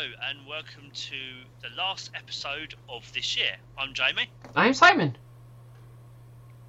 and 0.00 0.46
welcome 0.48 0.90
to 0.94 1.16
the 1.60 1.68
last 1.76 2.10
episode 2.14 2.74
of 2.88 3.02
this 3.12 3.36
year. 3.36 3.52
I'm 3.76 3.92
Jamie. 3.92 4.30
I'm 4.56 4.72
Simon. 4.72 5.14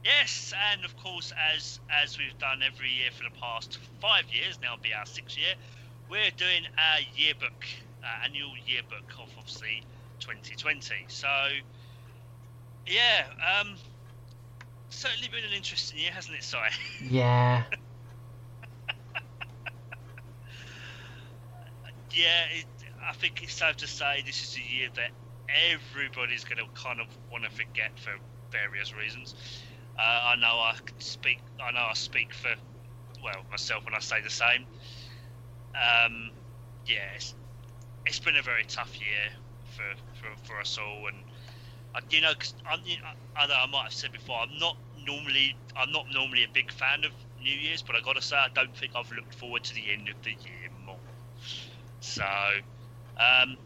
Yes, 0.03 0.53
and 0.73 0.83
of 0.83 0.97
course, 0.97 1.31
as 1.55 1.79
as 2.03 2.17
we've 2.17 2.37
done 2.39 2.61
every 2.61 2.89
year 2.89 3.09
for 3.09 3.23
the 3.23 3.39
past 3.39 3.79
five 4.01 4.25
years, 4.33 4.59
now 4.61 4.73
it'll 4.73 4.83
be 4.83 4.93
our 4.93 5.05
sixth 5.05 5.37
year, 5.37 5.53
we're 6.09 6.31
doing 6.35 6.63
our 6.77 6.99
yearbook, 7.15 7.65
uh, 8.03 8.25
annual 8.25 8.51
yearbook 8.65 9.09
of 9.17 9.29
obviously 9.37 9.81
2020. 10.19 11.05
So, 11.07 11.29
yeah, 12.85 13.27
um, 13.61 13.77
certainly 14.89 15.29
been 15.29 15.45
an 15.45 15.55
interesting 15.55 16.01
year, 16.01 16.11
hasn't 16.11 16.35
it, 16.35 16.43
Si? 16.43 16.57
Yeah. 17.09 17.63
yeah, 22.13 22.43
it, 22.51 22.65
I 23.07 23.13
think 23.13 23.41
it's 23.43 23.53
safe 23.53 23.77
to 23.77 23.87
say 23.87 24.23
this 24.25 24.43
is 24.43 24.57
a 24.57 24.75
year 24.75 24.89
that 24.95 25.11
everybody's 25.73 26.43
going 26.43 26.57
to 26.57 26.81
kind 26.81 26.99
of 26.99 27.07
want 27.31 27.43
to 27.43 27.49
forget 27.49 27.91
for 27.99 28.11
various 28.51 28.93
reasons. 28.95 29.35
Uh, 29.97 30.01
I 30.01 30.35
know 30.35 30.59
I 30.59 30.75
speak. 30.99 31.39
I 31.63 31.71
know 31.71 31.87
I 31.89 31.93
speak 31.93 32.33
for 32.33 32.51
well 33.23 33.43
myself 33.49 33.85
when 33.85 33.93
I 33.93 33.99
say 33.99 34.21
the 34.21 34.29
same. 34.29 34.65
Um, 35.75 36.31
yeah, 36.85 37.15
it's, 37.15 37.35
it's 38.05 38.19
been 38.19 38.35
a 38.35 38.41
very 38.41 38.65
tough 38.65 38.99
year 38.99 39.29
for, 39.75 39.83
for, 40.19 40.47
for 40.47 40.59
us 40.59 40.77
all, 40.77 41.07
and 41.07 41.17
uh, 41.95 42.01
you 42.09 42.21
know, 42.21 42.33
cause 42.33 42.53
you 42.85 42.97
know, 42.97 43.03
I 43.35 43.47
know 43.47 43.53
I 43.53 43.67
might 43.67 43.83
have 43.83 43.93
said 43.93 44.11
before, 44.11 44.37
I'm 44.41 44.57
not 44.59 44.77
normally 45.05 45.55
I'm 45.75 45.91
not 45.91 46.05
normally 46.13 46.43
a 46.43 46.53
big 46.53 46.71
fan 46.71 47.03
of 47.03 47.11
New 47.41 47.51
Year's, 47.51 47.81
but 47.81 47.95
I 47.95 48.01
got 48.01 48.15
to 48.15 48.21
say 48.21 48.35
I 48.37 48.47
don't 48.53 48.75
think 48.75 48.93
I've 48.95 49.11
looked 49.11 49.35
forward 49.35 49.63
to 49.65 49.73
the 49.73 49.91
end 49.91 50.09
of 50.09 50.15
the 50.23 50.31
year 50.31 50.69
more. 50.85 50.97
So, 51.99 52.23
um, 53.21 53.57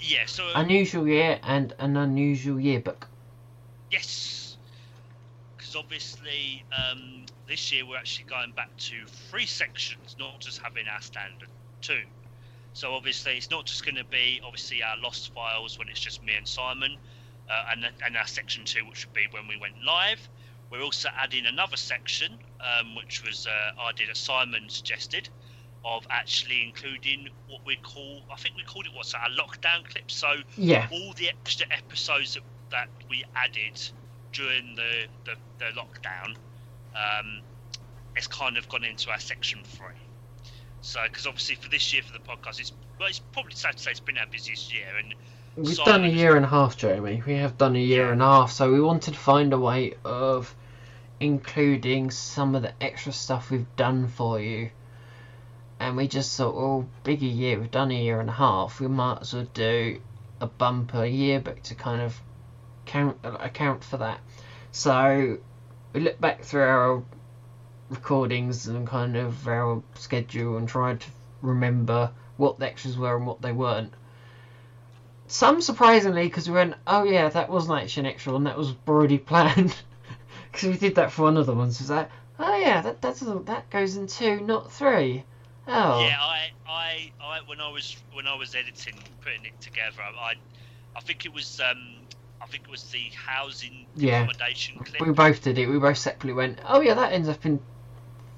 yeah, 0.00 0.26
so 0.26 0.44
Unusual 0.54 1.06
year 1.08 1.38
and 1.42 1.74
an 1.78 1.96
unusual 1.96 2.58
yearbook. 2.58 3.08
Yes, 3.90 4.56
because 5.56 5.76
obviously 5.76 6.64
um, 6.72 7.26
this 7.46 7.72
year 7.72 7.84
we're 7.86 7.96
actually 7.96 8.26
going 8.26 8.52
back 8.52 8.74
to 8.76 9.06
three 9.30 9.46
sections, 9.46 10.16
not 10.18 10.40
just 10.40 10.60
having 10.62 10.86
our 10.88 11.00
standard 11.00 11.48
two. 11.80 12.02
So 12.72 12.94
obviously 12.94 13.36
it's 13.36 13.50
not 13.50 13.66
just 13.66 13.84
going 13.84 13.96
to 13.96 14.04
be 14.04 14.40
obviously 14.44 14.82
our 14.82 14.96
lost 14.98 15.34
files 15.34 15.78
when 15.78 15.88
it's 15.88 16.00
just 16.00 16.22
me 16.22 16.34
and 16.36 16.46
Simon, 16.46 16.96
uh, 17.50 17.64
and 17.72 17.84
and 18.04 18.16
our 18.16 18.26
section 18.26 18.64
two, 18.64 18.86
which 18.86 19.04
would 19.06 19.14
be 19.14 19.26
when 19.30 19.48
we 19.48 19.56
went 19.56 19.74
live. 19.84 20.28
We're 20.70 20.82
also 20.82 21.08
adding 21.18 21.46
another 21.46 21.76
section, 21.76 22.38
um, 22.60 22.94
which 22.94 23.24
was 23.24 23.46
uh, 23.46 23.80
I 23.80 23.92
did 23.92 24.10
a 24.10 24.14
Simon 24.14 24.68
suggested, 24.68 25.28
of 25.84 26.06
actually 26.10 26.64
including 26.64 27.28
what 27.48 27.60
we 27.64 27.76
call 27.76 28.22
I 28.32 28.36
think 28.36 28.56
we 28.56 28.62
called 28.64 28.86
it 28.86 28.92
what's 28.94 29.12
that, 29.12 29.22
a 29.28 29.40
lockdown 29.40 29.84
clip. 29.88 30.10
So 30.10 30.28
Yeah. 30.56 30.86
all 30.92 31.12
the 31.14 31.28
extra 31.28 31.66
episodes 31.70 32.34
that, 32.34 32.42
that 32.70 32.88
we 33.08 33.24
added 33.36 33.80
during 34.32 34.74
the, 34.76 35.06
the, 35.24 35.32
the 35.58 35.64
lockdown, 35.80 36.36
um, 36.94 37.40
it's 38.16 38.26
kind 38.26 38.56
of 38.56 38.68
gone 38.68 38.84
into 38.84 39.10
our 39.10 39.20
section 39.20 39.60
three. 39.64 39.94
So, 40.80 41.00
because 41.04 41.26
obviously 41.26 41.56
for 41.56 41.68
this 41.68 41.92
year 41.92 42.02
for 42.02 42.12
the 42.12 42.18
podcast, 42.20 42.60
it's 42.60 42.72
well, 42.98 43.08
it's 43.08 43.18
probably 43.18 43.54
safe 43.54 43.76
to 43.76 43.82
say 43.82 43.90
it's 43.92 44.00
been 44.00 44.18
our 44.18 44.26
busiest 44.30 44.72
year, 44.72 44.86
and 44.98 45.14
We've 45.56 45.74
Simon 45.74 46.02
done 46.02 46.04
a 46.10 46.14
year 46.14 46.36
and 46.36 46.44
a 46.44 46.48
half, 46.48 46.76
Jeremy. 46.76 47.22
We 47.26 47.34
have 47.34 47.58
done 47.58 47.74
a 47.74 47.80
year 47.80 48.06
Yeah. 48.06 48.12
and 48.12 48.22
a 48.22 48.24
half, 48.24 48.52
so 48.52 48.72
we 48.72 48.80
wanted 48.80 49.14
to 49.14 49.20
find 49.20 49.52
a 49.52 49.58
way 49.58 49.94
of 50.04 50.54
including 51.20 52.10
some 52.10 52.54
of 52.54 52.62
the 52.62 52.72
extra 52.80 53.12
stuff 53.12 53.50
we've 53.50 53.74
done 53.76 54.08
for 54.08 54.40
you. 54.40 54.70
And 55.80 55.96
we 55.96 56.08
just 56.08 56.36
thought, 56.36 56.54
oh, 56.56 56.86
big 57.04 57.22
a 57.22 57.26
year, 57.26 57.58
we've 57.58 57.70
done 57.70 57.90
a 57.90 58.02
year 58.02 58.20
and 58.20 58.28
a 58.28 58.32
half, 58.32 58.80
we 58.80 58.88
might 58.88 59.18
as 59.20 59.32
well 59.32 59.46
do 59.54 60.00
a 60.40 60.46
bumper 60.46 61.04
yearbook 61.04 61.62
to 61.64 61.74
kind 61.74 62.00
of 62.02 62.20
count 62.86 63.18
account 63.22 63.84
for 63.84 63.98
that. 63.98 64.20
So 64.72 65.38
we 65.92 66.00
looked 66.00 66.20
back 66.20 66.42
through 66.42 66.62
our 66.62 67.02
recordings 67.90 68.66
and 68.66 68.86
kind 68.86 69.16
of 69.16 69.46
our 69.46 69.82
schedule 69.94 70.56
and 70.56 70.68
tried 70.68 71.00
to 71.00 71.10
remember 71.42 72.10
what 72.36 72.58
the 72.58 72.66
extras 72.66 72.96
were 72.96 73.16
and 73.16 73.26
what 73.26 73.40
they 73.42 73.52
weren't. 73.52 73.92
Some 75.26 75.60
surprisingly, 75.60 76.24
because 76.24 76.48
we 76.48 76.54
went, 76.54 76.74
oh 76.86 77.04
yeah, 77.04 77.28
that 77.28 77.50
wasn't 77.50 77.82
actually 77.82 78.08
an 78.08 78.14
extra 78.14 78.32
one, 78.32 78.44
that 78.44 78.56
was 78.56 78.74
already 78.86 79.18
planned. 79.30 79.76
Because 80.50 80.68
we 80.68 80.76
did 80.76 80.94
that 80.96 81.12
for 81.12 81.22
one 81.22 81.36
of 81.36 81.46
the 81.46 81.54
ones. 81.54 81.78
Was 81.78 81.88
that, 81.88 82.10
oh 82.38 82.56
yeah, 82.56 82.80
that 82.80 83.02
that's 83.02 83.20
that 83.20 83.68
goes 83.70 83.96
in 83.96 84.06
two, 84.06 84.40
not 84.40 84.72
three. 84.72 85.24
Oh. 85.68 86.00
yeah, 86.06 86.16
I, 86.20 86.48
I, 86.66 87.12
I, 87.20 87.40
when 87.46 87.60
I 87.60 87.68
was 87.70 87.96
when 88.12 88.26
I 88.26 88.34
was 88.34 88.54
editing, 88.54 89.04
putting 89.20 89.44
it 89.44 89.54
together, 89.60 90.00
I, 90.02 90.34
I 90.96 91.00
think 91.00 91.24
it 91.26 91.32
was, 91.32 91.60
um, 91.60 92.06
I 92.42 92.46
think 92.46 92.64
it 92.68 92.70
was 92.70 92.84
the 92.90 93.10
housing 93.14 93.88
Yeah. 93.94 94.26
accommodation 94.26 94.76
clip. 94.84 95.02
We 95.02 95.12
both 95.12 95.42
did 95.42 95.58
it. 95.58 95.66
We 95.68 95.78
both 95.78 95.98
separately 95.98 96.32
went, 96.34 96.60
oh 96.64 96.80
yeah, 96.80 96.94
that 96.94 97.12
ends 97.12 97.28
up 97.28 97.44
in 97.44 97.60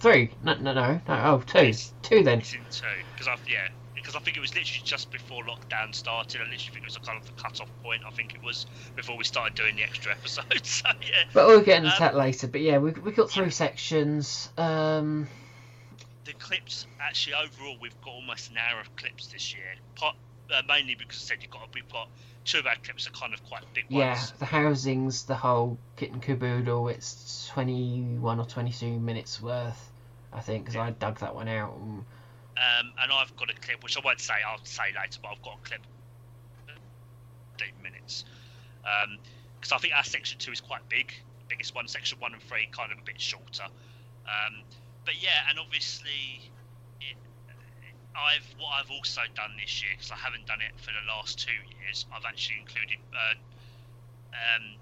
three. 0.01 0.35
No, 0.43 0.55
no, 0.55 0.73
no, 0.73 1.01
no. 1.07 1.23
Oh, 1.25 1.43
two. 1.47 1.67
Yes. 1.67 1.93
Two 2.03 2.23
then. 2.23 2.41
It's 2.41 2.53
in 2.55 2.67
two 2.71 2.87
because 3.15 3.29
I, 3.29 3.37
yeah, 3.47 3.69
because 3.95 4.15
I 4.15 4.21
think 4.21 4.37
it 4.37 4.41
was 4.41 4.55
literally 4.55 4.83
just 4.85 5.11
before 5.11 5.43
lockdown 5.45 5.95
started. 5.95 6.41
I 6.41 6.45
literally 6.45 6.59
think 6.73 6.85
it 6.85 6.87
was 6.87 6.97
a 6.97 7.01
kind 7.01 7.19
of 7.19 7.27
the 7.27 7.33
cut-off 7.37 7.71
point. 7.83 8.03
I 8.07 8.11
think 8.11 8.35
it 8.35 8.43
was 8.43 8.67
before 8.97 9.17
we 9.17 9.25
started 9.25 9.55
doing 9.55 9.77
the 9.77 9.83
extra 9.83 10.13
episodes. 10.13 10.47
So 10.83 10.89
yeah, 11.03 11.25
But 11.33 11.47
we'll 11.47 11.61
get 11.63 11.83
into 11.85 11.97
Um, 11.97 12.01
that 12.01 12.17
later. 12.17 12.47
But 12.49 12.61
yeah, 12.61 12.79
we 12.79 12.93
we 12.93 13.13
got 13.13 13.31
three 13.31 13.51
sections. 13.51 14.51
Um, 14.57 15.29
the 16.31 16.39
clips 16.39 16.87
actually 17.01 17.35
overall 17.35 17.77
we've 17.81 17.99
got 18.03 18.13
almost 18.13 18.51
an 18.51 18.57
hour 18.57 18.81
of 18.81 18.95
clips 18.97 19.27
this 19.29 19.53
year. 19.55 19.65
Part, 19.97 20.17
uh, 20.53 20.63
mainly 20.69 20.95
because 20.95 21.19
I 21.19 21.35
said 21.35 21.39
you've 21.43 21.51
got 21.51 21.69
we've 21.75 21.89
got 21.91 22.09
two 22.45 22.59
of 22.59 22.67
our 22.67 22.77
clips 22.83 23.07
are 23.07 23.11
kind 23.11 23.35
of 23.35 23.45
quite 23.45 23.63
big 23.75 23.87
yeah, 23.89 24.11
ones. 24.11 24.31
Yeah, 24.31 24.37
the 24.39 24.45
housings, 24.45 25.25
the 25.25 25.35
whole 25.35 25.79
kit 25.97 26.13
and 26.13 26.23
caboodle. 26.23 26.89
It's 26.89 27.49
twenty-one 27.53 28.39
or 28.39 28.47
twenty-two 28.47 28.99
minutes 29.01 29.43
worth, 29.43 29.91
I 30.33 30.41
think, 30.41 30.65
because 30.65 30.77
Yeah. 30.77 30.85
I 30.85 30.91
dug 30.91 31.19
that 31.21 31.35
one 31.35 31.49
out. 31.49 31.75
and- 31.77 32.05
Um, 32.57 32.93
and 33.01 33.13
I've 33.13 33.35
got 33.37 33.51
a 33.51 33.55
clip 33.55 33.83
which 33.83 33.97
I 33.97 34.01
won't 34.05 34.21
say. 34.21 34.35
I'll 34.47 34.65
say 34.65 34.93
later, 34.95 35.19
but 35.23 35.31
I've 35.31 35.43
got 35.43 35.59
a 35.63 35.69
clip. 35.69 35.81
Eight 37.63 37.83
minutes. 37.83 38.25
Because 39.61 39.73
I 39.73 39.79
think 39.79 39.95
our 39.95 40.05
section 40.05 40.39
two 40.39 40.53
is 40.53 40.61
quite 40.61 40.89
big. 40.89 41.13
Biggest 41.49 41.75
one, 41.75 41.89
section 41.89 42.19
one 42.21 42.33
and 42.33 42.43
three, 42.43 42.69
kind 42.71 42.93
of 42.93 42.99
a 42.99 43.03
bit 43.03 43.21
shorter. 43.21 43.65
Um, 44.27 44.63
but 45.05 45.17
yeah, 45.21 45.49
and 45.49 45.59
obviously, 45.59 46.51
it, 47.01 47.17
I've 48.15 48.47
what 48.59 48.81
I've 48.81 48.91
also 48.91 49.23
done 49.35 49.57
this 49.59 49.83
year 49.83 49.93
because 49.97 50.11
I 50.11 50.17
haven't 50.17 50.47
done 50.47 50.61
it 50.61 50.73
for 50.77 50.93
the 50.93 51.05
last 51.09 51.39
two 51.39 51.57
years. 51.81 52.07
I've 52.13 52.25
actually 52.27 52.61
included 52.61 53.01
uh, 53.15 53.37
um, 54.35 54.77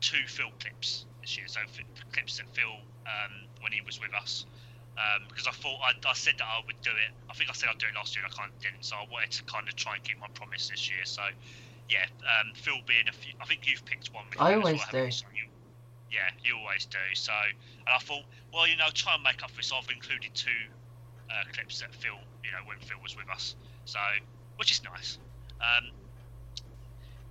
two 0.00 0.22
Phil 0.26 0.50
clips 0.60 1.06
this 1.20 1.36
year. 1.38 1.46
So 1.46 1.60
f- 1.62 1.86
clips 2.12 2.38
that 2.38 2.48
Phil 2.52 2.82
um, 3.06 3.48
when 3.60 3.72
he 3.72 3.80
was 3.80 4.00
with 4.00 4.12
us. 4.14 4.46
Um, 4.92 5.24
because 5.28 5.46
I 5.48 5.56
thought 5.56 5.80
I, 5.80 5.96
I 6.04 6.12
said 6.12 6.36
that 6.36 6.44
I 6.44 6.60
would 6.66 6.76
do 6.84 6.92
it. 6.92 7.10
I 7.30 7.32
think 7.32 7.48
I 7.48 7.54
said 7.54 7.70
I'd 7.72 7.80
do 7.80 7.88
it 7.88 7.96
last 7.96 8.12
year. 8.14 8.24
and 8.24 8.32
I 8.32 8.36
kind 8.36 8.52
of 8.52 8.58
didn't, 8.60 8.84
so 8.84 8.96
I 9.00 9.08
wanted 9.08 9.32
to 9.40 9.42
kind 9.48 9.64
of 9.64 9.74
try 9.74 9.96
and 9.96 10.04
keep 10.04 10.20
my 10.20 10.28
promise 10.34 10.68
this 10.68 10.84
year. 10.90 11.00
So, 11.08 11.22
yeah, 11.88 12.04
um, 12.28 12.52
Phil 12.52 12.76
being 12.84 13.08
a 13.08 13.12
few. 13.16 13.32
I 13.40 13.46
think 13.48 13.64
you've 13.64 13.84
picked 13.86 14.12
one. 14.12 14.28
I 14.36 14.52
always 14.52 14.84
well, 14.92 15.08
do. 15.08 15.08
you? 15.08 15.48
Yeah, 16.12 16.28
you 16.44 16.60
always 16.60 16.84
do. 16.84 17.00
So, 17.14 17.32
and 17.32 17.88
I 17.88 17.98
thought, 17.98 18.28
well, 18.52 18.68
you 18.68 18.76
know, 18.76 18.92
try 18.92 19.14
and 19.16 19.24
make 19.24 19.42
up 19.42 19.50
for 19.50 19.64
this. 19.64 19.72
I've 19.72 19.88
included 19.88 20.28
two 20.36 20.60
uh, 21.32 21.44
clips 21.56 21.80
that 21.80 21.94
Phil, 21.96 22.20
you 22.44 22.52
know, 22.52 22.60
when 22.68 22.76
Phil 22.84 23.00
was 23.00 23.16
with 23.16 23.32
us. 23.32 23.56
So, 23.88 23.98
which 24.60 24.70
is 24.70 24.84
nice. 24.84 25.16
Um, 25.64 25.88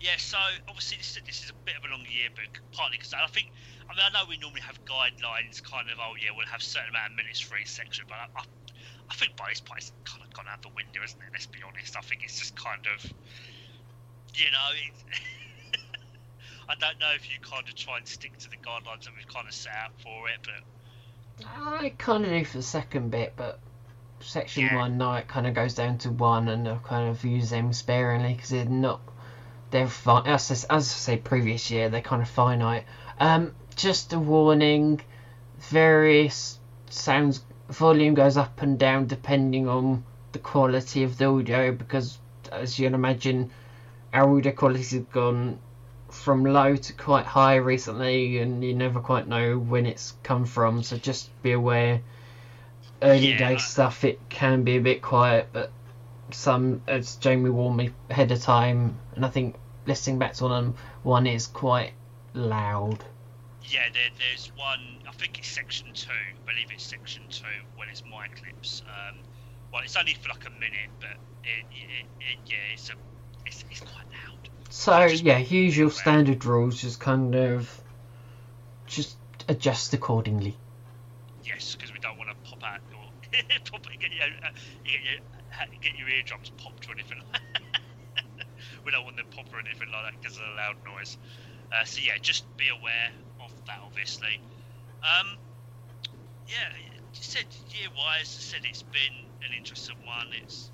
yeah, 0.01 0.17
so 0.17 0.37
obviously 0.65 0.97
this, 0.97 1.13
this 1.21 1.45
is 1.45 1.53
a 1.53 1.57
bit 1.61 1.77
of 1.77 1.85
a 1.85 1.93
long 1.93 2.01
yearbook, 2.09 2.57
partly 2.73 2.97
because 2.97 3.13
I 3.13 3.29
think, 3.29 3.53
I 3.85 3.93
mean, 3.93 4.01
I 4.01 4.09
know 4.09 4.25
we 4.25 4.41
normally 4.41 4.65
have 4.65 4.81
guidelines, 4.89 5.61
kind 5.61 5.85
of, 5.93 6.01
oh 6.01 6.17
yeah, 6.17 6.33
we'll 6.33 6.49
have 6.49 6.65
a 6.65 6.65
certain 6.65 6.89
amount 6.89 7.13
of 7.13 7.21
minutes 7.21 7.37
for 7.37 7.53
each 7.61 7.69
section, 7.69 8.09
but 8.09 8.17
I, 8.17 8.25
I, 8.33 8.41
I 8.41 9.13
think 9.13 9.37
by 9.37 9.53
this 9.53 9.61
point 9.61 9.85
it's 9.85 9.93
kind 10.09 10.25
of 10.25 10.33
gone 10.33 10.49
out 10.49 10.65
the 10.65 10.73
window, 10.73 11.05
isn't 11.05 11.21
it? 11.21 11.29
Let's 11.29 11.45
be 11.45 11.61
honest. 11.61 11.93
I 11.93 12.01
think 12.01 12.25
it's 12.25 12.41
just 12.41 12.57
kind 12.57 12.81
of, 12.89 12.97
you 14.33 14.49
know, 14.49 14.69
I 16.71 16.75
don't 16.79 16.99
know 17.01 17.11
if 17.13 17.29
you 17.29 17.37
kind 17.41 17.67
of 17.67 17.75
try 17.75 17.97
and 17.97 18.07
stick 18.07 18.37
to 18.37 18.49
the 18.49 18.55
guidelines 18.55 19.03
that 19.03 19.11
we've 19.17 19.27
kind 19.27 19.45
of 19.45 19.53
set 19.53 19.73
out 19.73 19.91
for 20.01 20.29
it, 20.29 20.39
but 20.45 21.45
I 21.45 21.89
kind 21.97 22.23
of 22.23 22.29
do 22.31 22.45
for 22.45 22.57
the 22.57 22.63
second 22.63 23.11
bit, 23.11 23.33
but 23.35 23.59
section 24.21 24.63
Yeah. 24.63 24.75
one, 24.77 24.97
no, 24.97 25.13
it 25.15 25.27
kind 25.27 25.47
of 25.47 25.53
goes 25.53 25.73
down 25.73 25.97
to 25.99 26.11
one, 26.11 26.47
and 26.47 26.65
I'll 26.65 26.79
kind 26.79 27.09
of 27.09 27.25
use 27.25 27.49
them 27.49 27.73
sparingly 27.73 28.35
because 28.35 28.51
they're 28.51 28.63
not. 28.65 29.01
They're 29.71 29.87
fine. 29.89 30.27
As, 30.27 30.49
I- 30.69 30.75
as 30.77 30.85
I 30.87 30.95
say, 30.95 31.17
previous 31.17 31.69
year 31.71 31.89
they're 31.89 32.01
kind 32.01 32.21
of 32.21 32.29
finite. 32.29 32.85
Um, 33.19 33.53
just 33.75 34.13
a 34.13 34.19
warning: 34.19 35.01
various 35.59 36.57
sounds 36.89 37.43
volume 37.69 38.13
goes 38.13 38.37
up 38.37 38.61
and 38.61 38.79
down 38.79 39.07
depending 39.07 39.67
on 39.67 40.05
the 40.31 40.39
quality 40.39 41.03
of 41.03 41.17
the 41.17 41.25
audio 41.25 41.73
because, 41.73 42.17
as 42.49 42.79
you 42.79 42.87
can 42.87 42.93
imagine, 42.93 43.51
our 44.13 44.37
audio 44.37 44.53
quality 44.53 44.83
has 44.83 45.03
gone 45.11 45.59
from 46.21 46.45
low 46.45 46.75
to 46.75 46.93
quite 46.93 47.25
high 47.25 47.55
recently, 47.55 48.39
and 48.39 48.63
you 48.63 48.73
never 48.73 48.99
quite 48.99 49.27
know 49.27 49.57
when 49.57 49.85
it's 49.85 50.13
come 50.23 50.45
from. 50.45 50.83
So 50.83 50.97
just 50.97 51.29
be 51.41 51.51
aware. 51.51 52.01
Early 53.01 53.31
Yeah, 53.31 53.37
day 53.37 53.57
stuff, 53.57 54.03
it 54.03 54.19
can 54.29 54.63
be 54.63 54.77
a 54.77 54.81
bit 54.81 55.01
quiet, 55.01 55.49
but 55.51 55.71
some, 56.31 56.81
as 56.87 57.15
Jamie 57.15 57.49
warned 57.49 57.77
me 57.77 57.89
ahead 58.09 58.31
of 58.31 58.41
time, 58.41 58.99
and 59.15 59.25
I 59.25 59.29
think 59.29 59.55
listening 59.87 60.19
back 60.19 60.33
to 60.35 60.43
one, 60.43 60.75
one 61.01 61.25
is 61.25 61.47
quite 61.47 61.93
loud. 62.33 63.03
Yeah, 63.63 63.89
there, 63.93 64.09
there's 64.19 64.51
one. 64.55 65.01
I 65.07 65.11
think 65.13 65.39
it's 65.39 65.47
section 65.47 65.87
two. 65.93 66.11
I 66.11 66.51
believe 66.51 66.67
it's 66.71 66.83
section 66.83 67.23
two 67.29 67.45
when 67.75 67.89
it's 67.89 68.03
my 68.05 68.27
clips. 68.27 68.83
Um, 68.85 69.17
well, 69.73 69.81
it's 69.83 69.95
only 69.95 70.13
for 70.13 70.29
like 70.29 70.45
a 70.45 70.51
minute, 70.51 70.91
but 70.99 71.17
it, 71.43 71.65
it, 71.71 72.05
it 72.19 72.37
yeah, 72.45 72.57
it's 72.73 72.89
a, 72.89 72.93
it's, 73.45 73.65
it's 73.71 73.79
quite 73.79 74.05
loud. 74.11 74.49
So 74.71 75.05
yeah, 75.05 75.37
your 75.37 75.91
standard 75.91 76.45
rules. 76.45 76.81
Just 76.81 77.01
kind 77.01 77.35
of, 77.35 77.81
just 78.87 79.17
adjust 79.49 79.93
accordingly. 79.93 80.55
Yes, 81.43 81.75
because 81.75 81.91
we 81.93 81.99
don't 81.99 82.17
want 82.17 82.29
to 82.29 82.49
pop 82.49 82.63
out 82.63 82.79
or 82.95 83.11
pop, 83.69 83.83
get 83.99 84.13
your 84.13 84.23
uh, 84.23 84.49
get 84.85 85.01
your 85.03 85.67
get 85.81 85.97
your 85.99 86.07
eardrums 86.07 86.51
popped 86.55 86.87
or 86.87 86.93
anything. 86.93 87.21
we 88.85 88.91
don't 88.91 89.03
want 89.03 89.17
them 89.17 89.25
pop 89.31 89.45
or 89.53 89.59
anything 89.59 89.91
like 89.91 90.13
that 90.13 90.21
because 90.21 90.37
of 90.37 90.43
the 90.43 90.55
loud 90.55 90.77
noise. 90.85 91.17
Uh, 91.69 91.83
so 91.83 91.99
yeah, 92.01 92.17
just 92.21 92.45
be 92.55 92.69
aware 92.69 93.11
of 93.43 93.51
that, 93.67 93.79
obviously. 93.83 94.39
Um, 95.03 95.37
yeah, 96.47 96.71
you 96.79 97.01
said 97.11 97.45
year-wise, 97.69 98.37
I 98.39 98.41
said 98.41 98.61
it's 98.63 98.83
been 98.83 99.27
an 99.43 99.51
interesting 99.57 99.97
one. 100.05 100.27
It's 100.41 100.71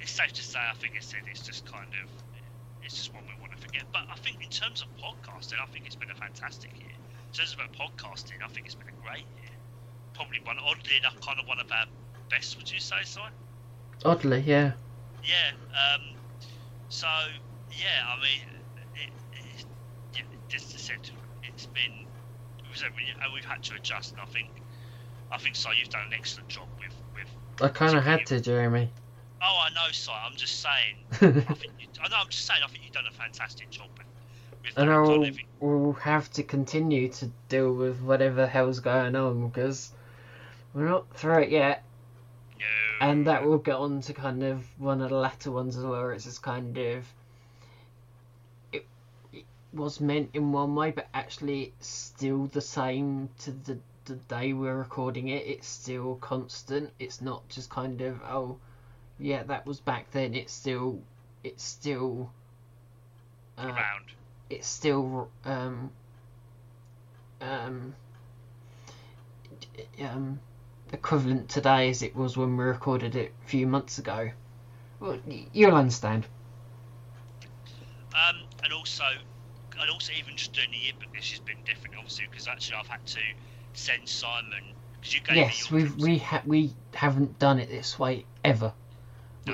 it's 0.00 0.10
safe 0.10 0.32
to 0.32 0.42
say, 0.42 0.58
I 0.58 0.74
think 0.74 0.94
I 0.96 1.00
said 1.00 1.20
it's 1.30 1.42
just 1.42 1.70
kind 1.70 1.88
of 2.02 2.08
it's 2.82 2.94
just 2.94 3.14
one 3.14 3.22
we 3.24 3.40
want 3.40 3.52
to 3.52 3.58
forget. 3.58 3.84
But 3.92 4.02
I 4.10 4.16
think 4.16 4.42
in 4.42 4.48
terms 4.48 4.82
of 4.82 4.88
podcasting, 4.96 5.60
I 5.62 5.66
think 5.66 5.86
it's 5.86 5.96
been 5.96 6.10
a 6.10 6.14
fantastic 6.14 6.72
year. 6.78 6.90
In 6.90 7.32
terms 7.32 7.54
of 7.54 7.60
podcasting, 7.72 8.42
I 8.44 8.48
think 8.48 8.66
it's 8.66 8.74
been 8.74 8.88
a 8.88 9.06
great 9.06 9.26
year. 9.38 9.54
Probably 10.14 10.40
one, 10.44 10.56
oddly 10.58 10.96
enough, 10.96 11.20
kind 11.20 11.38
of 11.38 11.46
one 11.46 11.60
of 11.60 11.70
our 11.70 11.86
best. 12.30 12.56
Would 12.56 12.70
you 12.70 12.80
say, 12.80 12.96
Si? 13.04 13.20
Oddly, 14.04 14.40
yeah. 14.40 14.72
Yeah. 15.22 15.52
Um, 15.70 16.16
so 16.88 17.06
yeah, 17.70 18.08
I 18.08 18.16
mean, 18.16 18.62
it, 18.96 19.10
it, 19.32 19.64
yeah, 20.14 20.22
just 20.48 20.74
as 20.74 20.74
I 20.74 20.94
said, 20.94 21.10
it's 21.44 21.66
been 21.66 22.06
it 22.58 22.70
was 22.70 22.82
and 22.82 23.32
we've 23.34 23.44
had 23.44 23.62
to 23.64 23.74
adjust. 23.74 24.12
And 24.12 24.20
I 24.20 24.26
think 24.26 24.48
I 25.30 25.38
think 25.38 25.54
Si, 25.54 25.68
you've 25.78 25.90
done 25.90 26.06
an 26.06 26.14
excellent 26.14 26.48
job 26.48 26.66
with 26.78 26.94
with. 27.14 27.28
I 27.62 27.68
kind 27.68 27.94
of 27.94 28.04
had 28.04 28.24
to, 28.26 28.40
Jeremy. 28.40 28.90
Oh, 29.42 29.62
I 29.66 29.70
know, 29.70 29.90
Si. 29.92 30.10
I'm 30.12 30.36
just 30.36 30.60
saying. 30.60 30.96
I 31.12 31.54
think 31.54 31.72
you, 31.80 31.86
I 32.02 32.08
know. 32.08 32.16
I'm 32.20 32.28
just 32.28 32.46
saying. 32.46 32.60
I 32.64 32.68
think 32.68 32.84
you've 32.84 32.92
done 32.92 33.06
a 33.08 33.14
fantastic 33.14 33.70
job 33.70 33.88
and 34.76 34.88
that 34.88 34.92
I 34.92 34.94
kind 34.94 35.08
will, 35.08 35.24
of- 35.24 35.84
will 35.84 35.92
have 35.94 36.30
to 36.32 36.42
continue 36.42 37.08
to 37.08 37.30
deal 37.48 37.72
with 37.72 38.00
whatever 38.00 38.46
hell's 38.46 38.80
going 38.80 39.16
on 39.16 39.48
because 39.48 39.92
we're 40.74 40.88
not 40.88 41.12
through 41.14 41.42
it 41.42 41.50
yet. 41.50 41.82
No. 42.58 43.06
And 43.06 43.26
that 43.26 43.44
will 43.44 43.58
get 43.58 43.76
on 43.76 44.00
to 44.02 44.12
kind 44.12 44.42
of 44.42 44.64
one 44.78 45.00
of 45.00 45.10
the 45.10 45.16
latter 45.16 45.50
ones 45.50 45.76
as 45.76 45.84
well, 45.84 45.92
where 45.92 46.12
it's 46.12 46.24
just 46.24 46.42
kind 46.42 46.76
of. 46.76 47.06
It, 48.72 48.86
it 49.32 49.44
was 49.72 50.00
meant 50.00 50.30
in 50.34 50.52
one 50.52 50.74
way, 50.74 50.90
but 50.90 51.08
actually 51.14 51.72
it's 51.78 51.88
still 51.88 52.46
the 52.46 52.60
same 52.60 53.30
to 53.40 53.52
the, 53.52 53.78
the 54.04 54.14
day 54.14 54.52
we're 54.52 54.76
recording 54.76 55.28
it. 55.28 55.46
It's 55.46 55.66
still 55.68 56.16
constant. 56.16 56.90
It's 56.98 57.20
not 57.20 57.48
just 57.48 57.70
kind 57.70 58.00
of, 58.02 58.20
oh, 58.28 58.58
yeah, 59.20 59.42
that 59.44 59.66
was 59.66 59.80
back 59.80 60.10
then. 60.12 60.34
It's 60.34 60.52
still. 60.52 61.00
It's 61.44 61.62
still. 61.64 62.30
Uh, 63.58 63.64
around. 63.64 64.12
it's 64.48 64.66
still 64.66 65.28
um 65.44 65.90
um 67.40 67.94
um 70.00 70.40
equivalent 70.92 71.48
today 71.48 71.90
as 71.90 72.02
it 72.02 72.16
was 72.16 72.36
when 72.36 72.56
we 72.56 72.64
recorded 72.64 73.14
it 73.16 73.32
a 73.44 73.48
few 73.48 73.66
months 73.66 73.98
ago. 73.98 74.30
Well, 75.00 75.18
you'll 75.52 75.74
understand. 75.74 76.26
Um, 78.14 78.42
and 78.64 78.72
also, 78.72 79.04
and 79.80 79.90
also 79.90 80.12
even 80.12 80.36
just 80.36 80.52
doing 80.52 80.70
the 80.72 80.78
yearbook, 80.78 81.12
this 81.14 81.30
has 81.30 81.40
been 81.40 81.58
different, 81.64 81.96
obviously, 81.96 82.26
because 82.30 82.48
actually 82.48 82.76
I've 82.76 82.88
had 82.88 83.06
to 83.06 83.20
send 83.74 84.08
Simon 84.08 84.64
because 85.00 85.14
you 85.14 85.20
gave 85.20 85.36
Yes, 85.36 85.70
me 85.70 85.70
we 85.70 85.84
we 85.90 86.18
ha- 86.18 86.42
we 86.46 86.74
haven't 86.94 87.38
done 87.38 87.58
it 87.58 87.68
this 87.70 87.98
way 87.98 88.26
ever. 88.44 88.72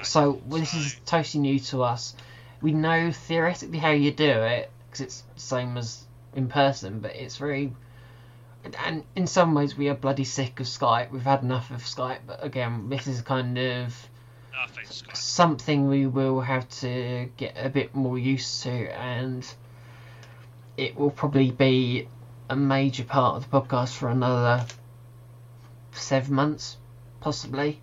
So 0.05 0.41
this 0.49 0.75
is 0.75 0.97
totally 1.07 1.43
new 1.43 1.59
to 1.61 1.83
us. 1.83 2.15
We 2.61 2.73
know 2.73 3.13
theoretically 3.13 3.79
how 3.79 3.91
you 3.91 4.11
do 4.13 4.31
it 4.31 4.71
because 4.87 5.01
it's 5.01 5.21
the 5.35 5.41
same 5.41 5.77
as 5.77 6.05
in 6.35 6.49
person, 6.49 7.01
but 7.01 7.15
it's 7.15 7.37
very. 7.37 7.73
And 8.85 9.05
in 9.15 9.27
some 9.27 9.55
ways, 9.55 9.77
we 9.77 9.89
are 9.89 9.95
bloody 9.95 10.25
sick 10.25 10.59
of 10.59 10.67
Skype. 10.67 11.11
We've 11.13 11.23
had 11.23 11.43
enough 11.43 11.71
of 11.71 11.83
Skype, 11.83 12.21
but 12.27 12.45
again, 12.45 12.89
this 12.89 13.07
is 13.07 13.23
kind 13.23 13.57
of 13.57 14.09
ah, 14.55 14.65
I 14.65 14.67
think 14.67 14.87
it's 14.89 15.03
quite- 15.03 15.17
something 15.17 15.89
we 15.89 16.07
will 16.07 16.41
have 16.41 16.69
to 16.81 17.31
get 17.37 17.55
a 17.57 17.69
bit 17.69 17.95
more 17.95 18.19
used 18.19 18.63
to, 18.65 18.71
and 18.99 19.47
it 20.77 20.97
will 20.99 21.11
probably 21.11 21.53
be 21.53 22.09
a 22.51 22.57
major 22.57 23.05
part 23.05 23.37
of 23.37 23.49
the 23.51 23.61
podcast 23.61 23.97
for 23.97 24.09
another 24.09 24.67
seven 25.93 26.35
months, 26.35 26.77
possibly. 27.21 27.81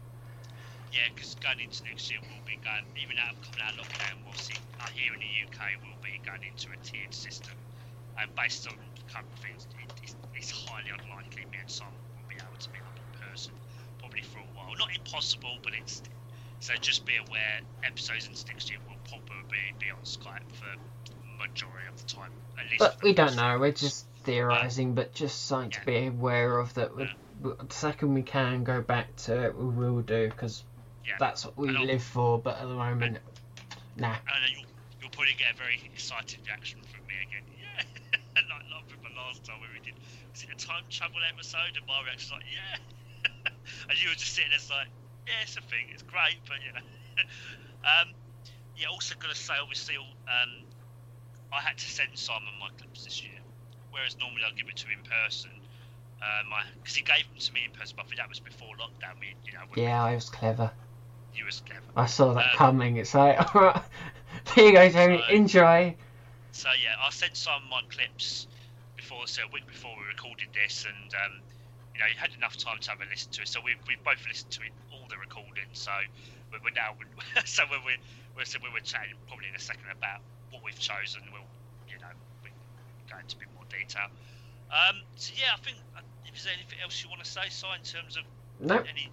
Yeah, 0.94 1.10
because 1.10 1.34
going 1.42 1.60
into 1.60 1.84
next 1.90 2.10
year, 2.14 2.22
we'll 2.22 2.46
be 2.46 2.62
going, 2.62 2.86
even 3.02 3.18
out 3.18 3.34
of 3.34 3.42
coming 3.42 3.66
out 3.66 3.74
of 3.74 3.82
lockdown, 3.82 4.14
we'll 4.24 4.38
see, 4.38 4.54
uh, 4.80 4.86
here 4.94 5.10
in 5.14 5.20
the 5.20 5.34
UK, 5.50 5.82
we'll 5.82 5.98
be 6.06 6.22
going 6.22 6.46
into 6.46 6.70
a 6.70 6.78
tiered 6.86 7.14
system. 7.14 7.58
And 8.22 8.30
based 8.36 8.68
on 8.70 8.78
a 8.78 9.06
couple 9.12 9.34
of 9.34 9.40
things, 9.42 9.66
it, 9.82 9.90
it's, 10.06 10.16
it's 10.38 10.52
highly 10.54 10.94
unlikely 10.94 11.50
me 11.50 11.58
and 11.60 11.70
Simon 11.70 11.98
will 12.14 12.30
be 12.30 12.38
able 12.38 12.54
to 12.62 12.70
meet 12.70 12.86
up 12.86 12.94
in 12.94 13.26
person, 13.26 13.54
probably 13.98 14.22
for 14.22 14.38
a 14.38 14.50
while. 14.54 14.70
Not 14.78 14.94
impossible, 14.96 15.58
but 15.64 15.74
it's. 15.74 16.02
So 16.60 16.74
just 16.80 17.06
be 17.06 17.18
aware, 17.18 17.60
episodes 17.84 18.28
into 18.30 18.46
next 18.48 18.70
year 18.70 18.80
will 18.88 19.02
probably 19.10 19.74
be 19.80 19.90
on 19.90 19.98
Skype 20.06 20.46
for 20.54 20.70
majority 21.42 21.90
of 21.90 21.98
the 21.98 22.08
time. 22.08 22.32
At 22.58 22.70
least 22.70 22.80
But 22.80 23.02
we 23.02 23.14
don't 23.14 23.36
know. 23.36 23.58
We're 23.60 23.74
just 23.74 24.06
theorising, 24.24 24.94
but 24.94 25.14
just 25.14 25.46
something 25.48 25.72
to 25.72 25.86
be 25.86 26.08
aware 26.08 26.60
of 26.60 26.74
that. 26.76 26.96
we- 26.96 27.10
The 27.42 27.58
second 27.70 28.14
we 28.14 28.22
can 28.22 28.64
go 28.64 28.82
back 28.82 29.14
to 29.26 29.44
it, 29.46 29.58
we 29.58 29.66
will 29.66 30.02
do 30.02 30.30
because 30.30 30.64
Yeah. 31.06 31.16
that's 31.20 31.46
what 31.46 31.58
we 31.58 31.70
live 31.72 32.04
for. 32.04 32.40
But 32.40 32.58
at 32.58 32.68
the 32.68 32.76
moment, 32.76 33.20
nah. 33.98 34.16
And 34.28 34.42
you'll, 34.56 34.70
you'll 35.02 35.12
probably 35.12 35.36
get 35.38 35.54
a 35.54 35.58
very 35.58 35.80
excited 35.84 36.40
reaction 36.48 36.80
from 36.84 37.06
me 37.08 37.16
again. 37.28 37.44
Yeah, 37.64 38.42
like 38.50 38.66
like 38.70 38.86
with 38.90 39.02
the 39.02 39.14
last 39.18 39.46
time 39.46 39.58
we 39.62 39.70
did, 39.82 39.98
was 40.30 40.42
it 40.42 40.50
a 40.50 40.58
time 40.58 40.86
travel 40.90 41.22
episode? 41.26 41.74
And 41.74 41.86
my 41.86 42.02
reaction 42.06 42.34
was 42.34 42.42
like, 42.42 42.50
yeah. 42.50 42.78
and 43.90 43.96
you 43.98 44.10
were 44.10 44.18
just 44.18 44.34
sitting 44.34 44.50
there 44.50 44.62
it's 44.62 44.70
like, 44.70 44.90
yeah, 45.26 45.42
it's 45.42 45.58
a 45.58 45.62
thing, 45.62 45.90
it's 45.94 46.04
great, 46.04 46.38
but 46.46 46.58
you 46.62 46.72
know. 46.76 46.86
um, 47.86 48.14
yeah, 48.76 48.90
also 48.90 49.16
got 49.20 49.30
to 49.30 49.38
say, 49.38 49.54
obviously, 49.62 49.98
um, 49.98 50.66
I 51.54 51.62
had 51.62 51.78
to 51.78 51.90
send 51.90 52.10
Simon 52.18 52.54
my 52.60 52.70
clips 52.78 53.06
this 53.06 53.22
year, 53.24 53.38
whereas 53.92 54.18
normally 54.18 54.42
I'll 54.46 54.58
give 54.58 54.68
it 54.68 54.78
to 54.82 54.88
him 54.90 55.00
in 55.00 55.06
person. 55.06 55.52
Uh, 56.22 56.44
my 56.50 56.64
because 56.80 56.96
he 56.96 57.04
gave 57.04 57.28
them 57.30 57.38
to 57.38 57.54
me 57.54 57.62
in 57.66 57.72
person, 57.72 57.94
but 57.98 58.06
I 58.06 58.08
think 58.08 58.18
that 58.18 58.30
was 58.30 58.40
before 58.40 58.74
lockdown. 58.80 59.20
We, 59.20 59.36
you 59.46 59.54
know, 59.54 59.66
Yeah, 59.76 60.04
I 60.04 60.16
was 60.16 60.30
clever. 60.30 60.72
You 61.36 61.46
was 61.46 61.62
clever. 61.66 61.82
I 61.96 62.06
saw 62.06 62.34
that 62.34 62.52
Um, 62.52 62.58
coming. 62.58 62.98
It's 62.98 63.14
like, 63.14 63.38
alright, 63.56 63.82
here 64.56 64.66
you 64.68 64.74
go, 64.74 64.90
Jamie. 64.90 65.24
So- 65.28 65.34
Enjoy. 65.34 65.96
So 66.52 66.70
yeah, 66.82 66.96
I 67.02 67.10
sent 67.10 67.36
some 67.36 67.64
of 67.64 67.70
my 67.70 67.82
clips 67.90 68.46
before, 68.96 69.26
so 69.26 69.42
a 69.44 69.48
week 69.52 69.66
before 69.68 69.92
we 69.98 70.06
recorded 70.08 70.50
this, 70.54 70.86
and 70.86 71.10
um, 71.26 71.42
you 71.96 72.00
know, 72.00 72.06
you 72.06 72.14
had 72.18 72.30
enough 72.38 72.58
time 72.58 72.78
to 72.80 72.90
have 72.92 73.02
a 73.02 73.06
listen 73.10 73.32
to 73.34 73.42
it. 73.42 73.48
So 73.48 73.60
we 73.66 73.74
we 73.88 73.96
both 74.06 74.22
listened 74.28 74.52
to 74.52 74.62
it, 74.62 74.70
all 74.92 75.02
the 75.10 75.18
recording. 75.18 75.66
So 75.74 75.90
we're, 76.52 76.60
we're 76.64 76.78
now, 76.78 76.94
so 77.46 77.64
when 77.70 77.82
we 77.86 77.98
we're 78.38 78.46
so 78.46 78.60
we 78.62 78.70
were 78.70 78.86
chatting 78.86 79.18
probably 79.28 79.50
in 79.50 79.56
a 79.56 79.60
second 79.60 79.90
about 79.90 80.22
what 80.52 80.62
we've 80.64 80.78
chosen. 80.78 81.22
We'll 81.34 81.42
you 81.90 81.98
know 81.98 82.14
we 82.46 82.50
go 83.10 83.18
into 83.18 83.36
a 83.38 83.40
bit 83.40 83.50
more 83.58 83.66
detail. 83.74 84.14
Um, 84.70 85.02
so 85.18 85.34
yeah, 85.34 85.58
I 85.58 85.60
think 85.66 85.78
uh, 85.98 86.06
if 86.30 86.38
there's 86.38 86.54
anything 86.54 86.78
else 86.86 87.02
you 87.02 87.10
want 87.10 87.24
to 87.26 87.30
say, 87.30 87.50
Si, 87.50 87.66
in 87.66 87.82
terms 87.82 88.14
of 88.18 88.24
Nope. 88.62 88.86
any 88.90 89.10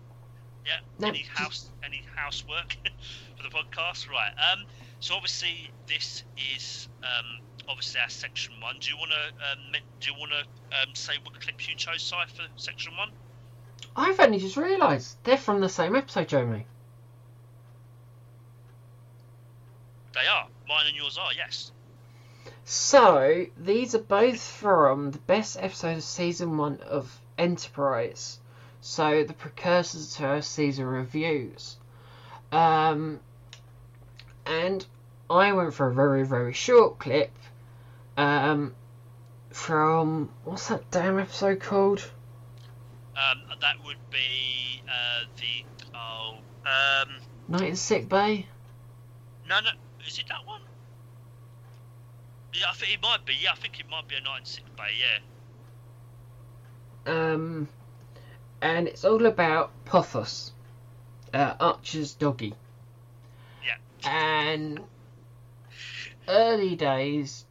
yeah 0.67 0.81
No, 0.99 1.09
any 1.09 1.25
house 1.35 1.71
any 1.85 2.03
housework 2.15 2.77
for 3.37 3.43
the 3.43 3.51
podcast? 3.51 4.09
Right 4.09 4.33
um 4.53 4.65
so 5.01 5.15
obviously 5.15 5.71
this 5.87 6.25
is 6.57 6.89
um 7.03 7.41
obviously 7.69 8.01
our 8.01 8.11
section 8.11 8.55
one. 8.61 8.77
Do 8.81 8.91
you 8.91 8.97
want 8.97 9.13
to 9.13 9.51
um 9.51 9.81
do 10.01 10.11
you 10.11 10.19
want 10.19 10.33
to 10.33 10.41
um 10.77 10.95
say 10.95 11.15
what 11.23 11.39
clips 11.41 11.69
you 11.69 11.75
chose 11.77 12.03
Si, 12.03 12.17
for 12.35 12.43
section 12.57 12.93
one? 12.97 13.11
I've 13.97 14.21
only 14.21 14.39
just 14.39 14.57
realised 14.57 15.17
they're 15.25 15.37
from 15.37 15.61
the 15.61 15.69
same 15.69 15.97
episode, 15.97 16.29
Jamie. 16.29 16.67
they 20.13 20.27
are. 20.27 20.47
Mine 20.69 20.87
and 20.89 20.97
yours 20.97 21.19
are 21.19 21.33
yes. 21.33 21.73
So 22.65 23.47
these 23.57 23.95
are 23.95 24.01
both 24.01 24.41
from 24.41 25.13
the 25.13 25.19
best 25.19 25.57
episode 25.59 25.97
of 25.97 26.03
season 26.05 26.57
one 26.57 26.79
of 26.81 27.21
Enterprise. 27.39 28.39
So 28.81 29.25
the 29.25 29.35
precursors 29.35 30.17
to 30.17 30.25
our 30.27 30.43
season 30.43 30.87
reviews. 30.87 31.77
Um, 32.51 33.21
and 34.47 34.85
I 35.29 35.53
went 35.53 35.75
for 35.75 35.89
a 35.89 35.95
very 35.95 36.25
very 36.25 36.53
short 36.53 36.99
clip. 36.99 37.31
Um, 38.17 38.75
from 39.51 40.31
what's 40.45 40.69
that 40.69 40.91
damn 40.91 41.19
episode 41.19 41.61
called? 41.61 42.11
um 43.17 43.43
that 43.61 43.77
would 43.85 43.99
be 44.11 44.83
uh 44.89 45.25
the 45.37 45.65
oh 45.95 46.37
Um, 46.65 47.09
Night 47.49 47.69
in 47.71 47.77
Sick 47.77 48.09
Bay. 48.09 48.47
no, 49.49 49.61
no, 49.61 49.71
is 50.07 50.19
it 50.19 50.27
that 50.29 50.47
one? 50.47 50.61
Yeah, 52.55 52.67
I 52.71 52.75
think 52.75 52.95
it 52.95 53.03
might 53.03 53.25
be. 53.25 53.35
Yeah, 53.41 53.53
I 53.53 53.57
think 53.57 53.79
it 53.81 53.87
might 53.91 54.09
be 54.09 54.17
a 54.17 54.21
night 54.21 54.41
in 54.41 54.45
sick 54.45 54.65
bay. 54.77 54.91
Yeah. 57.07 57.33
Um, 57.33 57.69
and 58.63 58.89
it's 58.89 59.05
all 59.05 59.27
about 59.27 59.71
Porthos, 59.85 60.53
uh, 61.33 61.55
Archer's 61.61 62.15
doggy. 62.15 62.55
Yeah. 63.65 63.77
And 64.05 64.81
early 66.29 66.77
days, 66.77 67.45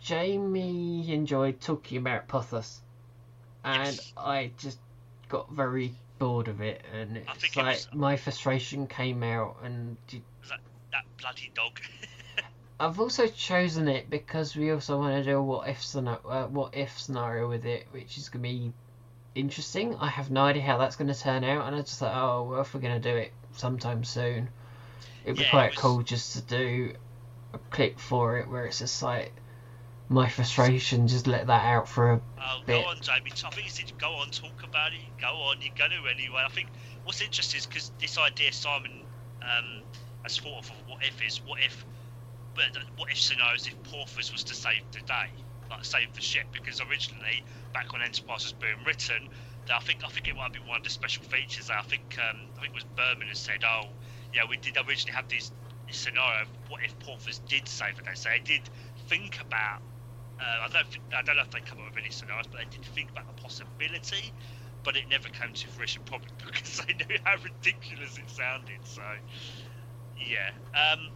Jamie 0.00 1.12
enjoyed 1.12 1.60
talking 1.60 1.98
about 1.98 2.28
Porthos, 2.28 2.80
and 3.64 3.94
Yes. 3.94 4.12
I 4.16 4.50
just 4.58 4.78
got 5.28 5.50
very 5.50 5.94
bored 6.18 6.48
of 6.48 6.60
it. 6.60 6.82
And 6.92 7.18
it's 7.18 7.40
think 7.40 7.56
it 7.56 7.60
like 7.60 7.76
was- 7.76 7.88
my 7.92 8.16
frustration 8.16 8.86
came 8.86 9.22
out, 9.22 9.56
and 9.62 9.96
d- 10.06 10.22
That 10.90 11.04
bloody 11.18 11.50
dog. 11.54 11.80
I've 12.80 13.00
also 13.00 13.26
chosen 13.26 13.88
it 13.88 14.08
because 14.08 14.54
we 14.56 14.70
also 14.70 14.98
want 14.98 15.14
to 15.16 15.24
do 15.24 15.36
a 15.38 15.42
what 15.42 15.68
if 15.68 15.82
scenario, 15.82 16.20
uh, 16.28 16.46
what 16.46 16.74
if 16.76 16.98
scenario 16.98 17.48
with 17.48 17.66
it, 17.66 17.86
which 17.90 18.16
is 18.16 18.28
gonna 18.28 18.42
be 18.42 18.72
interesting. 19.38 19.94
I 19.96 20.08
have 20.08 20.30
no 20.30 20.42
idea 20.42 20.62
how 20.62 20.78
that's 20.78 20.96
gonna 20.96 21.14
turn 21.14 21.44
out, 21.44 21.66
and 21.66 21.76
I 21.76 21.80
just 21.80 21.98
thought, 21.98 22.14
oh, 22.14 22.44
well, 22.44 22.60
if 22.60 22.74
we're 22.74 22.80
gonna 22.80 23.00
do 23.00 23.16
it 23.16 23.32
sometime 23.52 24.04
soon, 24.04 24.48
it'd 25.24 25.36
be 25.36 25.42
Yeah, 25.42 25.48
it 25.48 25.50
quite 25.50 25.70
was- 25.70 25.78
cool 25.78 26.02
just 26.02 26.32
to 26.34 26.42
do 26.42 26.94
a 27.54 27.58
clip 27.70 27.98
for 27.98 28.38
it 28.38 28.48
where 28.48 28.66
it's 28.66 28.78
just 28.80 29.02
like 29.02 29.32
my 30.10 30.28
frustration, 30.28 31.06
just 31.06 31.26
let 31.26 31.46
that 31.48 31.64
out 31.64 31.88
for 31.88 32.12
a. 32.12 32.20
Oh, 32.40 32.60
bit. 32.66 32.82
go 32.82 32.88
on, 32.90 33.00
Jamie. 33.00 33.30
I 33.44 33.50
think 33.50 33.64
you 33.64 33.70
said 33.70 33.92
go 33.98 34.12
on, 34.14 34.30
talk 34.30 34.62
about 34.62 34.92
it. 34.92 35.00
Go 35.20 35.28
on, 35.28 35.60
you're 35.60 35.74
going 35.76 35.90
to 35.90 36.08
anyway. 36.08 36.42
I 36.44 36.48
think 36.50 36.68
what's 37.04 37.20
interesting 37.20 37.58
is 37.58 37.66
because 37.66 37.92
this 38.00 38.16
idea 38.18 38.52
Simon 38.52 39.02
um, 39.42 39.82
has 40.22 40.38
thought 40.38 40.58
of 40.64 40.70
what 40.86 41.04
if 41.04 41.22
is 41.26 41.42
what 41.46 41.60
if, 41.60 41.84
but 42.54 42.64
what 42.96 43.10
if 43.10 43.18
scenarios 43.18 43.66
if 43.66 43.82
Porthos 43.84 44.32
was 44.32 44.44
to 44.44 44.54
save 44.54 44.82
the 44.92 45.00
day, 45.00 45.28
like 45.70 45.84
save 45.84 46.14
the 46.14 46.20
ship? 46.20 46.46
Because 46.52 46.80
originally, 46.80 47.44
back 47.72 47.92
when 47.92 48.02
Enterprise 48.02 48.44
was 48.44 48.52
being 48.52 48.82
written, 48.86 49.28
I 49.72 49.80
think 49.80 50.04
I 50.04 50.08
think 50.08 50.28
it 50.28 50.36
might 50.36 50.52
be 50.52 50.60
one 50.60 50.78
of 50.78 50.84
the 50.84 50.90
special 50.90 51.22
features. 51.24 51.70
I 51.70 51.82
think 51.82 52.16
um, 52.18 52.38
I 52.56 52.62
think 52.62 52.72
it 52.72 52.74
was 52.74 52.84
Berman 52.96 53.28
who 53.28 53.34
said, 53.34 53.64
oh, 53.64 53.88
yeah, 54.32 54.42
we 54.48 54.56
did 54.56 54.76
originally 54.76 55.14
have 55.14 55.28
this, 55.28 55.52
this 55.86 55.96
scenario. 55.96 56.42
Of 56.42 56.48
what 56.68 56.82
if 56.84 56.98
Porthos 57.00 57.40
did 57.48 57.68
save 57.68 57.96
the 57.96 58.02
day? 58.02 58.14
So 58.14 58.30
they 58.30 58.40
did 58.40 58.62
think 59.08 59.40
about 59.40 59.82
uh, 60.40 60.66
I 60.66 60.68
don't 60.72 60.86
think, 60.86 61.04
I 61.16 61.22
don't 61.22 61.36
know 61.36 61.42
if 61.42 61.50
they 61.50 61.60
come 61.60 61.78
up 61.78 61.90
with 61.90 61.98
any 61.98 62.10
scenarios, 62.10 62.46
but 62.46 62.60
they 62.60 62.76
did 62.76 62.84
think 62.94 63.10
about 63.10 63.26
the 63.26 63.42
possibility, 63.42 64.32
but 64.84 64.96
it 64.96 65.08
never 65.10 65.28
came 65.28 65.52
to 65.52 65.68
fruition, 65.68 66.02
probably 66.04 66.28
because 66.46 66.82
they 66.86 66.94
knew 66.94 67.18
how 67.24 67.36
ridiculous 67.42 68.18
it 68.18 68.30
sounded. 68.30 68.78
So, 68.84 69.02
yeah. 70.16 70.50
Um, 70.74 71.10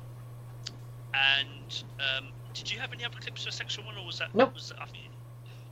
and 1.15 1.85
um, 2.01 2.29
did 2.55 2.73
you 2.73 2.79
have 2.81 2.93
any 2.93 3.05
other 3.05 3.19
clips 3.21 3.45
for 3.45 3.51
section 3.51 3.85
one, 3.85 3.97
or 3.97 4.07
was 4.07 4.19
that? 4.19 4.35
Nope. 4.35 4.55
Was, 4.55 4.73
I 4.81 4.85
think 4.87 5.05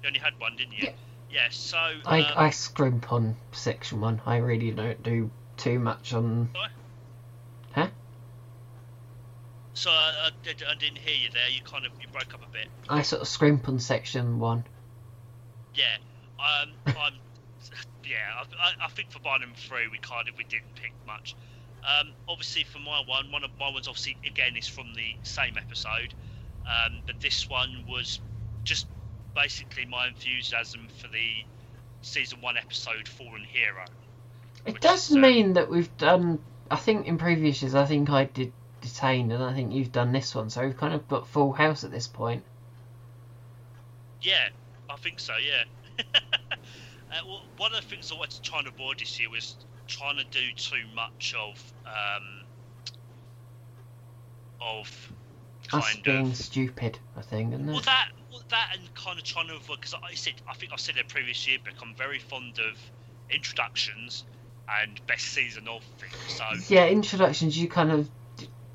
you 0.03 0.09
only 0.09 0.19
had 0.19 0.39
one, 0.39 0.57
didn't 0.57 0.73
you? 0.73 0.85
Yeah. 0.85 0.93
Yeah. 1.31 1.49
So. 1.51 1.79
I 2.07 2.23
um, 2.23 2.33
I 2.37 2.51
scrimp 2.51 3.13
on 3.13 3.37
section 3.53 4.01
one. 4.01 4.21
I 4.27 4.39
really 4.39 4.71
don't 4.71 5.03
do 5.03 5.31
too 5.57 5.79
much 5.79 6.13
on. 6.15 6.51
Huh? 7.73 7.89
So 9.75 9.91
I, 9.91 10.27
I, 10.27 10.31
did, 10.43 10.63
I 10.69 10.75
didn't 10.75 10.99
hear 10.99 11.17
you 11.17 11.29
there. 11.33 11.49
You 11.49 11.63
kind 11.63 11.87
of 11.87 11.93
you 12.01 12.09
broke 12.13 12.35
up 12.35 12.43
a 12.47 12.53
bit. 12.53 12.69
I 12.89 13.03
sort 13.03 13.23
of 13.23 13.29
scrimp 13.29 13.69
on 13.69 13.79
section 13.79 14.39
one. 14.39 14.65
Yeah, 15.75 15.97
um, 16.39 16.71
I'm. 16.87 17.13
Yeah, 18.03 18.17
I, 18.35 18.67
I, 18.67 18.87
I 18.87 18.89
think 18.89 19.13
for 19.13 19.21
Barnum 19.21 19.53
three 19.55 19.87
we 19.87 19.99
kind 19.99 20.29
of 20.29 20.37
we 20.37 20.43
didn't 20.43 20.75
pick 20.75 20.93
much. 21.07 21.37
Um, 21.87 22.09
obviously 22.29 22.65
for 22.65 22.81
my 22.81 23.03
one, 23.07 23.31
one 23.31 23.45
of 23.45 23.51
my 23.61 23.71
ones 23.71 23.87
obviously 23.87 24.17
again 24.27 24.57
is 24.57 24.67
from 24.67 24.95
the 24.95 25.15
same 25.23 25.57
episode, 25.57 26.13
um, 26.67 27.01
but 27.07 27.21
this 27.21 27.49
one 27.49 27.85
was 27.89 28.21
just 28.65 28.87
basically 29.35 29.85
my 29.87 30.09
enthusiasm 30.09 30.89
for 30.99 31.09
the 31.09 31.45
season 32.03 32.41
one 32.41 32.57
episode 32.57 33.09
Fallen 33.09 33.45
Hero. 33.45 33.85
It 34.67 34.81
does 34.81 35.11
is, 35.11 35.17
uh, 35.17 35.21
mean 35.21 35.55
that 35.55 35.71
we've 35.71 35.95
done. 35.97 36.39
I 36.71 36.77
think 36.77 37.07
in 37.07 37.19
previous 37.19 37.63
years, 37.63 37.75
I 37.75 37.85
think 37.87 38.11
I 38.11 38.25
did 38.25 38.53
detained, 38.81 39.33
and 39.33 39.43
I 39.43 39.55
think 39.55 39.73
you've 39.73 39.93
done 39.93 40.13
this 40.13 40.35
one. 40.35 40.51
So 40.51 40.65
we've 40.65 40.77
kind 40.77 40.95
of 40.95 41.07
got 41.09 41.27
full 41.27 41.53
house 41.53 41.85
at 41.85 41.91
this 41.91 42.07
point. 42.07 42.43
Yeah, 44.23 44.49
I 44.89 44.97
think 44.97 45.21
so. 45.21 45.33
Yeah. 45.37 45.65
uh, 46.15 47.21
well, 47.27 47.43
one 47.57 47.75
of 47.75 47.81
the 47.81 47.87
things 47.87 48.13
I 48.13 48.17
wanted 48.17 48.33
to 48.33 48.43
try 48.43 48.59
and 48.59 48.69
avoid 48.69 48.99
this 49.01 49.19
year 49.19 49.31
was 49.31 49.57
trying 49.87 50.19
to 50.19 50.25
do 50.25 50.53
too 50.57 50.85
much 50.95 51.35
of 51.39 51.73
um, 51.87 52.45
of 54.61 55.13
Us 55.73 55.97
being 55.97 56.31
of 56.31 56.37
stupid, 56.37 56.99
I 57.17 57.23
think, 57.23 57.53
isn't 57.55 57.69
well 57.71 57.81
it? 57.81 57.85
that 57.85 58.07
well, 58.31 58.43
that 58.51 58.69
and 58.75 58.93
kind 58.95 59.19
of 59.19 59.25
trying 59.25 59.49
to 59.49 59.55
avoid 59.55 59.81
because 59.81 59.95
I 59.95 60.15
said 60.15 60.35
I 60.49 60.55
think 60.55 60.73
I 60.73 60.77
said 60.77 60.97
it 60.97 61.09
previous 61.09 61.47
year, 61.47 61.59
but 61.65 61.75
I'm 61.83 61.95
very 61.95 62.19
fond 62.19 62.59
of 62.59 62.79
introductions 63.31 64.25
and 64.83 65.01
best 65.07 65.27
season 65.27 65.69
of 65.69 65.85
things. 65.99 66.13
So 66.27 66.45
Yeah, 66.69 66.87
introductions. 66.87 67.59
You 67.59 67.69
kind 67.69 67.93
of, 67.93 68.11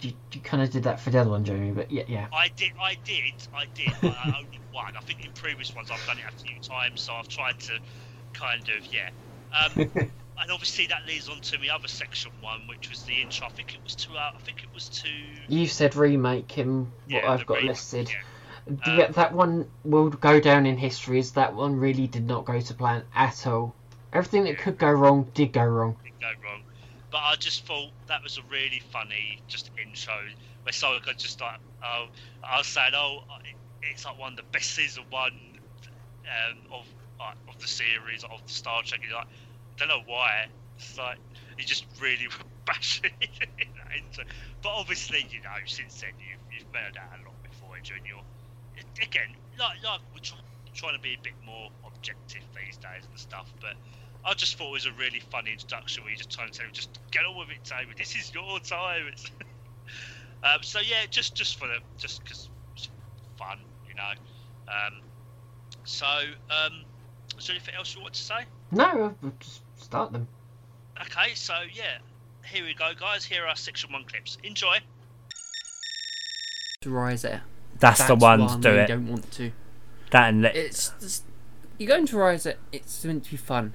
you, 0.01 0.13
you 0.33 0.41
kind 0.41 0.63
of 0.63 0.69
did 0.71 0.83
that 0.83 0.99
for 0.99 1.09
the 1.09 1.19
other 1.19 1.29
one, 1.29 1.43
Jeremy. 1.43 1.71
But 1.71 1.91
yeah, 1.91 2.03
yeah. 2.07 2.27
I 2.33 2.49
did, 2.57 2.71
I 2.81 2.97
did, 3.05 3.33
I 3.53 3.65
did. 3.73 3.95
I 4.03 4.15
only 4.37 4.61
one. 4.71 4.95
I 4.97 5.01
think 5.01 5.21
in 5.23 5.31
previous 5.33 5.73
ones 5.75 5.89
I've 5.91 6.03
done 6.03 6.19
it 6.19 6.25
a 6.27 6.31
few 6.31 6.59
times, 6.59 7.01
so 7.01 7.13
I've 7.13 7.27
tried 7.27 7.59
to 7.61 7.79
kind 8.33 8.67
of 8.69 8.85
yeah. 8.91 9.09
Um, 9.53 9.71
and 10.41 10.51
obviously 10.51 10.87
that 10.87 11.05
leads 11.07 11.29
on 11.29 11.39
to 11.41 11.57
the 11.57 11.69
other 11.69 11.87
section 11.87 12.31
one, 12.41 12.67
which 12.67 12.89
was 12.89 13.03
the 13.03 13.21
intro. 13.21 13.47
I 13.47 13.49
think 13.51 13.73
it 13.73 13.79
was 13.83 13.95
two. 13.95 14.13
Uh, 14.13 14.31
I 14.35 14.39
think 14.39 14.63
it 14.63 14.69
was 14.73 14.89
to. 14.89 15.09
You 15.47 15.67
said 15.67 15.95
remake 15.95 16.51
him. 16.51 16.91
What 17.07 17.23
yeah, 17.23 17.31
I've 17.31 17.45
got 17.45 17.55
remake, 17.55 17.69
listed. 17.69 18.09
Yeah. 18.09 19.05
Um, 19.05 19.11
that 19.13 19.33
one 19.33 19.67
will 19.83 20.09
go 20.09 20.39
down 20.39 20.65
in 20.65 20.77
history. 20.77 21.19
Is 21.19 21.31
that 21.33 21.53
one 21.53 21.75
really 21.75 22.07
did 22.07 22.25
not 22.25 22.45
go 22.45 22.59
to 22.59 22.73
plan 22.73 23.03
at 23.13 23.45
all. 23.45 23.75
Everything 24.11 24.45
that 24.45 24.57
could 24.57 24.77
go 24.77 24.89
wrong 24.89 25.27
did 25.33 25.51
go 25.53 25.63
wrong. 25.63 25.97
didn't 26.03 26.19
go 26.19 26.31
wrong. 26.43 26.63
But 27.11 27.19
I 27.19 27.35
just 27.35 27.65
thought 27.65 27.91
that 28.07 28.23
was 28.23 28.37
a 28.37 28.41
really 28.51 28.81
funny 28.91 29.39
just 29.47 29.69
intro 29.81 30.13
where 30.63 30.73
someone 30.73 31.01
could 31.01 31.19
just 31.19 31.39
like, 31.39 31.59
oh, 31.83 32.07
I 32.43 32.57
was 32.57 32.67
saying, 32.67 32.93
oh, 32.95 33.23
it's 33.83 34.05
like 34.05 34.17
one 34.17 34.33
of 34.33 34.37
the 34.37 34.43
best 34.51 34.71
season 34.71 35.03
one 35.09 35.31
um, 36.25 36.57
of 36.71 36.85
like, 37.19 37.35
of 37.47 37.59
the 37.61 37.67
series 37.67 38.23
of 38.23 38.41
the 38.45 38.51
Star 38.51 38.81
Trek. 38.83 39.01
You're 39.07 39.17
like, 39.17 39.27
don't 39.77 39.87
know 39.87 40.03
why. 40.05 40.47
It's 40.77 40.97
like 40.97 41.17
you 41.57 41.65
just 41.65 41.85
really 42.01 42.27
bashing 42.65 43.11
it 43.21 43.29
in 43.59 43.67
that 43.77 43.97
intro. 43.97 44.23
But 44.61 44.69
obviously, 44.69 45.27
you 45.29 45.41
know, 45.41 45.55
since 45.65 46.01
then 46.01 46.11
you've 46.19 46.59
you've 46.59 46.75
heard 46.75 46.95
that 46.95 47.19
a 47.19 47.25
lot 47.25 47.35
before 47.43 47.77
during 47.83 48.05
your 48.05 48.21
again, 49.01 49.35
like 49.59 49.83
like 49.83 50.01
we're 50.13 50.19
try, 50.21 50.37
trying 50.73 50.95
to 50.95 51.01
be 51.01 51.13
a 51.13 51.23
bit 51.23 51.33
more 51.45 51.69
objective 51.85 52.41
these 52.55 52.77
days 52.77 53.03
and 53.09 53.19
stuff, 53.19 53.51
but. 53.61 53.73
I 54.27 54.33
just 54.33 54.57
thought 54.57 54.69
it 54.69 54.71
was 54.71 54.85
a 54.87 54.91
really 54.93 55.19
funny 55.19 55.51
introduction 55.51 56.01
where 56.01 56.09
you 56.09 56.17
just 56.17 56.31
trying 56.31 56.49
to 56.49 56.57
tell 56.57 56.65
him, 56.65 56.73
just 56.73 56.97
get 57.11 57.25
on 57.25 57.37
with 57.37 57.49
it, 57.51 57.63
David. 57.63 57.95
This 57.95 58.15
is 58.15 58.33
your 58.33 58.57
time. 58.59 59.13
Um, 60.45 60.61
so 60.61 60.79
yeah, 60.79 61.05
just 61.09 61.33
just 61.33 61.57
for 61.57 61.67
the 61.67 61.79
just 61.97 62.23
because 62.23 62.49
fun, 63.37 63.57
you 63.87 63.95
know. 63.95 64.11
Um, 64.67 65.01
so 65.85 66.05
um, 66.05 66.83
is 67.37 67.47
there 67.47 67.55
anything 67.55 67.75
else 67.75 67.95
you 67.95 68.01
want 68.01 68.13
to 68.13 68.21
say? 68.21 68.45
No, 68.71 69.15
just 69.39 69.61
start 69.95 70.11
them. 70.11 70.27
Okay, 71.01 71.33
so 71.35 71.53
yeah, 71.73 71.97
here 72.45 72.65
we 72.65 72.73
go, 72.73 72.91
guys. 72.99 73.23
Here 73.23 73.45
are 73.45 73.55
section 73.55 73.91
one 73.93 74.03
clips. 74.03 74.37
Enjoy. 74.43 74.77
to 76.81 76.89
rise 76.89 77.23
it. 77.23 77.39
That's, 77.79 78.05
the 78.05 78.15
one 78.15 78.47
to 78.47 78.57
do 78.59 78.69
it. 78.75 78.87
don't 78.87 79.07
want 79.07 79.31
to. 79.33 79.51
That 80.11 80.29
and 80.29 80.41
let, 80.43 80.55
It's 80.55 80.93
just, 80.99 81.23
you're 81.77 81.89
going 81.89 82.05
to 82.07 82.17
rise 82.17 82.45
it. 82.45 82.59
It's 82.71 83.03
meant 83.03 83.25
to 83.25 83.31
be 83.31 83.37
fun. 83.37 83.73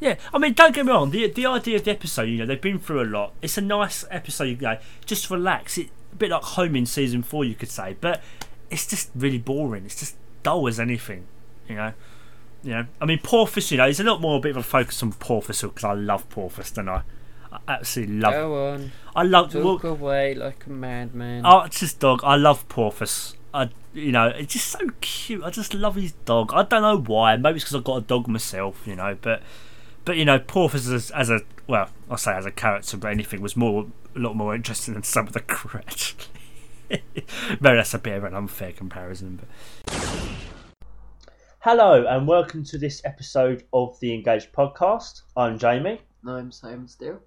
yeah. 0.00 0.16
I 0.32 0.38
mean, 0.38 0.52
don't 0.52 0.74
get 0.74 0.86
me 0.86 0.92
wrong. 0.92 1.10
The 1.10 1.30
the 1.30 1.46
idea 1.46 1.76
of 1.76 1.84
the 1.84 1.90
episode, 1.90 2.22
you 2.24 2.38
know, 2.38 2.46
they've 2.46 2.60
been 2.60 2.78
through 2.78 3.02
a 3.02 3.04
lot. 3.04 3.34
It's 3.42 3.58
a 3.58 3.60
nice 3.60 4.04
episode. 4.10 4.44
You 4.44 4.56
know, 4.56 4.78
just 5.04 5.30
relax. 5.30 5.78
It 5.78 5.90
a 6.12 6.16
bit 6.16 6.30
like 6.30 6.42
home 6.42 6.76
in 6.76 6.86
season 6.86 7.22
four, 7.22 7.44
you 7.44 7.54
could 7.54 7.70
say, 7.70 7.96
but 8.00 8.22
it's 8.70 8.86
just 8.86 9.10
really 9.14 9.38
boring. 9.38 9.84
It's 9.84 9.98
just 9.98 10.16
dull 10.42 10.66
as 10.66 10.80
anything. 10.80 11.26
You 11.68 11.76
know. 11.76 11.92
You 12.66 12.72
know, 12.72 12.86
I 13.00 13.04
mean, 13.04 13.20
Porthos. 13.20 13.70
You 13.70 13.78
know, 13.78 13.84
there's 13.84 14.00
a 14.00 14.04
lot 14.04 14.20
more 14.20 14.38
a 14.38 14.40
bit 14.40 14.50
of 14.50 14.56
a 14.56 14.62
focus 14.62 15.00
on 15.00 15.12
Porthos 15.12 15.62
because 15.62 15.84
I 15.84 15.92
love 15.92 16.28
Porthos, 16.28 16.72
don't 16.72 16.88
I? 16.88 17.02
I 17.52 17.60
absolutely 17.68 18.16
love. 18.16 18.32
Go 18.32 18.72
on, 18.72 18.92
I 19.14 19.22
love. 19.22 19.54
well, 19.54 19.78
talk 19.78 19.84
away 19.84 20.34
like 20.34 20.66
a 20.66 20.70
madman. 20.70 21.46
Oh, 21.46 21.60
it's 21.60 21.78
just 21.78 22.00
dog. 22.00 22.22
I 22.24 22.34
love 22.34 22.68
Porthos. 22.68 23.36
I, 23.54 23.70
you 23.94 24.10
know, 24.10 24.26
it's 24.26 24.54
just 24.54 24.66
so 24.66 24.80
cute. 25.00 25.44
I 25.44 25.50
just 25.50 25.74
love 25.74 25.94
his 25.94 26.10
dog. 26.24 26.52
I 26.52 26.64
don't 26.64 26.82
know 26.82 26.98
why. 26.98 27.36
Maybe 27.36 27.56
it's 27.56 27.64
because 27.64 27.76
I've 27.76 27.84
got 27.84 27.98
a 27.98 28.00
dog 28.00 28.26
myself, 28.26 28.82
you 28.84 28.96
know. 28.96 29.16
But, 29.22 29.42
but 30.04 30.16
you 30.16 30.24
know, 30.24 30.40
Porthos 30.40 30.88
as, 30.88 31.12
as 31.12 31.30
a 31.30 31.42
well, 31.68 31.88
I 32.10 32.16
say 32.16 32.32
as 32.32 32.46
a 32.46 32.50
character, 32.50 32.96
but 32.96 33.12
anything 33.12 33.40
was 33.40 33.56
more 33.56 33.86
a 34.16 34.18
lot 34.18 34.34
more 34.34 34.56
interesting 34.56 34.94
than 34.94 35.04
some 35.04 35.28
of 35.28 35.34
the. 35.34 35.44
Actually, 35.86 36.24
maybe 37.60 37.76
that's 37.76 37.94
a 37.94 37.98
bit 38.00 38.16
of 38.16 38.24
an 38.24 38.34
unfair 38.34 38.72
comparison. 38.72 39.40
But 39.86 39.96
hello 41.68 42.06
and 42.06 42.28
welcome 42.28 42.62
to 42.62 42.78
this 42.78 43.02
episode 43.04 43.64
of 43.72 43.98
the 43.98 44.14
Engaged 44.14 44.52
Podcast. 44.52 45.22
I'm 45.36 45.58
Jamie. 45.58 46.00
No, 46.22 46.36
I'm 46.36 46.52
Simon 46.52 46.86
still. 46.86 47.18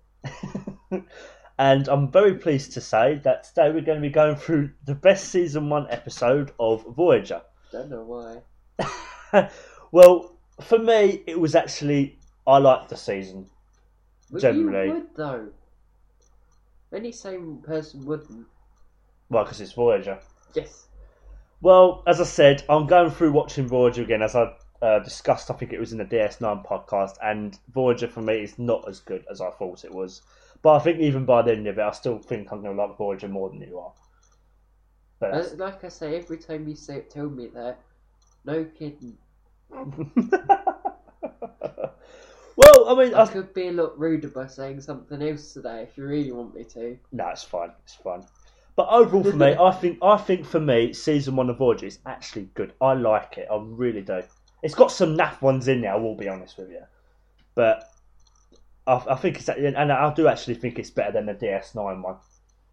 and 1.60 1.90
I'm 1.90 2.10
very 2.10 2.36
pleased 2.36 2.72
to 2.72 2.80
say 2.80 3.16
that 3.26 3.44
today 3.44 3.70
we're 3.70 3.82
going 3.82 3.98
to 3.98 4.02
be 4.02 4.10
going 4.10 4.38
through 4.38 4.70
the 4.86 4.96
best 4.96 5.28
season 5.28 5.68
one 5.68 5.88
episode 5.90 6.54
of 6.58 6.86
Voyager. 6.96 7.42
Don't 7.74 7.90
know 7.90 8.42
why. 8.80 9.50
well, 9.92 10.38
for 10.62 10.80
me, 10.80 11.22
it 11.28 11.38
was 11.38 11.54
actually 11.54 12.18
I 12.48 12.60
liked 12.60 12.88
the 12.88 12.96
season. 12.96 13.46
But 14.32 14.42
Generally. 14.42 14.88
you 14.88 14.94
would 14.94 15.16
though. 15.18 15.50
Any 16.96 17.12
sane 17.12 17.62
person 17.62 18.06
wouldn't. 18.06 18.48
Well, 19.30 19.44
because 19.44 19.60
it's 19.60 19.74
Voyager. 19.74 20.18
Yes. 20.54 20.88
Well, 21.62 22.04
as 22.08 22.22
I 22.22 22.26
said, 22.26 22.64
I'm 22.70 22.88
going 22.88 23.12
through 23.12 23.34
watching 23.34 23.68
Voyager 23.68 24.04
again, 24.04 24.22
as 24.22 24.36
I 24.36 24.54
uh, 24.82 25.00
discussed. 25.00 25.52
I 25.52 25.56
think 25.56 25.74
it 25.74 25.80
was 25.80 25.92
in 25.92 25.98
the 25.98 26.06
DS9 26.06 26.66
podcast, 26.66 27.16
and 27.22 27.58
Voyager 27.74 28.08
for 28.08 28.22
me 28.22 28.44
is 28.44 28.58
not 28.58 28.88
as 28.88 29.02
good 29.02 29.26
as 29.30 29.42
I 29.42 29.50
thought 29.52 29.84
it 29.84 29.94
was. 29.94 30.22
But 30.62 30.76
I 30.76 30.80
think 30.80 31.00
even 31.00 31.26
by 31.26 31.42
the 31.42 31.52
end 31.52 31.68
of 31.68 31.78
it, 31.78 31.82
I 31.82 31.92
still 31.92 32.20
think 32.20 32.52
I'm 32.52 32.62
going 32.62 32.76
to 32.76 32.82
like 32.82 32.98
Voyager 32.98 33.28
more 33.28 33.50
than 33.50 33.62
you 33.62 33.78
are. 33.78 33.94
But 35.20 35.58
like 35.58 35.84
I 35.84 35.90
say, 35.90 36.16
every 36.16 36.38
time 36.38 36.68
you 36.68 36.76
say 36.76 37.02
tell 37.02 37.30
me 37.30 37.48
that, 37.48 37.80
no 38.46 38.64
kidding. 38.64 39.18
well, 39.70 39.90
I 42.88 42.96
mean, 42.98 43.14
I 43.14 43.24
I, 43.24 43.28
could 43.28 43.54
be 43.54 43.68
a 43.68 43.72
lot 43.74 44.00
ruder 44.00 44.30
by 44.30 44.48
saying 44.48 44.80
something 44.82 45.22
else 45.22 45.54
today 45.54 45.84
if 45.84 45.98
you 45.98 46.06
really 46.06 46.32
want 46.32 46.56
me 46.56 46.64
to. 46.64 46.98
no, 47.12 47.28
it's 47.28 47.44
fine. 47.44 47.72
It's 47.84 47.96
fine. 47.96 48.24
But 48.80 48.88
overall, 48.92 49.26
for 49.26 49.36
me, 49.36 49.56
I 49.60 49.72
think 49.72 50.00
I 50.02 50.16
think 50.16 50.46
for 50.46 50.62
me, 50.62 50.94
season 50.94 51.36
one 51.36 51.50
of 51.50 51.58
Voyager 51.58 51.86
is 51.86 52.00
actually 52.06 52.48
good. 52.54 52.72
I 52.80 52.94
like 52.94 53.38
it. 53.38 53.50
I 53.52 53.58
really 53.62 54.00
do. 54.00 54.24
It's 54.64 54.74
got 54.74 54.90
some 54.90 55.18
naff 55.18 55.42
ones 55.42 55.68
in 55.68 55.82
there. 55.82 55.92
I 55.92 55.98
will 55.98 56.16
be 56.16 56.30
honest 56.30 56.58
with 56.58 56.70
you, 56.70 56.84
but 57.56 57.92
I, 58.88 59.04
I 59.10 59.16
think 59.16 59.36
it's 59.36 59.50
and 59.50 59.92
I 59.92 60.14
do 60.14 60.30
actually 60.30 60.54
think 60.54 60.80
it's 60.80 60.92
better 60.92 61.12
than 61.12 61.26
the 61.26 61.34
DS9 61.34 62.02
one. 62.02 62.20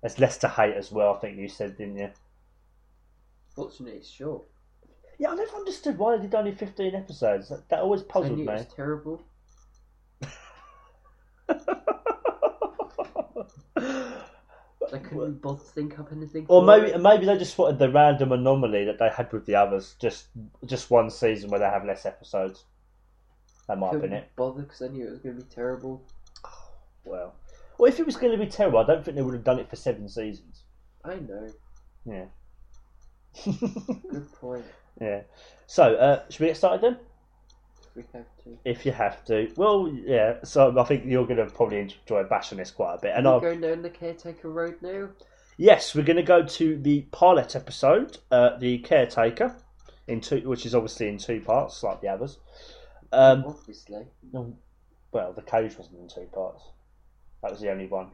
There's 0.01 0.21
less 0.21 0.39
to 0.39 0.49
hate 0.49 0.77
as 0.77 0.93
well. 0.93 1.13
I 1.13 1.19
think 1.19 1.39
you 1.39 1.49
said, 1.49 1.77
didn't 1.77 1.99
you? 1.99 2.11
Fortunately, 3.57 3.99
it's 3.99 4.09
short. 4.09 4.45
Yeah, 5.19 5.31
I 5.31 5.35
never 5.35 5.57
understood 5.57 5.99
why 5.99 6.17
they 6.17 6.23
did 6.23 6.37
only 6.37 6.53
15 6.53 6.95
episodes. 6.95 7.49
That, 7.49 7.69
that 7.71 7.81
always 7.81 8.05
puzzled 8.05 8.39
knew 8.39 8.45
me. 8.45 8.53
was 8.53 8.67
terrible. 8.77 9.25
I 14.93 14.99
couldn't 14.99 15.33
be 15.35 15.39
bothered 15.39 15.67
to 15.67 15.73
think 15.73 15.99
up 15.99 16.13
anything. 16.13 16.47
Or 16.49 16.63
for 16.63 16.67
maybe 16.67 16.93
it. 16.93 17.01
maybe 17.01 17.27
they 17.27 17.37
just 17.39 17.57
wanted 17.59 17.79
the 17.79 17.91
random 17.91 18.33
anomaly 18.33 18.85
that 18.85 18.99
they 18.99 19.09
had 19.09 19.33
with 19.33 19.47
the 19.47 19.55
others. 19.55 19.95
Just 19.99 20.27
just 20.65 20.91
one 20.91 21.11
season 21.11 21.51
where 21.51 21.61
they 21.61 21.67
have 21.67 21.85
less 21.85 22.07
episodes. 22.07 22.65
That 23.69 23.79
might 23.79 23.93
have 23.93 24.01
been 24.03 24.13
it. 24.13 24.31
bother 24.37 24.63
because 24.63 24.83
I 24.83 24.89
knew 24.89 25.07
it 25.09 25.11
was 25.11 25.19
going 25.21 25.37
to 25.37 25.43
be 25.43 25.49
terrible. 25.55 26.03
Well, 27.05 27.35
well, 27.79 27.89
if 27.93 27.99
it 28.01 28.07
was 28.07 28.17
going 28.17 28.33
to 28.33 28.45
be 28.45 28.51
terrible, 28.51 28.79
I 28.79 28.85
don't 28.85 29.05
think 29.05 29.17
they 29.17 29.23
would 29.23 29.35
have 29.35 29.45
done 29.45 29.59
it 29.59 29.69
for 29.69 29.77
seven 29.77 30.09
seasons. 30.09 30.63
I 31.05 31.17
know. 31.17 31.53
Yeah. 32.05 32.25
Good 33.45 34.33
point. 34.41 34.65
yeah. 35.01 35.23
So, 35.67 35.95
uh, 35.97 36.23
should 36.31 36.41
we 36.41 36.47
get 36.47 36.57
started 36.57 36.81
then? 36.83 36.99
We 37.97 38.05
have 38.13 38.27
to. 38.45 38.59
If 38.65 38.85
you 38.85 38.93
have 38.93 39.25
to. 39.25 39.51
Well, 39.57 39.89
yeah. 39.89 40.37
So 40.45 40.79
I 40.79 40.85
think 40.85 41.05
you're 41.07 41.25
going 41.27 41.39
to 41.39 41.47
probably 41.47 41.79
enjoy 41.79 42.25
bashing 42.25 42.59
this 42.59 42.71
quite 42.71 42.97
a 42.97 42.99
bit. 43.01 43.13
And 43.17 43.25
We're 43.27 43.33
I'll, 43.33 43.41
going 43.41 43.61
down 43.63 43.83
the 43.83 43.91
caretaker 43.91 44.51
road 44.51 44.77
now. 44.83 45.09
yes, 45.57 45.95
we're 45.95 46.05
going 46.05 46.17
to 46.19 46.23
go 46.23 46.45
to 46.45 46.77
the 46.79 47.03
pilot 47.13 47.57
episode, 47.57 48.19
uh, 48.31 48.59
the 48.59 48.79
caretaker, 48.79 49.57
in 50.07 50.21
two, 50.21 50.47
which 50.49 50.67
is 50.67 50.75
obviously 50.75 51.09
in 51.09 51.17
two 51.19 51.41
parts, 51.41 51.83
like 51.83 52.01
the 52.03 52.09
others. 52.09 52.39
Um, 53.13 53.45
Obviously. 53.47 54.05
No, 54.33 54.55
well, 55.13 55.33
the 55.33 55.43
cage 55.43 55.77
wasn't 55.79 56.01
in 56.01 56.09
two 56.09 56.29
parts. 56.35 56.63
That 57.43 57.53
was 57.53 57.61
the 57.61 57.71
only 57.71 57.87
one. 57.87 58.11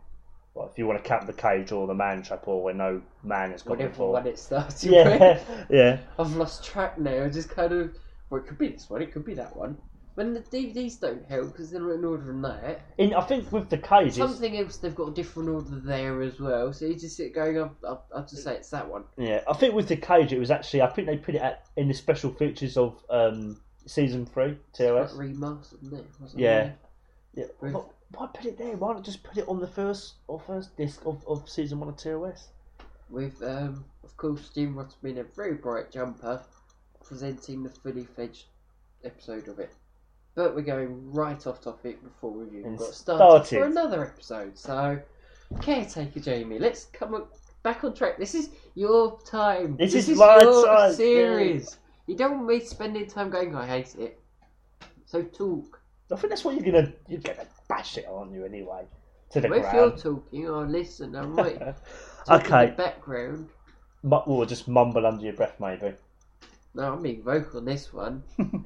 Well, 0.55 0.69
if 0.71 0.77
you 0.79 0.87
want 0.87 1.03
to 1.03 1.09
count 1.09 1.27
the 1.27 1.33
cage 1.33 1.73
or 1.73 1.87
the 1.87 1.95
man 1.95 2.23
trap 2.23 2.47
or 2.47 2.62
where 2.62 2.75
no 2.75 3.01
man 3.25 3.53
has 3.53 3.62
gone 3.62 3.79
Whatever 3.79 3.91
before. 3.91 4.12
one 4.12 4.27
it 4.27 4.39
started 4.39 4.91
Yeah, 4.91 5.19
with. 5.19 5.66
yeah. 5.71 5.99
I've 6.18 6.37
lost 6.37 6.62
track 6.62 6.99
now. 6.99 7.25
I 7.25 7.29
just 7.31 7.49
kind 7.49 7.73
of. 7.73 7.97
Well, 8.33 8.40
it 8.40 8.47
could 8.47 8.57
be 8.57 8.68
this 8.68 8.88
one, 8.88 9.03
it 9.03 9.12
could 9.12 9.27
be 9.27 9.35
that 9.35 9.55
one. 9.55 9.77
When 10.14 10.33
the 10.33 10.40
DVDs 10.40 10.99
don't 10.99 11.23
help 11.29 11.53
because 11.53 11.71
they're 11.71 11.83
not 11.83 11.90
in 11.90 12.05
order 12.05 12.31
in 12.31 12.40
that. 12.40 12.81
In, 12.97 13.12
I 13.12 13.21
think 13.21 13.53
with 13.53 13.68
the 13.68 13.77
cage, 13.77 14.14
Something 14.14 14.57
else 14.57 14.79
they've 14.79 14.95
got 14.95 15.09
a 15.09 15.14
different 15.14 15.51
order 15.51 15.79
there 15.81 16.23
as 16.23 16.40
well. 16.40 16.73
So 16.73 16.87
you 16.87 16.95
just 16.95 17.18
sit 17.18 17.35
going, 17.35 17.59
I'll, 17.59 17.77
I'll, 17.87 18.07
I'll 18.16 18.27
just 18.27 18.42
say 18.42 18.55
it's 18.55 18.71
that 18.71 18.88
one. 18.88 19.05
yeah, 19.18 19.42
I 19.47 19.53
think 19.53 19.75
with 19.75 19.88
the 19.88 19.97
cage, 19.97 20.33
it 20.33 20.38
was 20.38 20.51
actually. 20.51 20.81
I 20.81 20.88
think 20.88 21.09
they 21.09 21.18
put 21.18 21.35
it 21.35 21.42
at, 21.42 21.66
in 21.77 21.88
the 21.88 21.95
special 21.95 22.33
features 22.33 22.79
of 22.79 23.05
um, 23.11 23.61
season 23.85 24.25
three 24.25 24.57
TOS. 24.73 25.14
Like 25.14 25.29
remastered, 25.29 25.85
isn't 25.85 25.99
it? 25.99 26.07
Wasn't 26.18 26.40
Yeah. 26.40 26.71
Yeah. 27.35 27.45
With- 27.61 27.75
Why, 27.75 27.83
why 28.12 28.29
put 28.33 28.47
it 28.47 28.57
there? 28.57 28.77
Why 28.79 28.95
not 28.95 29.05
just 29.05 29.23
put 29.23 29.37
it 29.37 29.47
on 29.47 29.61
the 29.61 29.66
first 29.68 30.14
or 30.27 30.40
first 30.40 30.75
disc 30.79 31.03
of, 31.05 31.23
of 31.29 31.51
season 31.51 31.81
one 31.81 31.90
of 31.90 31.99
TOS? 31.99 32.49
With, 33.11 33.42
um, 33.42 33.85
of 34.05 34.16
course, 34.16 34.49
Jim 34.55 34.75
Ross 34.75 34.95
being 35.03 35.18
a 35.18 35.25
very 35.25 35.55
bright 35.55 35.92
jumper, 35.92 36.42
presenting 37.05 37.62
the 37.62 37.71
fully 37.71 38.05
fledged 38.05 38.47
episode 39.05 39.49
of 39.49 39.59
it. 39.59 39.73
But 40.35 40.55
we're 40.55 40.62
going 40.62 41.12
right 41.12 41.47
off 41.47 41.61
topic 41.61 42.03
before 42.03 42.31
we 42.33 42.47
even 42.59 42.71
And 42.71 42.79
got 42.79 42.95
started, 42.95 43.47
started. 43.47 43.59
for 43.59 43.65
another 43.67 44.07
episode. 44.07 44.57
So, 44.59 44.99
caretaker 45.61 46.21
Jamie, 46.21 46.59
let's 46.59 46.87
come 46.87 47.15
on, 47.15 47.27
back 47.62 47.85
on 47.85 47.95
track. 47.95 48.17
This 48.19 48.35
is 48.35 48.49
your 48.75 49.21
time. 49.27 49.77
This 49.77 49.95
is 49.95 50.09
my 50.17 50.38
your 50.41 50.67
time, 50.67 50.95
series. 50.95 51.77
You 52.07 52.17
don't 52.17 52.33
want 52.38 52.47
me 52.47 52.61
spending 52.61 53.07
time 53.07 53.31
going. 53.31 53.55
I 53.55 53.67
hate 53.67 53.95
it. 53.99 54.19
So 55.05 55.23
talk. 55.23 55.81
I 56.11 56.17
think 56.17 56.31
that's 56.31 56.45
what 56.45 56.55
you're 56.55 56.65
gonna 56.73 56.93
you're 57.09 57.21
gonna 57.21 57.47
bash 57.69 57.99
it 57.99 58.07
on 58.07 58.33
you 58.33 58.45
anyway 58.45 58.85
to 59.31 59.41
the 59.41 59.53
if 59.53 59.62
you're 59.73 59.91
ground. 59.91 59.99
talking, 59.99 60.49
I'll 60.49 60.65
listen. 60.67 61.15
I 61.17 61.27
might 61.27 61.59
talk 61.59 61.77
in 62.29 62.35
okay, 62.53 62.67
the 62.67 62.73
background. 62.73 63.49
Mu- 64.03 64.17
or 64.27 64.47
just 64.47 64.67
mumble 64.69 65.07
under 65.07 65.23
your 65.25 65.35
breath 65.35 65.61
maybe. 65.61 65.95
No, 66.75 66.95
I'm 66.95 67.03
being 67.03 67.23
vocal 67.23 67.59
on 67.59 67.67
this 67.67 67.93
one. 67.93 68.23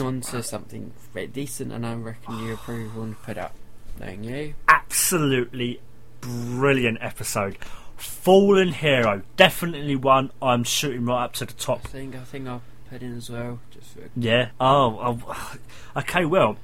On 0.00 0.20
to 0.20 0.42
something 0.42 0.92
very 1.14 1.26
decent, 1.26 1.72
and 1.72 1.84
I 1.86 1.94
reckon 1.94 2.38
you 2.44 2.54
approve 2.54 2.96
and 2.96 3.20
put 3.22 3.38
up. 3.38 3.54
Knowing 3.98 4.22
you. 4.24 4.54
absolutely 4.68 5.80
brilliant 6.20 6.98
episode. 7.00 7.58
Fallen 7.96 8.72
Hero, 8.72 9.22
definitely 9.36 9.96
one 9.96 10.30
I'm 10.40 10.62
shooting 10.64 11.04
right 11.04 11.24
up 11.24 11.32
to 11.34 11.46
the 11.46 11.52
top. 11.52 11.80
I 11.80 11.82
top. 11.82 11.90
think 11.90 12.14
I 12.16 12.20
think 12.20 12.46
I'll 12.46 12.62
put 12.90 13.02
in 13.02 13.16
as 13.16 13.28
well. 13.30 13.58
Just 13.70 13.90
for 13.90 14.00
Yeah. 14.16 14.50
Oh, 14.60 15.18
oh, 15.28 15.56
okay. 15.96 16.24
Well, 16.24 16.58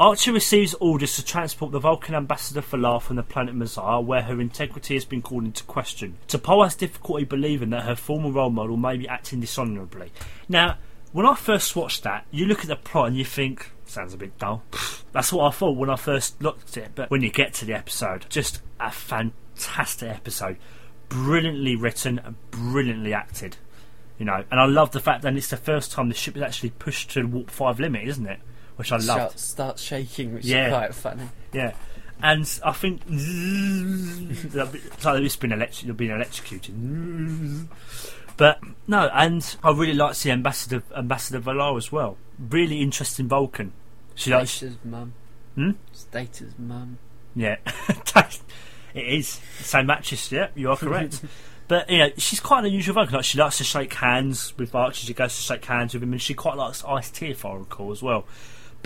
Archer 0.00 0.32
receives 0.32 0.74
orders 0.74 1.16
to 1.16 1.24
transport 1.24 1.72
the 1.72 1.80
Vulcan 1.80 2.14
ambassador 2.14 2.62
V'Lar 2.62 3.02
from 3.02 3.16
the 3.16 3.22
planet 3.24 3.56
Mazar, 3.56 4.04
where 4.04 4.22
her 4.22 4.40
integrity 4.40 4.94
has 4.94 5.04
been 5.04 5.22
called 5.22 5.42
into 5.42 5.64
question. 5.64 6.18
T'Pol 6.28 6.62
has 6.62 6.76
difficulty 6.76 7.24
believing 7.24 7.70
that 7.70 7.82
her 7.82 7.96
former 7.96 8.30
role 8.30 8.50
model 8.50 8.76
may 8.76 8.96
be 8.96 9.08
acting 9.08 9.40
dishonourably. 9.40 10.12
Now, 10.48 10.78
when 11.10 11.26
I 11.26 11.34
first 11.34 11.74
watched 11.74 12.04
that, 12.04 12.26
you 12.30 12.46
look 12.46 12.60
at 12.60 12.68
the 12.68 12.76
plot 12.76 13.08
and 13.08 13.16
you 13.16 13.24
think, 13.24 13.72
sounds 13.86 14.14
a 14.14 14.16
bit 14.16 14.38
dull. 14.38 14.62
That's 15.12 15.32
what 15.32 15.48
I 15.48 15.50
thought 15.50 15.76
when 15.76 15.90
I 15.90 15.96
first 15.96 16.40
looked 16.40 16.76
at 16.76 16.84
it. 16.84 16.90
But 16.94 17.10
when 17.10 17.22
you 17.22 17.32
get 17.32 17.52
to 17.54 17.64
the 17.64 17.74
episode, 17.74 18.26
just 18.28 18.62
a 18.78 18.92
fantastic 18.92 20.10
episode. 20.10 20.58
Brilliantly 21.08 21.74
written 21.74 22.20
and 22.20 22.36
brilliantly 22.52 23.14
acted. 23.14 23.56
You 24.16 24.26
know, 24.26 24.44
and 24.48 24.60
I 24.60 24.66
love 24.66 24.92
the 24.92 25.00
fact 25.00 25.22
that 25.22 25.34
it's 25.34 25.48
the 25.48 25.56
first 25.56 25.90
time 25.90 26.08
the 26.08 26.14
ship 26.14 26.36
is 26.36 26.42
actually 26.42 26.70
pushed 26.70 27.10
to 27.12 27.22
the 27.22 27.26
warp 27.26 27.50
five 27.50 27.80
limit, 27.80 28.06
isn't 28.06 28.26
it? 28.26 28.38
Which 28.78 28.92
I 28.92 28.96
loved. 28.96 29.06
start, 29.06 29.38
start 29.38 29.78
shaking, 29.78 30.34
which 30.34 30.44
Yeah. 30.44 30.66
is 30.66 30.72
quite 30.72 30.94
funny. 30.94 31.28
Yeah, 31.52 31.72
and 32.22 32.60
I 32.64 32.72
think 32.72 33.02
it's 33.08 35.04
like 35.04 35.20
it's 35.22 35.36
been 35.36 35.52
elect- 35.52 35.82
you've 35.82 35.96
been 35.96 36.10
electrocuted. 36.10 37.68
But 38.36 38.60
no, 38.86 39.08
and 39.12 39.56
I 39.64 39.70
really 39.72 39.94
like 39.94 40.16
the 40.18 40.30
ambassador 40.30 40.82
Ambassador 40.96 41.40
V'Lar 41.40 41.76
as 41.76 41.90
well. 41.90 42.16
Really 42.38 42.80
interesting 42.80 43.26
Vulcan. 43.28 43.72
She 44.14 44.30
likes, 44.30 44.60
Data's 44.60 44.76
mum. 44.84 45.12
Hmm? 45.56 45.70
It's 45.90 46.04
Data's 46.04 46.54
mum. 46.58 46.98
yeah, 47.34 47.56
it 48.14 48.38
is 48.94 49.40
same 49.60 49.86
mattress. 49.86 50.30
Yeah, 50.30 50.48
you 50.54 50.70
are 50.70 50.76
correct. 50.76 51.22
But 51.68 51.90
you 51.90 51.98
know, 51.98 52.08
she's 52.16 52.40
quite 52.40 52.60
an 52.60 52.64
unusual 52.66 52.94
Vulcan. 52.94 53.16
Like 53.16 53.24
she 53.26 53.36
likes 53.36 53.58
to 53.58 53.64
shake 53.64 53.92
hands 53.92 54.54
with 54.56 54.74
Archer. 54.74 55.04
She 55.04 55.12
goes 55.12 55.36
to 55.36 55.42
shake 55.42 55.66
hands 55.66 55.92
with 55.92 56.02
him, 56.02 56.12
and 56.12 56.22
she 56.22 56.32
quite 56.32 56.56
likes 56.56 56.82
iced 56.82 57.16
tea, 57.16 57.26
if 57.32 57.44
I 57.44 57.52
recall, 57.56 57.92
as 57.92 58.02
well. 58.02 58.24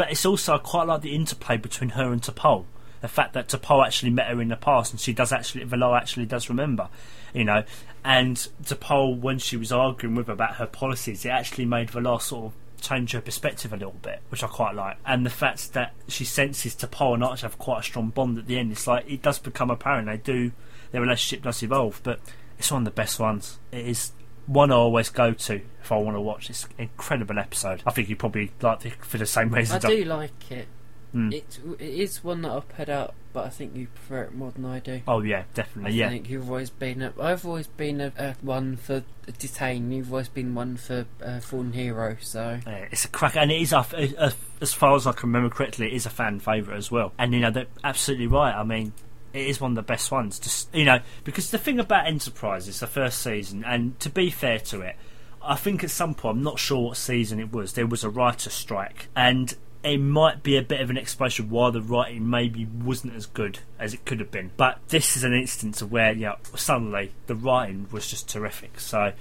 But 0.02 0.10
it's 0.10 0.26
also 0.26 0.58
quite 0.58 0.88
like 0.88 1.02
the 1.02 1.14
interplay 1.14 1.56
between 1.56 1.90
her 1.90 2.12
and 2.12 2.20
T'Pol. 2.20 2.64
The 3.02 3.06
fact 3.06 3.34
that 3.34 3.46
T'Pol 3.46 3.86
actually 3.86 4.10
met 4.10 4.26
her 4.26 4.42
in 4.42 4.48
the 4.48 4.56
past, 4.56 4.92
and 4.92 4.98
she 4.98 5.12
does 5.12 5.30
actually, 5.30 5.64
V'Lar 5.64 5.96
actually 5.96 6.26
does 6.26 6.48
remember, 6.48 6.88
you 7.32 7.44
know. 7.44 7.62
And 8.04 8.36
T'Pol, 8.64 9.20
when 9.20 9.38
she 9.38 9.56
was 9.56 9.70
arguing 9.70 10.16
with 10.16 10.26
her 10.26 10.32
about 10.32 10.56
her 10.56 10.66
policies, 10.66 11.24
it 11.24 11.28
actually 11.28 11.66
made 11.66 11.90
V'Lar 11.90 12.20
sort 12.20 12.46
of 12.46 12.80
change 12.80 13.12
her 13.12 13.20
perspective 13.20 13.72
a 13.72 13.76
little 13.76 13.94
bit, 14.02 14.22
which 14.28 14.42
I 14.42 14.48
quite 14.48 14.74
like. 14.74 14.96
And 15.06 15.24
the 15.24 15.30
fact 15.30 15.72
that 15.74 15.92
she 16.08 16.24
senses 16.24 16.74
T'Pol 16.74 17.14
and 17.14 17.22
Archer 17.22 17.46
have 17.46 17.60
quite 17.60 17.78
a 17.78 17.84
strong 17.84 18.08
bond 18.08 18.38
at 18.38 18.48
the 18.48 18.58
end, 18.58 18.72
it's 18.72 18.88
like 18.88 19.08
it 19.08 19.22
does 19.22 19.38
become 19.38 19.70
apparent 19.70 20.08
they 20.08 20.16
do 20.16 20.50
their 20.90 21.00
relationship 21.00 21.44
does 21.44 21.62
evolve. 21.62 22.00
But 22.02 22.18
it's 22.58 22.72
one 22.72 22.82
of 22.82 22.86
the 22.86 22.90
best 22.90 23.20
ones. 23.20 23.60
It 23.70 23.86
is 23.86 24.10
one 24.46 24.72
I 24.72 24.74
always 24.74 25.08
go 25.08 25.32
to 25.32 25.60
if 25.82 25.92
I 25.92 25.96
want 25.96 26.16
to 26.16 26.20
watch 26.20 26.48
this 26.48 26.66
incredible 26.78 27.38
episode. 27.38 27.82
I 27.86 27.90
think 27.90 28.08
you 28.08 28.16
probably 28.16 28.52
like 28.60 28.84
it 28.86 29.04
for 29.04 29.18
the 29.18 29.26
same 29.26 29.50
reason. 29.50 29.76
I 29.76 29.88
do 29.88 30.04
like 30.04 30.50
it. 30.50 30.68
Mm. 31.14 31.32
It, 31.32 31.58
it 31.78 31.94
is 32.00 32.24
one 32.24 32.40
that 32.42 32.52
I've 32.52 32.68
put 32.68 32.88
out, 32.88 33.14
but 33.34 33.44
I 33.44 33.50
think 33.50 33.76
you 33.76 33.88
prefer 33.88 34.22
it 34.22 34.34
more 34.34 34.50
than 34.50 34.64
I 34.64 34.78
do. 34.78 35.02
Oh 35.06 35.20
yeah, 35.20 35.44
definitely. 35.52 35.92
I 35.92 35.94
yeah, 35.94 36.08
think 36.08 36.30
you've 36.30 36.48
always 36.48 36.70
been 36.70 37.02
a. 37.02 37.12
I've 37.20 37.44
always 37.44 37.66
been 37.66 38.00
a, 38.00 38.12
a 38.16 38.34
one 38.40 38.76
for 38.76 39.04
detain. 39.38 39.92
You've 39.92 40.10
always 40.10 40.28
been 40.28 40.54
one 40.54 40.76
for 40.76 41.04
uh, 41.22 41.40
fallen 41.40 41.74
hero. 41.74 42.16
So 42.20 42.60
Yeah, 42.66 42.86
it's 42.90 43.04
a 43.04 43.08
crack, 43.08 43.36
and 43.36 43.50
it 43.50 43.60
is 43.60 43.74
a, 43.74 43.84
a, 44.18 44.32
as 44.62 44.72
far 44.72 44.96
as 44.96 45.06
I 45.06 45.12
can 45.12 45.28
remember 45.28 45.54
correctly, 45.54 45.88
it 45.88 45.92
is 45.92 46.06
a 46.06 46.10
fan 46.10 46.40
favourite 46.40 46.78
as 46.78 46.90
well. 46.90 47.12
And 47.18 47.34
you 47.34 47.40
know, 47.40 47.50
they're 47.50 47.66
absolutely 47.84 48.28
right. 48.28 48.54
I 48.54 48.64
mean, 48.64 48.94
it 49.32 49.46
is 49.46 49.60
one 49.60 49.72
of 49.72 49.76
the 49.76 49.82
best 49.82 50.10
ones. 50.10 50.38
Just 50.38 50.74
you 50.74 50.84
know, 50.84 51.00
because 51.24 51.50
the 51.50 51.58
thing 51.58 51.78
about 51.78 52.06
Enterprise 52.06 52.68
is 52.68 52.80
the 52.80 52.86
first 52.86 53.20
season, 53.20 53.64
and 53.64 53.98
to 54.00 54.10
be 54.10 54.30
fair 54.30 54.58
to 54.58 54.80
it, 54.80 54.96
I 55.42 55.56
think 55.56 55.82
at 55.82 55.90
some 55.90 56.14
point, 56.14 56.36
I'm 56.36 56.42
not 56.42 56.58
sure 56.58 56.88
what 56.88 56.96
season 56.96 57.40
it 57.40 57.52
was, 57.52 57.72
there 57.72 57.86
was 57.86 58.04
a 58.04 58.10
writer 58.10 58.50
strike, 58.50 59.08
and 59.16 59.54
it 59.82 59.98
might 59.98 60.42
be 60.42 60.56
a 60.56 60.62
bit 60.62 60.80
of 60.80 60.90
an 60.90 60.98
explanation 60.98 61.50
why 61.50 61.70
the 61.70 61.82
writing 61.82 62.30
maybe 62.30 62.64
wasn't 62.64 63.14
as 63.14 63.26
good 63.26 63.58
as 63.78 63.92
it 63.92 64.04
could 64.04 64.20
have 64.20 64.30
been. 64.30 64.52
But 64.56 64.78
this 64.88 65.16
is 65.16 65.24
an 65.24 65.34
instance 65.34 65.82
of 65.82 65.90
where, 65.90 66.12
you 66.12 66.26
know, 66.26 66.36
suddenly 66.54 67.12
the 67.26 67.34
writing 67.34 67.88
was 67.90 68.08
just 68.08 68.28
terrific. 68.28 68.78
So 68.78 69.12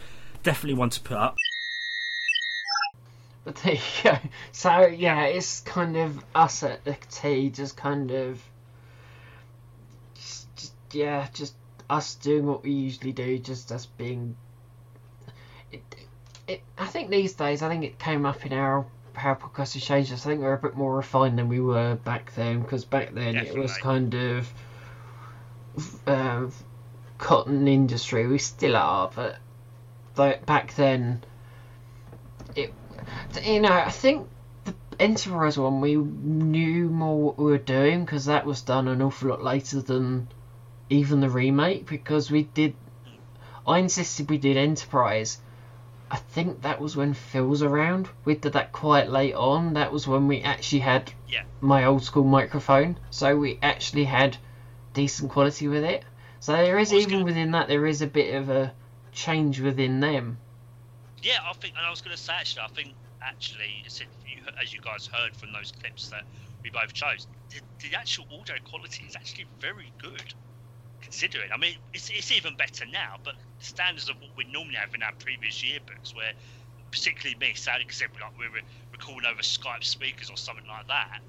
definitely 0.43 0.75
one 0.75 0.91
to 0.91 1.01
put 1.01 1.17
up. 1.17 1.35
But 3.43 3.55
there 3.55 3.73
you 3.73 3.79
go. 4.03 4.17
So 4.51 4.85
yeah, 4.85 5.23
it's 5.23 5.61
kind 5.61 5.97
of 5.97 6.23
us 6.35 6.61
at 6.61 6.85
the 6.85 6.95
T, 7.09 7.49
just 7.49 7.75
kind 7.75 8.11
of, 8.11 8.39
yeah, 10.93 11.27
just 11.33 11.55
us 11.89 12.15
doing 12.15 12.45
what 12.45 12.63
we 12.63 12.71
usually 12.71 13.11
do, 13.11 13.37
just 13.39 13.71
us 13.71 13.85
being. 13.85 14.35
It, 15.71 15.81
it, 16.47 16.61
I 16.77 16.87
think 16.87 17.09
these 17.09 17.33
days, 17.33 17.61
I 17.61 17.69
think 17.69 17.83
it 17.83 17.99
came 17.99 18.25
up 18.25 18.45
in 18.45 18.53
our 18.53 18.85
how 19.13 19.35
podcast 19.35 19.73
has 19.73 19.83
changed. 19.83 20.13
us. 20.13 20.25
I 20.25 20.29
think 20.29 20.41
we're 20.41 20.53
a 20.53 20.57
bit 20.57 20.75
more 20.75 20.95
refined 20.95 21.37
than 21.37 21.49
we 21.49 21.59
were 21.59 21.95
back 21.95 22.33
then, 22.35 22.61
because 22.61 22.85
back 22.85 23.13
then 23.13 23.35
it 23.35 23.57
was 23.57 23.77
kind 23.77 24.13
of. 24.13 24.53
Uh, 26.05 26.47
cotton 27.21 27.67
industry, 27.67 28.27
we 28.27 28.39
still 28.39 28.75
are, 28.75 29.09
but 29.15 29.37
like 30.17 30.45
back 30.45 30.73
then, 30.75 31.23
it 32.55 32.73
you 33.43 33.61
know, 33.61 33.71
I 33.71 33.89
think 33.89 34.27
the 34.65 34.73
Enterprise 34.99 35.57
one 35.57 35.79
we 35.79 35.95
knew 35.95 36.89
more 36.89 37.21
what 37.21 37.37
we 37.37 37.45
were 37.45 37.57
doing 37.57 38.03
because 38.03 38.25
that 38.25 38.45
was 38.45 38.61
done 38.61 38.87
an 38.87 39.01
awful 39.01 39.29
lot 39.29 39.43
later 39.43 39.81
than 39.81 40.27
even 40.91 41.21
the 41.21 41.29
remake 41.29 41.85
because 41.87 42.29
we 42.29 42.43
did. 42.43 42.75
I 43.65 43.79
insisted 43.79 44.29
we 44.29 44.37
did 44.37 44.57
Enterprise. 44.57 45.39
I 46.09 46.17
think 46.17 46.63
that 46.63 46.81
was 46.81 46.97
when 46.97 47.13
Phil 47.13 47.47
was 47.47 47.63
around. 47.63 48.09
We 48.25 48.35
did 48.35 48.53
that 48.53 48.73
quite 48.73 49.09
late 49.09 49.33
on. 49.33 49.73
That 49.73 49.93
was 49.93 50.07
when 50.07 50.27
we 50.27 50.41
actually 50.41 50.79
had 50.81 51.13
Yeah. 51.29 51.43
my 51.61 51.85
old 51.85 52.03
school 52.03 52.25
microphone, 52.25 52.97
so 53.09 53.37
we 53.37 53.59
actually 53.61 54.05
had 54.05 54.37
decent 54.93 55.31
quality 55.31 55.67
with 55.69 55.83
it. 55.83 56.03
So 56.41 56.53
there 56.53 56.79
is 56.79 56.91
even 56.91 57.09
gonna- 57.09 57.25
within 57.25 57.51
that 57.51 57.67
there 57.69 57.85
is 57.85 58.01
a 58.01 58.07
bit 58.07 58.35
of 58.35 58.49
a 58.49 58.73
change 59.13 59.61
within 59.61 59.99
them. 60.01 60.39
Yeah, 61.21 61.39
I 61.45 61.53
think, 61.53 61.75
and 61.77 61.85
I 61.85 61.89
was 61.89 62.01
going 62.01 62.15
to 62.15 62.21
say 62.21 62.33
actually, 62.33 62.63
I 62.63 62.67
think 62.69 62.95
actually, 63.21 63.83
as 63.85 64.01
you, 64.01 64.07
as 64.61 64.73
you 64.73 64.81
guys 64.81 65.07
heard 65.07 65.35
from 65.35 65.53
those 65.53 65.71
clips 65.71 66.09
that 66.09 66.23
we 66.63 66.71
both 66.71 66.93
chose, 66.93 67.27
the, 67.51 67.61
the 67.87 67.95
actual 67.95 68.25
audio 68.31 68.55
quality 68.65 69.05
is 69.05 69.15
actually 69.15 69.45
very 69.59 69.93
good. 69.99 70.33
I 71.53 71.57
mean, 71.57 71.75
it's, 71.93 72.09
it's 72.09 72.31
even 72.31 72.55
better 72.55 72.85
now, 72.85 73.17
but 73.23 73.35
the 73.59 73.65
standards 73.65 74.09
of 74.09 74.15
what 74.19 74.31
we 74.37 74.45
normally 74.51 74.75
have 74.75 74.93
in 74.93 75.03
our 75.03 75.13
previous 75.19 75.61
yearbooks, 75.61 76.15
where 76.15 76.33
particularly 76.91 77.37
me 77.39 77.53
sounding 77.55 77.87
because 77.87 78.01
like 78.01 78.37
we 78.37 78.47
were 78.47 78.61
recording 78.91 79.29
over 79.29 79.41
Skype 79.41 79.83
speakers 79.83 80.29
or 80.29 80.37
something 80.37 80.65
like 80.67 80.87
that, 80.87 81.21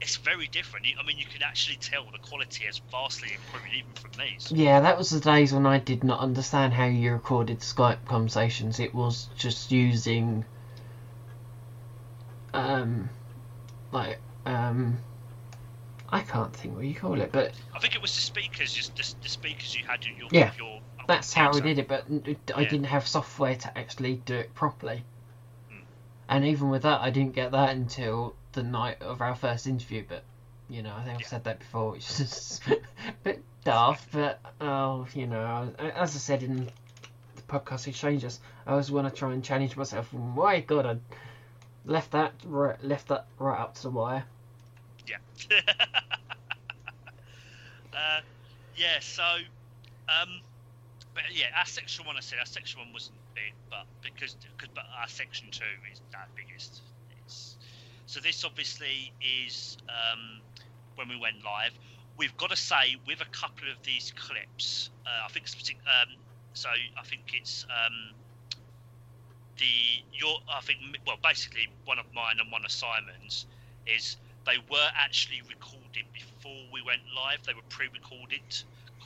it's 0.00 0.16
very 0.16 0.48
different. 0.48 0.86
I 1.00 1.06
mean, 1.06 1.18
you 1.18 1.26
can 1.26 1.42
actually 1.42 1.76
tell 1.76 2.04
the 2.12 2.18
quality 2.18 2.64
has 2.64 2.80
vastly 2.90 3.30
improved 3.34 3.74
even 3.74 3.92
from 3.94 4.10
these. 4.18 4.52
Yeah, 4.52 4.80
that 4.80 4.98
was 4.98 5.10
the 5.10 5.20
days 5.20 5.52
when 5.52 5.66
I 5.66 5.78
did 5.78 6.04
not 6.04 6.20
understand 6.20 6.74
how 6.74 6.86
you 6.86 7.12
recorded 7.12 7.60
Skype 7.60 8.04
conversations. 8.06 8.80
It 8.80 8.94
was 8.94 9.28
just 9.36 9.70
using, 9.72 10.44
um, 12.52 13.08
like, 13.92 14.18
um, 14.46 14.98
I 16.14 16.20
can't 16.20 16.54
think 16.54 16.76
what 16.76 16.84
you 16.84 16.94
call 16.94 17.20
it, 17.20 17.32
but 17.32 17.52
I 17.74 17.80
think 17.80 17.96
it 17.96 18.00
was 18.00 18.14
the 18.14 18.20
speakers, 18.20 18.72
just 18.72 18.96
the, 18.96 19.22
the 19.24 19.28
speakers 19.28 19.74
you 19.76 19.82
had 19.84 20.04
in 20.06 20.16
your 20.16 20.28
Yeah, 20.30 20.52
your. 20.56 20.80
that's 21.08 21.32
how 21.32 21.50
I 21.50 21.58
did 21.58 21.80
it. 21.80 21.88
But 21.88 22.04
I 22.54 22.62
Yeah. 22.62 22.68
didn't 22.68 22.84
have 22.84 23.04
software 23.04 23.56
to 23.56 23.76
actually 23.78 24.14
do 24.24 24.36
it 24.36 24.54
properly. 24.54 25.02
Hmm. 25.68 25.78
And 26.28 26.44
even 26.44 26.70
with 26.70 26.82
that, 26.82 27.00
I 27.00 27.10
didn't 27.10 27.34
get 27.34 27.50
that 27.50 27.70
until 27.74 28.36
the 28.52 28.62
night 28.62 29.02
of 29.02 29.20
our 29.22 29.34
first 29.34 29.66
interview. 29.66 30.04
But 30.08 30.22
you 30.70 30.84
know, 30.84 30.94
I 30.94 31.02
think 31.02 31.16
I've 31.16 31.22
Yeah. 31.22 31.26
said 31.26 31.44
that 31.44 31.58
before, 31.58 31.90
which 31.90 32.08
is 32.08 32.60
a 32.68 33.12
bit 33.24 33.42
daft. 33.64 34.08
But 34.12 34.38
oh, 34.60 35.08
you 35.14 35.26
know, 35.26 35.74
as 35.80 36.14
I 36.14 36.18
said 36.18 36.44
in 36.44 36.66
the 37.34 37.42
podcast 37.48 37.88
exchanges, 37.88 38.38
I 38.68 38.70
always 38.70 38.88
want 38.88 39.12
to 39.12 39.18
try 39.18 39.32
and 39.32 39.42
challenge 39.42 39.76
myself. 39.76 40.12
My 40.12 40.60
God, 40.60 40.86
I 40.86 40.96
left 41.84 42.12
that 42.12 42.34
right, 42.44 42.80
left 42.84 43.08
that 43.08 43.26
right 43.40 43.58
up 43.58 43.74
to 43.74 43.82
the 43.82 43.90
wire. 43.90 44.22
Yeah. 45.08 45.16
uh, 47.94 48.20
yeah. 48.76 49.00
So, 49.00 49.22
um, 50.08 50.40
but 51.14 51.24
yeah, 51.32 51.46
our 51.56 51.66
section 51.66 52.06
one, 52.06 52.16
I 52.16 52.20
said 52.20 52.38
our 52.38 52.46
section 52.46 52.80
one 52.80 52.92
wasn't 52.92 53.16
big, 53.34 53.52
but 53.70 53.86
because 54.02 54.36
because 54.56 54.72
but 54.74 54.84
our 55.00 55.08
section 55.08 55.48
two 55.50 55.64
is 55.92 56.00
our 56.14 56.26
biggest. 56.36 56.82
It's, 57.24 57.56
so 58.06 58.20
this 58.20 58.44
obviously 58.44 59.12
is 59.20 59.78
um, 59.88 60.40
when 60.96 61.08
we 61.08 61.16
went 61.16 61.44
live. 61.44 61.72
We've 62.16 62.36
got 62.36 62.50
to 62.50 62.56
say 62.56 62.96
with 63.06 63.20
a 63.20 63.30
couple 63.36 63.68
of 63.70 63.82
these 63.82 64.12
clips, 64.16 64.90
uh, 65.04 65.26
I 65.26 65.28
think 65.32 65.46
um, 65.86 66.14
so 66.52 66.68
I 66.68 67.02
think 67.02 67.32
it's 67.34 67.66
um, 67.68 68.14
the 69.58 70.02
your 70.12 70.38
I 70.52 70.60
think 70.60 70.78
well 71.06 71.18
basically 71.22 71.68
one 71.84 71.98
of 71.98 72.06
mine 72.14 72.36
and 72.40 72.50
one 72.50 72.64
of 72.64 72.70
Simon's 72.70 73.46
is 73.86 74.16
they 74.46 74.58
were 74.70 74.90
actually 74.94 75.42
recorded 75.48 75.83
before 76.12 76.64
we 76.72 76.82
went 76.82 77.00
live. 77.14 77.42
They 77.46 77.54
were 77.54 77.68
pre-recorded, 77.68 78.42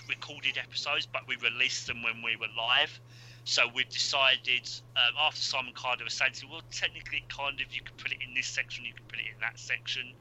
recorded 0.09 0.59
episodes, 0.59 1.07
but 1.07 1.27
we 1.29 1.37
released 1.37 1.87
them 1.87 2.03
when 2.03 2.22
we 2.22 2.37
were 2.37 2.48
live. 2.57 2.98
So 3.44 3.68
we've 3.74 3.88
decided 3.88 4.68
um, 4.96 5.14
after 5.20 5.40
Simon 5.40 5.72
Carter 5.74 6.05
was 6.05 6.14
saying, 6.14 6.33
well, 6.51 6.62
technically, 6.70 7.24
kind 7.29 7.61
of, 7.61 7.72
you 7.74 7.81
could 7.81 7.96
put 7.96 8.12
it 8.12 8.18
in 8.27 8.35
this 8.35 8.46
section, 8.46 8.85
you 8.85 8.92
could 8.92 9.09
put 9.09 9.18
it 9.18 9.27
in 9.35 9.40
that 9.40 9.59
section. 9.59 10.12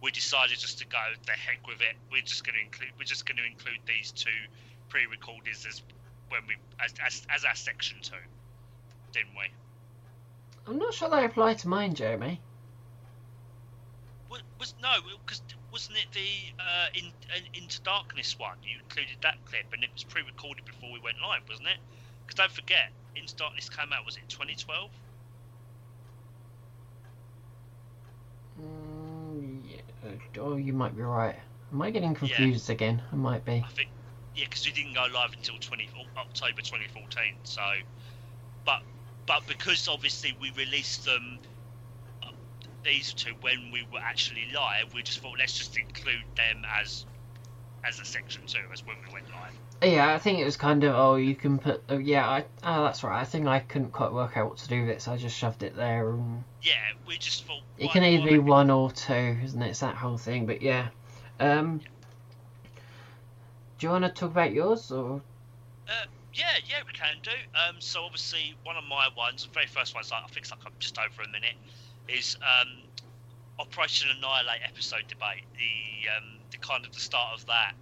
We 0.00 0.10
decided 0.10 0.58
just 0.58 0.78
to 0.78 0.86
go 0.86 0.98
the 1.26 1.32
heck 1.32 1.64
with 1.66 1.80
it. 1.80 1.94
We're 2.10 2.22
just 2.22 2.44
going 2.44 2.56
to 2.56 2.64
include. 2.64 2.90
We're 2.98 3.04
just 3.04 3.24
going 3.24 3.36
to 3.36 3.46
include 3.46 3.78
these 3.86 4.10
two 4.10 4.30
pre-recordeds 4.88 5.64
as 5.66 5.82
when 6.28 6.40
we 6.48 6.56
as, 6.84 6.92
as 7.06 7.24
as 7.30 7.44
our 7.44 7.54
section 7.54 7.98
two, 8.02 8.16
didn't 9.12 9.30
we? 9.38 9.46
I'm 10.66 10.78
not 10.78 10.92
sure 10.92 11.08
they 11.08 11.24
apply 11.24 11.54
to 11.54 11.68
mine, 11.68 11.94
Jeremy. 11.94 12.40
Was, 14.28 14.42
was 14.58 14.74
no, 14.82 14.90
because 15.24 15.40
wasn't 15.72 15.96
it 15.96 16.06
the 16.12 16.62
uh, 16.62 16.86
in, 16.94 17.06
in 17.36 17.62
Into 17.62 17.80
Darkness 17.82 18.38
one? 18.38 18.56
You 18.62 18.78
included 18.78 19.16
that 19.22 19.36
clip, 19.46 19.72
and 19.72 19.82
it 19.82 19.90
was 19.92 20.04
pre-recorded 20.04 20.64
before 20.64 20.92
we 20.92 21.00
went 21.00 21.16
live, 21.22 21.42
wasn't 21.48 21.68
it? 21.68 21.78
Because 22.26 22.36
don't 22.36 22.52
forget, 22.52 22.92
Into 23.16 23.34
Darkness 23.34 23.68
came 23.70 23.92
out 23.92 24.04
was 24.04 24.16
it 24.16 24.28
2012? 24.28 24.90
Mm, 28.60 29.60
yeah. 29.66 30.40
Oh, 30.40 30.56
you 30.56 30.74
might 30.74 30.94
be 30.94 31.02
right. 31.02 31.36
Am 31.72 31.80
I 31.80 31.90
getting 31.90 32.14
confused 32.14 32.68
again? 32.68 33.00
I 33.10 33.16
might 33.16 33.44
be. 33.46 33.64
I 33.66 33.72
think 33.72 33.88
yeah, 34.34 34.44
because 34.44 34.66
we 34.66 34.72
didn't 34.72 34.94
go 34.94 35.06
live 35.12 35.32
until 35.32 35.56
20 35.58 35.88
October 36.16 36.60
2014. 36.60 37.34
So, 37.44 37.62
but 38.64 38.82
but 39.26 39.46
because 39.46 39.88
obviously 39.88 40.36
we 40.40 40.50
released 40.52 41.04
them 41.04 41.38
uh, 41.40 41.51
these 42.84 43.12
two 43.12 43.32
when 43.40 43.70
we 43.72 43.86
were 43.92 44.00
actually 44.00 44.46
live, 44.54 44.94
we 44.94 45.02
just 45.02 45.20
thought 45.20 45.38
let's 45.38 45.56
just 45.56 45.76
include 45.76 46.24
them 46.36 46.64
as 46.68 47.06
as 47.84 47.98
a 48.00 48.04
section 48.04 48.42
two 48.46 48.60
as 48.72 48.84
when 48.86 48.96
we 49.06 49.12
went 49.12 49.30
live. 49.30 49.52
Yeah, 49.82 50.14
I 50.14 50.18
think 50.18 50.38
it 50.38 50.44
was 50.44 50.56
kind 50.56 50.84
of 50.84 50.94
oh, 50.94 51.16
you 51.16 51.34
can 51.34 51.58
put. 51.58 51.82
Oh, 51.88 51.98
yeah, 51.98 52.28
I. 52.28 52.44
Oh, 52.62 52.84
that's 52.84 53.02
right. 53.02 53.20
I 53.20 53.24
think 53.24 53.46
I 53.46 53.58
couldn't 53.58 53.92
quite 53.92 54.12
work 54.12 54.36
out 54.36 54.48
what 54.48 54.58
to 54.58 54.68
do 54.68 54.82
with 54.82 54.90
it, 54.90 55.02
so 55.02 55.12
I 55.12 55.16
just 55.16 55.36
shoved 55.36 55.62
it 55.62 55.74
there. 55.74 56.10
And 56.10 56.44
Yeah, 56.62 56.74
we 57.06 57.18
just 57.18 57.44
thought 57.46 57.62
it 57.78 57.90
can 57.90 58.04
either 58.04 58.30
be 58.30 58.38
one 58.38 58.70
or 58.70 58.90
two, 58.92 59.36
isn't 59.44 59.60
it? 59.60 59.70
It's 59.70 59.80
that 59.80 59.96
whole 59.96 60.18
thing. 60.18 60.46
But 60.46 60.62
yeah. 60.62 60.88
Um. 61.40 61.80
Do 63.78 63.86
you 63.86 63.90
want 63.90 64.04
to 64.04 64.10
talk 64.10 64.30
about 64.30 64.52
yours 64.52 64.92
or? 64.92 65.20
Uh, 65.88 66.06
yeah, 66.32 66.44
yeah, 66.68 66.76
we 66.86 66.92
can 66.92 67.16
do. 67.22 67.32
Um, 67.58 67.76
so 67.80 68.04
obviously, 68.04 68.54
one 68.62 68.76
of 68.76 68.84
my 68.84 69.08
ones, 69.16 69.44
the 69.44 69.52
very 69.52 69.66
first 69.66 69.94
one's 69.94 70.12
like 70.12 70.22
I 70.22 70.28
think 70.28 70.46
it's 70.46 70.50
like 70.52 70.78
just 70.78 70.96
over 70.98 71.22
a 71.22 71.28
minute, 71.28 71.56
is 72.08 72.36
um, 72.42 72.82
Operation 73.58 74.08
Annihilate 74.16 74.60
episode 74.66 75.04
debate. 75.08 75.44
The 75.54 76.08
um, 76.16 76.38
the 76.50 76.58
kind 76.58 76.84
of 76.84 76.92
the 76.92 77.00
start 77.00 77.38
of 77.38 77.46
that. 77.46 77.74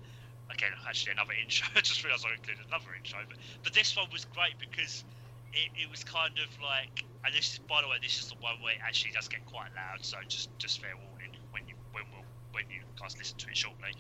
Again, 0.51 0.71
actually 0.89 1.13
another 1.13 1.33
intro. 1.43 1.69
I 1.77 1.81
just 1.81 2.03
realised 2.03 2.27
I 2.27 2.35
included 2.35 2.67
another 2.67 2.95
intro, 2.97 3.21
but 3.29 3.39
but 3.63 3.73
this 3.73 3.97
one 3.97 4.07
was 4.13 4.25
great 4.27 4.59
because 4.59 5.05
it, 5.53 5.71
it 5.75 5.91
was 5.91 6.05
kind 6.05 6.35
of 6.39 6.51
like, 6.63 7.05
and 7.25 7.35
this 7.35 7.55
is 7.55 7.59
by 7.59 7.83
the 7.83 7.89
way, 7.89 7.97
this 8.03 8.21
is 8.21 8.29
the 8.29 8.39
one 8.41 8.61
where 8.63 8.75
it 8.75 8.81
actually 8.83 9.13
does 9.13 9.29
get 9.29 9.45
quite 9.47 9.71
loud. 9.75 10.05
So 10.05 10.19
just 10.29 10.51
just 10.59 10.81
fair 10.81 10.95
warning 10.97 11.37
when 11.51 11.67
you 11.69 11.75
when 11.93 12.05
we'll 12.13 12.27
when 12.53 12.65
you 12.71 12.83
guys 12.99 13.17
listen 13.17 13.39
to 13.39 13.49
it 13.49 13.57
shortly. 13.57 13.95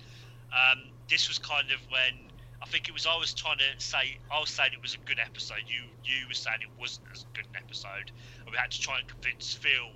Um, 0.50 0.90
this 1.08 1.28
was 1.28 1.38
kind 1.38 1.70
of 1.70 1.78
when 1.90 2.30
I 2.62 2.66
think 2.66 2.88
it 2.88 2.92
was 2.92 3.06
I 3.06 3.16
was 3.16 3.32
trying 3.32 3.58
to 3.58 3.70
say 3.78 4.18
I 4.30 4.40
was 4.40 4.50
saying 4.50 4.72
it 4.72 4.82
was 4.82 4.94
a 4.94 5.02
good 5.08 5.18
episode. 5.18 5.64
You 5.66 5.82
you 6.04 6.28
were 6.28 6.34
saying 6.34 6.58
it 6.62 6.74
wasn't 6.78 7.06
as 7.12 7.24
good 7.32 7.46
an 7.46 7.56
episode, 7.56 8.10
and 8.44 8.50
we 8.50 8.56
had 8.56 8.70
to 8.70 8.80
try 8.80 8.98
and 8.98 9.08
convince 9.08 9.54
Phil. 9.54 9.90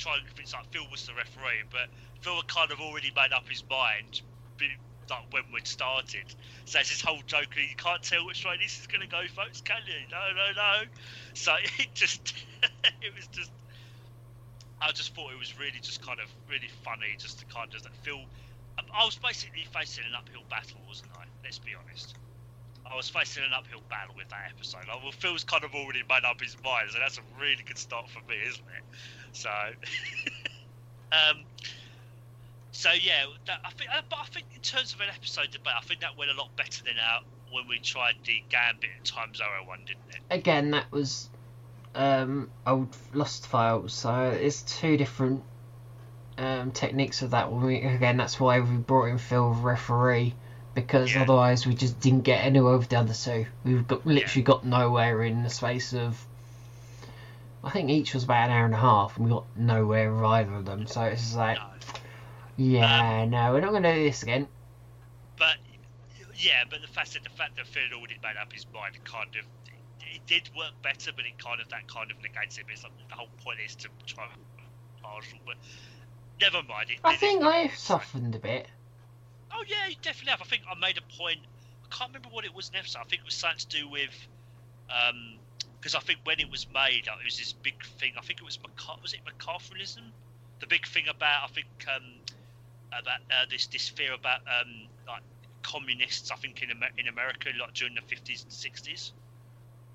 Try 0.00 0.16
and 0.16 0.26
convince 0.26 0.54
like 0.54 0.64
Phil 0.72 0.88
was 0.90 1.04
the 1.04 1.12
referee, 1.12 1.68
but 1.70 1.92
Phil 2.22 2.36
had 2.36 2.48
kind 2.48 2.72
of 2.72 2.80
already 2.80 3.12
made 3.14 3.32
up 3.36 3.46
his 3.48 3.62
mind. 3.68 4.22
Like 5.10 5.26
when 5.30 5.42
we'd 5.52 5.66
started, 5.66 6.24
so 6.64 6.78
it's 6.78 6.88
this 6.88 7.02
whole 7.02 7.20
joke. 7.26 7.52
You 7.56 7.76
can't 7.76 8.02
tell 8.02 8.24
which 8.24 8.44
way 8.44 8.56
this 8.62 8.80
is 8.80 8.86
to 8.86 9.06
go, 9.08 9.22
folks, 9.34 9.60
can 9.60 9.82
you? 9.84 10.06
No, 10.08 10.22
no, 10.32 10.52
no. 10.56 10.88
So 11.34 11.52
it 11.78 11.92
just, 11.94 12.32
it 13.02 13.14
was 13.14 13.26
just 13.26 13.50
I 14.80 14.92
just 14.92 15.14
thought 15.14 15.32
it 15.32 15.38
was 15.38 15.58
really 15.58 15.80
just 15.82 16.00
kind 16.00 16.18
of 16.20 16.26
really 16.48 16.70
funny 16.82 17.14
just 17.18 17.38
to 17.40 17.44
kind 17.46 17.74
of 17.74 17.82
feel. 18.02 18.24
I 18.78 19.04
was 19.04 19.16
basically 19.16 19.66
facing 19.74 20.04
an 20.08 20.14
uphill 20.16 20.42
battle, 20.48 20.80
wasn't 20.88 21.10
I? 21.14 21.24
Let's 21.44 21.58
be 21.58 21.72
honest. 21.74 22.14
I 22.86 22.96
was 22.96 23.08
facing 23.08 23.44
an 23.44 23.50
uphill 23.52 23.82
battle 23.88 24.14
with 24.16 24.28
that 24.28 24.50
episode. 24.50 24.86
Well, 24.86 25.12
Phil's 25.12 25.44
kind 25.44 25.64
of 25.64 25.74
already 25.74 26.02
made 26.08 26.24
up 26.24 26.40
his 26.40 26.56
mind, 26.64 26.90
so 26.90 26.98
that's 26.98 27.18
a 27.18 27.22
really 27.40 27.62
good 27.66 27.78
start 27.78 28.08
for 28.10 28.20
me, 28.28 28.36
isn't 28.48 28.64
it? 28.64 28.84
So, 29.32 29.50
um, 31.12 31.44
so 32.72 32.90
yeah, 32.92 33.24
that, 33.46 33.60
I 33.64 33.70
think. 33.70 33.90
uh, 33.90 34.02
But 34.08 34.18
I 34.22 34.26
think 34.26 34.46
in 34.54 34.60
terms 34.60 34.92
of 34.94 35.00
an 35.00 35.08
episode 35.14 35.50
debate, 35.50 35.74
I 35.76 35.82
think 35.82 36.00
that 36.00 36.16
went 36.18 36.30
a 36.30 36.34
lot 36.34 36.54
better 36.56 36.82
than 36.84 36.94
our 36.98 37.20
when 37.52 37.68
we 37.68 37.78
tried 37.78 38.14
the 38.24 38.42
Gambit 38.48 38.90
and 38.96 39.04
Time 39.04 39.34
Zero 39.34 39.48
one, 39.66 39.80
didn't 39.86 40.10
it? 40.10 40.20
Again, 40.30 40.70
that 40.70 40.90
was 40.92 41.28
um, 41.94 42.50
old 42.66 42.96
Lost 43.12 43.46
Files, 43.46 43.92
so 43.92 44.30
it's 44.30 44.62
two 44.62 44.96
different 44.96 45.42
um, 46.38 46.70
techniques 46.70 47.22
of 47.22 47.30
that 47.32 47.48
again, 47.48 48.16
that's 48.16 48.40
why 48.40 48.60
we 48.60 48.76
brought 48.76 49.06
in 49.06 49.18
Phil 49.18 49.50
referee 49.50 50.34
because 50.74 51.12
Yeah. 51.12 51.22
otherwise 51.22 51.66
we 51.66 51.74
just 51.74 51.98
didn't 52.00 52.22
get 52.22 52.44
anywhere 52.44 52.76
with 52.78 52.88
the 52.88 52.98
other 52.98 53.14
two. 53.14 53.46
We've 53.64 53.86
got 53.86 54.06
literally 54.06 54.42
got 54.42 54.64
nowhere 54.64 55.22
in 55.24 55.42
the 55.42 55.50
space 55.50 55.92
of. 55.92 56.24
I 57.62 57.70
think 57.70 57.90
each 57.90 58.14
was 58.14 58.24
about 58.24 58.48
an 58.48 58.56
hour 58.56 58.64
and 58.64 58.74
a 58.74 58.78
half, 58.78 59.16
and 59.16 59.26
we 59.26 59.32
got 59.32 59.44
nowhere 59.56 60.14
with 60.14 60.24
either 60.24 60.54
of 60.54 60.64
them. 60.64 60.86
So 60.86 61.02
it's 61.02 61.20
just 61.20 61.36
like, 61.36 61.58
No. 61.58 61.66
yeah, 62.56 63.22
um, 63.22 63.30
no, 63.30 63.52
we're 63.52 63.60
not 63.60 63.70
going 63.70 63.82
to 63.82 63.94
do 63.94 64.04
this 64.04 64.22
again. 64.22 64.48
but 65.36 65.56
yeah, 66.36 66.64
but 66.70 66.80
the 66.80 66.88
fact 66.88 67.12
that 67.12 67.22
the 67.22 67.30
fact 67.30 67.56
that 67.56 67.66
Phil 67.66 67.82
already 67.94 68.16
made 68.22 68.36
up 68.40 68.50
his 68.50 68.66
mind 68.72 68.96
kind 69.04 69.28
of 69.36 69.44
it 70.00 70.26
did 70.26 70.48
work 70.56 70.72
better, 70.82 71.12
but 71.14 71.24
it 71.26 71.38
kind 71.38 71.60
of 71.60 71.68
that 71.68 71.86
kind 71.86 72.10
of 72.10 72.16
negates 72.22 72.56
it. 72.58 72.64
It's 72.72 72.82
like 72.82 72.92
the 73.08 73.14
whole 73.14 73.28
point 73.44 73.58
is 73.64 73.74
to 73.76 73.88
try 74.06 74.26
partial, 75.02 75.38
but 75.44 75.56
never 76.40 76.62
mind. 76.62 76.90
It, 76.90 76.98
I 77.04 77.14
think 77.16 77.42
I've 77.42 77.74
softened 77.76 78.34
a 78.34 78.38
bit. 78.38 78.66
Oh 79.52 79.64
yeah, 79.68 79.88
you 79.88 79.96
definitely 80.02 80.30
have. 80.32 80.42
I 80.42 80.44
think 80.44 80.62
I 80.70 80.74
made 80.78 80.98
a 80.98 81.02
point. 81.16 81.40
I 81.84 81.96
can't 81.96 82.10
remember 82.10 82.28
what 82.30 82.44
it 82.44 82.54
was 82.54 82.70
episode. 82.74 83.00
I 83.00 83.04
think 83.04 83.22
it 83.22 83.26
was 83.26 83.34
something 83.34 83.58
to 83.58 83.68
do 83.68 83.88
with, 83.88 84.14
um, 84.90 85.38
because 85.80 85.94
I 85.94 86.00
think 86.00 86.20
when 86.24 86.40
it 86.40 86.50
was 86.50 86.66
made, 86.72 87.08
uh, 87.08 87.18
it 87.20 87.24
was 87.24 87.38
this 87.38 87.52
big 87.52 87.84
thing. 87.98 88.12
I 88.18 88.22
think 88.22 88.40
it 88.40 88.44
was 88.44 88.58
was 89.02 89.12
it 89.14 89.20
McCarthyism? 89.24 90.12
The 90.60 90.66
big 90.66 90.86
thing 90.86 91.06
about 91.08 91.44
I 91.44 91.48
think 91.48 91.68
um, 91.94 92.20
about 92.92 93.20
uh, 93.30 93.46
this 93.50 93.66
this 93.68 93.88
fear 93.88 94.14
about 94.14 94.40
um, 94.46 94.88
like 95.08 95.22
communists. 95.62 96.30
I 96.30 96.36
think 96.36 96.62
in 96.62 96.70
Amer- 96.70 96.94
in 96.98 97.08
America, 97.08 97.50
like 97.58 97.74
during 97.74 97.94
the 97.94 98.02
fifties 98.02 98.42
and 98.44 98.52
sixties. 98.52 99.12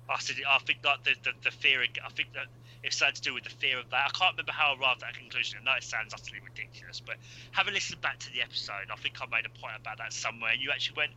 I 0.08 0.18
said 0.20 0.36
I 0.48 0.58
think 0.60 0.80
like 0.84 1.04
the, 1.04 1.14
the 1.24 1.32
the 1.44 1.50
fear. 1.50 1.82
I 1.82 2.10
think 2.10 2.32
that 2.34 2.46
it's 2.86 2.98
something 2.98 3.16
to 3.16 3.20
do 3.20 3.34
with 3.34 3.42
the 3.42 3.50
fear 3.50 3.80
of 3.80 3.90
that. 3.90 4.12
I 4.14 4.16
can't 4.16 4.34
remember 4.34 4.52
how 4.52 4.72
I 4.72 4.78
arrived 4.78 5.02
at 5.02 5.08
that 5.08 5.18
conclusion. 5.18 5.58
I 5.60 5.64
know 5.64 5.76
it 5.76 5.82
sounds 5.82 6.14
utterly 6.14 6.40
ridiculous, 6.40 7.02
but 7.04 7.16
having 7.50 7.74
listened 7.74 8.00
back 8.00 8.20
to 8.20 8.32
the 8.32 8.42
episode, 8.42 8.86
I 8.92 8.96
think 8.96 9.16
I 9.20 9.26
made 9.26 9.44
a 9.44 9.60
point 9.60 9.74
about 9.80 9.98
that 9.98 10.12
somewhere, 10.12 10.52
and 10.52 10.62
you 10.62 10.70
actually 10.70 10.96
went, 10.96 11.10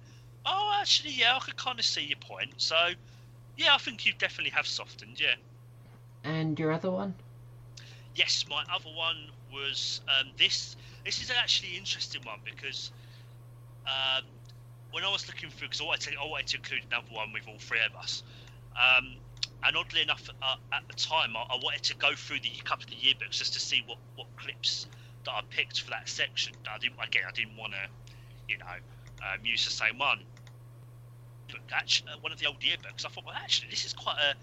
"Oh, 0.47 0.75
actually, 0.81 1.11
yeah, 1.11 1.35
I 1.35 1.39
could 1.39 1.57
kind 1.57 1.77
of 1.77 1.85
see 1.85 2.01
your 2.01 2.17
point." 2.17 2.53
So, 2.57 2.75
yeah, 3.55 3.75
I 3.75 3.77
think 3.77 4.03
you 4.07 4.13
definitely 4.17 4.49
have 4.51 4.65
softened. 4.65 5.19
Yeah. 5.19 5.35
And 6.23 6.57
your 6.57 6.71
other 6.71 6.89
one? 6.89 7.13
Yes, 8.15 8.45
my 8.49 8.63
other 8.73 8.89
one 8.89 9.29
was 9.53 10.01
um, 10.07 10.29
this. 10.37 10.75
This 11.05 11.21
is 11.21 11.29
an 11.29 11.35
actually 11.37 11.77
interesting 11.77 12.23
one 12.23 12.39
because 12.43 12.91
um, 13.85 14.23
when 14.89 15.03
I 15.03 15.11
was 15.11 15.27
looking 15.27 15.51
through, 15.51 15.67
because 15.67 15.81
I 15.81 15.85
wanted 15.85 16.13
to, 16.13 16.19
I 16.19 16.25
wanted 16.25 16.47
to 16.47 16.57
include 16.57 16.81
another 16.89 17.11
one 17.11 17.31
with 17.31 17.47
all 17.47 17.59
three 17.59 17.79
of 17.85 17.95
us. 17.95 18.23
Um, 18.75 19.17
and 19.63 19.75
oddly 19.75 20.01
enough, 20.01 20.29
uh, 20.41 20.55
at 20.73 20.87
the 20.87 20.95
time, 20.95 21.35
I, 21.35 21.41
I 21.41 21.59
wanted 21.61 21.83
to 21.83 21.95
go 21.95 22.15
through 22.15 22.39
the 22.39 22.51
couple 22.63 22.85
of 22.85 22.89
the 22.89 22.95
yearbooks 22.95 23.37
just 23.39 23.53
to 23.53 23.59
see 23.59 23.83
what, 23.85 23.97
what 24.15 24.27
clips 24.37 24.87
that 25.25 25.31
I 25.31 25.41
picked 25.49 25.81
for 25.81 25.89
that 25.91 26.07
section. 26.07 26.53
I 26.69 26.77
didn't 26.77 26.95
again, 27.03 27.23
I 27.27 27.31
didn't 27.31 27.57
want 27.57 27.73
to, 27.73 28.13
you 28.47 28.57
know, 28.57 28.65
um, 28.65 29.39
use 29.43 29.65
the 29.65 29.71
same 29.71 29.97
one. 29.97 30.21
But 31.49 31.59
actually, 31.73 32.11
uh, 32.11 32.17
one 32.21 32.31
of 32.31 32.39
the 32.39 32.45
old 32.45 32.59
yearbooks, 32.59 33.05
I 33.05 33.09
thought, 33.09 33.25
well, 33.25 33.35
actually, 33.35 33.69
this 33.69 33.85
is 33.85 33.93
quite 33.93 34.17
a 34.17 34.35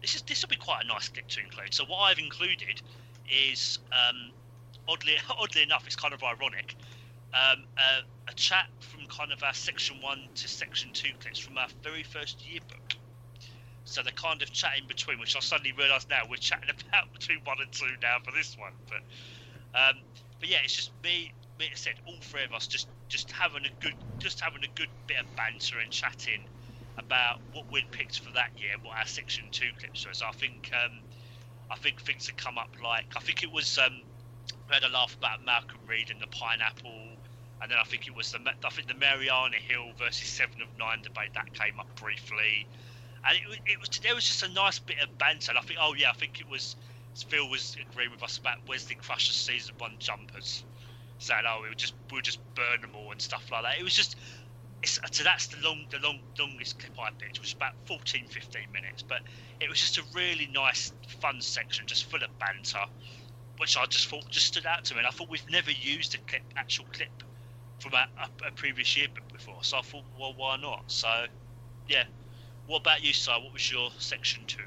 this 0.00 0.16
is 0.16 0.22
this 0.22 0.42
will 0.42 0.48
be 0.48 0.56
quite 0.56 0.84
a 0.84 0.86
nice 0.86 1.08
clip 1.08 1.28
to 1.28 1.40
include. 1.40 1.74
So 1.74 1.84
what 1.84 1.98
I've 1.98 2.18
included 2.18 2.82
is 3.30 3.78
um, 3.92 4.32
oddly 4.88 5.16
oddly 5.30 5.62
enough, 5.62 5.86
it's 5.86 5.96
kind 5.96 6.14
of 6.14 6.22
ironic. 6.22 6.76
Um, 7.34 7.64
a, 7.78 8.30
a 8.30 8.34
chat 8.34 8.68
from 8.80 9.06
kind 9.06 9.32
of 9.32 9.42
our 9.42 9.54
section 9.54 9.96
one 10.02 10.28
to 10.34 10.48
section 10.48 10.90
two 10.92 11.12
clips 11.20 11.38
from 11.38 11.56
our 11.56 11.68
very 11.82 12.02
first 12.02 12.46
yearbook. 12.46 12.94
So 13.84 14.02
they're 14.02 14.12
kind 14.12 14.42
of 14.42 14.50
chatting 14.52 14.86
between, 14.86 15.18
which 15.18 15.36
I 15.36 15.40
suddenly 15.40 15.72
realise 15.72 16.06
now 16.08 16.22
we're 16.28 16.36
chatting 16.36 16.70
about 16.88 17.12
between 17.12 17.40
one 17.44 17.58
and 17.60 17.72
two 17.72 17.90
now 18.02 18.18
for 18.24 18.32
this 18.32 18.56
one. 18.58 18.72
But 18.88 19.02
um, 19.78 19.96
but 20.40 20.48
yeah, 20.48 20.58
it's 20.64 20.74
just 20.74 20.92
me. 21.02 21.32
Me 21.58 21.66
I 21.66 21.76
said 21.76 21.94
all 22.06 22.18
three 22.22 22.44
of 22.44 22.52
us 22.52 22.66
just 22.66 22.88
just 23.08 23.30
having 23.32 23.64
a 23.64 23.72
good 23.80 23.94
just 24.18 24.40
having 24.40 24.62
a 24.64 24.72
good 24.74 24.88
bit 25.06 25.18
of 25.20 25.26
banter 25.36 25.78
and 25.80 25.90
chatting 25.90 26.48
about 26.98 27.40
what 27.52 27.64
we'd 27.70 27.90
picked 27.92 28.20
for 28.20 28.32
that 28.32 28.50
year, 28.56 28.72
what 28.82 28.96
our 28.98 29.06
section 29.06 29.44
two 29.50 29.70
clips 29.78 30.06
was. 30.06 30.22
I 30.22 30.32
think 30.32 30.70
um, 30.72 31.02
I 31.70 31.76
think 31.76 32.00
things 32.02 32.26
had 32.26 32.36
come 32.36 32.58
up 32.58 32.70
like 32.82 33.06
I 33.16 33.20
think 33.20 33.42
it 33.42 33.52
was 33.52 33.78
um, 33.78 34.02
we 34.68 34.74
had 34.74 34.84
a 34.84 34.88
laugh 34.88 35.14
about 35.16 35.44
Malcolm 35.44 35.80
Reed 35.88 36.10
and 36.10 36.20
the 36.20 36.26
pineapple, 36.28 37.16
and 37.60 37.70
then 37.70 37.78
I 37.78 37.84
think 37.84 38.06
it 38.06 38.14
was 38.14 38.32
the 38.32 38.40
I 38.64 38.70
think 38.70 38.88
the 38.88 38.94
Mariana 38.94 39.56
Hill 39.56 39.92
versus 39.98 40.28
Seven 40.28 40.62
of 40.62 40.68
Nine 40.78 41.02
debate 41.02 41.32
that 41.34 41.52
came 41.54 41.78
up 41.80 41.88
briefly, 41.96 42.68
and 43.26 43.36
it, 43.36 43.60
it 43.66 43.80
was 43.80 43.88
there 44.02 44.14
was 44.14 44.24
just 44.24 44.42
a 44.42 44.48
nice 44.52 44.78
bit 44.78 44.96
of 45.02 45.16
banter. 45.18 45.52
And 45.52 45.58
I 45.58 45.62
think 45.62 45.78
oh 45.80 45.94
yeah, 45.94 46.10
I 46.10 46.14
think 46.14 46.40
it 46.40 46.48
was 46.48 46.76
Phil 47.28 47.48
was 47.48 47.76
agreeing 47.80 48.10
with 48.10 48.22
us 48.22 48.38
about 48.38 48.58
Wesley 48.68 48.96
Crusher's 48.96 49.36
season 49.36 49.74
one 49.78 49.94
jumpers, 49.98 50.64
saying 51.18 51.42
oh 51.48 51.60
we 51.62 51.68
would 51.68 51.78
just 51.78 51.94
we 52.10 52.16
would 52.16 52.24
just 52.24 52.40
burn 52.54 52.80
them 52.80 52.90
all 52.94 53.12
and 53.12 53.20
stuff 53.20 53.44
like 53.50 53.62
that. 53.62 53.78
It 53.78 53.84
was 53.84 53.94
just 53.94 54.16
so 54.84 55.22
that's 55.22 55.46
the 55.46 55.60
long, 55.62 55.86
the 55.90 55.98
long, 55.98 56.18
longest 56.38 56.78
clip 56.78 56.92
I 56.98 57.10
picked, 57.10 57.38
which 57.38 57.40
was 57.40 57.52
about 57.52 57.74
14, 57.86 58.26
15 58.26 58.62
minutes. 58.72 59.02
But 59.02 59.20
it 59.60 59.68
was 59.68 59.78
just 59.78 59.98
a 59.98 60.02
really 60.14 60.48
nice, 60.52 60.92
fun 61.20 61.40
section, 61.40 61.86
just 61.86 62.10
full 62.10 62.22
of 62.22 62.36
banter, 62.38 62.84
which 63.58 63.76
I 63.76 63.86
just 63.86 64.08
thought 64.08 64.28
just 64.28 64.46
stood 64.46 64.66
out 64.66 64.84
to 64.86 64.94
me. 64.94 64.98
And 64.98 65.06
I 65.06 65.10
thought 65.10 65.28
we've 65.30 65.48
never 65.50 65.70
used 65.70 66.14
a 66.14 66.18
clip, 66.18 66.42
actual 66.56 66.86
clip 66.92 67.22
from 67.78 67.94
a, 67.94 68.08
a, 68.20 68.48
a 68.48 68.50
previous 68.52 68.96
year 68.96 69.06
before. 69.32 69.58
So 69.62 69.78
I 69.78 69.82
thought, 69.82 70.04
well, 70.18 70.34
why 70.36 70.56
not? 70.56 70.84
So, 70.88 71.26
yeah. 71.88 72.04
What 72.66 72.80
about 72.80 73.02
you, 73.02 73.12
Si? 73.12 73.30
What 73.30 73.52
was 73.52 73.70
your 73.70 73.90
section 73.98 74.44
two? 74.46 74.62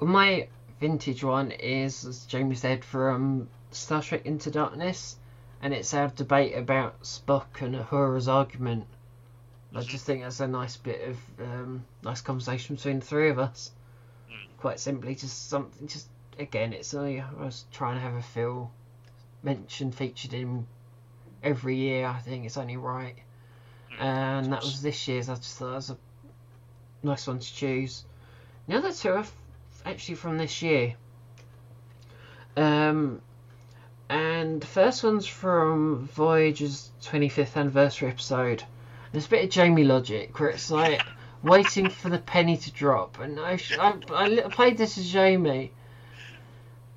Well, 0.00 0.10
my 0.10 0.48
vintage 0.80 1.24
one 1.24 1.50
is, 1.50 2.04
as 2.04 2.26
Jamie 2.26 2.54
said, 2.54 2.84
from 2.84 3.48
Star 3.70 4.02
Trek 4.02 4.26
Into 4.26 4.50
Darkness, 4.50 5.16
and 5.62 5.72
it's 5.74 5.92
our 5.94 6.08
debate 6.08 6.56
about 6.56 7.02
Spock 7.02 7.60
and 7.62 7.74
Uhura's 7.74 8.28
argument. 8.28 8.86
I 9.74 9.80
Mhm. 9.80 9.88
just 9.88 10.06
think 10.06 10.22
that's 10.22 10.40
a 10.40 10.46
nice 10.48 10.76
bit 10.76 11.08
of 11.08 11.18
um, 11.40 11.84
nice 12.02 12.20
conversation 12.20 12.76
between 12.76 13.00
the 13.00 13.04
three 13.06 13.28
of 13.28 13.38
us. 13.38 13.72
Mm. 14.30 14.46
Quite 14.58 14.80
simply, 14.80 15.14
just 15.14 15.48
something. 15.48 15.86
Just 15.88 16.08
again, 16.38 16.72
it's 16.72 16.94
only 16.94 17.20
I 17.20 17.30
was 17.32 17.64
trying 17.72 17.96
to 17.96 18.00
have 18.00 18.14
a 18.14 18.22
feel 18.22 18.70
mentioned 19.42 19.94
featured 19.94 20.32
in 20.32 20.66
every 21.42 21.76
year. 21.76 22.06
I 22.06 22.18
think 22.20 22.46
it's 22.46 22.56
only 22.56 22.76
right, 22.76 23.16
Mm, 23.92 24.00
and 24.00 24.52
that 24.52 24.62
was 24.62 24.80
this 24.82 25.08
year's. 25.08 25.28
I 25.28 25.34
just 25.34 25.58
thought 25.58 25.72
it 25.72 25.74
was 25.74 25.90
a 25.90 25.98
nice 27.06 27.26
one 27.26 27.38
to 27.38 27.54
choose. 27.54 28.04
The 28.68 28.76
other 28.76 28.92
two 28.92 29.10
are 29.10 29.24
actually 29.84 30.16
from 30.16 30.36
this 30.38 30.60
year. 30.60 30.94
Um, 32.56 33.20
and 34.08 34.60
the 34.60 34.66
first 34.66 35.02
one's 35.02 35.26
from 35.26 36.08
Voyager's 36.08 36.90
25th 37.02 37.56
anniversary 37.56 38.08
episode. 38.08 38.64
There's 39.12 39.26
a 39.26 39.30
bit 39.30 39.44
of 39.44 39.50
Jamie 39.50 39.84
logic 39.84 40.38
where 40.38 40.50
it's 40.50 40.70
like 40.70 41.02
waiting 41.42 41.88
for 41.88 42.08
the 42.08 42.18
penny 42.18 42.56
to 42.56 42.72
drop, 42.72 43.18
and 43.20 43.38
I, 43.38 43.58
I, 43.78 44.42
I 44.44 44.48
played 44.50 44.76
this 44.76 44.98
as 44.98 45.10
Jamie, 45.10 45.72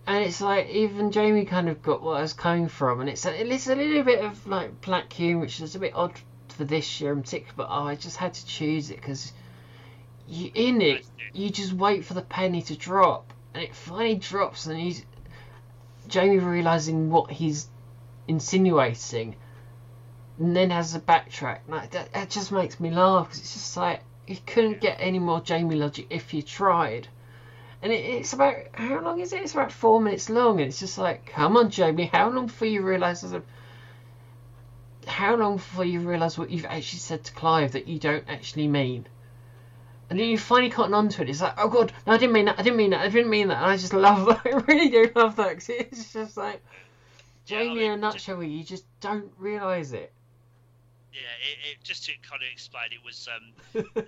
and 0.07 0.23
it's 0.23 0.41
like 0.41 0.69
even 0.69 1.11
Jamie 1.11 1.45
kind 1.45 1.69
of 1.69 1.81
got 1.83 2.01
what 2.01 2.17
I 2.17 2.21
was 2.21 2.33
coming 2.33 2.67
from, 2.67 3.01
and 3.01 3.09
it's 3.09 3.25
a, 3.25 3.53
it's 3.53 3.67
a 3.67 3.75
little 3.75 4.03
bit 4.03 4.23
of 4.23 4.47
like 4.47 4.81
black 4.81 5.11
humour, 5.13 5.41
which 5.41 5.61
is 5.61 5.75
a 5.75 5.79
bit 5.79 5.93
odd 5.95 6.13
for 6.49 6.63
this 6.63 6.99
year 6.99 7.13
in 7.13 7.21
particular, 7.21 7.53
but 7.55 7.67
oh, 7.69 7.83
I 7.83 7.95
just 7.95 8.17
had 8.17 8.33
to 8.33 8.45
choose 8.45 8.89
it 8.89 8.97
because 8.97 9.31
you 10.29 10.51
in 10.53 10.81
it 10.81 11.05
you 11.33 11.49
just 11.49 11.73
wait 11.73 12.05
for 12.05 12.13
the 12.13 12.21
penny 12.21 12.61
to 12.63 12.75
drop, 12.75 13.33
and 13.53 13.63
it 13.63 13.75
finally 13.75 14.15
drops, 14.15 14.65
and 14.65 14.79
he's 14.79 15.05
Jamie 16.07 16.39
realizing 16.39 17.09
what 17.09 17.29
he's 17.29 17.67
insinuating, 18.27 19.35
and 20.39 20.55
then 20.55 20.71
has 20.71 20.95
a 20.95 20.99
backtrack. 20.99 21.59
Like 21.67 21.91
that, 21.91 22.13
that 22.13 22.29
just 22.29 22.51
makes 22.51 22.79
me 22.79 22.89
laugh 22.89 23.27
because 23.27 23.39
it's 23.39 23.53
just 23.53 23.77
like 23.77 24.01
you 24.27 24.37
couldn't 24.45 24.81
get 24.81 24.97
any 24.99 25.19
more 25.19 25.39
Jamie 25.41 25.75
logic 25.75 26.07
if 26.09 26.33
you 26.33 26.41
tried. 26.41 27.07
And 27.81 27.93
it, 27.93 28.03
it's 28.03 28.33
about 28.33 28.55
how 28.73 28.99
long 28.99 29.19
is 29.19 29.31
it? 29.31 29.41
It's 29.41 29.53
about 29.53 29.71
four 29.71 30.01
minutes 30.01 30.29
long, 30.29 30.59
and 30.59 30.67
it's 30.67 30.79
just 30.79 30.97
like, 30.97 31.27
come 31.27 31.57
on, 31.57 31.69
Jamie, 31.69 32.09
how 32.11 32.29
long 32.29 32.47
before 32.47 32.67
you 32.67 32.81
realise 32.81 33.23
how 35.07 35.35
long 35.35 35.55
before 35.55 35.85
you 35.85 36.01
realise 36.01 36.37
what 36.37 36.49
you've 36.49 36.65
actually 36.65 36.99
said 36.99 37.23
to 37.23 37.31
Clive 37.33 37.71
that 37.71 37.87
you 37.87 37.99
don't 37.99 38.25
actually 38.27 38.67
mean? 38.67 39.07
And 40.09 40.19
then 40.19 40.27
you 40.27 40.37
finally 40.37 40.71
cotton 40.71 40.93
onto 40.93 41.21
it. 41.21 41.29
It's 41.29 41.41
like, 41.41 41.53
oh 41.57 41.67
god, 41.69 41.93
no, 42.07 42.13
I 42.13 42.17
didn't 42.17 42.33
mean 42.33 42.45
that. 42.45 42.57
I 42.59 42.63
didn't 42.63 42.77
mean 42.77 42.89
that. 42.91 43.01
I 43.01 43.09
didn't 43.09 43.29
mean 43.29 43.49
that. 43.49 43.57
And 43.57 43.65
I 43.71 43.77
just 43.77 43.93
love 43.93 44.25
that. 44.27 44.41
I 44.45 44.57
really 44.71 44.89
do 44.89 45.11
love 45.15 45.35
that 45.35 45.49
because 45.49 45.69
it's 45.69 46.13
just 46.13 46.35
like 46.37 46.63
Yeah, 47.47 47.59
I 47.59 47.61
Jamie 47.63 47.75
mean, 47.75 47.83
in 47.83 47.91
a 47.91 48.01
just- 48.01 48.01
nutshell. 48.15 48.37
Where 48.37 48.47
you 48.47 48.63
just 48.63 48.85
don't 49.01 49.31
realise 49.37 49.91
it. 49.91 50.11
Yeah, 51.13 51.19
it, 51.51 51.71
it 51.77 51.83
just 51.83 52.05
to 52.05 52.11
kind 52.27 52.41
of 52.41 52.47
explain, 52.51 52.85
it 52.91 53.03
was 53.03 53.27
um, 53.35 53.83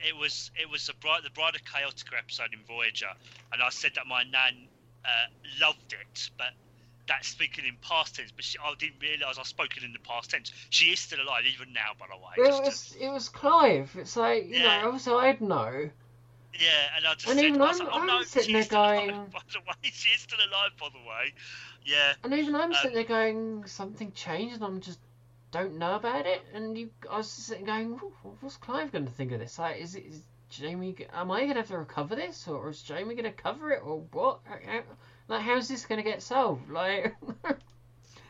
it 0.00 0.16
was 0.18 0.50
it 0.60 0.68
was 0.68 0.86
the 0.86 0.94
bride 1.00 1.20
the 1.24 1.30
Bride 1.30 1.54
of 1.54 1.62
Chaotica 1.64 2.18
episode 2.18 2.52
in 2.52 2.60
Voyager, 2.66 3.10
and 3.52 3.62
I 3.62 3.68
said 3.70 3.92
that 3.96 4.06
my 4.06 4.22
nan 4.24 4.66
uh, 5.04 5.08
loved 5.60 5.92
it, 5.92 6.30
but 6.38 6.48
that's 7.08 7.28
speaking 7.28 7.64
in 7.66 7.76
past 7.82 8.16
tense. 8.16 8.32
But 8.32 8.44
she, 8.44 8.58
I 8.58 8.74
didn't 8.78 9.00
realise 9.00 9.36
I 9.36 9.40
was 9.40 9.48
spoken 9.48 9.84
in 9.84 9.92
the 9.92 9.98
past 10.00 10.30
tense. 10.30 10.52
She 10.70 10.86
is 10.86 11.00
still 11.00 11.20
alive 11.22 11.44
even 11.52 11.72
now, 11.72 11.92
by 11.98 12.06
the 12.10 12.16
way. 12.16 12.46
It 12.46 12.50
just 12.50 12.62
to- 12.62 12.64
was 12.68 12.96
it 13.00 13.08
was 13.12 13.28
Clive. 13.28 13.94
It's 13.98 14.16
like 14.16 14.46
you 14.48 14.56
Yeah. 14.58 14.80
know, 14.82 14.86
obviously 14.88 15.14
I'd 15.14 15.40
know. 15.40 15.90
yeah, 16.58 16.96
and 16.96 17.06
I 17.06 17.14
just 17.14 17.26
And 17.28 17.38
said, 17.38 17.44
even 17.46 17.60
I 17.62 17.66
was 17.68 17.80
I'm- 17.80 17.86
like, 17.88 17.96
oh, 17.96 18.00
I'm 18.00 18.06
no, 18.06 18.22
sitting 18.22 18.52
there 18.54 18.62
still 18.62 18.80
alive, 18.80 19.08
going- 19.10 19.26
by 19.26 19.40
the 19.52 19.58
way, 19.60 19.74
she 19.92 20.08
is 20.10 20.20
still 20.20 20.38
alive, 20.38 20.70
by 20.80 20.88
the 20.88 20.98
way. 21.08 21.34
Yeah, 21.84 22.14
And 22.24 22.32
even 22.34 22.54
I'm 22.56 22.70
Um, 22.70 22.74
sitting 22.74 22.94
there 22.94 23.04
going, 23.04 23.66
something 23.66 24.10
changed, 24.12 24.56
and 24.56 24.64
I'm 24.64 24.80
just 24.80 24.98
don't 25.52 25.78
know 25.78 25.94
about 25.94 26.26
it. 26.26 26.44
And 26.52 26.76
you, 26.76 26.90
I 27.08 27.18
was 27.18 27.30
sitting 27.30 27.64
going, 27.64 27.92
what's 28.40 28.56
Clive 28.56 28.90
going 28.90 29.04
to 29.06 29.12
think 29.12 29.30
of 29.32 29.38
this? 29.38 29.58
Like, 29.58 29.76
is 29.80 29.94
it 29.94 30.04
is 30.04 30.22
Jamie? 30.50 30.96
Am 31.12 31.30
I 31.30 31.40
going 31.42 31.50
to 31.54 31.60
have 31.60 31.68
to 31.68 31.78
recover 31.78 32.16
this, 32.16 32.48
or 32.48 32.68
is 32.70 32.82
Jamie 32.82 33.14
going 33.14 33.24
to 33.24 33.30
cover 33.32 33.70
it, 33.70 33.82
or 33.84 34.00
what? 34.12 34.40
Like, 35.28 35.42
how's 35.42 35.68
this 35.68 35.86
going 35.86 36.02
to 36.02 36.08
get 36.08 36.22
solved? 36.22 36.70
Like, 36.70 37.14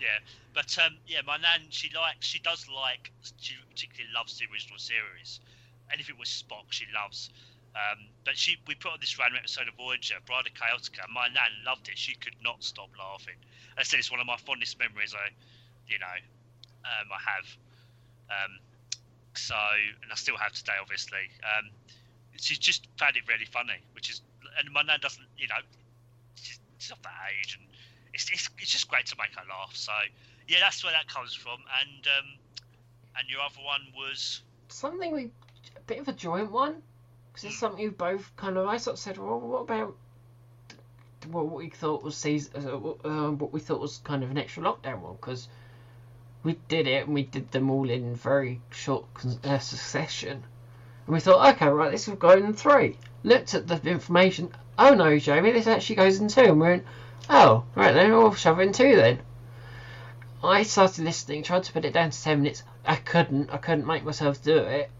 yeah. 0.00 0.18
But 0.54 0.76
um, 0.84 0.96
yeah, 1.06 1.20
my 1.26 1.36
nan, 1.36 1.68
she 1.68 1.90
likes, 1.94 2.26
she 2.26 2.38
does 2.38 2.66
like, 2.74 3.12
she 3.40 3.54
particularly 3.68 4.12
loves 4.14 4.38
the 4.38 4.46
original 4.52 4.78
series. 4.78 5.40
Anything 5.92 6.16
with 6.18 6.28
Spock, 6.28 6.70
she 6.70 6.86
loves. 6.94 7.30
Um, 7.76 8.08
but 8.24 8.36
she, 8.38 8.56
we 8.66 8.74
put 8.74 8.92
on 8.92 8.98
this 9.00 9.18
random 9.18 9.36
episode 9.36 9.68
of 9.68 9.74
Voyager, 9.74 10.16
Bride 10.24 10.46
of 10.46 10.54
Chaotica. 10.54 11.04
and 11.04 11.12
My 11.12 11.28
nan 11.28 11.52
loved 11.66 11.88
it. 11.88 11.98
She 11.98 12.14
could 12.14 12.36
not 12.42 12.64
stop 12.64 12.88
laughing. 12.98 13.36
I 13.76 13.82
said 13.82 13.98
it's 13.98 14.10
one 14.10 14.20
of 14.20 14.26
my 14.26 14.38
fondest 14.38 14.78
memories. 14.78 15.14
I, 15.14 15.28
you 15.86 15.98
know, 15.98 16.16
um, 16.88 17.06
I 17.12 17.20
have. 17.20 17.46
Um, 18.32 18.58
so, 19.34 19.54
and 20.02 20.10
I 20.10 20.14
still 20.16 20.38
have 20.38 20.52
today, 20.52 20.80
obviously. 20.80 21.28
Um, 21.44 21.70
she 22.36 22.56
just 22.56 22.88
found 22.98 23.16
it 23.16 23.22
really 23.28 23.44
funny, 23.44 23.76
which 23.92 24.08
is, 24.08 24.22
and 24.58 24.72
my 24.72 24.82
nan 24.82 24.98
doesn't, 25.00 25.26
you 25.36 25.48
know, 25.48 25.60
she's 26.78 26.90
of 26.90 27.02
that 27.02 27.10
age, 27.40 27.58
and 27.58 27.68
it's, 28.14 28.30
it's 28.30 28.48
it's 28.58 28.70
just 28.70 28.88
great 28.88 29.06
to 29.06 29.16
make 29.18 29.34
her 29.36 29.44
laugh. 29.48 29.74
So, 29.74 29.92
yeah, 30.48 30.58
that's 30.60 30.82
where 30.84 30.92
that 30.92 31.08
comes 31.08 31.34
from. 31.34 31.58
And 31.82 32.06
um, 32.06 32.38
and 33.18 33.28
your 33.28 33.40
other 33.40 33.62
one 33.64 33.80
was, 33.96 34.42
something 34.68 35.12
we, 35.12 35.30
a 35.76 35.80
bit 35.86 35.98
of 35.98 36.08
a 36.08 36.12
joint 36.12 36.50
one, 36.50 36.82
because 37.32 37.44
it's 37.44 37.58
something 37.58 37.82
we 37.82 37.90
both 37.90 38.34
kind 38.36 38.56
of. 38.56 38.66
I 38.66 38.76
sort 38.76 38.94
of 38.94 39.00
said, 39.00 39.18
well, 39.18 39.40
what 39.40 39.62
about. 39.62 39.96
Well, 41.30 41.46
what 41.46 41.56
we 41.56 41.70
thought 41.70 42.04
was 42.04 42.16
season, 42.16 42.52
uh, 42.64 43.08
uh, 43.08 43.30
what 43.32 43.52
we 43.52 43.58
thought 43.58 43.80
was 43.80 43.98
kind 44.04 44.22
of 44.22 44.30
an 44.30 44.38
extra 44.38 44.62
lockdown 44.62 45.00
one, 45.00 45.16
because 45.16 45.48
we 46.44 46.56
did 46.68 46.86
it 46.86 47.06
and 47.06 47.14
we 47.14 47.24
did 47.24 47.50
them 47.50 47.68
all 47.68 47.90
in 47.90 48.14
very 48.14 48.60
short 48.70 49.12
con- 49.14 49.40
uh, 49.42 49.58
succession. 49.58 50.44
And 51.06 51.14
we 51.14 51.20
thought, 51.20 51.54
okay, 51.54 51.68
right, 51.68 51.90
this 51.90 52.08
will 52.08 52.16
go 52.16 52.30
in 52.30 52.52
three. 52.52 52.96
Looked 53.22 53.54
at 53.54 53.66
the 53.66 53.80
information. 53.88 54.50
Oh 54.78 54.94
no, 54.94 55.18
Jamie, 55.18 55.52
this 55.52 55.66
actually 55.66 55.96
goes 55.96 56.20
in 56.20 56.28
two. 56.28 56.42
And 56.42 56.60
we 56.60 56.66
went, 56.68 56.84
oh, 57.30 57.64
right 57.74 57.92
then, 57.92 58.10
we'll 58.12 58.34
shove 58.34 58.58
it 58.60 58.64
in 58.64 58.72
two 58.72 58.96
then. 58.96 59.20
I 60.44 60.62
started 60.62 61.04
listening, 61.04 61.42
tried 61.42 61.64
to 61.64 61.72
put 61.72 61.84
it 61.84 61.92
down 61.92 62.10
to 62.10 62.22
ten 62.22 62.42
minutes. 62.42 62.62
I 62.84 62.96
couldn't. 62.96 63.50
I 63.50 63.56
couldn't 63.56 63.86
make 63.86 64.04
myself 64.04 64.42
do 64.42 64.58
it. 64.58 64.90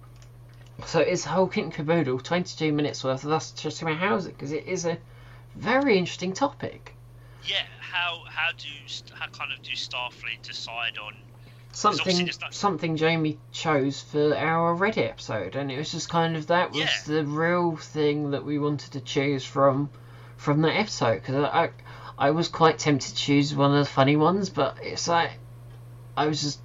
So 0.87 1.01
it's 1.01 1.25
whole 1.25 1.47
kit 1.47 1.73
caboodle, 1.73 2.19
22 2.21 2.73
minutes 2.73 3.03
worth 3.03 3.25
of 3.25 3.33
us 3.33 3.51
just 3.53 3.81
about 3.81 3.97
housing 3.97 4.33
because 4.33 4.53
it 4.53 4.66
is 4.66 4.85
a 4.85 4.99
very 5.55 5.97
interesting 5.99 6.33
topic. 6.35 6.95
yeah, 7.45 7.64
how 7.81 8.25
how 8.29 8.51
do 8.53 8.69
how 9.14 9.27
kind 9.29 9.53
of 9.53 9.62
do 9.62 9.71
Starfleet 9.73 10.42
decide 10.42 10.99
on? 10.99 11.14
Something 11.77 12.31
something 12.53 12.97
Jamie 12.97 13.39
chose 13.53 14.01
for 14.01 14.35
our 14.35 14.75
Reddit 14.75 15.11
episode, 15.11 15.57
and 15.57 15.71
it 15.71 15.77
was 15.77 15.93
just 15.93 16.09
kind 16.09 16.35
of 16.35 16.47
that 16.47 16.71
was 16.71 16.79
Yeah. 16.79 17.03
the 17.05 17.25
real 17.27 17.77
thing 17.77 18.31
that 18.31 18.47
we 18.47 18.59
wanted 18.59 18.93
to 18.93 19.01
choose 19.03 19.45
from 19.45 19.91
from 20.39 20.62
that 20.62 20.73
episode 20.75 21.17
because 21.17 21.35
I, 21.35 21.65
I 21.65 21.71
I 22.17 22.31
was 22.31 22.49
quite 22.49 22.79
tempted 22.79 23.11
to 23.11 23.15
choose 23.15 23.55
one 23.55 23.73
of 23.73 23.79
the 23.85 23.91
funny 23.91 24.17
ones, 24.17 24.49
but 24.49 24.79
it's 24.81 25.07
like 25.07 25.33
I 26.17 26.27
was 26.27 26.41
just 26.41 26.61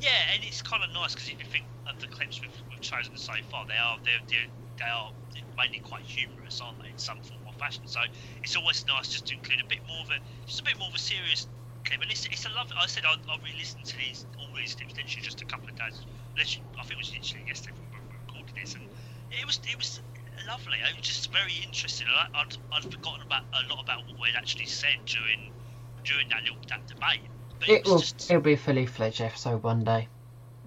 Yeah, 0.00 0.08
and 0.32 0.42
it's 0.44 0.62
kind 0.62 0.82
of 0.82 0.88
nice 0.94 1.12
because 1.12 1.28
if 1.28 1.38
you 1.38 1.44
think 1.44 1.66
of 1.86 2.00
the 2.00 2.06
clips 2.06 2.40
we've, 2.40 2.48
we've 2.70 2.80
chosen 2.80 3.18
so 3.18 3.34
far, 3.50 3.66
they 3.66 3.76
are 3.76 3.98
they're, 4.02 4.24
they're, 4.30 4.48
they 4.78 4.84
are 4.90 5.10
mainly 5.58 5.80
quite 5.80 6.00
humorous, 6.00 6.58
aren't 6.62 6.80
they, 6.82 6.88
in 6.88 6.96
some 6.96 7.18
form 7.20 7.40
or 7.44 7.52
fashion? 7.52 7.82
So 7.84 8.00
it's 8.42 8.56
always 8.56 8.82
nice 8.88 9.08
just 9.08 9.26
to 9.26 9.34
include 9.34 9.60
a 9.60 9.68
bit 9.68 9.80
more 9.86 10.00
of 10.00 10.08
a 10.08 10.18
just 10.46 10.60
a 10.60 10.64
bit 10.64 10.78
more 10.78 10.88
of 10.88 10.94
a 10.94 10.98
serious 10.98 11.46
clip. 11.84 12.00
And 12.02 12.10
it's, 12.10 12.26
it's 12.26 12.46
a 12.46 12.50
lovely. 12.50 12.76
I 12.80 12.86
said 12.86 13.04
I'll, 13.06 13.18
I'll 13.30 13.40
re-listen 13.40 13.82
to 13.84 13.96
these 13.96 14.26
all 14.38 14.48
these 14.56 14.74
clips 14.74 14.96
literally 14.96 15.22
just 15.22 15.40
a 15.42 15.46
couple 15.46 15.68
of 15.68 15.76
days. 15.76 16.06
Literally, 16.36 16.66
I 16.78 16.82
think 16.82 16.92
it 16.92 16.98
was 16.98 17.12
literally 17.14 17.44
yesterday 17.46 17.76
when 17.90 18.02
we 18.08 18.16
recorded 18.16 18.54
this, 18.56 18.74
and 18.74 18.88
it 19.30 19.46
was 19.46 19.60
it 19.66 19.76
was 19.76 20.00
lovely. 20.48 20.78
It 20.78 20.96
was 20.96 21.06
just 21.06 21.32
very 21.32 21.54
interesting. 21.64 22.06
I, 22.10 22.26
I'd, 22.34 22.56
I'd 22.72 22.84
forgotten 22.84 23.22
about 23.22 23.44
a 23.52 23.66
lot 23.68 23.82
about 23.82 24.06
what 24.06 24.18
we'd 24.20 24.36
actually 24.36 24.66
said 24.66 24.98
during 25.06 25.52
during 26.04 26.28
that 26.30 26.42
little 26.42 26.58
that 26.68 26.86
debate. 26.86 27.28
But 27.58 27.68
it, 27.68 27.80
it 27.80 27.86
will 27.86 27.98
just 27.98 28.30
it'll 28.30 28.42
be 28.42 28.54
a 28.54 28.56
fully 28.58 28.86
fledged 28.86 29.20
episode 29.20 29.62
one 29.62 29.84
day. 29.84 30.08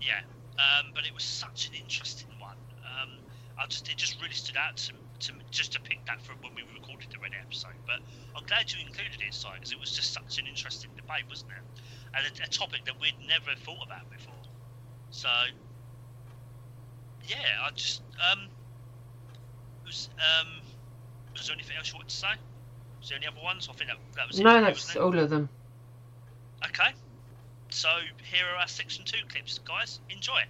yeah, 0.02 0.22
um, 0.60 0.92
but 0.94 1.06
it 1.06 1.14
was 1.14 1.24
such 1.24 1.68
an 1.70 1.76
interesting 1.76 2.30
one. 2.40 2.58
Um, 2.84 3.20
I 3.58 3.66
just 3.68 3.90
it 3.90 3.98
just 3.98 4.22
really 4.22 4.34
stood 4.34 4.58
out 4.58 4.78
to, 4.78 4.94
to 5.20 5.34
just 5.52 5.74
to 5.74 5.82
pick 5.82 6.06
that 6.06 6.22
from 6.22 6.38
when 6.42 6.56
we 6.56 6.64
recorded 7.04 7.20
the 7.20 7.22
red 7.22 7.32
episode. 7.42 7.76
But 7.86 8.00
I'm 8.36 8.46
glad 8.46 8.72
you 8.72 8.80
included 8.86 9.22
it, 9.26 9.34
Si, 9.34 9.48
because 9.54 9.72
it 9.72 9.80
was 9.80 9.92
just 9.92 10.14
such 10.14 10.40
an 10.40 10.48
interesting 10.48 10.92
debate, 10.96 11.24
wasn't 11.30 11.52
it? 11.52 11.82
And 12.16 12.26
a, 12.26 12.44
a 12.44 12.48
topic 12.48 12.86
that 12.86 13.00
we'd 13.00 13.16
never 13.28 13.58
thought 13.60 13.86
about 13.86 14.10
before. 14.12 14.34
So 15.12 15.30
yeah, 17.28 17.64
I 17.64 17.72
just 17.76 18.02
um, 18.32 18.48
was 19.86 20.10
um, 20.18 20.48
was 21.34 21.48
there 21.48 21.56
anything 21.56 21.78
else 21.78 21.90
you 21.90 21.96
wanted 21.96 22.10
to 22.10 22.16
say? 22.16 22.34
Was 23.00 23.10
there 23.10 23.18
any 23.18 23.28
other 23.28 23.42
ones? 23.44 23.68
I 23.70 23.74
think 23.74 23.90
that, 23.90 23.98
that 24.16 24.28
was 24.28 24.40
it. 24.40 24.44
No, 24.44 24.58
for 24.60 24.62
that's 24.62 24.96
it? 24.96 25.02
all 25.02 25.18
of 25.18 25.30
them. 25.30 25.50
Okay. 26.66 26.94
So 27.70 27.90
here 28.32 28.46
are 28.54 28.62
our 28.62 28.68
section 28.68 29.04
two 29.04 29.26
clips, 29.30 29.60
guys. 29.60 30.00
Enjoy 30.10 30.38
it. 30.38 30.48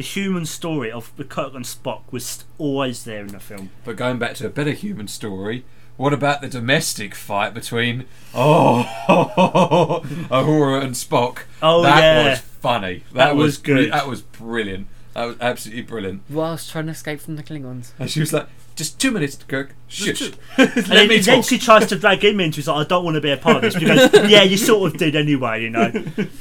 The 0.00 0.06
human 0.06 0.46
story 0.46 0.90
of 0.90 1.12
the 1.18 1.24
Kirk 1.24 1.52
and 1.52 1.62
Spock 1.62 2.04
was 2.10 2.44
always 2.56 3.04
there 3.04 3.20
in 3.20 3.26
the 3.26 3.38
film. 3.38 3.68
But 3.84 3.96
going 3.96 4.18
back 4.18 4.34
to 4.36 4.46
a 4.46 4.48
better 4.48 4.70
human 4.70 5.08
story, 5.08 5.66
what 5.98 6.14
about 6.14 6.40
the 6.40 6.48
domestic 6.48 7.14
fight 7.14 7.52
between 7.52 8.06
oh 8.34 8.86
Uhura 10.30 10.82
and 10.82 10.94
Spock? 10.94 11.40
Oh, 11.60 11.82
that 11.82 12.00
yeah. 12.02 12.30
was 12.30 12.38
funny. 12.40 13.02
That, 13.12 13.26
That 13.26 13.36
was 13.36 13.58
bri- 13.58 13.74
good. 13.74 13.92
That 13.92 14.08
was 14.08 14.22
brilliant. 14.22 14.86
That 15.12 15.24
was 15.26 15.36
absolutely 15.38 15.82
brilliant. 15.82 16.22
Whilst 16.30 16.70
trying 16.70 16.86
to 16.86 16.92
escape 16.92 17.20
from 17.20 17.36
the 17.36 17.42
Klingons. 17.42 17.92
And 17.98 18.10
she 18.10 18.20
was 18.20 18.32
like, 18.32 18.46
"Just 18.80 18.98
two 19.00 19.10
minutes, 19.10 19.36
Kirk. 19.46 19.74
Shush. 19.88 20.20
And 20.58 20.74
Let 20.76 20.86
then, 20.88 21.08
me 21.08 21.18
then 21.18 21.36
talk." 21.36 21.44
she 21.48 21.58
tries 21.58 21.86
to 21.86 21.96
drag 21.96 22.24
him 22.24 22.40
into. 22.40 22.56
He's 22.56 22.68
like, 22.68 22.84
I 22.86 22.88
don't 22.88 23.04
want 23.04 23.14
to 23.14 23.20
be 23.20 23.30
a 23.30 23.36
part 23.36 23.56
of 23.56 23.62
this. 23.62 23.74
Because, 23.74 24.12
Yeah, 24.30 24.42
you 24.42 24.56
sort 24.56 24.90
of 24.92 24.98
did 24.98 25.14
anyway, 25.14 25.62
you 25.62 25.70
know. 25.70 25.92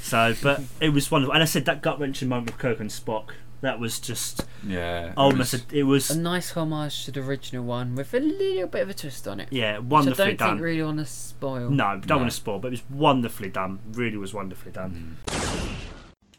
So, 0.01 0.33
but 0.41 0.61
it 0.81 0.89
was 0.89 1.11
wonderful. 1.11 1.33
And 1.33 1.43
I 1.43 1.45
said 1.45 1.65
that 1.65 1.81
gut 1.81 1.99
wrenching 1.99 2.27
moment 2.29 2.47
with 2.47 2.57
Kirk 2.57 2.79
and 2.79 2.89
Spock. 2.89 3.31
That 3.61 3.77
was 3.79 3.99
just 3.99 4.45
Yeah. 4.65 5.07
it 5.07 5.13
oh, 5.17 5.23
almost. 5.23 5.51
was- 5.53 5.65
A, 5.73 5.77
it 5.79 5.83
was 5.83 6.09
A 6.11 6.17
nice 6.19 6.51
homage 6.51 7.03
to 7.05 7.11
the 7.11 7.19
original 7.19 7.65
one 7.65 7.93
with 7.93 8.13
a 8.13 8.19
little 8.19 8.67
bit 8.67 8.83
of 8.83 8.89
a 8.89 8.93
twist 8.93 9.27
on 9.27 9.41
it. 9.41 9.49
yeah, 9.51 9.79
Which 9.79 9.85
I 9.85 9.87
wonderfully 9.95 10.27
don't 10.29 10.37
done. 10.37 10.49
think 10.51 10.61
really 10.63 10.83
want 10.83 10.99
to 10.99 11.05
spoil. 11.05 11.69
no, 11.69 11.83
don't 11.99 12.07
No. 12.07 12.17
want 12.19 12.29
to 12.31 12.35
spoil, 12.35 12.59
but 12.59 12.69
it 12.69 12.71
was 12.71 12.83
wonderfully 12.89 13.49
done. 13.49 13.79
Really 13.91 14.15
was 14.17 14.33
wonderfully 14.33 14.71
done. 14.71 15.17
Mm. 15.29 15.69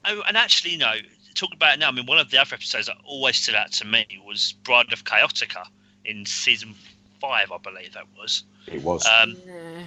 Oh, 0.06 0.22
and 0.26 0.36
actually, 0.36 0.70
you 0.72 0.78
know, 0.78 0.94
talking 1.34 1.56
about 1.56 1.74
it 1.74 1.80
now, 1.80 1.88
I 1.88 1.92
mean, 1.92 2.06
one 2.06 2.18
of 2.18 2.30
the 2.30 2.38
other 2.38 2.54
episodes 2.54 2.86
that 2.86 2.96
always 3.04 3.36
stood 3.36 3.54
out 3.54 3.70
to 3.72 3.84
me 3.86 4.06
was 4.26 4.52
Bride 4.64 4.90
of 4.92 5.04
Chaotica 5.04 5.66
in 6.10 6.26
season 6.26 6.74
five, 7.20 7.52
I 7.52 7.58
believe 7.58 7.94
that 7.94 8.04
was. 8.18 8.44
It 8.66 8.82
was. 8.82 9.06
Um, 9.06 9.36
Nah. 9.46 9.84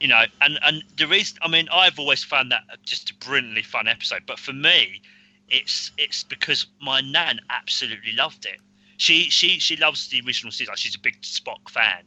you 0.00 0.08
know, 0.08 0.24
and 0.40 0.58
and 0.62 0.84
the 0.96 1.06
reason, 1.06 1.38
I 1.42 1.48
mean, 1.48 1.68
I've 1.72 1.98
always 1.98 2.22
found 2.24 2.52
that 2.52 2.62
just 2.84 3.10
a 3.10 3.14
brilliantly 3.14 3.62
fun 3.62 3.88
episode, 3.88 4.22
but 4.26 4.38
for 4.38 4.52
me, 4.52 5.00
it's 5.48 5.90
it's 5.98 6.22
because 6.24 6.66
my 6.80 7.00
nan 7.00 7.40
absolutely 7.50 8.12
loved 8.12 8.46
it. 8.46 8.60
She 8.96 9.30
she 9.30 9.58
she 9.58 9.76
loves 9.76 10.08
the 10.08 10.22
original 10.26 10.52
season. 10.52 10.74
She's 10.76 10.94
a 10.94 11.00
big 11.00 11.20
Spock 11.22 11.68
fan, 11.68 12.04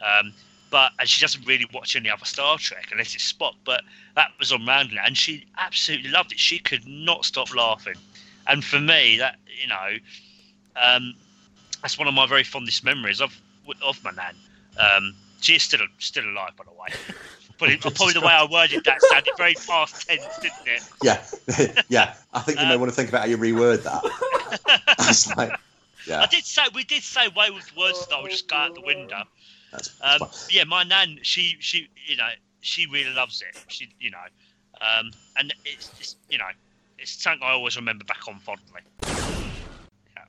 um, 0.00 0.32
but 0.70 0.92
and 0.98 1.08
she 1.08 1.20
doesn't 1.20 1.46
really 1.46 1.66
watch 1.72 1.96
any 1.96 2.10
other 2.10 2.24
Star 2.24 2.58
Trek 2.58 2.88
unless 2.92 3.14
it's 3.14 3.32
Spock. 3.32 3.54
But 3.64 3.82
that 4.16 4.30
was 4.38 4.52
on 4.52 4.66
Randall, 4.66 4.98
and 5.04 5.16
she 5.16 5.46
absolutely 5.58 6.10
loved 6.10 6.32
it. 6.32 6.38
She 6.38 6.58
could 6.58 6.86
not 6.86 7.24
stop 7.24 7.54
laughing, 7.54 7.96
and 8.46 8.64
for 8.64 8.80
me, 8.80 9.18
that 9.18 9.36
you 9.60 9.68
know, 9.68 9.90
um, 10.76 11.14
that's 11.82 11.98
one 11.98 12.08
of 12.08 12.14
my 12.14 12.26
very 12.26 12.44
fondest 12.44 12.84
memories 12.84 13.20
of 13.20 13.36
of 13.82 14.02
my 14.04 14.10
nan. 14.12 14.34
Um, 14.78 15.14
she 15.40 15.54
is 15.56 15.62
still 15.62 15.80
still 15.98 16.24
alive, 16.24 16.52
by 16.56 16.64
the 16.64 16.70
way. 16.72 16.88
But 17.58 17.70
it, 17.70 17.80
probably 17.80 18.12
the 18.12 18.20
way 18.20 18.32
I 18.32 18.44
worded 18.48 18.84
that 18.84 19.02
sounded 19.10 19.32
very 19.36 19.54
past 19.54 20.06
tense, 20.06 20.22
didn't 20.40 20.54
it? 20.64 20.82
Yeah, 21.02 21.24
yeah. 21.88 22.14
I 22.32 22.38
think 22.42 22.60
you 22.60 22.66
may 22.66 22.74
Um, 22.74 22.80
want 22.80 22.92
to 22.92 22.94
think 22.94 23.08
about 23.08 23.22
how 23.22 23.26
you 23.26 23.36
reword 23.36 23.82
that. 23.82 25.36
Like, 25.36 25.58
yeah, 26.06 26.20
I 26.22 26.26
did 26.26 26.44
say 26.44 26.62
we 26.72 26.84
did 26.84 27.02
say 27.02 27.26
way 27.36 27.50
with 27.50 27.74
words 27.76 28.06
that 28.06 28.22
will 28.22 28.28
just 28.28 28.46
go 28.46 28.54
out 28.54 28.76
the 28.76 28.80
window. 28.82 29.24
that's, 29.72 29.88
Um, 30.00 30.18
that's 30.20 30.46
fine. 30.46 30.56
yeah, 30.56 30.64
my 30.64 30.84
nan, 30.84 31.18
she 31.22 31.56
she 31.58 31.88
you 32.06 32.14
know 32.16 32.28
she 32.60 32.86
really 32.86 33.12
loves 33.12 33.42
it. 33.42 33.60
She 33.66 33.88
you 33.98 34.10
know, 34.12 34.18
um, 34.80 35.10
and 35.36 35.52
it's, 35.64 35.90
it's 35.98 36.14
you 36.30 36.38
know 36.38 36.46
it's 37.00 37.20
something 37.20 37.42
I 37.42 37.50
always 37.50 37.74
remember 37.74 38.04
back 38.04 38.28
on 38.28 38.38
fondly. 38.38 38.82
Yeah. 40.16 40.24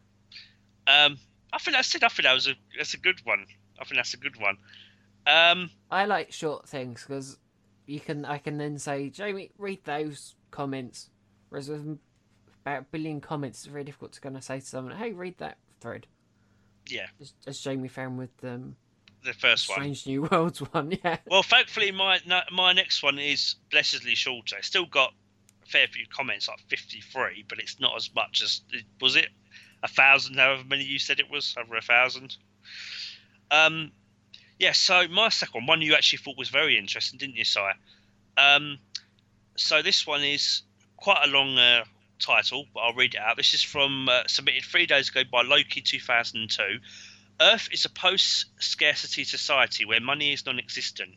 Um, 1.06 1.20
I 1.54 1.58
think 1.58 1.76
that's 1.76 1.94
it. 1.96 2.04
I 2.04 2.08
think 2.10 2.24
that 2.24 2.34
was 2.34 2.48
a 2.48 2.56
that's 2.78 2.94
a 2.94 2.98
good 2.98 3.26
one. 3.26 3.46
I 3.80 3.84
think 3.84 3.96
that's 3.98 4.14
a 4.14 4.18
good 4.18 4.40
one. 4.40 4.58
Um, 5.26 5.70
I 5.92 6.06
like 6.06 6.32
short 6.32 6.68
things 6.68 7.04
because 7.08 7.38
you 7.86 8.00
can. 8.00 8.26
I 8.26 8.38
can 8.38 8.58
then 8.58 8.78
say, 8.78 9.10
Jamie, 9.10 9.52
read 9.58 9.84
those 9.84 10.36
comments. 10.52 11.10
Whereas 11.50 11.70
with 11.70 11.98
about 12.64 12.82
a 12.82 12.86
billion 12.92 13.22
comments, 13.22 13.60
it's 13.60 13.68
very 13.68 13.84
difficult 13.84 14.14
to 14.14 14.22
kind 14.22 14.38
of 14.38 14.44
say 14.44 14.60
to 14.60 14.66
someone, 14.66 14.96
"Hey, 14.96 15.12
read 15.12 15.38
that 15.40 15.58
thread." 15.80 16.08
yeah, 16.92 17.08
As, 17.20 17.34
as 17.48 17.60
Jamie 17.60 17.88
found 17.88 18.18
with 18.18 18.32
um, 18.44 18.76
the 19.24 19.34
first 19.34 19.70
one. 19.70 19.78
Strange 19.78 20.08
New 20.08 20.24
Worlds 20.24 20.60
one, 20.74 20.98
yeah. 21.04 21.18
Well, 21.28 21.44
thankfully, 21.44 21.92
my 21.92 22.20
my 22.52 22.74
next 22.74 23.04
one 23.04 23.20
is 23.20 23.56
blessedly 23.72 24.16
shorter. 24.16 24.58
It's 24.58 24.68
still 24.68 24.86
got 24.86 25.14
a 25.64 25.66
fair 25.66 25.88
few 25.88 26.06
comments, 26.16 26.48
like 26.48 26.60
fifty 26.68 27.02
three, 27.02 27.46
but 27.48 27.60
it's 27.60 27.80
not 27.80 27.96
as 27.96 28.10
much 28.14 28.42
as 28.44 28.62
was 29.02 29.16
it 29.16 29.30
a 29.84 29.88
thousand? 29.88 30.36
However 30.36 30.64
many 30.68 30.84
you 30.84 31.00
said 31.00 31.20
it 31.20 31.30
was, 31.30 31.56
over 31.60 31.76
a 31.76 31.82
thousand. 31.82 32.36
Um, 33.52 33.92
yeah. 34.60 34.74
So 34.74 35.08
my 35.08 35.30
second 35.30 35.62
one, 35.62 35.68
one 35.68 35.82
you 35.82 35.96
actually 35.96 36.20
thought 36.20 36.38
was 36.38 36.50
very 36.50 36.78
interesting, 36.78 37.18
didn't 37.18 37.36
you, 37.36 37.46
Sire? 37.46 37.76
Um, 38.38 38.78
so 39.56 39.82
this 39.82 40.06
one 40.06 40.24
is 40.24 40.62
quite 40.98 41.22
a 41.24 41.28
long 41.28 41.58
uh, 41.58 41.84
title, 42.20 42.66
but 42.74 42.82
I'll 42.82 42.94
read 42.94 43.16
it 43.16 43.22
out. 43.22 43.38
This 43.38 43.54
is 43.54 43.64
from 43.64 44.08
uh, 44.10 44.24
submitted 44.28 44.64
three 44.64 44.86
days 44.86 45.10
ago 45.10 45.22
by 45.30 45.42
Loki 45.42 45.82
two 45.82 46.00
thousand 46.00 46.42
and 46.42 46.50
two. 46.50 46.80
Earth 47.42 47.70
is 47.72 47.86
a 47.86 47.90
post 47.90 48.48
scarcity 48.60 49.24
society 49.24 49.86
where 49.86 50.02
money 50.02 50.34
is 50.34 50.46
non 50.46 50.60
existent. 50.60 51.12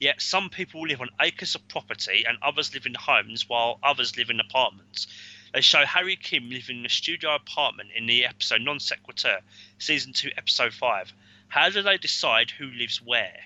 Yet 0.00 0.20
some 0.20 0.50
people 0.50 0.82
live 0.82 1.00
on 1.00 1.10
acres 1.20 1.54
of 1.54 1.68
property 1.68 2.24
and 2.26 2.36
others 2.42 2.74
live 2.74 2.86
in 2.86 2.94
homes 2.94 3.48
while 3.48 3.78
others 3.82 4.16
live 4.16 4.30
in 4.30 4.40
apartments. 4.40 5.06
They 5.52 5.60
show 5.60 5.84
Harry 5.84 6.16
Kim 6.16 6.48
living 6.48 6.78
in 6.80 6.86
a 6.86 6.90
studio 6.90 7.34
apartment 7.34 7.90
in 7.94 8.06
the 8.06 8.24
episode 8.24 8.62
Non 8.62 8.80
Sequitur, 8.80 9.40
season 9.78 10.12
2, 10.12 10.30
episode 10.36 10.72
5. 10.72 11.12
How 11.48 11.68
do 11.68 11.82
they 11.82 11.98
decide 11.98 12.50
who 12.50 12.66
lives 12.66 13.02
where? 13.02 13.38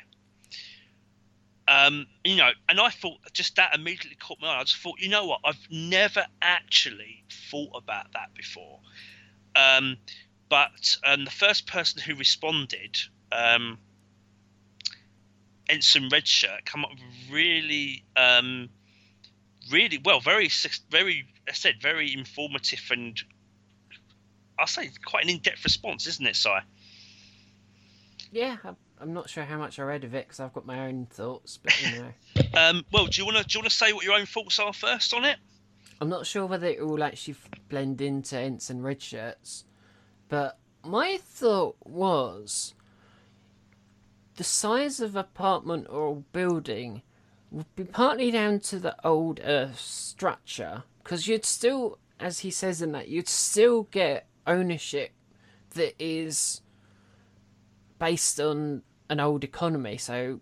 Um, 1.69 2.07
you 2.25 2.37
know, 2.37 2.51
and 2.69 2.79
I 2.79 2.91
thought 2.91 3.19
just 3.33 3.57
that 3.57 3.75
immediately 3.75 4.17
caught 4.17 4.41
my 4.41 4.49
eye. 4.49 4.61
I 4.61 4.65
just 4.65 4.77
thought, 4.77 5.01
you 5.01 5.09
know 5.09 5.27
what? 5.27 5.41
I've 5.45 5.67
never 5.69 6.25
actually 6.41 7.25
thought 7.51 7.73
about 7.75 8.13
that 8.13 8.33
before. 8.35 8.79
Um, 9.57 9.97
but 10.49 10.97
um, 11.05 11.25
the 11.25 11.31
first 11.33 11.67
person 11.67 12.01
who 12.01 12.15
responded, 12.15 13.01
um, 13.33 13.79
Ensign 15.69 16.09
Redshirt, 16.09 16.65
come 16.65 16.85
up 16.85 16.93
with 16.93 17.01
really, 17.33 18.05
um, 18.17 18.69
really 19.71 19.99
well, 19.99 20.21
very, 20.21 20.51
very, 20.91 21.27
I 21.49 21.53
said, 21.53 21.77
very 21.81 22.13
informative 22.13 22.83
and 22.91 23.21
I'll 24.59 24.67
say 24.67 24.91
quite 25.05 25.25
an 25.25 25.31
in-depth 25.31 25.65
response, 25.65 26.07
isn't 26.07 26.27
it, 26.27 26.37
Si? 26.37 26.51
Yeah, 28.33 28.57
I'm, 28.65 28.77
I'm 29.01 29.13
not 29.13 29.29
sure 29.29 29.45
how 29.45 29.59
much 29.59 29.79
I 29.79 29.83
read 29.83 30.05
of 30.05 30.15
it 30.15 30.27
because 30.27 30.41
I've 30.41 30.53
got 30.53 30.67
my 30.67 30.87
own 30.87 31.07
thoughts, 31.07 31.59
but 31.63 31.83
you 31.83 31.99
know. 31.99 32.13
Um, 32.57 32.87
well, 32.91 33.05
do 33.07 33.21
you 33.21 33.27
want 33.27 33.37
to 33.37 33.45
do 33.45 33.59
you 33.59 33.61
want 33.61 33.71
to 33.71 33.77
say 33.77 33.93
what 33.93 34.03
your 34.03 34.15
own 34.15 34.25
thoughts 34.25 34.59
are 34.59 34.73
first 34.73 35.13
on 35.13 35.27
it? 35.27 35.37
I'm 36.01 36.09
not 36.09 36.27
sure 36.27 36.47
whether 36.47 36.67
it 36.67 36.87
will 36.87 37.03
actually 37.03 37.37
blend 37.69 38.01
into 38.01 38.39
Ensign 38.39 38.81
Redshirt's, 38.81 39.65
but 40.31 40.59
my 40.83 41.19
thought 41.19 41.77
was 41.85 42.75
the 44.37 44.45
size 44.45 45.01
of 45.01 45.17
apartment 45.17 45.87
or 45.91 46.23
building 46.33 47.03
would 47.51 47.75
be 47.77 47.85
partly 47.85 48.31
down 48.31 48.61
to 48.61 48.79
the 48.79 48.97
old 49.05 49.41
Earth 49.43 49.79
structure, 49.79 50.83
because 51.03 51.29
you'd 51.29 51.45
still, 51.45 51.99
as 52.19 52.41
he 52.41 52.51
says 52.51 52.83
in 52.83 52.93
that, 52.93 53.09
you'd 53.09 53.29
still 53.29 53.85
get 53.85 54.27
ownership 54.47 55.13
that 55.71 55.95
is 55.99 56.63
based 57.99 58.41
on 58.41 58.83
an 59.09 59.21
old 59.21 59.45
economy, 59.45 59.97
so 59.97 60.41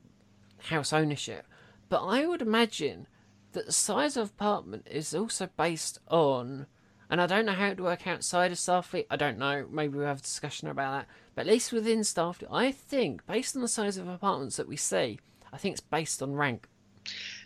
house 0.59 0.93
ownership. 0.93 1.47
But 1.89 2.05
I 2.05 2.27
would 2.27 2.43
imagine 2.43 3.07
that 3.53 3.67
the 3.67 3.73
size 3.73 4.17
of 4.17 4.31
apartment 4.31 4.89
is 4.91 5.15
also 5.15 5.49
based 5.57 5.99
on, 6.09 6.67
and 7.11 7.21
I 7.21 7.27
don't 7.27 7.47
know 7.47 7.53
how 7.53 7.67
it 7.67 7.79
would 7.79 7.81
work 7.81 8.07
outside 8.07 8.51
of 8.51 8.59
Starfleet. 8.59 9.07
I 9.11 9.17
don't 9.17 9.39
know. 9.39 9.67
Maybe 9.71 9.99
we'll 9.99 10.07
have 10.07 10.19
a 10.19 10.23
discussion 10.23 10.69
about 10.69 10.93
that. 10.93 11.07
But 11.35 11.43
at 11.43 11.53
least 11.53 11.73
within 11.73 12.01
Starfleet, 12.01 12.49
I 12.51 12.73
think 12.73 13.27
based 13.27 13.55
on 13.55 13.63
the 13.63 13.69
size 13.69 13.97
of 13.99 14.09
apartments 14.09 14.57
that 14.57 14.67
we 14.67 14.77
see, 14.77 15.21
I 15.53 15.59
think 15.59 15.75
it's 15.75 15.81
based 15.81 16.23
on 16.23 16.33
rank. 16.33 16.69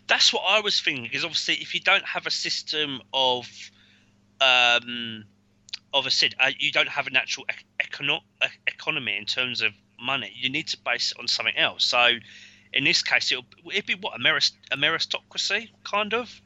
That's 0.09 0.33
what 0.33 0.43
I 0.45 0.59
was 0.59 0.81
thinking. 0.81 1.03
Because 1.03 1.23
obviously, 1.23 1.55
if 1.55 1.73
you 1.73 1.79
don't 1.79 2.05
have 2.05 2.25
a 2.25 2.31
system 2.31 3.01
of, 3.13 3.47
um, 4.41 5.23
of 5.93 6.05
a 6.05 6.11
said, 6.11 6.35
uh, 6.39 6.51
you 6.59 6.71
don't 6.71 6.89
have 6.89 7.07
a 7.07 7.11
natural 7.11 7.45
ec- 7.49 7.65
econo- 7.91 8.21
economy 8.67 9.15
in 9.17 9.25
terms 9.25 9.61
of 9.61 9.71
money. 9.99 10.33
You 10.35 10.49
need 10.49 10.67
to 10.69 10.77
base 10.83 11.11
it 11.11 11.19
on 11.19 11.27
something 11.27 11.55
else. 11.55 11.85
So, 11.85 12.09
in 12.73 12.83
this 12.83 13.01
case, 13.01 13.31
it'll 13.31 13.45
it'd 13.71 13.85
be 13.85 13.95
what 13.95 14.19
a, 14.19 14.23
meris- 14.23 14.51
a 14.71 14.77
meristocracy 14.77 15.69
kind 15.83 16.13
of. 16.13 16.41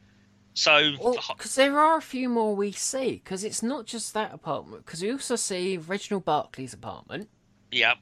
So, 0.56 0.92
Because 1.30 1.56
there 1.56 1.80
are 1.80 1.98
a 1.98 2.02
few 2.02 2.30
more 2.30 2.56
we 2.56 2.72
see. 2.74 3.22
Because 3.24 3.44
it's 3.44 3.64
not 3.64 3.86
just 3.88 4.14
that 4.14 4.34
apartment. 4.34 4.86
Because 4.86 5.02
we 5.02 5.12
also 5.12 5.36
see 5.36 5.78
Reginald 5.78 6.26
Barclay's 6.26 6.74
apartment. 6.74 7.28
yeah, 7.72 7.96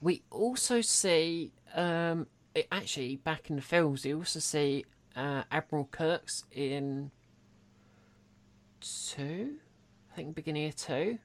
We 0.00 0.22
also 0.30 0.80
see, 0.80 1.52
um, 1.74 2.28
it, 2.54 2.66
actually, 2.72 3.16
back 3.16 3.50
in 3.50 3.56
the 3.56 3.62
films, 3.62 4.04
we 4.06 4.14
also 4.14 4.40
see 4.40 4.86
uh, 5.16 5.42
Admiral 5.50 5.88
Kirk's 5.90 6.44
in 6.50 7.10
two, 8.80 9.56
I 10.12 10.16
think 10.16 10.34
beginning 10.34 10.68
of 10.68 10.76
two. 10.76 11.18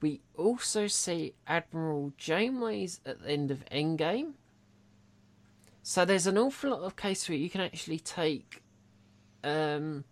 We 0.00 0.20
also 0.36 0.86
see 0.86 1.34
Admiral 1.46 2.12
Janeway's 2.18 3.00
at 3.06 3.22
the 3.22 3.30
end 3.30 3.50
of 3.50 3.64
Endgame. 3.72 4.32
So 5.82 6.04
there's 6.04 6.26
an 6.26 6.36
awful 6.36 6.70
lot 6.70 6.80
of 6.80 6.96
cases 6.96 7.28
where 7.28 7.38
you 7.38 7.48
can 7.48 7.60
actually 7.60 8.00
take 8.00 8.62
um, 9.42 10.04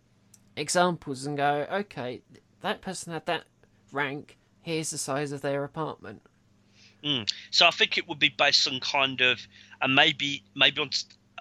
examples 0.57 1.27
and 1.27 1.37
go, 1.37 1.67
okay, 1.71 2.23
that 2.61 2.81
person 2.81 3.13
had 3.13 3.27
that 3.27 3.45
rank. 3.93 4.39
Here's 4.63 4.91
the 4.91 4.99
size 4.99 5.33
of 5.33 5.43
their 5.43 5.65
apartment. 5.65 6.23
Mm. 7.05 7.31
So 7.51 7.67
I 7.67 7.71
think 7.71 7.99
it 7.99 8.09
would 8.09 8.19
be 8.19 8.31
based 8.31 8.67
on 8.67 8.81
kind 8.81 9.21
of, 9.21 9.39
and 9.83 9.95
maybe 9.95 10.43
maybe 10.55 10.81
on, 10.81 10.91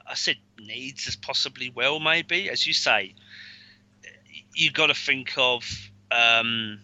I 0.06 0.16
said 0.16 0.38
needs 0.60 1.08
as 1.08 1.16
possibly 1.16 1.70
well. 1.74 1.99
Maybe 1.99 2.49
as 2.49 2.66
you 2.68 2.74
say, 2.74 3.16
you 4.56 4.72
got 4.72 4.88
to 4.88 4.93
think 4.93 5.34
of. 5.38 5.64
Um, 6.12 6.80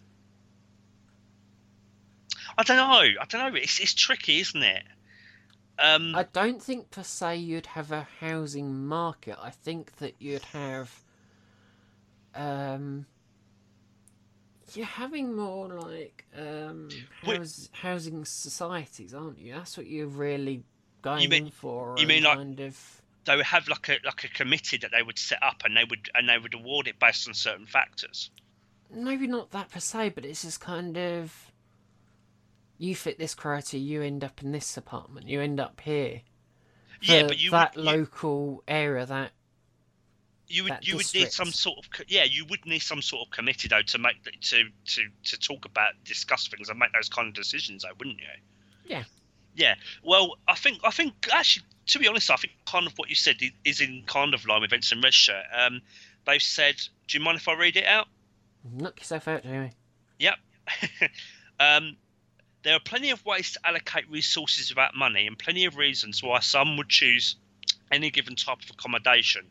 I 2.57 2.63
don't 2.63 2.78
know. 2.78 3.22
I 3.22 3.26
don't 3.28 3.53
know. 3.53 3.59
It's 3.59 3.80
it's 3.80 3.93
tricky, 3.93 4.39
isn't 4.39 4.63
it? 4.63 4.84
Um, 5.78 6.13
I 6.13 6.24
don't 6.24 6.61
think 6.61 6.91
per 6.91 7.03
se 7.03 7.38
you'd 7.38 7.67
have 7.67 7.91
a 7.91 8.05
housing 8.20 8.86
market. 8.86 9.38
I 9.41 9.49
think 9.49 9.97
that 9.97 10.15
you'd 10.20 10.43
have 10.43 10.93
um 12.36 13.05
you're 14.74 14.86
having 14.86 15.36
more 15.36 15.67
like 15.70 16.26
um 16.38 16.89
house, 17.24 17.70
housing 17.72 18.26
societies, 18.26 19.13
aren't 19.13 19.39
you? 19.39 19.53
That's 19.53 19.78
what 19.78 19.88
you're 19.88 20.07
really 20.07 20.63
going 21.01 21.30
mean- 21.30 21.51
for. 21.51 21.95
you 21.97 22.07
mean 22.07 22.24
like- 22.24 22.38
kind 22.38 22.59
of 22.59 22.99
they 23.30 23.36
would 23.36 23.45
have 23.45 23.67
like 23.67 23.88
a 23.89 23.97
like 24.03 24.23
a 24.23 24.27
committee 24.27 24.77
that 24.77 24.91
they 24.91 25.03
would 25.03 25.19
set 25.19 25.41
up, 25.43 25.61
and 25.63 25.77
they 25.77 25.84
would 25.84 26.09
and 26.15 26.27
they 26.27 26.38
would 26.38 26.53
award 26.55 26.88
it 26.88 26.99
based 26.99 27.27
on 27.27 27.34
certain 27.36 27.67
factors. 27.67 28.32
maybe 28.91 29.27
not 29.27 29.51
that 29.51 29.69
per 29.69 29.80
se, 29.80 30.09
but 30.09 30.25
it's 30.25 30.41
just 30.41 30.59
kind 30.59 30.97
of 30.97 31.51
you 32.80 32.95
fit 32.95 33.19
this 33.19 33.36
criteria, 33.36 33.86
you 33.86 34.01
end 34.01 34.23
up 34.23 34.41
in 34.41 34.51
this 34.51 34.77
apartment, 34.77 35.27
you 35.27 35.41
end 35.41 35.59
up 35.59 35.80
here. 35.82 36.21
yeah, 37.01 37.27
but 37.27 37.38
you 37.39 37.51
that 37.51 37.75
would, 37.75 37.86
you- 37.86 37.91
local 37.91 38.63
area 38.67 39.05
that 39.05 39.32
you 40.47 40.63
would 40.63 40.71
that 40.73 40.88
you 40.88 40.95
would 40.97 41.13
need 41.13 41.32
some 41.32 41.51
sort 41.51 41.77
of 41.77 41.86
yeah 42.07 42.23
you 42.23 42.43
would 42.49 42.65
need 42.65 42.80
some 42.80 43.03
sort 43.03 43.27
of 43.27 43.32
committee 43.32 43.67
though 43.67 43.84
to 43.84 43.99
make 43.99 44.15
to 44.41 44.63
to 44.86 45.03
to 45.23 45.38
talk 45.38 45.65
about 45.65 45.93
discuss 46.03 46.47
things 46.47 46.69
and 46.69 46.80
make 46.80 46.91
those 46.93 47.07
kind 47.07 47.27
of 47.27 47.36
decisions 47.36 47.84
though 47.84 47.93
wouldn't 47.99 48.17
you 48.17 48.25
Yeah. 48.86 49.03
Yeah, 49.60 49.76
well, 50.03 50.38
I 50.47 50.55
think 50.55 50.80
I 50.86 50.89
think 50.89 51.28
actually, 51.34 51.66
to 51.88 51.99
be 51.99 52.07
honest, 52.07 52.32
I 52.32 52.38
think 52.38 52.53
kind 52.66 52.88
of 52.88 52.93
what 52.93 53.10
you 53.10 53.16
said 53.16 53.36
is 53.66 53.82
in 53.82 54.03
kind 54.07 54.34
of 54.34 54.45
line 54.47 54.62
with 54.62 54.72
Ensign 54.72 55.01
Redshirt. 55.01 55.43
Um, 55.53 55.82
they've 56.26 56.41
said, 56.41 56.76
"Do 57.07 57.18
you 57.18 57.24
mind 57.24 57.39
if 57.39 57.47
I 57.49 57.55
read 57.55 57.76
it 57.76 57.86
out?" 57.86 58.07
Knock 58.64 59.01
yourself 59.01 59.28
out, 59.28 59.43
Jamie. 59.43 59.74
Yep. 60.20 60.36
um, 61.60 61.97
there 62.64 62.74
are 62.74 62.80
plenty 62.80 63.10
of 63.10 63.26
ways 63.26 63.51
to 63.51 63.60
allocate 63.66 64.10
resources 64.10 64.70
without 64.70 64.95
money, 64.95 65.28
and 65.28 65.38
plenty 65.38 65.66
of 65.66 65.76
reasons 65.76 66.24
why 66.24 66.39
some 66.39 66.78
would 66.78 66.88
choose 66.88 67.36
any 67.91 68.10
given 68.10 68.38
type 68.38 68.64
of 68.64 68.70
accommodation. 68.70 69.45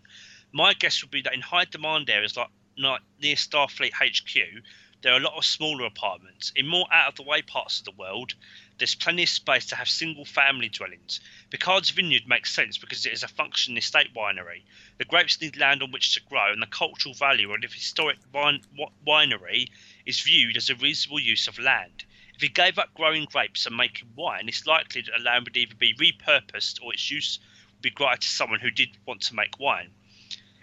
My 0.52 0.72
guess 0.72 1.02
would 1.02 1.10
be 1.10 1.20
that 1.20 1.34
in 1.34 1.42
high 1.42 1.66
demand 1.66 2.08
areas 2.08 2.34
like, 2.34 2.48
like 2.78 3.02
near 3.20 3.36
Starfleet 3.36 3.92
HQ, 3.92 4.62
there 5.02 5.12
are 5.12 5.18
a 5.18 5.22
lot 5.22 5.36
of 5.36 5.44
smaller 5.44 5.84
apartments. 5.84 6.50
In 6.56 6.66
more 6.66 6.86
out 6.92 7.08
of 7.08 7.14
the 7.16 7.22
way 7.22 7.42
parts 7.42 7.78
of 7.78 7.84
the 7.84 7.92
world, 7.92 8.34
there's 8.78 8.94
plenty 8.94 9.24
of 9.24 9.28
space 9.28 9.66
to 9.66 9.76
have 9.76 9.88
single 9.88 10.24
family 10.24 10.68
dwellings. 10.68 11.20
Picard's 11.50 11.90
Vineyard 11.90 12.28
makes 12.28 12.54
sense 12.54 12.78
because 12.78 13.04
it 13.04 13.12
is 13.12 13.22
a 13.22 13.28
functioning 13.28 13.78
estate 13.78 14.14
winery. 14.14 14.62
The 14.98 15.04
grapes 15.04 15.40
need 15.40 15.56
land 15.56 15.82
on 15.82 15.90
which 15.90 16.14
to 16.14 16.20
grow, 16.22 16.52
and 16.52 16.62
the 16.62 16.66
cultural 16.66 17.14
value 17.14 17.52
of 17.52 17.62
a 17.62 17.66
historic 17.66 18.18
wine, 18.32 18.60
winery 19.06 19.68
is 20.06 20.20
viewed 20.20 20.56
as 20.56 20.70
a 20.70 20.76
reasonable 20.76 21.20
use 21.20 21.48
of 21.48 21.58
land. 21.58 22.04
If 22.34 22.42
he 22.42 22.48
gave 22.48 22.78
up 22.78 22.94
growing 22.94 23.24
grapes 23.24 23.66
and 23.66 23.76
making 23.76 24.12
wine, 24.14 24.48
it's 24.48 24.64
likely 24.64 25.02
that 25.02 25.12
the 25.18 25.24
land 25.24 25.46
would 25.46 25.56
either 25.56 25.74
be 25.74 25.94
repurposed 25.94 26.80
or 26.80 26.92
its 26.92 27.10
use 27.10 27.40
would 27.72 27.82
be 27.82 27.90
granted 27.90 28.22
to 28.22 28.28
someone 28.28 28.60
who 28.60 28.70
did 28.70 28.96
want 29.06 29.22
to 29.22 29.34
make 29.34 29.58
wine. 29.58 29.90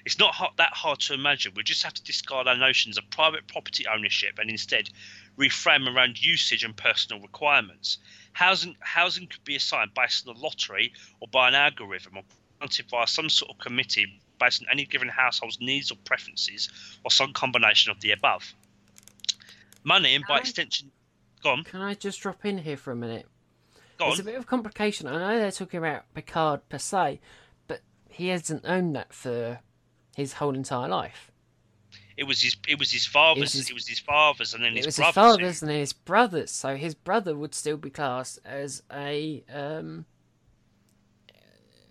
It's 0.05 0.20
not 0.20 0.36
that 0.57 0.74
hard 0.74 0.99
to 1.01 1.16
imagine. 1.16 1.53
We 1.55 1.63
just 1.63 1.82
have 1.82 1.95
to 1.95 2.03
discard 2.03 2.47
our 2.47 2.55
notions 2.55 2.97
of 2.97 3.09
private 3.09 3.47
property 3.47 3.88
ownership 3.88 4.38
and 4.38 4.51
instead 4.51 4.89
reframe 5.38 5.94
around 5.94 6.24
usage 6.24 6.64
and 6.64 6.76
personal 6.76 7.22
requirements. 7.22 7.98
Housing, 8.34 8.76
housing 8.82 9.28
could 9.28 9.44
be 9.44 9.56
assigned 9.56 9.92
based 9.96 10.28
on 10.28 10.36
a 10.36 10.40
lottery 10.40 10.94
or 11.20 11.28
by 11.28 11.48
an 11.48 11.56
algorithm 11.56 12.18
or 12.18 12.24
granted 12.60 12.86
via 12.90 13.08
some 13.08 13.30
sort 13.30 13.52
of 13.52 13.58
committee 13.60 14.22
based 14.40 14.62
on 14.62 14.68
any 14.72 14.86
given 14.86 15.08
household's 15.08 15.60
needs 15.62 15.92
or 15.92 15.96
preferences 16.06 16.70
or 17.04 17.12
some 17.12 17.32
combination 17.34 17.92
of 17.92 18.02
the 18.02 18.12
above. 18.12 18.54
Money 19.84 20.16
and 20.16 20.26
by 20.28 20.36
I- 20.36 20.40
extension. 20.40 20.92
Go 21.44 21.52
on, 21.52 21.64
Can 21.64 21.82
I 21.82 21.94
just 21.94 22.20
drop 22.22 22.44
in 22.46 22.58
here 22.60 22.76
for 22.78 22.92
a 22.92 22.96
minute? 22.96 23.28
go 24.00 24.08
There's 24.08 24.20
on. 24.20 24.28
a 24.28 24.32
bit 24.32 24.36
of 24.40 24.48
complication. 24.48 25.08
I 25.08 25.20
know 25.20 25.40
they're 25.40 25.52
talking 25.52 25.78
about 25.78 26.12
Picard 26.14 26.68
per 26.70 26.80
se, 26.80 27.20
but 27.68 27.82
he 28.10 28.30
hasn't 28.30 28.66
owned 28.66 28.96
that 28.96 29.14
for 29.14 29.60
his 30.16 30.34
whole 30.34 30.56
entire 30.56 30.88
life. 30.90 31.30
It 32.18 32.24
was 32.24 32.41
his. 32.41 32.55
It 32.68 32.80
was 32.80 32.91
his 32.91 33.05
father's. 33.05 33.53
his- 33.53 33.70
It 33.70 33.74
was 33.74 33.88
his 33.88 33.99
father's, 33.99 34.53
and 34.53 34.63
then 34.63 34.72
it 34.74 34.78
his 34.78 34.86
was 34.86 34.95
brother's. 34.97 35.16
his 35.16 35.16
father's 35.16 35.61
and 35.61 35.72
then 35.72 35.80
his 35.80 35.93
brother's, 35.93 36.51
so 36.51 36.76
his 36.78 36.95
brother 36.95 37.36
would 37.36 37.53
still 37.53 37.78
be 37.78 37.89
classed 37.89 38.39
as 38.45 38.84
a 38.91 39.43
um, 39.53 40.05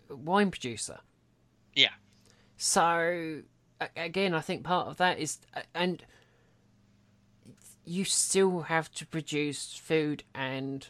wine 0.08 0.50
producer. 0.50 1.00
Yeah. 1.74 1.90
So 2.56 3.42
again, 3.96 4.34
I 4.34 4.40
think 4.40 4.64
part 4.64 4.88
of 4.88 4.96
that 4.96 5.18
is, 5.18 5.38
and 5.74 6.02
you 7.84 8.04
still 8.04 8.62
have 8.62 8.90
to 8.92 9.06
produce 9.06 9.74
food 9.76 10.24
and 10.34 10.86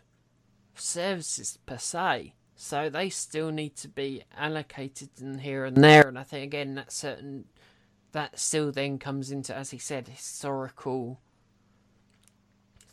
services 0.77 1.59
per 1.67 1.79
se. 1.79 2.35
So 2.57 2.89
they 2.89 3.11
still 3.11 3.51
need 3.51 3.75
to 3.77 3.89
be 3.89 4.23
allocated 4.37 5.09
in 5.21 5.39
here 5.41 5.65
and 5.65 5.77
there, 5.83 6.07
and 6.07 6.17
I 6.19 6.23
think 6.23 6.45
again 6.45 6.77
that 6.77 6.93
certain 6.93 7.47
that 8.15 8.39
still 8.39 8.73
then 8.73 8.99
comes 8.99 9.31
into, 9.31 9.55
as 9.55 9.71
he 9.71 9.79
said, 9.79 10.09
historical 10.09 11.21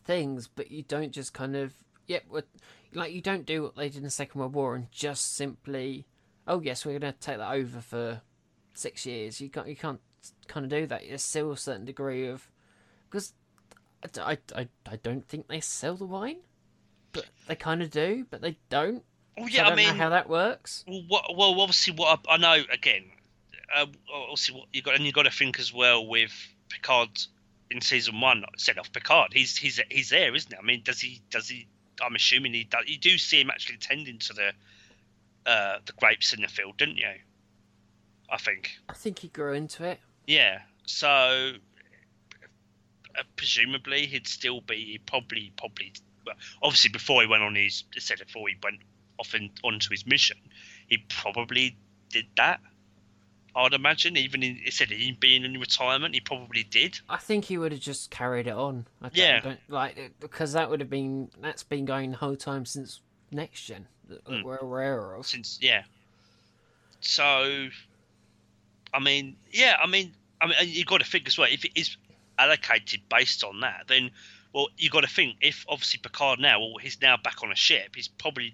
things. 0.03 0.47
But 0.47 0.71
you 0.71 0.83
don't 0.83 1.11
just 1.11 1.33
kind 1.33 1.55
of, 1.55 1.73
yep, 2.07 2.25
what 2.27 2.47
like 2.93 3.13
you 3.13 3.21
don't 3.21 3.45
do 3.45 3.63
what 3.63 3.75
they 3.75 3.87
did 3.87 3.97
in 3.97 4.03
the 4.03 4.09
Second 4.09 4.39
World 4.39 4.53
War 4.53 4.75
and 4.75 4.91
just 4.91 5.35
simply, 5.35 6.05
oh 6.47 6.59
yes, 6.61 6.85
we're 6.85 6.99
going 6.99 7.13
to 7.13 7.19
take 7.19 7.37
that 7.37 7.53
over 7.53 7.79
for 7.79 8.21
six 8.73 9.05
years. 9.05 9.39
You 9.39 9.49
can't, 9.49 9.67
you 9.67 9.75
can't 9.75 10.01
kind 10.47 10.65
of 10.65 10.69
do 10.69 10.85
that. 10.87 11.03
There's 11.07 11.21
still 11.21 11.51
a 11.51 11.57
certain 11.57 11.85
degree 11.85 12.27
of 12.27 12.49
because 13.09 13.33
I, 14.19 14.37
I, 14.55 14.67
I 14.85 14.95
don't 14.97 15.27
think 15.27 15.47
they 15.47 15.61
sell 15.61 15.95
the 15.95 16.05
wine, 16.05 16.37
but 17.13 17.25
they 17.47 17.55
kind 17.55 17.81
of 17.81 17.91
do, 17.91 18.25
but 18.29 18.41
they 18.41 18.57
don't. 18.69 19.03
Well, 19.37 19.47
So 19.49 19.61
yeah, 19.61 19.65
I 19.65 19.69
I 19.69 19.75
don't 19.75 19.75
mean, 19.75 19.87
know 19.87 19.93
how 19.93 20.09
that 20.09 20.29
works. 20.29 20.85
well, 20.87 21.03
what, 21.07 21.35
well, 21.35 21.59
obviously, 21.61 21.93
what 21.93 22.19
I, 22.27 22.33
I 22.33 22.37
know 22.37 22.63
again, 22.71 23.11
uh, 23.75 23.85
obviously, 24.13 24.55
what 24.55 24.67
you 24.73 24.81
got, 24.81 24.95
and 24.95 25.05
you 25.05 25.11
got 25.11 25.23
to 25.23 25.31
think 25.31 25.59
as 25.59 25.73
well 25.73 26.05
with 26.05 26.31
Picard 26.69 27.09
in 27.69 27.81
season 27.81 28.19
one. 28.19 28.43
Set 28.57 28.77
off 28.77 28.91
Picard, 28.91 29.33
he's 29.33 29.57
he's 29.57 29.79
he's 29.89 30.09
there, 30.09 30.33
isn't 30.33 30.51
he? 30.51 30.57
I 30.57 30.61
mean, 30.61 30.81
does 30.83 30.99
he 30.99 31.21
does 31.29 31.47
he? 31.47 31.67
I'm 32.01 32.15
assuming 32.15 32.53
he 32.53 32.63
does. 32.63 32.85
You 32.87 32.97
do 32.97 33.17
see 33.17 33.41
him 33.41 33.49
actually 33.49 33.77
tending 33.77 34.19
to 34.19 34.33
the 34.33 34.51
uh, 35.45 35.77
the 35.85 35.93
grapes 35.93 36.33
in 36.33 36.41
the 36.41 36.47
field, 36.47 36.77
didn't 36.77 36.97
you? 36.97 37.13
I 38.29 38.37
think. 38.37 38.71
I 38.89 38.93
think 38.93 39.19
he 39.19 39.27
grew 39.27 39.53
into 39.53 39.83
it. 39.83 39.99
Yeah. 40.25 40.59
So 40.85 41.07
uh, 43.17 43.23
presumably 43.35 44.05
he'd 44.05 44.27
still 44.27 44.61
be 44.61 44.91
he'd 44.91 45.05
probably 45.05 45.51
probably 45.57 45.93
well, 46.25 46.35
obviously 46.61 46.89
before 46.89 47.21
he 47.21 47.27
went 47.27 47.43
on 47.43 47.55
his 47.55 47.83
said 47.97 48.19
before 48.19 48.47
he 48.47 48.55
went 48.63 48.79
off 49.19 49.35
in, 49.35 49.49
onto 49.63 49.89
his 49.89 50.05
mission, 50.05 50.37
he 50.87 50.97
probably 51.09 51.77
did 52.09 52.25
that. 52.37 52.59
I'd 53.55 53.73
imagine 53.73 54.15
even 54.17 54.43
in 54.43 54.61
it 54.65 54.73
said 54.73 54.89
he 54.89 55.11
being 55.11 55.43
in 55.43 55.59
retirement, 55.59 56.13
he 56.13 56.21
probably 56.21 56.63
did. 56.63 56.99
I 57.09 57.17
think 57.17 57.45
he 57.45 57.57
would 57.57 57.71
have 57.73 57.81
just 57.81 58.09
carried 58.09 58.47
it 58.47 58.53
on. 58.53 58.87
I 59.01 59.09
don't, 59.09 59.15
Yeah. 59.17 59.39
don't 59.41 59.59
like 59.67 60.13
because 60.19 60.53
that 60.53 60.69
would 60.69 60.79
have 60.79 60.89
been 60.89 61.29
that's 61.41 61.63
been 61.63 61.85
going 61.85 62.11
the 62.11 62.17
whole 62.17 62.35
time 62.37 62.65
since 62.65 63.01
next 63.31 63.65
gen 63.65 63.87
Mm. 64.09 64.43
we're 64.43 64.57
aware 64.57 65.13
of. 65.15 65.25
since 65.25 65.57
yeah. 65.61 65.83
So, 66.99 67.69
I 68.93 68.99
mean, 68.99 69.37
yeah, 69.51 69.77
I 69.81 69.87
mean, 69.87 70.13
I 70.41 70.47
mean, 70.47 70.55
you 70.63 70.85
got 70.85 70.99
to 70.99 71.05
think 71.09 71.27
as 71.27 71.37
well. 71.37 71.47
If 71.51 71.65
it 71.65 71.71
is 71.75 71.95
allocated 72.37 73.01
based 73.09 73.43
on 73.43 73.61
that, 73.61 73.85
then 73.87 74.11
well, 74.53 74.67
you 74.77 74.89
got 74.89 75.01
to 75.01 75.07
think 75.07 75.37
if 75.41 75.65
obviously 75.69 75.99
Picard 76.03 76.39
now, 76.39 76.59
well, 76.59 76.77
he's 76.81 77.01
now 77.01 77.15
back 77.17 77.41
on 77.43 77.51
a 77.51 77.55
ship. 77.55 77.95
He's 77.95 78.07
probably, 78.09 78.53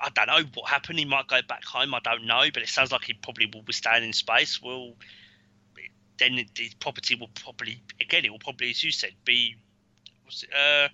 I 0.00 0.08
don't 0.10 0.26
know 0.28 0.48
what 0.54 0.68
happened. 0.70 0.98
He 0.98 1.04
might 1.04 1.26
go 1.28 1.40
back 1.46 1.64
home. 1.64 1.94
I 1.94 2.00
don't 2.00 2.24
know, 2.26 2.44
but 2.52 2.62
it 2.62 2.68
sounds 2.68 2.90
like 2.92 3.04
he 3.04 3.12
probably 3.14 3.46
will 3.52 3.62
be 3.62 3.72
staying 3.72 4.02
in 4.04 4.12
space. 4.12 4.60
Well, 4.62 4.92
then 6.18 6.36
the 6.54 6.70
property 6.80 7.14
will 7.14 7.30
probably 7.34 7.82
again, 8.00 8.24
it 8.24 8.30
will 8.30 8.38
probably, 8.38 8.70
as 8.70 8.82
you 8.82 8.90
said, 8.92 9.12
be 9.24 9.56
was 10.24 10.44
it, 10.44 10.50
uh, 10.54 10.88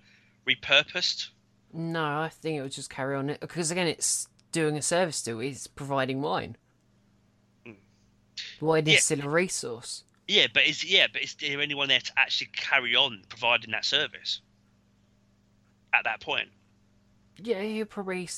repurposed. 0.49 1.29
No, 1.73 2.21
I 2.21 2.29
think 2.31 2.59
it 2.59 2.63
would 2.63 2.73
just 2.73 2.91
carry 2.91 3.17
on 3.17 3.31
it 3.31 3.41
because 3.41 3.71
again, 3.71 3.87
it's 3.87 4.29
doing 4.53 4.77
a 4.77 4.83
service 4.83 5.17
still. 5.17 5.41
It's 5.41 5.67
providing 5.67 6.23
wine. 6.23 6.57
Wine 8.61 8.87
is 8.87 8.93
Yeah. 8.95 8.99
still 9.01 9.21
a 9.23 9.29
resource. 9.29 10.05
Yeah, 10.29 10.47
but 10.53 10.65
is 10.65 10.85
yeah, 10.85 11.07
but 11.13 11.23
is 11.23 11.35
there 11.35 11.61
anyone 11.61 11.89
there 11.89 12.01
to 12.01 12.13
actually 12.17 12.49
carry 12.53 12.97
on 12.97 13.23
providing 13.29 13.71
that 13.73 13.85
service 13.85 14.41
at 15.93 16.05
that 16.05 16.21
point? 16.21 16.49
Yeah, 17.39 17.63
he'll 17.63 17.87
probably 17.87 18.29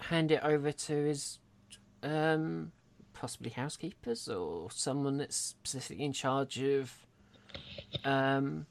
hand 0.00 0.30
it 0.30 0.42
over 0.42 0.72
to 0.72 0.92
his, 1.04 1.38
um, 2.02 2.72
possibly 3.12 3.50
housekeepers 3.50 4.28
or 4.28 4.70
someone 4.70 5.18
that's 5.18 5.36
specifically 5.36 6.04
in 6.04 6.12
charge 6.12 6.58
of, 6.60 6.92
um, 8.04 8.66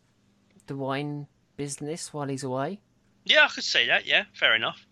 the 0.68 0.76
wine 0.76 1.28
business 1.58 2.14
while 2.14 2.28
he's 2.28 2.44
away. 2.44 2.80
Yeah, 3.24 3.46
I 3.46 3.48
could 3.48 3.64
see 3.64 3.88
that. 3.88 4.06
Yeah, 4.06 4.26
fair 4.34 4.56
enough. 4.56 4.86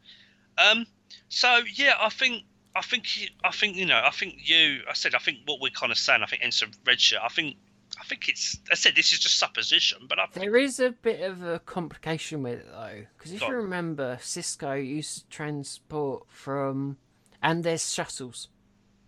Um, 0.58 0.86
so 1.30 1.60
yeah, 1.76 1.96
I 2.00 2.10
think 2.10 2.44
I 2.76 2.82
think 2.82 3.06
I 3.44 3.52
think 3.52 3.76
you 3.76 3.86
know 3.86 4.02
I 4.04 4.12
think 4.12 4.36
you 4.44 4.82
I 4.90 4.94
said 4.94 5.16
I 5.16 5.20
think 5.20 5.40
what 5.46 5.62
we're 5.62 5.70
kind 5.72 5.92
of 5.92 5.98
saying 5.98 6.22
I 6.24 6.26
think 6.26 6.42
into 6.42 6.68
red 6.86 7.00
shirt. 7.00 7.22
I 7.24 7.30
think 7.30 7.58
I 8.04 8.06
think 8.06 8.28
it's 8.28 8.60
I 8.70 8.76
said 8.76 8.96
this 8.96 9.14
is 9.14 9.20
just 9.20 9.40
supposition, 9.40 10.08
but 10.10 10.20
I 10.20 10.26
think 10.26 10.44
There 10.44 10.58
is 10.58 10.80
a 10.80 10.92
bit 10.92 11.22
of 11.22 11.42
a 11.42 11.60
complication 11.60 12.44
with 12.44 12.60
it 12.60 12.68
though, 12.70 13.06
because 13.18 13.32
if 13.32 13.42
you 13.42 13.54
remember, 13.54 14.18
Sisko 14.22 14.86
used 14.86 15.20
to 15.20 15.30
transport 15.30 16.26
from, 16.28 16.98
and 17.42 17.64
there's 17.64 17.94
shuttles, 17.94 18.50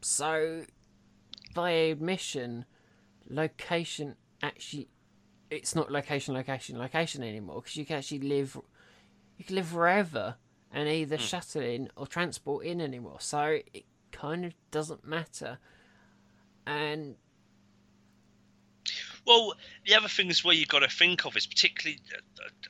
so 0.02 0.64
by 1.54 1.72
admission, 1.72 2.64
location 3.30 4.16
actually, 4.41 4.88
it's 5.50 5.76
not 5.76 5.91
location, 5.91 6.34
location, 6.34 6.80
location 6.80 7.22
anymore, 7.22 7.62
because 7.62 7.76
you 7.76 7.86
can 7.86 7.98
actually 7.98 8.20
live, 8.20 8.58
you 9.38 9.43
can 9.43 9.56
live 9.56 9.74
wherever 9.74 10.36
and 10.72 10.88
either 10.88 11.18
hmm. 11.18 11.22
shuttle 11.22 11.62
in 11.62 11.89
or 11.98 12.08
transport 12.08 12.66
in 12.66 12.80
anymore. 12.80 13.18
So 13.20 13.60
it 13.74 13.84
kind 14.14 14.46
of 14.46 14.54
doesn't 14.72 15.06
matter, 15.06 15.58
and 16.66 17.16
Well, 19.26 19.55
the 19.86 19.95
other 19.95 20.07
thing 20.07 20.30
is 20.30 20.43
where 20.43 20.53
you've 20.53 20.69
got 20.69 20.80
to 20.80 20.89
think 20.89 21.26
of 21.26 21.36
is 21.36 21.47
particularly, 21.47 21.99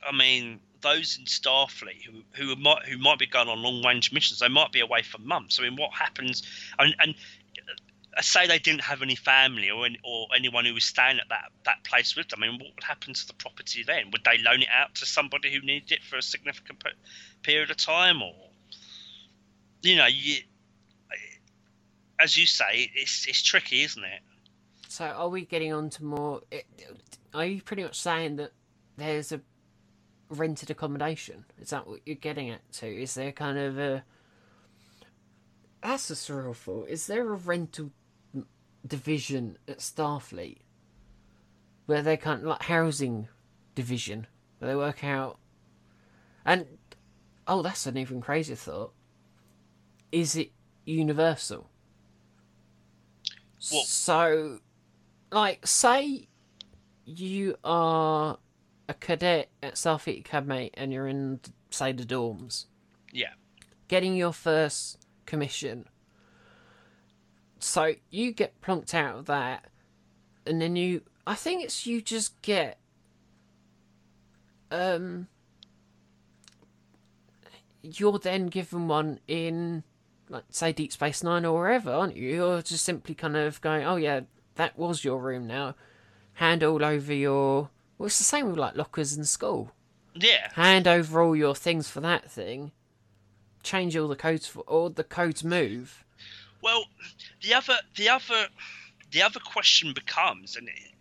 I 0.08 0.16
mean, 0.16 0.62
those 0.82 1.18
in 1.18 1.26
Starfleet 1.26 2.04
who 2.06 2.22
who 2.36 2.56
might 2.56 2.86
who 2.86 2.98
might 2.98 3.18
be 3.18 3.26
going 3.26 3.50
on 3.50 3.62
long 3.62 3.84
range 3.84 4.12
missions. 4.12 4.40
They 4.40 4.48
might 4.48 4.72
be 4.72 4.80
away 4.80 5.02
for 5.02 5.18
months. 5.18 5.60
I 5.60 5.64
mean, 5.64 5.76
what 5.76 5.92
happens? 5.94 6.44
And, 6.78 6.96
and 7.00 7.16
uh, 8.18 8.22
say 8.22 8.48
they 8.48 8.60
didn't 8.60 8.82
have 8.82 9.02
any 9.02 9.16
family 9.16 9.70
or 9.70 9.86
any, 9.86 10.00
or 10.04 10.28
anyone 10.36 10.64
who 10.64 10.74
was 10.74 10.86
staying 10.86 11.20
at 11.20 11.28
that 11.30 11.52
that 11.66 11.84
place 11.84 12.16
with 12.16 12.30
them. 12.30 12.44
I 12.44 12.48
mean, 12.48 12.60
what 12.60 12.70
would 12.76 12.84
happen 12.84 13.14
to 13.14 13.28
the 13.28 13.34
property 13.34 13.84
then? 13.84 14.12
Would 14.12 14.24
they 14.24 14.38
loan 14.38 14.62
it 14.62 14.70
out 14.72 14.96
to 14.96 15.06
somebody 15.06 15.52
who 15.54 15.60
needed 15.62 15.92
it 15.92 16.04
for 16.04 16.18
a 16.18 16.22
significant 16.22 16.80
pe- 16.84 16.92
period 17.42 17.72
of 17.72 17.78
time, 17.78 18.22
or 18.22 18.34
you 19.82 19.98
know, 19.98 20.08
you, 20.08 20.38
as 22.20 22.38
you 22.38 22.46
say, 22.46 22.90
it's 22.96 23.28
it's 23.28 23.42
tricky, 23.42 23.84
isn't 23.84 24.04
it? 24.04 24.22
So 24.96 25.08
are 25.08 25.28
we 25.28 25.44
getting 25.44 25.74
on 25.74 25.90
to 25.90 26.06
more? 26.06 26.42
it- 26.50 26.66
Are 27.34 27.46
you 27.46 27.62
pretty 27.62 27.84
much 27.84 28.00
saying 28.00 28.38
that 28.38 28.54
there's 28.96 29.34
a 29.34 29.42
rented 30.30 30.70
accommodation? 30.72 31.44
Is 31.60 31.72
that 31.72 31.86
what 31.86 32.00
you're 32.06 32.16
getting 32.16 32.50
at? 32.50 32.72
To 32.76 32.88
is 32.88 33.14
there 33.14 33.34
kind 33.34 33.58
of 33.58 33.78
a? 33.78 34.06
That's 35.84 36.10
a 36.10 36.14
surreal 36.14 36.56
thought. 36.56 36.88
Is 36.88 37.08
there 37.08 37.30
a 37.30 37.36
rental 37.36 37.92
division 38.88 39.58
at 39.68 39.80
Starfleet 39.80 40.60
where 41.88 42.02
they 42.02 42.16
kind 42.16 42.40
of 42.40 42.48
like 42.48 42.62
housing 42.64 43.28
division 43.76 44.28
where 44.60 44.70
they 44.72 44.78
work 44.78 45.04
out? 45.04 45.40
And 46.46 46.78
oh, 47.46 47.62
that's 47.62 47.86
an 47.86 47.98
even 47.98 48.22
crazier 48.22 48.56
thought. 48.56 48.94
Is 50.14 50.38
it 50.38 50.54
universal? 50.86 51.70
Well- 53.74 53.84
So, 53.84 54.62
like, 55.36 55.68
say 55.68 56.30
you 57.04 57.58
are 57.64 58.38
a 58.88 58.94
cadet 58.94 59.50
at 59.62 59.76
Starfleet 59.76 60.22
Academy 60.22 60.72
and 60.76 60.94
you're 60.94 61.08
in, 61.08 61.42
say, 61.70 61.92
the 61.92 62.06
dorms, 62.06 62.66
Yeah. 63.12 63.34
getting 63.90 64.16
your 64.16 64.32
first 64.32 65.06
commission. 65.26 65.90
So 67.60 67.96
you 68.10 68.32
get 68.32 68.60
plunked 68.62 68.94
out 68.94 69.18
of 69.18 69.26
that, 69.26 69.70
and 70.46 70.62
then 70.62 70.76
you. 70.76 71.02
I 71.28 71.36
think 71.36 71.64
it's 71.64 71.86
you 71.86 72.02
just 72.02 72.42
get. 72.42 72.78
Um. 74.72 75.28
You're 77.82 78.20
then 78.20 78.48
given 78.48 78.88
one 78.88 79.20
in, 79.28 79.84
like, 80.30 80.44
say, 80.50 80.72
Deep 80.74 80.92
Space 80.92 81.24
Nine 81.24 81.46
or 81.46 81.54
wherever, 81.60 81.92
aren't 81.92 82.16
you? 82.16 82.30
You're 82.30 82.62
just 82.62 82.84
simply 82.84 83.14
kind 83.16 83.36
of 83.38 83.62
going, 83.62 83.84
oh, 83.86 83.96
yeah, 83.96 84.22
that 84.56 84.78
was 84.78 85.04
your 85.04 85.20
room 85.22 85.48
now. 85.48 85.76
Hand 86.34 86.64
all 86.64 86.84
over 86.84 87.14
your. 87.14 87.70
Well, 87.98 88.08
it's 88.08 88.18
the 88.18 88.24
same 88.24 88.48
with, 88.48 88.58
like, 88.58 88.76
lockers 88.76 89.16
in 89.16 89.24
school 89.24 89.72
Yeah. 90.14 90.52
hand 90.54 90.86
over 90.88 91.22
all 91.22 91.36
your 91.36 91.56
things 91.56 91.88
for 91.90 92.02
that 92.02 92.30
thing, 92.30 92.72
change 93.64 93.96
all 93.96 94.10
the 94.10 94.16
codes 94.18 94.48
for 94.48 94.62
all 94.62 94.90
the 94.90 95.04
codes 95.06 95.44
move. 95.46 96.04
Well, 96.62 96.86
the 97.42 97.54
other, 97.54 97.78
the 97.96 98.10
other, 98.10 98.48
the 99.12 99.22
other 99.22 99.40
question 99.40 99.94
becomes, 99.94 100.56
and 100.58 100.68
it- 100.68 100.92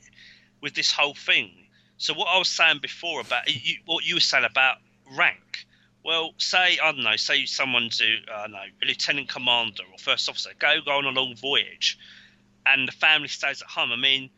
with 0.60 0.74
this 0.74 0.92
whole 0.92 1.14
thing. 1.14 1.68
So 1.96 2.14
what 2.14 2.26
I 2.28 2.38
was 2.38 2.48
saying 2.48 2.78
before 2.80 3.20
about 3.20 3.48
you, 3.48 3.78
what 3.86 4.04
you 4.04 4.14
were 4.14 4.20
saying 4.20 4.44
about 4.44 4.78
rank. 5.10 5.66
Well, 6.04 6.34
say 6.38 6.78
I 6.78 6.92
don't 6.92 7.02
know, 7.02 7.16
say 7.16 7.44
someone's 7.46 8.00
a, 8.00 8.22
I 8.32 8.42
don't 8.42 8.52
know, 8.52 8.64
a 8.82 8.84
lieutenant 8.86 9.28
commander 9.28 9.82
or 9.90 9.98
first 9.98 10.28
officer, 10.28 10.50
go 10.58 10.80
go 10.84 10.92
on 10.98 11.04
a 11.06 11.10
long 11.10 11.34
voyage, 11.36 11.98
and 12.66 12.86
the 12.88 12.92
family 12.92 13.28
stays 13.28 13.62
at 13.62 13.68
home. 13.68 13.92
I 13.92 13.96
mean, 13.96 14.30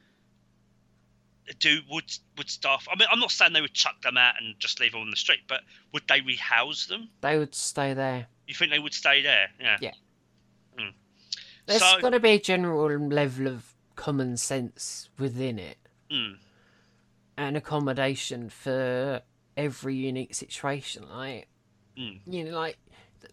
do 1.60 1.78
would 1.90 2.12
would 2.36 2.50
staff? 2.50 2.86
I 2.90 2.96
mean, 2.96 3.08
I'm 3.10 3.20
not 3.20 3.30
saying 3.30 3.52
they 3.52 3.60
would 3.60 3.74
chuck 3.74 4.02
them 4.02 4.16
out 4.16 4.34
and 4.40 4.56
just 4.58 4.80
leave 4.80 4.92
them 4.92 5.02
on 5.02 5.10
the 5.10 5.16
street, 5.16 5.40
but 5.48 5.60
would 5.92 6.02
they 6.08 6.20
rehouse 6.20 6.86
them? 6.86 7.08
They 7.20 7.38
would 7.38 7.54
stay 7.54 7.94
there. 7.94 8.26
You 8.48 8.54
think 8.54 8.72
they 8.72 8.78
would 8.80 8.94
stay 8.94 9.22
there? 9.22 9.50
Yeah. 9.60 9.76
Yeah. 9.80 9.92
Mm. 10.78 10.92
There's 11.66 11.80
So- 11.82 12.00
got 12.00 12.10
to 12.10 12.20
be 12.20 12.30
a 12.30 12.40
general 12.40 12.88
level 13.08 13.46
of 13.46 13.74
common 13.94 14.36
sense 14.36 15.08
within 15.18 15.58
it 15.58 15.78
Mm. 16.10 16.38
and 17.36 17.56
accommodation 17.56 18.50
for 18.50 19.22
every 19.56 19.94
unique 19.96 20.34
situation. 20.34 21.08
Like, 21.08 21.48
Mm. 21.96 22.20
you 22.26 22.44
know, 22.44 22.58
like 22.58 22.78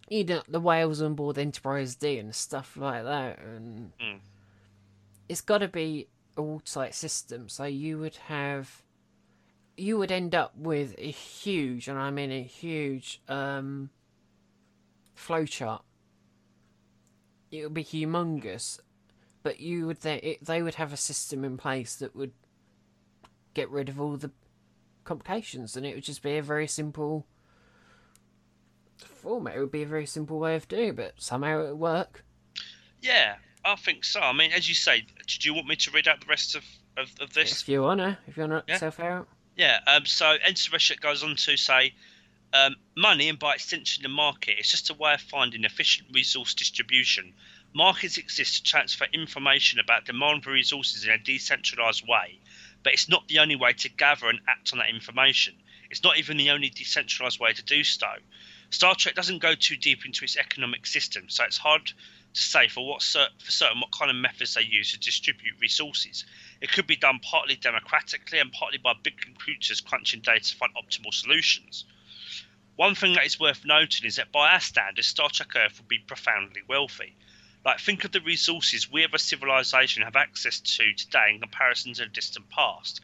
you 0.08 0.24
know 0.24 0.42
the 0.48 0.58
whales 0.60 1.00
on 1.02 1.14
board 1.14 1.36
Enterprise 1.38 1.94
D 1.96 2.18
and 2.18 2.34
stuff 2.34 2.76
like 2.76 3.04
that, 3.04 3.38
and 3.40 3.92
Mm. 3.98 4.20
It's 5.28 5.40
got 5.40 5.58
to 5.58 5.68
be 5.68 6.08
a 6.36 6.42
watertight 6.42 6.94
system. 6.94 7.48
So 7.48 7.64
you 7.64 7.98
would 7.98 8.16
have, 8.16 8.82
you 9.76 9.98
would 9.98 10.12
end 10.12 10.34
up 10.34 10.56
with 10.56 10.94
a 10.98 11.10
huge, 11.10 11.88
and 11.88 11.98
I 11.98 12.10
mean 12.10 12.30
a 12.30 12.42
huge, 12.42 13.22
um, 13.28 13.90
flowchart. 15.16 15.82
It 17.50 17.62
would 17.62 17.74
be 17.74 17.84
humongous, 17.84 18.80
but 19.42 19.60
you 19.60 19.86
would 19.86 20.00
they 20.00 20.16
it, 20.16 20.44
they 20.44 20.60
would 20.60 20.74
have 20.74 20.92
a 20.92 20.96
system 20.96 21.44
in 21.44 21.56
place 21.56 21.94
that 21.96 22.16
would 22.16 22.32
get 23.54 23.70
rid 23.70 23.88
of 23.88 24.00
all 24.00 24.16
the 24.16 24.32
complications, 25.04 25.76
and 25.76 25.86
it 25.86 25.94
would 25.94 26.04
just 26.04 26.22
be 26.22 26.36
a 26.36 26.42
very 26.42 26.66
simple 26.66 27.26
format. 28.98 29.56
It 29.56 29.60
would 29.60 29.70
be 29.70 29.82
a 29.82 29.86
very 29.86 30.06
simple 30.06 30.40
way 30.40 30.56
of 30.56 30.66
doing, 30.66 30.88
it, 30.88 30.96
but 30.96 31.14
somehow 31.18 31.60
it 31.60 31.68
would 31.68 31.78
work. 31.78 32.24
Yeah, 33.00 33.36
I 33.64 33.76
think 33.76 34.04
so. 34.04 34.20
I 34.20 34.32
mean, 34.32 34.52
as 34.52 34.68
you 34.68 34.74
say, 34.74 35.04
did 35.26 35.44
you 35.44 35.54
want 35.54 35.66
me 35.66 35.76
to 35.76 35.90
read 35.90 36.06
out 36.06 36.20
the 36.20 36.26
rest 36.26 36.54
of, 36.54 36.64
of, 36.96 37.10
of 37.20 37.32
this? 37.32 37.62
If 37.62 37.68
you 37.68 37.82
wanna, 37.82 38.18
if 38.26 38.36
you 38.36 38.42
wanna 38.42 38.64
Yeah. 38.68 38.76
self 38.78 39.00
out. 39.00 39.28
Yeah, 39.56 39.80
um, 39.86 40.04
so 40.04 40.36
Enterprise 40.42 40.90
goes 41.00 41.22
on 41.22 41.36
to 41.36 41.56
say 41.56 41.94
um, 42.52 42.76
money 42.96 43.28
and 43.28 43.38
by 43.38 43.54
extension 43.54 44.02
the 44.02 44.08
market 44.08 44.58
is 44.60 44.70
just 44.70 44.90
a 44.90 44.94
way 44.94 45.14
of 45.14 45.20
finding 45.20 45.64
efficient 45.64 46.08
resource 46.12 46.54
distribution. 46.54 47.32
Markets 47.72 48.18
exist 48.18 48.56
to 48.56 48.62
transfer 48.62 49.06
information 49.12 49.80
about 49.80 50.04
demand 50.04 50.44
for 50.44 50.52
resources 50.52 51.04
in 51.04 51.10
a 51.10 51.18
decentralized 51.18 52.06
way, 52.06 52.38
but 52.84 52.92
it's 52.92 53.08
not 53.08 53.26
the 53.28 53.40
only 53.40 53.56
way 53.56 53.72
to 53.72 53.88
gather 53.88 54.28
and 54.28 54.40
act 54.46 54.72
on 54.72 54.78
that 54.78 54.90
information. 54.90 55.54
It's 55.90 56.04
not 56.04 56.18
even 56.18 56.36
the 56.36 56.50
only 56.50 56.70
decentralized 56.70 57.40
way 57.40 57.52
to 57.52 57.64
do 57.64 57.82
so. 57.82 58.06
Star 58.70 58.94
Trek 58.94 59.14
doesn't 59.14 59.38
go 59.38 59.54
too 59.54 59.76
deep 59.76 60.04
into 60.06 60.24
its 60.24 60.36
economic 60.36 60.86
system, 60.86 61.24
so 61.28 61.44
it's 61.44 61.58
hard 61.58 61.92
to 62.34 62.40
say 62.40 62.68
for 62.68 62.86
what 62.86 63.00
cer- 63.00 63.28
for 63.38 63.50
certain 63.50 63.80
what 63.80 63.92
kind 63.92 64.10
of 64.10 64.16
methods 64.16 64.54
they 64.54 64.62
use 64.62 64.90
to 64.90 64.98
distribute 64.98 65.54
resources. 65.60 66.24
It 66.60 66.72
could 66.72 66.86
be 66.86 66.96
done 66.96 67.20
partly 67.22 67.56
democratically 67.56 68.40
and 68.40 68.52
partly 68.52 68.78
by 68.78 68.94
big 69.02 69.20
computers 69.20 69.80
crunching 69.80 70.20
data 70.20 70.50
to 70.50 70.56
find 70.56 70.72
optimal 70.74 71.14
solutions. 71.14 71.84
One 72.76 72.96
thing 72.96 73.12
that 73.14 73.24
is 73.24 73.38
worth 73.38 73.64
noting 73.64 74.04
is 74.04 74.16
that 74.16 74.32
by 74.32 74.52
our 74.52 74.60
standards, 74.60 75.06
Star 75.06 75.30
Trek 75.30 75.54
Earth 75.54 75.78
would 75.78 75.88
be 75.88 75.98
profoundly 75.98 76.62
wealthy. 76.68 77.14
Like, 77.64 77.78
think 77.78 78.04
of 78.04 78.10
the 78.10 78.20
resources 78.20 78.90
we 78.90 79.04
as 79.04 79.10
a 79.14 79.18
civilization 79.18 80.02
have 80.02 80.16
access 80.16 80.58
to 80.58 80.92
today 80.92 81.30
in 81.30 81.40
comparison 81.40 81.94
to 81.94 82.02
the 82.02 82.08
distant 82.08 82.50
past. 82.50 83.00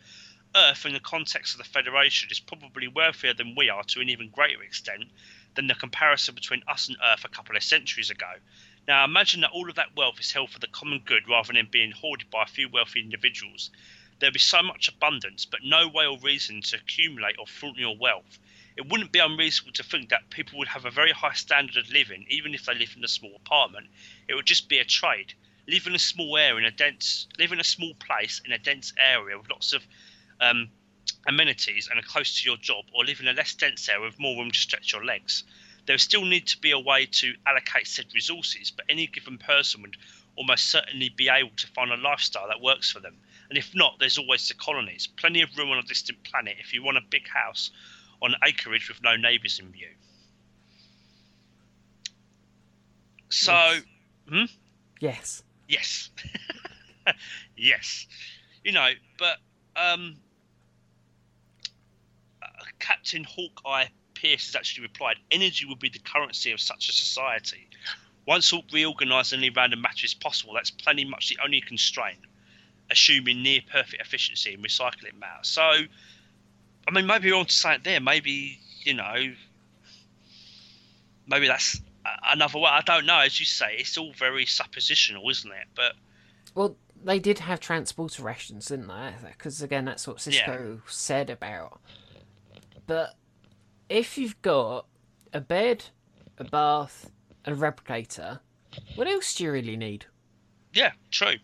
Earth, 0.57 0.85
in 0.85 0.93
the 0.93 1.01
context 1.01 1.55
of 1.55 1.59
the 1.59 1.65
Federation, 1.65 2.29
is 2.31 2.41
probably 2.41 2.89
wealthier 2.89 3.33
than 3.33 3.55
we 3.55 3.71
are 3.71 3.85
to 3.85 4.01
an 4.01 4.09
even 4.09 4.29
greater 4.29 4.63
extent 4.63 5.05
than 5.55 5.69
the 5.69 5.75
comparison 5.75 6.35
between 6.35 6.63
us 6.67 6.89
and 6.89 6.97
Earth 7.05 7.25
a 7.25 7.29
couple 7.29 7.57
of 7.57 7.63
centuries 7.63 8.11
ago. 8.11 8.33
Now, 8.91 9.05
imagine 9.05 9.43
that 9.43 9.53
all 9.53 9.69
of 9.71 9.77
that 9.77 9.95
wealth 9.95 10.19
is 10.19 10.33
held 10.33 10.51
for 10.51 10.59
the 10.59 10.67
common 10.67 10.99
good 11.05 11.29
rather 11.29 11.53
than 11.53 11.69
being 11.71 11.93
hoarded 11.93 12.29
by 12.29 12.43
a 12.43 12.47
few 12.47 12.69
wealthy 12.69 12.99
individuals. 12.99 13.71
There'd 14.19 14.33
be 14.33 14.41
so 14.41 14.65
much 14.65 14.89
abundance, 14.89 15.47
but 15.47 15.61
no 15.63 15.87
way 15.87 16.07
or 16.07 16.19
reason 16.19 16.61
to 16.61 16.77
accumulate 16.77 17.37
or 17.39 17.47
flaunt 17.47 17.79
your 17.79 17.97
wealth. 17.97 18.41
It 18.77 18.89
wouldn't 18.89 19.13
be 19.13 19.21
unreasonable 19.21 19.75
to 19.75 19.85
think 19.85 20.09
that 20.09 20.29
people 20.31 20.59
would 20.59 20.67
have 20.67 20.87
a 20.87 20.91
very 20.91 21.13
high 21.13 21.35
standard 21.35 21.77
of 21.77 21.89
living, 21.89 22.27
even 22.31 22.53
if 22.53 22.65
they 22.65 22.75
live 22.75 22.93
in 22.97 23.05
a 23.05 23.07
small 23.07 23.37
apartment. 23.37 23.87
It 24.27 24.35
would 24.35 24.47
just 24.47 24.69
be 24.69 24.79
a 24.79 24.85
trade. 24.85 25.35
Live 25.69 25.87
in 25.87 25.95
a 25.95 25.99
small 26.01 26.37
area 26.37 26.59
in 26.59 26.65
a 26.65 26.73
dense, 26.73 27.29
live 27.39 27.53
in 27.53 27.61
a 27.61 27.65
small 27.65 27.95
place 27.95 28.41
in 28.45 28.51
a 28.51 28.59
dense 28.59 28.93
area 28.99 29.39
with 29.39 29.49
lots 29.49 29.73
of 29.73 29.87
um, 30.41 30.69
amenities 31.29 31.87
and 31.89 32.01
are 32.01 32.09
close 32.09 32.41
to 32.41 32.45
your 32.45 32.57
job, 32.57 32.87
or 32.93 33.05
live 33.05 33.21
in 33.21 33.29
a 33.29 33.33
less 33.35 33.55
dense 33.55 33.89
area 33.89 34.05
with 34.05 34.19
more 34.19 34.37
room 34.37 34.51
to 34.51 34.59
stretch 34.59 34.93
your 34.93 35.05
legs. 35.05 35.45
There 35.87 35.99
still 35.99 36.25
need 36.25 36.47
to 36.49 36.59
be 36.59 36.71
a 36.71 36.79
way 36.79 37.07
to 37.07 37.35
allocate 37.47 37.87
said 37.87 38.07
resources, 38.15 38.71
but 38.71 38.85
any 38.89 39.07
given 39.07 39.39
person 39.39 39.83
would 39.83 39.97
almost 40.37 40.69
certainly 40.69 41.09
be 41.11 41.29
able 41.29 41.51
to 41.57 41.67
find 41.69 41.91
a 41.91 41.97
lifestyle 41.97 42.49
that 42.49 42.61
works 42.61 42.91
for 42.91 43.01
them. 43.01 43.17
And 43.49 43.59
if 43.59 43.75
not, 43.75 43.97
there's 43.99 44.17
always 44.17 44.47
the 44.49 44.55
colonies. 44.55 45.09
Plenty 45.17 45.43
of 45.43 45.57
room 45.59 45.71
on 45.71 45.79
a 45.79 45.83
distant 45.83 46.23
planet 46.23 46.57
if 46.61 46.73
you 46.73 46.83
want 46.83 46.99
a 46.99 47.03
big 47.11 47.27
house 47.29 47.71
on 48.23 48.35
acreage 48.47 48.89
with 48.89 49.03
no 49.03 49.17
neighbours 49.17 49.59
in 49.59 49.73
view. 49.73 49.89
So, 53.31 53.53
Yes. 53.53 53.83
hmm? 54.29 54.45
Yes. 55.01 55.43
Yes. 55.69 56.11
yes. 57.57 58.07
You 58.65 58.73
know, 58.73 58.91
but 59.19 59.39
um, 59.77 60.17
uh, 62.43 62.47
Captain 62.79 63.25
Hawkeye 63.25 63.87
Pierce 64.21 64.47
has 64.47 64.57
actually 64.57 64.83
replied 64.83 65.17
energy 65.31 65.65
would 65.65 65.79
be 65.79 65.89
the 65.89 65.99
currency 66.01 66.53
of 66.53 66.61
such 66.61 66.89
a 66.89 66.93
society. 66.93 67.69
Once 68.27 68.53
all 68.53 68.63
reorganised 68.73 69.33
and 69.33 69.43
any 69.43 69.51
random 69.51 69.81
matter 69.81 70.05
is 70.05 70.13
possible, 70.13 70.53
that's 70.55 70.71
plenty 70.71 71.05
much 71.05 71.31
the 71.31 71.39
only 71.43 71.61
constraint, 71.61 72.19
assuming 72.91 73.43
near 73.43 73.61
perfect 73.73 74.01
efficiency 74.01 74.53
in 74.53 74.61
recycling 74.61 75.19
matter. 75.19 75.43
So, 75.43 75.63
I 75.63 76.91
mean, 76.93 77.07
maybe 77.07 77.29
you 77.29 77.37
want 77.37 77.49
to 77.49 77.55
say 77.55 77.77
it 77.77 77.85
there. 77.85 78.01
Maybe, 78.01 78.61
you 78.83 78.93
know, 78.93 79.33
maybe 81.27 81.47
that's 81.47 81.81
another 82.31 82.59
way. 82.59 82.69
I 82.71 82.83
don't 82.83 83.07
know. 83.07 83.21
As 83.21 83.41
you 83.41 83.47
say, 83.47 83.77
it's 83.79 83.97
all 83.97 84.13
very 84.13 84.45
suppositional, 84.45 85.31
isn't 85.31 85.51
it? 85.51 85.67
But 85.75 85.95
Well, 86.55 86.77
they 87.03 87.19
did 87.19 87.39
have 87.39 87.59
transporter 87.59 88.23
rations, 88.23 88.67
didn't 88.67 88.89
they? 88.89 89.15
Because 89.29 89.63
again, 89.63 89.87
that's 89.87 90.07
what 90.07 90.19
Sisko 90.19 90.83
said 90.87 91.31
about. 91.31 91.81
But 92.87 93.15
if 93.91 94.17
you've 94.17 94.41
got 94.41 94.87
a 95.35 95.41
bed, 95.41 95.85
a 96.39 96.45
bath, 96.45 97.11
and 97.45 97.55
a 97.55 97.59
replicator, 97.59 98.41
what 98.95 99.09
else 99.09 99.35
do 99.35 99.45
you 99.45 99.53
really 99.53 99.77
need? 99.77 100.07
Yeah, 100.73 100.93
true. 101.11 101.35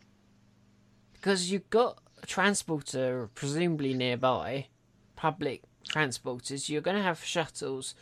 Because 1.12 1.50
you've 1.50 1.68
got 1.68 1.98
a 2.22 2.26
transporter 2.26 3.28
presumably 3.34 3.92
nearby, 3.92 4.68
public 5.16 5.62
transporters. 5.88 6.68
You're 6.68 6.80
going 6.82 6.96
to 6.96 7.02
have 7.02 7.22
shuttles, 7.24 7.94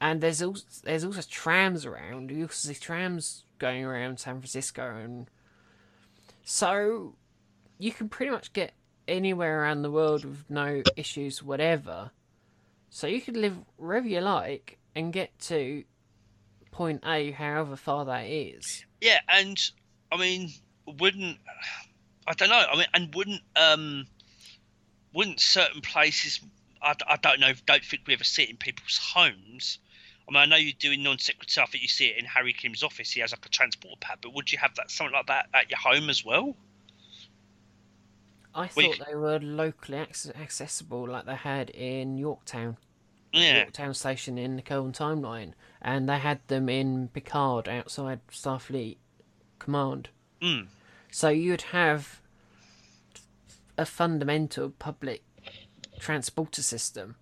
and 0.00 0.20
there's 0.20 0.42
also 0.42 0.64
there's 0.84 1.04
also 1.04 1.22
trams 1.28 1.84
around. 1.84 2.30
You 2.30 2.42
also 2.42 2.68
see 2.68 2.78
trams 2.78 3.44
going 3.58 3.84
around 3.84 4.20
San 4.20 4.36
Francisco, 4.36 4.96
and 4.96 5.28
so 6.44 7.16
you 7.78 7.90
can 7.90 8.08
pretty 8.08 8.30
much 8.30 8.52
get 8.52 8.72
anywhere 9.08 9.62
around 9.62 9.82
the 9.82 9.90
world 9.90 10.24
with 10.24 10.44
no 10.48 10.82
issues, 10.96 11.42
whatever. 11.42 12.12
So 12.90 13.06
you 13.06 13.20
could 13.20 13.36
live 13.36 13.56
wherever 13.76 14.08
you 14.08 14.20
like 14.20 14.78
and 14.94 15.12
get 15.12 15.38
to 15.40 15.84
point 16.70 17.02
A, 17.06 17.30
however 17.32 17.76
far 17.76 18.04
that 18.06 18.26
is. 18.26 18.84
Yeah, 19.00 19.20
and 19.28 19.58
I 20.10 20.16
mean, 20.16 20.50
wouldn't 20.86 21.38
I 22.26 22.34
don't 22.34 22.50
know? 22.50 22.64
I 22.70 22.76
mean, 22.76 22.86
and 22.92 23.14
wouldn't 23.14 23.42
um, 23.56 24.06
wouldn't 25.14 25.40
certain 25.40 25.80
places? 25.80 26.40
I, 26.82 26.94
I 27.06 27.16
don't 27.16 27.40
know. 27.40 27.52
Don't 27.66 27.84
think 27.84 28.02
we 28.06 28.14
ever 28.14 28.24
see 28.24 28.42
it 28.42 28.50
in 28.50 28.56
people's 28.56 28.98
homes. 28.98 29.78
I 30.28 30.32
mean, 30.32 30.42
I 30.42 30.44
know 30.44 30.56
you're 30.56 30.74
doing 30.78 31.02
Non 31.02 31.18
Sequitur. 31.18 31.62
I 31.62 31.66
think 31.66 31.82
you 31.82 31.88
see 31.88 32.08
it 32.08 32.18
in 32.18 32.26
Harry 32.26 32.52
Kim's 32.52 32.82
office. 32.82 33.10
He 33.10 33.20
has 33.20 33.32
like 33.32 33.46
a 33.46 33.48
transport 33.48 34.00
pad. 34.00 34.18
But 34.20 34.34
would 34.34 34.52
you 34.52 34.58
have 34.58 34.74
that 34.74 34.90
something 34.90 35.14
like 35.14 35.26
that 35.26 35.46
at 35.54 35.70
your 35.70 35.78
home 35.78 36.10
as 36.10 36.22
well? 36.22 36.54
I 38.54 38.66
thought 38.66 39.00
they 39.06 39.14
were 39.14 39.38
locally 39.38 39.98
ac- 39.98 40.32
accessible, 40.40 41.06
like 41.08 41.26
they 41.26 41.34
had 41.36 41.70
in 41.70 42.18
Yorktown. 42.18 42.76
Yeah. 43.32 43.58
Yorktown 43.58 43.94
Station 43.94 44.38
in 44.38 44.56
the 44.56 44.62
Kelvin 44.62 44.92
timeline, 44.92 45.52
and 45.82 46.08
they 46.08 46.18
had 46.18 46.40
them 46.48 46.68
in 46.68 47.08
Picard 47.08 47.68
outside 47.68 48.20
Starfleet 48.28 48.96
Command. 49.58 50.08
Mm. 50.40 50.68
So 51.10 51.28
you'd 51.28 51.62
have 51.62 52.20
a 53.76 53.84
fundamental 53.84 54.70
public 54.70 55.22
transporter 56.00 56.62
system 56.62 57.16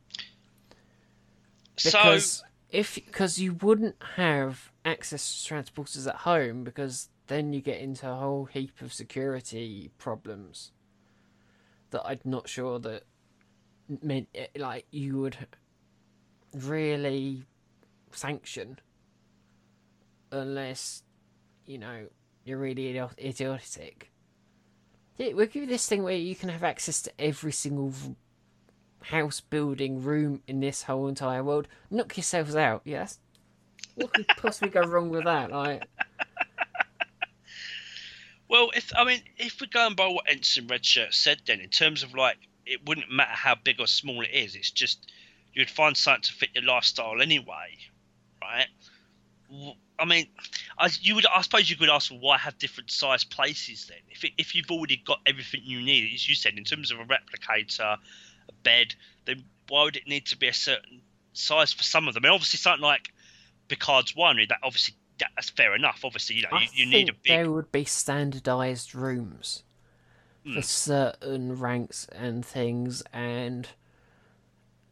So 1.76 1.90
because 1.90 2.42
if 2.70 2.94
because 2.94 3.38
you 3.38 3.54
wouldn't 3.54 3.96
have 4.16 4.70
access 4.84 5.44
to 5.44 5.54
transporters 5.54 6.06
at 6.06 6.16
home 6.16 6.64
because 6.64 7.08
then 7.26 7.52
you 7.52 7.60
get 7.60 7.80
into 7.80 8.10
a 8.10 8.14
whole 8.14 8.44
heap 8.46 8.80
of 8.80 8.92
security 8.92 9.90
problems 9.98 10.72
that 11.90 12.02
I'm 12.04 12.20
not 12.24 12.48
sure 12.48 12.78
that 12.80 13.04
meant 14.02 14.28
eh, 14.34 14.46
like 14.56 14.86
you 14.90 15.18
would 15.20 15.36
really 16.52 17.46
sanction 18.12 18.78
unless 20.32 21.02
you 21.66 21.78
know 21.78 22.06
you're 22.44 22.58
really 22.58 22.98
idiotic. 23.18 24.10
Yeah, 25.18 25.32
we'll 25.32 25.46
give 25.46 25.62
you 25.62 25.66
this 25.66 25.88
thing 25.88 26.02
where 26.02 26.14
you 26.14 26.36
can 26.36 26.50
have 26.50 26.62
access 26.62 27.02
to 27.02 27.12
every 27.18 27.52
single 27.52 27.92
house, 29.00 29.40
building, 29.40 30.02
room 30.02 30.42
in 30.46 30.60
this 30.60 30.82
whole 30.82 31.08
entire 31.08 31.42
world. 31.42 31.68
Knock 31.90 32.16
yourselves 32.16 32.54
out. 32.54 32.82
Yes. 32.84 33.18
What 33.94 34.12
could 34.12 34.28
possibly 34.36 34.68
go 34.68 34.82
wrong 34.82 35.08
with 35.08 35.24
that? 35.24 35.50
Like, 35.50 35.88
Well, 38.48 38.70
if 38.74 38.92
I 38.96 39.04
mean, 39.04 39.22
if 39.36 39.60
we're 39.60 39.66
going 39.66 39.94
by 39.94 40.06
what 40.06 40.28
Ensign 40.28 40.68
Redshirt 40.68 41.14
said, 41.14 41.42
then 41.46 41.60
in 41.60 41.68
terms 41.68 42.02
of 42.02 42.14
like, 42.14 42.38
it 42.64 42.86
wouldn't 42.86 43.10
matter 43.10 43.32
how 43.32 43.54
big 43.54 43.80
or 43.80 43.86
small 43.86 44.22
it 44.22 44.30
is. 44.32 44.54
It's 44.54 44.70
just 44.70 45.10
you'd 45.52 45.70
find 45.70 45.96
something 45.96 46.22
to 46.22 46.32
fit 46.32 46.50
your 46.54 46.64
lifestyle 46.64 47.20
anyway, 47.20 47.78
right? 48.40 48.68
I 49.98 50.04
mean, 50.04 50.26
I 50.78 50.90
you 51.00 51.14
would 51.14 51.26
I 51.26 51.42
suppose 51.42 51.70
you 51.70 51.76
could 51.76 51.88
ask, 51.88 52.10
well, 52.10 52.20
why 52.20 52.38
have 52.38 52.58
different 52.58 52.90
size 52.90 53.24
places 53.24 53.86
then? 53.88 53.98
If 54.10 54.24
it, 54.24 54.32
if 54.38 54.54
you've 54.54 54.70
already 54.70 55.02
got 55.04 55.20
everything 55.26 55.62
you 55.64 55.80
need, 55.80 56.12
as 56.14 56.28
you 56.28 56.34
said, 56.34 56.54
in 56.56 56.64
terms 56.64 56.90
of 56.90 56.98
a 57.00 57.04
replicator, 57.04 57.96
a 58.48 58.52
bed, 58.62 58.94
then 59.24 59.44
why 59.68 59.84
would 59.84 59.96
it 59.96 60.06
need 60.06 60.26
to 60.26 60.36
be 60.36 60.48
a 60.48 60.52
certain 60.52 61.00
size 61.32 61.72
for 61.72 61.82
some 61.82 62.06
of 62.06 62.14
them? 62.14 62.24
And 62.24 62.32
obviously, 62.32 62.58
something 62.58 62.82
like 62.82 63.08
Picard's 63.68 64.12
winery, 64.12 64.48
that 64.48 64.58
obviously 64.62 64.94
that's 65.18 65.50
fair 65.50 65.74
enough. 65.74 66.00
Obviously, 66.04 66.36
you 66.36 66.42
know, 66.42 66.58
you, 66.60 66.68
you 66.84 66.86
need 66.86 67.08
a 67.08 67.12
big 67.12 67.24
there 67.24 67.50
would 67.50 67.72
be 67.72 67.84
standardized 67.84 68.94
rooms 68.94 69.62
Hmm. 70.44 70.54
for 70.54 70.62
certain 70.62 71.58
ranks 71.58 72.06
and 72.12 72.44
things, 72.46 73.02
and 73.12 73.68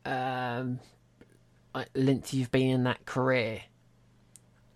um, 0.05 0.81
length 1.95 2.35
you've 2.35 2.51
been 2.51 2.71
in 2.71 2.85
that 2.85 3.07
career, 3.07 3.63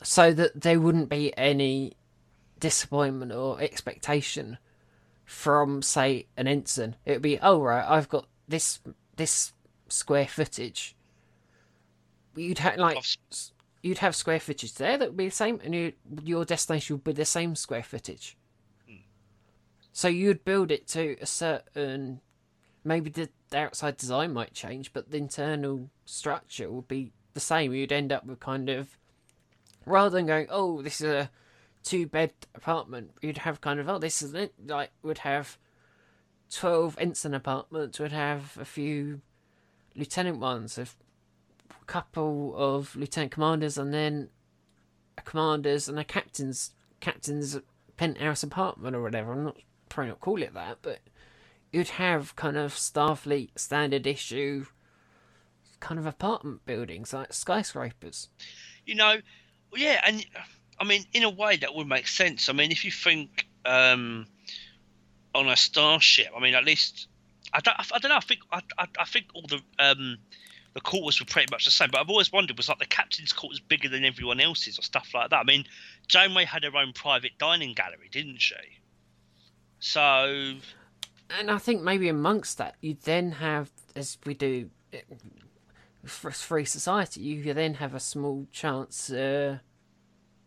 so 0.02 0.32
that 0.32 0.60
there 0.60 0.80
wouldn't 0.80 1.08
be 1.08 1.36
any 1.36 1.94
disappointment 2.60 3.32
or 3.32 3.60
expectation 3.60 4.58
from, 5.24 5.82
say, 5.82 6.26
an 6.36 6.46
ensign. 6.46 6.96
It 7.04 7.12
would 7.14 7.22
be, 7.22 7.38
oh 7.40 7.60
right, 7.60 7.84
I've 7.86 8.08
got 8.08 8.26
this 8.46 8.80
this 9.16 9.52
square 9.88 10.26
footage. 10.26 10.94
You'd 12.36 12.58
have 12.60 12.76
like 12.76 12.98
s- 12.98 13.52
you'd 13.82 13.98
have 13.98 14.16
square 14.16 14.40
footage 14.40 14.74
there 14.74 14.98
that 14.98 15.08
would 15.08 15.16
be 15.16 15.28
the 15.28 15.34
same, 15.34 15.60
and 15.64 15.74
you, 15.74 15.92
your 16.22 16.44
destination 16.44 16.96
would 16.96 17.04
be 17.04 17.12
the 17.12 17.24
same 17.24 17.54
square 17.54 17.82
footage. 17.82 18.36
Hmm. 18.88 19.02
So 19.92 20.08
you'd 20.08 20.44
build 20.44 20.70
it 20.70 20.86
to 20.88 21.16
a 21.20 21.26
certain, 21.26 22.20
maybe 22.84 23.10
the, 23.10 23.28
the 23.50 23.58
outside 23.58 23.96
design 23.96 24.32
might 24.32 24.52
change, 24.52 24.92
but 24.92 25.10
the 25.10 25.18
internal 25.18 25.90
structure 26.04 26.70
would 26.70 26.88
be 26.88 27.12
the 27.34 27.40
same. 27.40 27.72
You'd 27.72 27.92
end 27.92 28.12
up 28.12 28.26
with 28.26 28.40
kind 28.40 28.68
of, 28.68 28.98
rather 29.86 30.16
than 30.16 30.26
going, 30.26 30.48
oh, 30.50 30.82
this 30.82 31.00
is 31.00 31.06
a 31.08 31.30
two 31.84 32.06
bed 32.06 32.32
apartment, 32.54 33.12
you'd 33.22 33.38
have 33.38 33.60
kind 33.60 33.80
of, 33.80 33.88
oh, 33.88 33.98
this 33.98 34.20
is 34.20 34.34
it, 34.34 34.52
like 34.66 34.90
would 35.02 35.18
have 35.18 35.56
twelve 36.50 36.96
ensign 36.98 37.32
apartments, 37.34 38.00
would 38.00 38.12
have 38.12 38.58
a 38.60 38.64
few 38.64 39.20
lieutenant 39.94 40.38
ones, 40.38 40.76
a 40.76 40.86
couple 41.86 42.54
of 42.56 42.94
lieutenant 42.96 43.32
commanders, 43.32 43.78
and 43.78 43.92
then 43.92 44.28
a 45.16 45.22
commander's 45.22 45.88
and 45.88 45.98
a 45.98 46.04
captain's 46.04 46.72
captain's 47.00 47.58
penthouse 47.96 48.42
apartment 48.42 48.94
or 48.96 49.02
whatever. 49.02 49.32
I'm 49.32 49.44
not 49.44 49.56
probably 49.88 50.10
not 50.10 50.20
call 50.20 50.42
it 50.42 50.54
that, 50.54 50.78
but 50.82 51.00
you'd 51.72 51.88
have 51.88 52.36
kind 52.36 52.56
of 52.56 52.74
Starfleet 52.74 53.58
standard 53.58 54.06
issue 54.06 54.66
kind 55.80 55.98
of 55.98 56.06
apartment 56.06 56.64
buildings 56.66 57.12
like 57.12 57.32
skyscrapers. 57.32 58.28
you 58.84 58.94
know, 58.94 59.16
yeah, 59.76 60.00
and 60.04 60.24
I 60.78 60.84
mean, 60.84 61.04
in 61.12 61.22
a 61.22 61.30
way, 61.30 61.56
that 61.56 61.74
would 61.74 61.86
make 61.86 62.08
sense. 62.08 62.48
I 62.48 62.52
mean, 62.52 62.72
if 62.72 62.84
you 62.84 62.90
think 62.90 63.46
um, 63.64 64.26
on 65.34 65.48
a 65.48 65.56
starship, 65.56 66.28
I 66.36 66.40
mean, 66.40 66.54
at 66.54 66.64
least 66.64 67.08
I 67.52 67.60
don't, 67.60 67.76
I 67.78 67.98
don't 67.98 68.10
know. 68.10 68.16
I 68.16 68.20
think 68.20 68.40
I, 68.50 68.60
I, 68.78 68.86
I 68.98 69.04
think 69.04 69.26
all 69.34 69.46
the 69.48 69.60
um, 69.78 70.18
the 70.78 70.82
quarters 70.82 71.18
were 71.18 71.26
pretty 71.26 71.50
much 71.50 71.64
the 71.64 71.72
same. 71.72 71.88
But 71.90 72.00
I've 72.00 72.08
always 72.08 72.32
wondered 72.32 72.56
was 72.56 72.68
like 72.68 72.78
the 72.78 72.86
captain's 72.86 73.32
quarters 73.32 73.58
bigger 73.58 73.88
than 73.88 74.04
everyone 74.04 74.40
else's 74.40 74.78
or 74.78 74.82
stuff 74.82 75.08
like 75.12 75.30
that. 75.30 75.36
I 75.36 75.42
mean, 75.42 75.64
Janeway 76.06 76.44
had 76.44 76.62
her 76.62 76.76
own 76.76 76.92
private 76.92 77.32
dining 77.38 77.74
gallery, 77.74 78.08
didn't 78.12 78.40
she? 78.40 78.54
So 79.80 80.54
And 81.36 81.50
I 81.50 81.58
think 81.58 81.82
maybe 81.82 82.08
amongst 82.08 82.58
that, 82.58 82.76
you 82.80 82.96
then 83.02 83.32
have, 83.32 83.70
as 83.96 84.18
we 84.24 84.34
do 84.34 84.70
eh, 84.92 85.00
for 86.04 86.30
free 86.30 86.64
society, 86.64 87.20
you 87.22 87.52
then 87.52 87.74
have 87.74 87.94
a 87.94 88.00
small 88.00 88.46
chance 88.52 89.08
to 89.08 89.60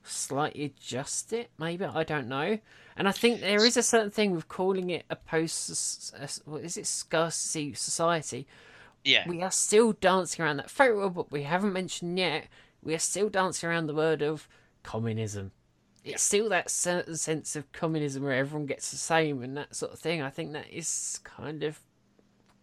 slightly 0.03 0.63
adjust 0.63 1.34
it. 1.34 1.51
Maybe 1.59 1.84
I 1.84 2.03
don't 2.05 2.29
know. 2.29 2.57
And 2.95 3.07
I 3.07 3.11
think 3.11 3.41
there 3.41 3.65
is 3.65 3.75
a 3.75 3.84
certain 3.84 4.11
thing 4.11 4.34
with 4.34 4.47
calling 4.47 4.89
it 4.91 5.03
a 5.09 5.15
post, 5.17 6.13
uh, 6.17 6.27
what 6.45 6.63
is 6.63 6.77
it, 6.77 6.88
scarcity 6.88 7.73
society. 7.73 8.47
Yeah, 9.03 9.27
We 9.27 9.41
are 9.41 9.51
still 9.51 9.93
dancing 9.93 10.43
around 10.43 10.57
that 10.57 10.69
very 10.71 10.95
well, 10.95 11.09
but 11.09 11.31
we 11.31 11.43
haven't 11.43 11.73
mentioned 11.73 12.17
yet. 12.19 12.47
We 12.83 12.93
are 12.93 12.99
still 12.99 13.29
dancing 13.29 13.69
around 13.69 13.87
the 13.87 13.93
word 13.95 14.21
of 14.21 14.47
communism. 14.83 15.51
It's 16.03 16.23
still 16.23 16.49
that 16.49 16.71
certain 16.71 17.15
sense 17.15 17.55
of 17.55 17.71
communism 17.71 18.23
where 18.23 18.33
everyone 18.33 18.65
gets 18.65 18.89
the 18.89 18.97
same 18.97 19.43
and 19.43 19.55
that 19.57 19.75
sort 19.75 19.93
of 19.93 19.99
thing. 19.99 20.21
I 20.21 20.31
think 20.31 20.53
that 20.53 20.67
is 20.71 21.19
kind 21.23 21.61
of, 21.63 21.79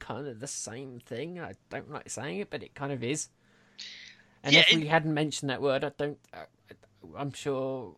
kind 0.01 0.27
of 0.27 0.41
the 0.41 0.49
same 0.49 0.99
thing. 1.01 1.39
I 1.39 1.55
don't 1.71 1.91
like 1.91 2.11
saying 2.11 2.41
it, 2.41 2.51
but 2.51 2.63
it 2.65 2.75
kind 2.75 2.93
of 2.93 3.05
is. 3.05 3.29
And 4.43 4.53
Yeah, 4.55 4.61
if 4.61 4.73
it- 4.73 4.77
we 4.77 4.87
hadn't 4.87 5.15
mentioned 5.15 5.51
that 5.51 5.63
word, 5.63 5.85
I 5.85 5.91
don't. 5.97 6.19
I, 6.33 6.45
I'm 7.17 7.33
sure 7.33 7.95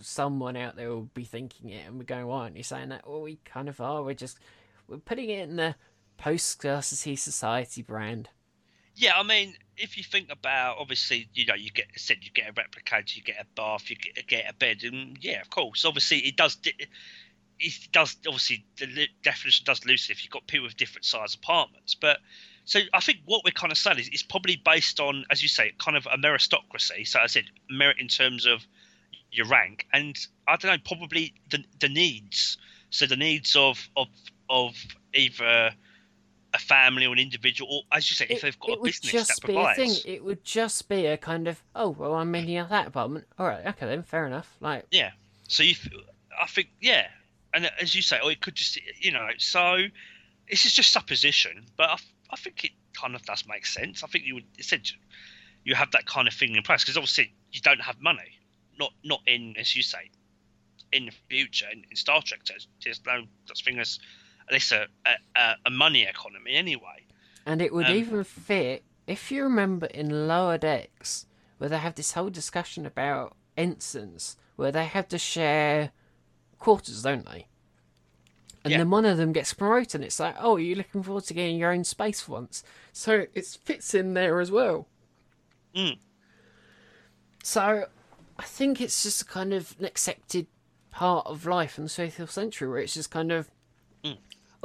someone 0.00 0.56
out 0.56 0.76
there 0.76 0.90
will 0.90 1.08
be 1.14 1.24
thinking 1.24 1.70
it, 1.70 1.86
and 1.86 1.98
we're 1.98 2.04
going, 2.04 2.26
"Why 2.26 2.42
aren't 2.42 2.56
you 2.56 2.62
saying 2.62 2.90
that?" 2.90 3.08
Well, 3.08 3.22
we 3.22 3.38
kind 3.44 3.68
of 3.68 3.80
are. 3.80 4.02
We're 4.02 4.14
just 4.14 4.38
we're 4.88 4.98
putting 4.98 5.30
it 5.30 5.48
in 5.48 5.56
the 5.56 5.74
post-scarcity 6.16 7.16
society 7.16 7.82
brand. 7.82 8.28
Yeah, 8.94 9.12
I 9.16 9.22
mean, 9.22 9.54
if 9.76 9.98
you 9.98 10.02
think 10.04 10.30
about, 10.30 10.78
obviously, 10.78 11.28
you 11.34 11.44
know, 11.44 11.54
you 11.54 11.70
get 11.70 11.86
said 11.96 12.18
you 12.22 12.30
get 12.30 12.48
a 12.48 12.52
replicator, 12.52 13.14
you 13.14 13.22
get 13.22 13.36
a 13.40 13.44
bath, 13.54 13.90
you 13.90 13.96
get, 13.96 14.26
get 14.26 14.50
a 14.50 14.54
bed, 14.54 14.82
and 14.84 15.18
yeah, 15.20 15.40
of 15.40 15.50
course, 15.50 15.84
obviously, 15.84 16.18
it 16.18 16.36
does. 16.36 16.58
It 17.58 17.88
does 17.90 18.16
obviously 18.26 18.66
the 18.78 19.08
definition 19.22 19.64
does 19.64 19.86
loosen 19.86 20.12
if 20.12 20.22
you've 20.22 20.30
got 20.30 20.46
people 20.46 20.66
with 20.66 20.76
different 20.76 21.06
size 21.06 21.34
apartments, 21.34 21.94
but 21.94 22.18
So 22.66 22.80
I 22.92 22.98
think 22.98 23.20
what 23.26 23.42
we're 23.44 23.52
kind 23.52 23.70
of 23.70 23.78
saying 23.78 24.00
is 24.00 24.08
it's 24.08 24.24
probably 24.24 24.60
based 24.62 24.98
on, 24.98 25.24
as 25.30 25.40
you 25.40 25.48
say, 25.48 25.72
kind 25.78 25.96
of 25.96 26.06
a 26.06 26.18
meritocracy. 26.18 27.06
So 27.06 27.20
I 27.20 27.28
said 27.28 27.44
merit 27.70 27.98
in 28.00 28.08
terms 28.08 28.44
of 28.44 28.66
your 29.30 29.46
rank, 29.46 29.86
and 29.92 30.18
I 30.48 30.56
don't 30.56 30.72
know, 30.72 30.78
probably 30.84 31.32
the 31.50 31.64
the 31.80 31.88
needs. 31.88 32.58
So 32.90 33.06
the 33.06 33.16
needs 33.16 33.54
of 33.54 33.88
of 33.96 34.08
of 34.50 34.74
either 35.14 35.72
a 36.56 36.58
family 36.58 37.06
or 37.06 37.12
an 37.12 37.18
individual, 37.18 37.70
or 37.70 37.82
as 37.92 38.10
you 38.10 38.16
say, 38.16 38.26
if 38.28 38.40
they've 38.40 38.58
got 38.58 38.70
it 38.70 38.78
a 38.78 38.82
business 38.82 39.12
just 39.12 39.40
that 39.42 39.46
be 39.46 39.56
a 39.56 39.74
thing. 39.74 39.92
It 40.04 40.24
would 40.24 40.42
just 40.42 40.88
be 40.88 41.06
a 41.06 41.16
kind 41.16 41.46
of, 41.46 41.62
oh 41.74 41.90
well, 41.90 42.14
I'm 42.14 42.34
in 42.34 42.56
at 42.56 42.70
that 42.70 42.88
apartment. 42.88 43.26
All 43.38 43.46
right, 43.46 43.64
okay 43.66 43.86
then, 43.86 44.02
fair 44.02 44.26
enough. 44.26 44.56
Like, 44.60 44.86
Yeah. 44.90 45.10
So 45.48 45.62
you, 45.62 45.76
I 46.40 46.46
think, 46.46 46.70
yeah, 46.80 47.06
and 47.54 47.70
as 47.80 47.94
you 47.94 48.02
say, 48.02 48.18
or 48.22 48.32
it 48.32 48.40
could 48.40 48.54
just, 48.54 48.78
you 48.98 49.12
know, 49.12 49.28
so 49.38 49.78
this 50.50 50.64
is 50.64 50.72
just 50.72 50.92
supposition, 50.92 51.66
but 51.76 51.90
I, 51.90 51.96
I 52.30 52.36
think 52.36 52.64
it 52.64 52.72
kind 52.94 53.14
of 53.14 53.22
does 53.22 53.44
make 53.46 53.66
sense. 53.66 54.02
I 54.02 54.06
think 54.06 54.24
you 54.24 54.34
would 54.34 54.44
essentially 54.58 55.00
you 55.64 55.74
have 55.74 55.90
that 55.90 56.06
kind 56.06 56.26
of 56.26 56.34
thing 56.34 56.54
in 56.54 56.62
place 56.62 56.82
because 56.82 56.96
obviously 56.96 57.32
you 57.52 57.60
don't 57.60 57.80
have 57.80 58.00
money, 58.00 58.38
not 58.78 58.92
not 59.04 59.20
in 59.26 59.54
as 59.58 59.76
you 59.76 59.82
say, 59.82 60.10
in 60.92 61.06
the 61.06 61.12
future 61.28 61.66
in, 61.70 61.84
in 61.90 61.96
Star 61.96 62.22
Trek. 62.22 62.40
There's, 62.48 62.68
there's 62.82 63.00
no 63.06 63.24
such 63.46 63.64
thing 63.64 63.78
as 63.78 63.98
at 64.48 64.52
least 64.54 64.72
a, 64.72 64.86
a, 65.36 65.54
a 65.66 65.70
money 65.70 66.02
economy 66.04 66.54
anyway. 66.54 67.04
and 67.44 67.60
it 67.62 67.72
would 67.72 67.86
Um, 67.86 67.96
even 67.96 68.24
fit 68.24 68.84
if 69.06 69.30
you 69.30 69.42
remember 69.44 69.86
in 69.86 70.26
Lower 70.28 70.58
Decks 70.58 71.26
where 71.58 71.70
they 71.70 71.78
have 71.78 71.94
this 71.94 72.12
whole 72.12 72.30
discussion 72.30 72.84
about 72.86 73.36
ensigns 73.56 74.36
where 74.56 74.72
they 74.72 74.84
have 74.86 75.08
to 75.08 75.18
share 75.18 75.92
quarters, 76.58 77.02
don't 77.02 77.24
they? 77.26 77.46
And 78.64 78.72
Yeah. 78.72 78.78
then 78.78 78.90
one 78.90 79.04
of 79.04 79.16
them 79.16 79.32
gets 79.32 79.54
promoted. 79.54 79.94
And 79.96 80.04
it's 80.04 80.18
like, 80.18 80.34
oh, 80.40 80.56
you're 80.56 80.76
looking 80.76 81.02
forward 81.04 81.24
to 81.24 81.34
getting 81.34 81.56
your 81.56 81.70
own 81.72 81.84
space 81.84 82.20
for 82.20 82.32
once. 82.32 82.64
So 82.92 83.26
it 83.32 83.46
fits 83.46 83.94
in 83.94 84.14
there 84.14 84.40
as 84.40 84.50
well. 84.50 84.88
Mm. 85.74 85.98
So 87.44 87.86
I 88.38 88.42
think 88.42 88.80
it's 88.80 89.02
just 89.02 89.22
a 89.22 89.24
kind 89.24 89.52
of 89.54 89.76
an 89.78 89.84
accepted 89.84 90.46
part 90.90 91.26
of 91.26 91.46
life 91.46 91.78
in 91.78 91.84
the 91.84 91.90
20th 91.90 92.30
century 92.30 92.68
where 92.68 92.78
it's 92.78 92.94
just 92.94 93.10
kind 93.10 93.30
of. 93.30 93.50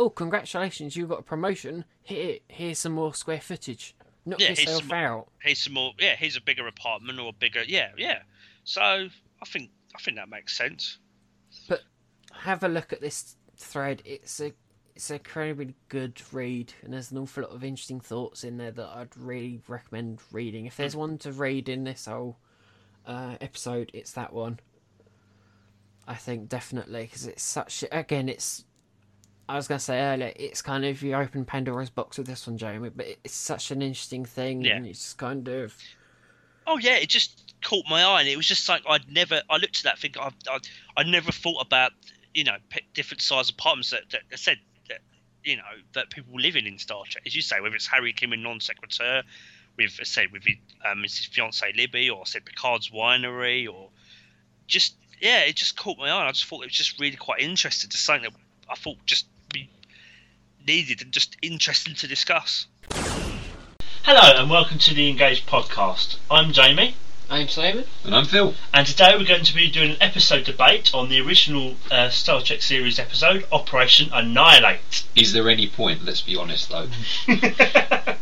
Oh, 0.02 0.10
congratulations, 0.10 0.96
you 0.96 1.06
got 1.08 1.20
a 1.20 1.24
promotion. 1.24 1.86
Here, 2.02 2.40
here's 2.48 2.80
some 2.80 2.94
more 2.94 3.14
square 3.14 3.40
footage. 3.42 3.96
Knock 4.26 4.40
Yeah, 4.40 4.50
yourself 4.50 4.84
some- 4.84 4.92
out. 4.92 5.28
Here's 5.42 5.60
some 5.60 5.74
more. 5.74 5.94
Yeah, 6.00 6.16
here's 6.16 6.38
a 6.38 6.42
bigger 6.42 6.68
apartment 6.68 7.20
or 7.20 7.30
a 7.30 7.34
bigger. 7.34 7.64
Yeah, 7.68 7.92
yeah. 7.98 8.22
So 8.64 8.82
I 8.82 9.46
think 9.46 9.70
I 9.96 10.00
think 10.00 10.18
that 10.18 10.30
makes 10.30 10.56
sense. 10.58 10.98
But 11.68 11.82
have 12.34 12.64
a 12.64 12.68
look 12.68 12.94
at 12.94 13.02
this 13.02 13.36
thread. 13.58 14.02
It's 14.06 14.40
a 14.40 14.54
it's 14.96 15.10
a 15.10 15.16
incredibly 15.16 15.76
good 15.90 16.22
read, 16.32 16.74
and 16.84 16.94
there's 16.94 17.12
an 17.12 17.18
awful 17.18 17.44
lot 17.44 17.52
of 17.52 17.64
interesting 17.64 18.00
thoughts 18.00 18.44
in 18.44 18.58
there 18.58 18.72
that 18.72 18.90
I'd 18.96 19.16
really 19.18 19.62
recommend 19.68 20.20
reading. 20.32 20.66
If 20.66 20.78
there's 20.78 20.96
one 20.96 21.18
to 21.20 21.32
read 21.32 21.68
in 21.70 21.84
this 21.84 22.06
whole 22.06 22.38
uh, 23.06 23.36
episode, 23.42 23.90
it's 23.94 24.12
that 24.12 24.34
one. 24.34 24.60
I 26.08 26.16
think 26.16 26.50
definitely 26.50 27.04
because 27.04 27.26
it's 27.26 27.44
such 27.44 27.84
again 27.92 28.30
it's. 28.30 28.66
I 29.52 29.56
was 29.56 29.68
gonna 29.68 29.80
say 29.80 30.00
earlier, 30.00 30.32
it's 30.36 30.62
kind 30.62 30.86
of 30.86 31.02
you 31.02 31.14
open 31.14 31.44
Pandora's 31.44 31.90
box 31.90 32.18
with 32.18 32.26
this 32.28 32.48
one, 32.48 32.58
Jeremy, 32.58 32.90
but 32.90 33.06
it's 33.24 33.34
such 33.36 33.70
an 33.72 33.82
interesting 33.82 34.24
thing, 34.24 34.62
Yeah. 34.62 34.78
and 34.78 34.88
it's 34.88 35.14
kind 35.14 35.48
of 35.48 35.76
Oh 36.66 36.78
yeah, 36.78 36.96
it 36.96 37.10
just 37.10 37.54
caught 37.62 37.86
my 37.90 38.02
eye, 38.04 38.22
and 38.22 38.30
it 38.30 38.38
was 38.38 38.48
just 38.48 38.70
like 38.70 38.84
I'd 38.88 39.12
never. 39.12 39.42
I 39.50 39.58
looked 39.58 39.78
at 39.80 39.84
that 39.84 40.00
thing. 40.00 40.14
I 40.20 40.30
I, 40.50 40.60
I 40.96 41.04
never 41.04 41.32
thought 41.32 41.66
about 41.66 41.92
you 42.34 42.44
know 42.46 42.56
p- 42.70 42.82
different 42.94 43.22
size 43.22 43.50
apartments 43.50 43.90
that, 43.90 44.04
that 44.12 44.22
that 44.30 44.40
said 44.40 44.58
that 44.88 45.00
you 45.44 45.58
know 45.58 45.64
that 45.94 46.10
people 46.12 46.40
live 46.40 46.56
in 46.56 46.66
in 46.68 46.78
Star 46.78 47.04
Trek, 47.10 47.24
as 47.26 47.36
you 47.36 47.42
say, 47.42 47.60
whether 47.60 47.76
it's 47.76 47.88
Harry 47.88 48.14
Kim 48.14 48.32
and 48.32 48.44
Non 48.44 48.62
Sequitur, 48.62 49.24
with 49.78 49.98
as 50.00 50.08
said 50.08 50.32
with 50.32 50.44
um, 50.90 51.02
his 51.04 51.26
fiance 51.26 51.74
Libby, 51.76 52.10
or 52.10 52.26
said 52.26 52.46
Picard's 52.46 52.90
winery, 52.92 53.68
or 53.68 53.90
just 54.68 54.96
yeah, 55.20 55.42
it 55.42 55.58
just 55.58 55.76
caught 55.76 55.98
my 55.98 56.10
eye. 56.10 56.28
I 56.28 56.32
just 56.32 56.46
thought 56.46 56.62
it 56.64 56.68
was 56.68 56.74
just 56.74 57.02
really 57.02 57.18
quite 57.18 57.42
interesting 57.42 57.90
to 57.90 57.98
something 57.98 58.32
that 58.32 58.40
I 58.70 58.76
thought 58.76 58.98
just 59.06 59.26
needed 60.66 61.02
and 61.02 61.12
just 61.12 61.38
interesting 61.42 61.96
to 61.96 62.08
discuss. 62.08 62.68
Hello 64.04 64.40
and 64.42 64.50
welcome 64.50 64.78
to 64.80 64.94
the 64.94 65.10
Engaged 65.10 65.48
podcast. 65.48 66.18
I'm 66.30 66.52
Jamie. 66.54 66.96
I'm 67.30 67.48
Simon. 67.48 67.86
And 68.04 68.14
I'm 68.14 68.26
Phil. 68.26 68.54
And 68.74 68.86
today 68.86 69.16
we're 69.18 69.26
going 69.26 69.46
to 69.46 69.56
be 69.56 69.72
doing 69.72 69.92
an 69.92 69.98
episode 70.02 70.44
debate 70.44 70.92
on 70.94 71.10
the 71.10 71.22
original 71.22 71.76
uh, 71.90 72.10
Star 72.10 72.42
Trek 72.42 72.62
series 72.62 73.00
episode, 73.00 73.46
Operation 73.52 74.10
Annihilate. 74.12 75.04
Is 75.16 75.34
there 75.34 75.50
any 75.50 75.68
point? 75.68 76.04
Let's 76.04 76.22
be 76.22 76.36
honest, 76.36 76.70
though. 76.70 76.88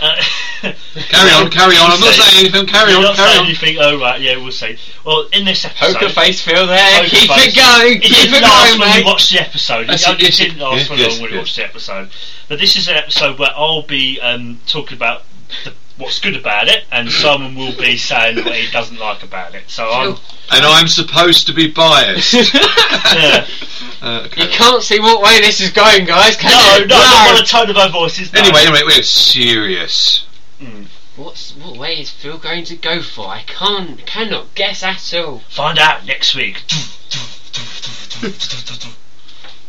Uh, 0.00 0.20
Carry 1.08 1.30
on, 1.32 1.50
carry 1.50 1.76
on. 1.76 1.90
I'm 1.92 2.00
not 2.00 2.14
saying 2.14 2.46
anything. 2.46 2.66
Carry 2.66 2.90
You're 2.90 2.98
on, 2.98 3.04
not 3.04 3.16
carry 3.16 3.28
saying 3.30 3.40
on. 3.40 3.46
anything. 3.46 3.76
Oh 3.80 4.00
right, 4.00 4.20
yeah, 4.20 4.36
we'll 4.36 4.52
see. 4.52 4.76
Well, 5.04 5.28
in 5.32 5.44
this 5.44 5.64
episode, 5.64 5.94
Poker 5.94 6.08
face, 6.08 6.40
Phil. 6.40 6.66
There. 6.66 6.98
Poker 7.02 7.08
Keep 7.08 7.30
face. 7.30 7.46
it 7.48 7.56
going. 7.56 7.96
It 7.98 8.02
Keep 8.02 8.12
didn't 8.16 8.34
it 8.34 8.42
last 8.42 8.68
going, 8.68 8.80
when 8.80 8.88
we 8.90 8.94
mate. 8.96 9.04
watched 9.06 9.30
the 9.32 9.40
episode. 9.40 9.80
It, 9.82 9.86
That's 9.88 10.08
it, 10.08 10.12
it 10.14 10.22
yes, 10.22 10.36
didn't 10.38 10.58
last 10.58 10.76
yes, 10.78 10.88
for 10.88 10.94
yes, 10.94 11.12
when 11.20 11.22
we 11.30 11.36
yes. 11.36 11.38
watched 11.38 11.56
the 11.56 11.64
episode. 11.64 12.08
But 12.48 12.58
this 12.58 12.76
is 12.76 12.88
an 12.88 12.94
episode 12.96 13.38
where 13.38 13.50
I'll 13.54 13.82
be 13.82 14.20
um, 14.20 14.60
talking 14.66 14.96
about 14.96 15.22
the, 15.64 15.72
what's 15.98 16.18
good 16.20 16.36
about 16.36 16.68
it, 16.68 16.84
and 16.90 17.10
Simon 17.10 17.54
will 17.54 17.76
be 17.76 17.96
saying 17.96 18.36
what 18.44 18.54
he 18.56 18.70
doesn't 18.70 18.98
like 18.98 19.22
about 19.22 19.54
it. 19.54 19.68
So 19.70 19.88
I'm. 19.90 20.16
And 20.52 20.64
I'm 20.64 20.88
supposed 20.88 21.46
to 21.46 21.54
be 21.54 21.70
biased. 21.70 22.34
Yeah. 23.14 23.46
Uh, 24.02 24.22
okay. 24.26 24.42
You 24.42 24.48
can't 24.48 24.82
see 24.82 24.98
what 25.00 25.22
way 25.22 25.40
this 25.40 25.60
is 25.60 25.70
going, 25.70 26.04
guys, 26.04 26.36
can 26.36 26.50
No, 26.50 26.78
you? 26.82 26.86
no, 26.86 26.96
not 26.96 27.30
by 27.32 27.40
the 27.40 27.46
tone 27.46 27.70
of 27.70 27.76
our 27.76 27.88
voices. 27.90 28.32
no. 28.32 28.40
Anyway, 28.40 28.60
anyway, 28.62 28.80
we're 28.84 29.02
serious. 29.02 30.26
Hmm. 30.58 30.84
What's 31.16 31.54
what 31.56 31.76
way 31.76 32.00
is 32.00 32.10
Phil 32.10 32.38
going 32.38 32.64
to 32.64 32.76
go 32.76 33.02
for? 33.02 33.28
I 33.28 33.42
can't, 33.46 34.04
cannot 34.06 34.54
guess 34.54 34.82
at 34.82 35.14
all. 35.14 35.40
Find 35.48 35.78
out 35.78 36.04
next 36.06 36.34
week. 36.34 36.62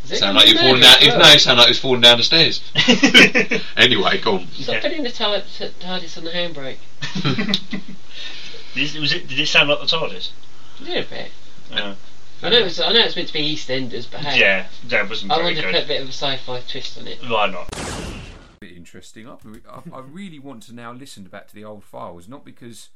Sound 0.05 0.37
like 0.37 0.47
you're 0.47 0.57
falling 0.59 0.81
down. 0.81 0.97
If 1.01 1.17
no, 1.17 1.37
sound 1.37 1.57
like 1.57 1.67
it 1.67 1.71
was 1.71 1.79
falling 1.79 2.01
down 2.01 2.17
the 2.17 2.23
stairs. 2.23 2.61
Anyway, 3.77 4.19
go 4.19 4.35
on. 4.35 4.47
Stop 4.53 4.75
Yeah. 4.75 4.81
putting 4.81 5.03
the 5.03 5.11
tar- 5.11 5.41
t- 5.57 5.69
TARDIS 5.79 6.17
on 6.17 6.23
the 6.23 6.31
handbrake. 6.31 6.77
Did, 8.73 8.95
was 9.01 9.13
it, 9.13 9.27
did 9.27 9.39
it 9.39 9.47
sound 9.47 9.69
like 9.69 9.79
the 9.79 9.85
TARDIS? 9.85 10.29
A 10.79 10.83
little 10.83 11.03
bit. 11.09 11.31
Yeah. 11.71 11.95
I 12.43 12.49
know 12.49 12.59
it's 12.65 12.79
I 12.79 12.91
know 12.91 12.99
it's 13.01 13.15
meant 13.15 13.27
to 13.29 13.33
be 13.33 13.55
EastEnders, 13.55 14.07
but 14.11 14.19
hey, 14.21 14.39
Yeah, 14.39 14.65
that 14.89 15.09
wasn't 15.09 15.31
I 15.31 15.35
very 15.35 15.47
wanted 15.55 15.61
to 15.61 15.67
put 15.71 15.83
a 15.83 15.87
bit 15.87 16.01
of 16.01 16.09
a 16.09 16.11
sci-fi 16.11 16.59
twist 16.61 16.97
on 16.99 17.07
it. 17.07 17.19
Why 17.27 17.47
not? 17.47 17.69
Bit 18.67 18.77
interesting. 18.77 19.27
I, 19.27 19.37
I, 19.69 19.81
I 19.93 19.99
really 19.99 20.39
want 20.39 20.63
to 20.63 20.73
now 20.73 20.91
listen 20.91 21.23
back 21.25 21.47
to 21.47 21.55
the 21.55 21.63
old 21.63 21.83
files, 21.83 22.27
not 22.27 22.45
because 22.45 22.89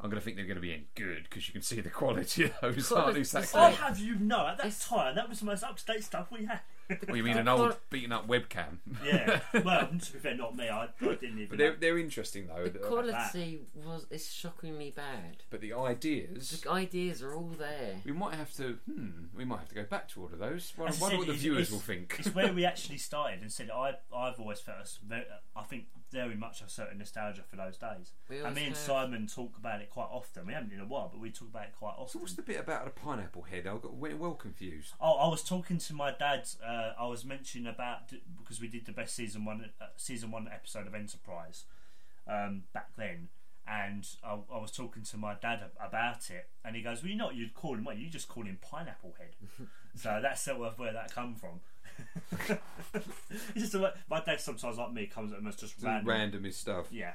I'm 0.00 0.10
going 0.10 0.20
to 0.20 0.24
think 0.24 0.36
they're 0.36 0.46
going 0.46 0.56
to 0.56 0.62
be 0.62 0.72
any 0.72 0.86
good, 0.94 1.24
because 1.24 1.48
you 1.48 1.52
can 1.52 1.62
see 1.62 1.80
the 1.80 1.90
quality 1.90 2.44
of 2.44 2.52
those 2.60 2.90
aren't 2.92 3.16
exactly. 3.16 3.60
I 3.60 3.70
have 3.70 3.98
you 3.98 4.16
know, 4.16 4.46
at 4.48 4.58
that 4.58 4.78
time, 4.80 5.14
that 5.14 5.28
was 5.28 5.40
the 5.40 5.46
most 5.46 5.62
up 5.62 5.76
to 5.76 5.84
date 5.84 6.04
stuff 6.04 6.30
we 6.30 6.46
had. 6.46 6.60
Well, 7.08 7.16
you 7.16 7.22
mean 7.22 7.36
an 7.38 7.48
old 7.48 7.76
beaten 7.90 8.12
up 8.12 8.28
webcam? 8.28 8.78
Yeah, 9.04 9.40
well, 9.64 9.86
to 9.88 10.12
be 10.12 10.18
fair, 10.18 10.34
not 10.36 10.56
me. 10.56 10.68
I, 10.68 10.84
I 10.84 10.88
didn't 11.00 11.38
even. 11.38 11.48
But 11.48 11.58
they're, 11.58 11.70
know. 11.72 11.76
they're 11.80 11.98
interesting 11.98 12.48
though. 12.48 12.64
The 12.64 12.70
The- 12.70 12.78
quality 12.80 13.60
was 13.74 14.06
is 14.10 14.30
shockingly 14.30 14.90
bad. 14.90 15.38
But 15.50 15.60
the 15.60 15.72
ideas, 15.72 16.60
The 16.62 16.70
ideas 16.70 17.22
are 17.22 17.34
all 17.34 17.50
there. 17.58 17.96
we 18.04 18.12
might 18.12 18.34
have 18.34 18.52
to. 18.54 18.78
Hmm, 18.92 19.08
we 19.36 19.44
might 19.44 19.60
have 19.60 19.68
to 19.68 19.74
go 19.74 19.84
back 19.84 20.08
to 20.10 20.20
all 20.20 20.26
of 20.32 20.38
those. 20.38 20.72
Wonder, 20.76 20.90
As 20.94 21.00
I 21.00 21.02
wonder 21.02 21.12
said, 21.14 21.18
what 21.18 21.26
the 21.26 21.32
it's- 21.32 21.42
viewers 21.42 21.60
it's- 21.68 21.72
will 21.72 21.78
think. 21.80 22.16
it's 22.18 22.34
where 22.34 22.52
we 22.52 22.64
actually 22.72 22.98
started 22.98 23.40
and 23.42 23.50
said 23.52 23.70
I, 23.70 23.94
I've 24.14 24.38
always 24.40 24.60
felt 24.60 24.78
us 24.78 24.98
very, 25.06 25.24
I 25.56 25.62
think 25.62 25.84
very 26.12 26.36
much 26.36 26.62
a 26.62 26.68
certain 26.68 26.98
nostalgia 26.98 27.42
for 27.48 27.56
those 27.56 27.76
days. 27.78 28.12
We 28.28 28.38
And 28.40 28.54
me 28.54 28.62
and 28.66 28.74
have. 28.76 28.84
Simon 28.84 29.26
talk 29.26 29.56
about 29.58 29.80
it 29.80 29.90
quite 29.90 30.08
often. 30.10 30.46
We 30.46 30.52
haven't 30.52 30.72
in 30.72 30.80
a 30.80 30.84
while, 30.86 31.08
but 31.12 31.20
we 31.20 31.30
talk 31.30 31.48
about 31.48 31.64
it 31.64 31.74
quite 31.78 31.94
So 31.96 32.02
often. 32.02 32.20
what's 32.20 32.34
the 32.34 32.42
bit 32.42 32.60
about 32.60 32.84
the 32.84 32.90
pineapple 32.90 33.42
head? 33.42 33.66
I 33.66 33.74
got 33.78 33.94
well 33.94 34.16
well 34.16 34.34
confused. 34.34 34.92
Oh, 35.00 35.14
I 35.14 35.28
was 35.28 35.42
talking 35.42 35.78
to 35.78 35.94
my 35.94 36.12
dad. 36.12 36.48
Uh, 36.64 36.92
I 36.98 37.06
was 37.06 37.24
mentioning 37.24 37.66
about 37.66 38.12
because 38.38 38.60
we 38.60 38.68
did 38.68 38.86
the 38.86 38.92
best 38.92 39.16
season 39.16 39.44
one 39.44 39.70
uh, 39.80 39.86
season 39.96 40.30
one 40.30 40.48
episode 40.52 40.86
of 40.86 40.94
Enterprise 40.94 41.64
um, 42.28 42.64
back 42.72 42.90
then, 42.96 43.28
and 43.66 44.06
I, 44.24 44.38
I 44.52 44.58
was 44.58 44.70
talking 44.70 45.02
to 45.02 45.16
my 45.16 45.34
dad 45.40 45.60
about 45.80 46.30
it, 46.30 46.48
and 46.64 46.76
he 46.76 46.82
goes, 46.82 47.02
"Well, 47.02 47.10
you 47.10 47.16
know 47.16 47.26
what 47.26 47.34
you'd 47.36 47.54
call 47.54 47.74
him? 47.74 47.84
Well, 47.84 47.96
you 47.96 48.08
just 48.08 48.28
call 48.28 48.44
him 48.44 48.58
Pineapple 48.60 49.14
Head." 49.18 49.68
so 49.94 50.18
that's 50.22 50.42
sort 50.42 50.60
of 50.60 50.78
where 50.78 50.92
that 50.92 51.14
come 51.14 51.34
from. 51.34 51.60
It's 52.94 53.54
just 53.56 53.74
a, 53.74 53.94
my 54.10 54.20
dad 54.20 54.40
sometimes 54.40 54.78
like 54.78 54.92
me 54.92 55.06
comes 55.06 55.32
at 55.32 55.38
them 55.38 55.46
as 55.48 55.56
just 55.56 55.74
Just 55.74 55.84
random. 55.84 56.06
randomist 56.42 56.54
stuff. 56.54 56.86
Yeah, 56.90 57.12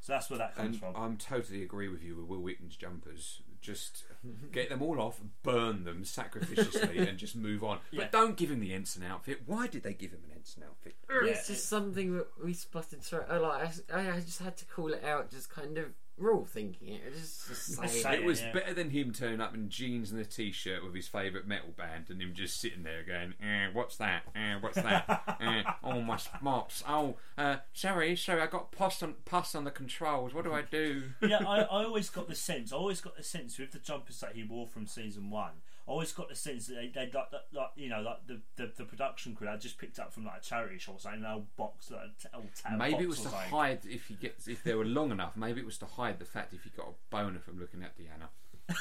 so 0.00 0.12
that's 0.12 0.30
where 0.30 0.38
that 0.38 0.54
comes 0.54 0.76
And 0.76 0.94
from. 0.94 0.96
I'm 0.96 1.16
totally 1.16 1.62
agree 1.62 1.88
with 1.88 2.02
you 2.02 2.16
with 2.16 2.26
Wil 2.26 2.40
Wheaton's 2.40 2.76
jumpers. 2.76 3.42
Just 3.60 4.04
get 4.52 4.68
them 4.68 4.80
all 4.82 5.00
off, 5.00 5.20
burn 5.42 5.82
them 5.84 6.04
sacrificially, 6.04 7.08
and 7.08 7.18
just 7.18 7.34
move 7.34 7.64
on. 7.64 7.78
Yeah. 7.90 8.02
But 8.02 8.12
don't 8.12 8.36
give 8.36 8.50
him 8.50 8.60
the 8.60 8.72
ensign 8.72 9.02
outfit. 9.10 9.42
Why 9.46 9.66
did 9.66 9.82
they 9.82 9.94
give 9.94 10.12
him 10.12 10.20
an 10.30 10.36
ensign 10.36 10.64
outfit? 10.64 10.94
Mm. 11.10 11.26
Yeah. 11.26 11.32
It's 11.32 11.48
just 11.48 11.68
something 11.68 12.16
that 12.16 12.26
we 12.44 12.52
spotted 12.52 13.02
straight. 13.02 13.22
I 13.28 13.38
like. 13.38 13.68
I, 13.92 14.10
I 14.12 14.20
just 14.20 14.40
had 14.40 14.56
to 14.58 14.64
call 14.66 14.92
it 14.92 15.02
out. 15.04 15.30
Just 15.30 15.50
kind 15.50 15.78
of. 15.78 15.86
We're 16.18 16.32
all 16.32 16.44
thinking 16.44 16.88
it. 16.88 17.14
Just, 17.14 17.48
just 17.48 17.66
say 17.76 17.86
Say 17.86 18.14
it. 18.14 18.20
It 18.20 18.24
was 18.24 18.40
yeah. 18.40 18.52
better 18.52 18.74
than 18.74 18.90
him 18.90 19.12
turning 19.12 19.40
up 19.40 19.54
in 19.54 19.68
jeans 19.68 20.10
and 20.10 20.20
a 20.20 20.24
t-shirt 20.24 20.82
with 20.82 20.94
his 20.94 21.08
favourite 21.08 21.46
metal 21.46 21.74
band, 21.76 22.06
and 22.08 22.20
him 22.22 22.32
just 22.34 22.58
sitting 22.60 22.82
there 22.84 23.02
going, 23.02 23.34
eh, 23.42 23.68
"What's 23.72 23.96
that? 23.96 24.22
Eh, 24.34 24.54
what's 24.60 24.76
that? 24.76 25.38
eh, 25.40 25.62
oh 25.84 26.00
my 26.00 26.18
mops! 26.40 26.82
Oh, 26.88 27.16
uh, 27.36 27.56
sorry, 27.72 28.16
sorry, 28.16 28.40
I 28.40 28.46
got 28.46 28.72
pus 28.72 29.02
on 29.02 29.16
pus 29.24 29.54
on 29.54 29.64
the 29.64 29.70
controls. 29.70 30.32
What 30.32 30.44
do 30.44 30.52
I 30.52 30.62
do?" 30.62 31.02
yeah, 31.20 31.44
I, 31.46 31.60
I 31.60 31.84
always 31.84 32.08
got 32.08 32.28
the 32.28 32.34
sense. 32.34 32.72
I 32.72 32.76
always 32.76 33.00
got 33.00 33.16
the 33.16 33.22
sense 33.22 33.58
with 33.58 33.72
the 33.72 33.78
jumpers 33.78 34.20
that 34.20 34.32
he 34.34 34.42
wore 34.42 34.66
from 34.66 34.86
season 34.86 35.30
one. 35.30 35.52
I 35.88 35.92
always 35.92 36.10
got 36.12 36.28
the 36.28 36.34
sense 36.34 36.66
that 36.66 36.74
they, 36.74 36.88
they 36.92 37.02
like, 37.06 37.14
like, 37.32 37.42
like, 37.52 37.70
you 37.76 37.88
know, 37.88 38.00
like 38.00 38.26
the, 38.26 38.40
the, 38.56 38.72
the 38.76 38.84
production 38.84 39.36
crew 39.36 39.46
had 39.46 39.60
just 39.60 39.78
picked 39.78 40.00
up 40.00 40.12
from 40.12 40.24
like 40.24 40.38
a 40.38 40.44
charity 40.44 40.78
shop, 40.78 40.96
or 40.96 41.00
something, 41.00 41.24
an 41.24 41.30
old 41.30 41.56
box, 41.56 41.90
like, 41.92 42.00
a 42.00 42.10
t- 42.20 42.28
old 42.34 42.48
tab 42.60 42.78
Maybe 42.78 42.92
box 42.92 43.02
it 43.04 43.08
was 43.08 43.18
or 43.20 43.22
to 43.22 43.28
something. 43.28 43.50
hide 43.50 43.78
if 43.88 44.06
he 44.06 44.14
gets 44.14 44.48
if 44.48 44.64
they 44.64 44.74
were 44.74 44.84
long 44.84 45.12
enough. 45.12 45.36
Maybe 45.36 45.60
it 45.60 45.66
was 45.66 45.78
to 45.78 45.86
hide 45.86 46.18
the 46.18 46.24
fact 46.24 46.52
if 46.52 46.64
he 46.64 46.70
got 46.70 46.88
a 46.88 46.92
boner 47.10 47.38
from 47.38 47.60
looking 47.60 47.84
at 47.84 47.92
Deanna. 47.96 48.28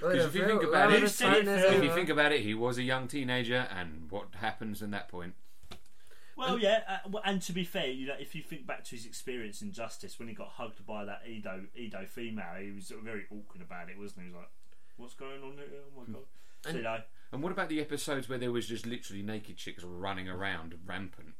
Because 0.00 0.26
if 0.26 0.34
you 0.34 0.46
think 0.46 0.62
about 0.62 0.92
it, 0.92 1.08
said 1.08 1.34
it, 1.36 1.44
Phil? 1.46 1.72
if 1.78 1.82
you 1.84 1.94
think 1.94 2.10
about 2.10 2.32
it, 2.32 2.40
he 2.42 2.52
was 2.52 2.76
a 2.76 2.82
young 2.82 3.08
teenager, 3.08 3.66
and 3.74 4.10
what 4.10 4.26
happens 4.40 4.82
in 4.82 4.90
that 4.90 5.08
point? 5.08 5.32
Well, 6.36 6.58
yeah, 6.58 6.80
uh, 6.88 7.08
well, 7.10 7.22
and 7.24 7.40
to 7.42 7.52
be 7.52 7.64
fair, 7.64 7.86
you 7.86 8.06
know, 8.06 8.14
if 8.18 8.34
you 8.34 8.42
think 8.42 8.66
back 8.66 8.84
to 8.84 8.96
his 8.96 9.06
experience 9.06 9.62
in 9.62 9.72
Justice 9.72 10.18
when 10.18 10.28
he 10.28 10.34
got 10.34 10.48
hugged 10.48 10.84
by 10.86 11.04
that 11.04 11.22
Edo 11.26 11.62
Edo 11.76 12.04
female, 12.06 12.56
he 12.60 12.72
was 12.72 12.92
very 13.02 13.24
awkward 13.30 13.62
about 13.62 13.88
it, 13.88 13.98
wasn't 13.98 14.22
he? 14.22 14.26
He 14.26 14.32
was 14.32 14.40
like, 14.42 14.50
"What's 14.96 15.14
going 15.14 15.42
on 15.42 15.52
here? 15.56 15.66
Oh 15.74 16.00
my 16.00 16.12
god!" 16.12 16.24
So, 16.62 16.70
you 16.70 16.82
know, 16.82 16.98
And 17.32 17.42
what 17.42 17.52
about 17.52 17.68
the 17.68 17.80
episodes 17.80 18.28
where 18.28 18.38
there 18.38 18.52
was 18.52 18.66
just 18.66 18.86
literally 18.86 19.22
naked 19.22 19.56
chicks 19.56 19.84
running 19.84 20.28
around 20.28 20.74
rampant? 20.86 21.34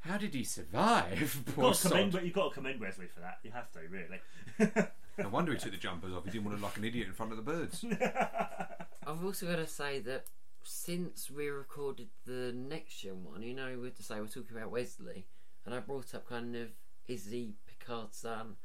How 0.00 0.16
did 0.16 0.34
he 0.34 0.44
survive? 0.44 1.20
you've 1.20 1.56
got, 1.56 1.74
to 1.74 1.88
commend, 1.88 2.12
sod. 2.12 2.22
you've 2.24 2.32
got 2.32 2.48
to 2.48 2.54
commend 2.54 2.80
Wesley 2.80 3.06
for 3.06 3.20
that. 3.20 3.38
You 3.42 3.50
have 3.50 3.70
to, 3.72 3.80
really. 3.88 4.84
No 5.18 5.28
wonder 5.30 5.52
he 5.52 5.58
took 5.58 5.72
the 5.72 5.78
jumpers 5.78 6.12
off. 6.14 6.24
He 6.24 6.30
didn't 6.30 6.44
want 6.44 6.56
to 6.56 6.62
look 6.62 6.70
like 6.70 6.78
an 6.78 6.84
idiot 6.84 7.08
in 7.08 7.12
front 7.12 7.32
of 7.32 7.38
the 7.38 7.42
birds. 7.42 7.84
I've 9.06 9.24
also 9.24 9.46
got 9.46 9.56
to 9.56 9.66
say 9.66 9.98
that 10.00 10.26
since 10.68 11.30
we 11.30 11.48
recorded 11.48 12.08
the 12.26 12.52
next 12.54 12.98
gen 13.00 13.24
one, 13.24 13.42
you 13.42 13.54
know, 13.54 13.78
with 13.80 13.96
to 13.96 14.02
say 14.02 14.20
we're 14.20 14.26
talking 14.26 14.56
about 14.56 14.70
Wesley, 14.70 15.26
and 15.64 15.74
I 15.74 15.80
brought 15.80 16.14
up 16.14 16.28
kind 16.28 16.54
of 16.56 16.68
is 17.06 17.26
he 17.26 17.54
Picard's 17.66 18.18
son 18.18 18.56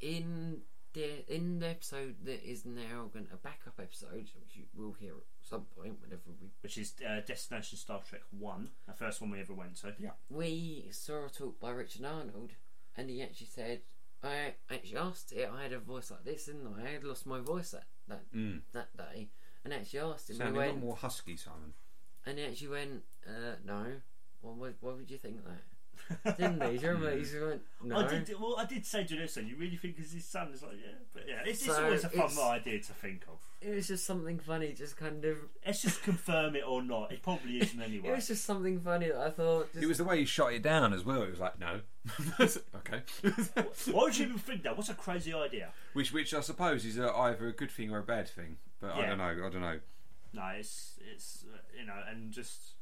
in 0.00 0.62
the 0.94 1.34
in 1.34 1.58
the 1.58 1.68
episode 1.68 2.16
that 2.24 2.42
is 2.48 2.64
now 2.64 3.10
going 3.12 3.28
a 3.32 3.36
backup 3.36 3.74
episode, 3.80 4.30
which 4.40 4.54
you 4.56 4.64
will 4.74 4.94
hear 4.94 5.12
at 5.12 5.22
some 5.48 5.66
point 5.76 5.96
whenever 6.00 6.22
we 6.40 6.48
Which 6.62 6.78
is 6.78 6.94
uh, 7.06 7.20
Destination 7.26 7.76
Star 7.78 8.00
Trek 8.08 8.22
One, 8.30 8.70
the 8.86 8.94
first 8.94 9.20
one 9.20 9.30
we 9.30 9.40
ever 9.40 9.52
went 9.52 9.76
to. 9.76 9.94
Yeah. 9.98 10.10
we 10.30 10.88
saw 10.90 11.26
a 11.26 11.28
talk 11.28 11.60
by 11.60 11.70
Richard 11.70 12.04
Arnold, 12.06 12.52
and 12.96 13.10
he 13.10 13.22
actually 13.22 13.48
said, 13.48 13.80
I 14.22 14.54
actually 14.70 14.96
asked 14.96 15.32
it. 15.32 15.50
I 15.54 15.64
had 15.64 15.72
a 15.74 15.78
voice 15.78 16.10
like 16.10 16.24
this, 16.24 16.46
didn't 16.46 16.66
I? 16.66 16.88
I 16.88 16.92
had 16.92 17.04
lost 17.04 17.26
my 17.26 17.40
voice 17.40 17.72
that 17.72 17.84
that, 18.08 18.32
Mm. 18.34 18.60
that 18.72 18.96
day, 18.96 19.28
and 19.66 19.74
actually 19.74 19.98
asked 19.98 20.30
him. 20.30 20.36
Sounding 20.36 20.54
he 20.54 20.60
a 20.60 20.62
lot 20.62 20.74
went, 20.74 20.84
more 20.84 20.96
husky, 20.96 21.36
Simon. 21.36 21.74
and 22.24 22.38
he 22.38 22.44
actually 22.44 22.68
went, 22.68 23.02
uh, 23.26 23.56
"No, 23.64 23.86
well, 24.40 24.54
why, 24.54 24.70
why 24.80 24.92
would 24.92 25.10
you 25.10 25.18
think 25.18 25.44
that?" 25.44 25.62
Didn't 26.24 26.62
he? 26.62 26.68
Do 26.78 26.84
you 26.86 26.92
remember? 26.92 27.16
He 27.16 27.22
just 27.22 27.40
went, 27.40 27.62
"No." 27.82 27.96
I 27.96 28.06
did. 28.08 28.40
Well, 28.40 28.56
I 28.58 28.64
did 28.64 28.84
say 28.86 29.04
to 29.04 29.14
Listen, 29.16 29.46
you 29.48 29.56
really 29.56 29.76
think 29.76 29.96
it's 29.98 30.12
his 30.12 30.24
son? 30.24 30.48
It's 30.52 30.62
like, 30.62 30.72
yeah, 30.74 30.92
but 31.12 31.24
yeah, 31.28 31.40
it's, 31.44 31.62
it's 31.64 31.74
So 31.76 31.84
always 31.84 32.04
a 32.04 32.08
fun 32.10 32.26
it's- 32.26 32.38
idea 32.38 32.78
to 32.80 32.92
think 32.92 33.24
of. 33.28 33.38
It 33.62 33.74
was 33.74 33.88
just 33.88 34.04
something 34.04 34.38
funny, 34.38 34.72
just 34.74 34.96
kind 34.96 35.24
of. 35.24 35.38
Let's 35.64 35.82
just 35.82 36.02
confirm 36.02 36.54
it 36.56 36.62
or 36.66 36.82
not. 36.82 37.10
It 37.10 37.22
probably 37.22 37.56
isn't 37.60 37.80
anyway. 37.80 37.96
It 37.96 38.00
anyway. 38.00 38.16
was 38.16 38.28
just 38.28 38.44
something 38.44 38.80
funny 38.80 39.08
that 39.08 39.16
I 39.18 39.30
thought. 39.30 39.72
Just, 39.72 39.82
It 39.82 39.86
was 39.88 39.98
the 39.98 40.04
way 40.04 40.18
he 40.18 40.24
shot 40.26 40.52
it 40.52 40.62
down 40.62 40.92
as 40.92 41.04
well. 41.04 41.22
It 41.22 41.30
was 41.30 41.40
like, 41.40 41.58
no. 41.58 41.80
okay. 42.40 43.02
Why 43.90 44.02
would 44.02 44.16
you 44.16 44.26
even 44.26 44.38
think 44.38 44.62
that? 44.64 44.76
What's 44.76 44.90
a 44.90 44.94
crazy 44.94 45.32
idea? 45.34 45.70
which, 45.94 46.12
which 46.12 46.34
I 46.34 46.40
suppose 46.40 46.84
is 46.84 46.98
uh, 46.98 47.12
either 47.16 47.48
a 47.48 47.52
good 47.52 47.70
thing 47.70 47.90
or 47.90 47.98
a 47.98 48.02
bad 48.02 48.28
thing. 48.28 48.58
But 48.80 48.90
I 48.92 49.00
Yeah. 49.00 49.06
don't 49.08 49.18
know. 49.18 49.24
I 49.24 49.50
don't 49.50 49.60
know. 49.60 49.80
No, 50.34 50.46
it's 50.58 50.98
it's 51.12 51.44
uh, 51.52 51.56
you 51.80 51.86
know, 51.86 51.94
and 52.10 52.30
just 52.30 52.60
I- 52.60 52.75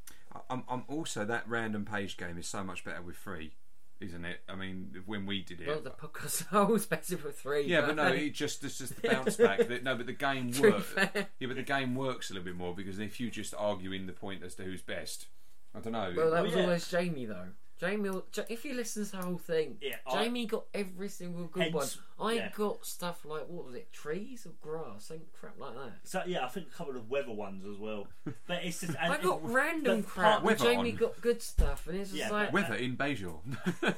I'm, 0.50 0.64
I'm 0.68 0.84
also 0.88 1.24
that 1.24 1.48
random 1.48 1.84
page 1.84 2.16
game 2.16 2.38
is 2.38 2.46
so 2.46 2.62
much 2.64 2.84
better 2.84 3.02
with 3.02 3.16
free, 3.16 3.52
isn't 4.00 4.24
it? 4.24 4.40
I 4.48 4.54
mean, 4.54 5.02
when 5.06 5.26
we 5.26 5.42
did 5.42 5.60
it. 5.60 5.68
well, 5.68 5.80
the 5.80 5.90
podcast 5.90 6.52
always 6.52 6.86
better 6.86 7.16
for 7.16 7.30
three. 7.30 7.64
yeah, 7.66 7.82
but 7.82 7.96
no, 7.96 8.06
it 8.08 8.30
just 8.34 8.62
it's 8.64 8.78
just 8.78 9.00
the 9.00 9.08
bounce 9.10 9.36
back. 9.36 9.66
That, 9.68 9.82
no, 9.84 9.94
but 9.96 10.06
the 10.06 10.12
game 10.12 10.52
To 10.52 10.62
be 10.62 10.70
works. 10.70 10.86
fair. 10.86 11.26
Yeah, 11.38 11.46
but 11.48 11.56
the 11.56 11.62
game 11.62 11.94
works 11.94 12.30
a 12.30 12.34
little 12.34 12.44
bit 12.46 12.56
more 12.56 12.74
because 12.74 12.98
if 12.98 13.20
you 13.20 13.30
just 13.30 13.54
arguing 13.56 14.06
the 14.06 14.12
point 14.12 14.42
as 14.42 14.54
to 14.56 14.64
who's 14.64 14.82
best, 14.82 15.26
I 15.74 15.80
don't 15.80 15.92
know. 15.92 16.12
Well, 16.16 16.30
that 16.32 16.42
was 16.42 16.54
yeah. 16.54 16.62
always 16.62 16.88
Jamie 16.88 17.26
though. 17.26 17.48
Jamie, 17.80 18.08
will- 18.08 18.24
if 18.48 18.64
you 18.64 18.72
listen 18.74 19.04
to 19.04 19.10
the 19.10 19.16
whole 19.18 19.36
thing, 19.38 19.78
Yeah, 19.80 19.96
I- 20.06 20.24
Jamie 20.24 20.46
got 20.46 20.64
every 20.72 21.08
single 21.08 21.46
good 21.48 21.64
Hence- 21.72 21.98
one. 22.16 22.28
I 22.30 22.32
yeah. 22.34 22.50
got 22.54 22.86
stuff 22.86 23.24
like 23.24 23.48
what 23.48 23.66
was 23.66 23.74
it, 23.74 23.92
trees 23.92 24.46
or 24.46 24.52
grass, 24.62 25.10
and 25.10 25.20
crap 25.32 25.58
like 25.58 25.74
that. 25.74 25.92
so 26.04 26.22
yeah, 26.26 26.44
I 26.44 26.48
think 26.48 26.68
a 26.68 26.70
couple 26.70 26.96
of 26.96 27.10
weather 27.10 27.32
ones 27.32 27.64
as 27.66 27.76
well. 27.76 28.06
But 28.46 28.64
it's 28.64 28.80
just 28.80 28.94
and 29.00 29.12
I 29.12 29.20
got 29.20 29.38
it- 29.38 29.42
random 29.44 30.02
crap. 30.04 30.42
part- 30.44 30.58
Jamie 30.58 30.92
on. 30.92 30.96
got 30.96 31.20
good 31.20 31.42
stuff, 31.42 31.86
and 31.88 31.98
it's 31.98 32.10
just 32.10 32.20
Yeah, 32.20 32.30
like 32.30 32.52
Weather 32.52 32.74
in 32.76 32.96
Bajor. 32.96 33.40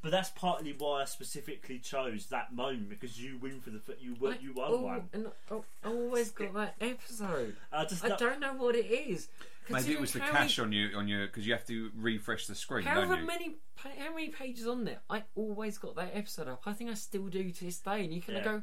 But 0.00 0.10
that's 0.12 0.30
partly 0.30 0.74
why 0.76 1.02
I 1.02 1.04
specifically 1.06 1.78
chose 1.78 2.26
that 2.26 2.54
moment 2.54 2.88
because 2.88 3.20
you 3.20 3.36
win 3.38 3.60
for 3.60 3.70
the 3.70 3.78
f- 3.88 3.96
you 4.00 4.14
won 4.20 4.34
I- 4.34 4.38
you 4.40 4.52
won 4.52 4.68
oh, 4.70 4.80
one. 4.82 5.08
and 5.12 5.26
I 5.50 5.54
I 5.84 5.88
always 5.90 6.30
got 6.30 6.54
that 6.54 6.74
episode. 6.80 7.56
I 7.72 7.84
just 7.84 8.04
I 8.04 8.16
don't 8.16 8.40
know 8.40 8.54
what 8.54 8.74
it 8.76 8.86
is. 8.86 9.28
Maybe 9.70 9.92
it 9.92 10.00
was 10.00 10.12
the 10.12 10.20
Considering 10.20 10.34
how 10.36 10.42
cache 10.48 10.58
on 10.60 10.72
your 10.72 10.96
on 10.96 11.08
your 11.08 11.26
because 11.26 11.46
you 11.46 11.52
have 11.52 11.66
to 11.66 11.90
refresh 11.96 12.46
the 12.46 12.54
screen, 12.54 12.86
However 12.86 13.14
don't 13.16 13.20
you? 13.22 13.26
many, 13.26 13.56
how 13.76 14.14
many 14.14 14.28
pages 14.28 14.66
on 14.66 14.84
there? 14.84 15.00
I 15.10 15.24
always 15.34 15.76
got 15.78 15.94
that 15.96 16.12
episode 16.14 16.48
up. 16.48 16.62
I 16.64 16.72
think 16.72 16.90
I 16.90 16.94
still 16.94 17.26
do 17.26 17.50
to 17.50 17.64
this 17.64 17.78
day. 17.78 18.04
And 18.04 18.12
you 18.14 18.22
kind 18.22 18.38
Yeah. 18.38 18.38
of 18.38 18.44
go, 18.44 18.62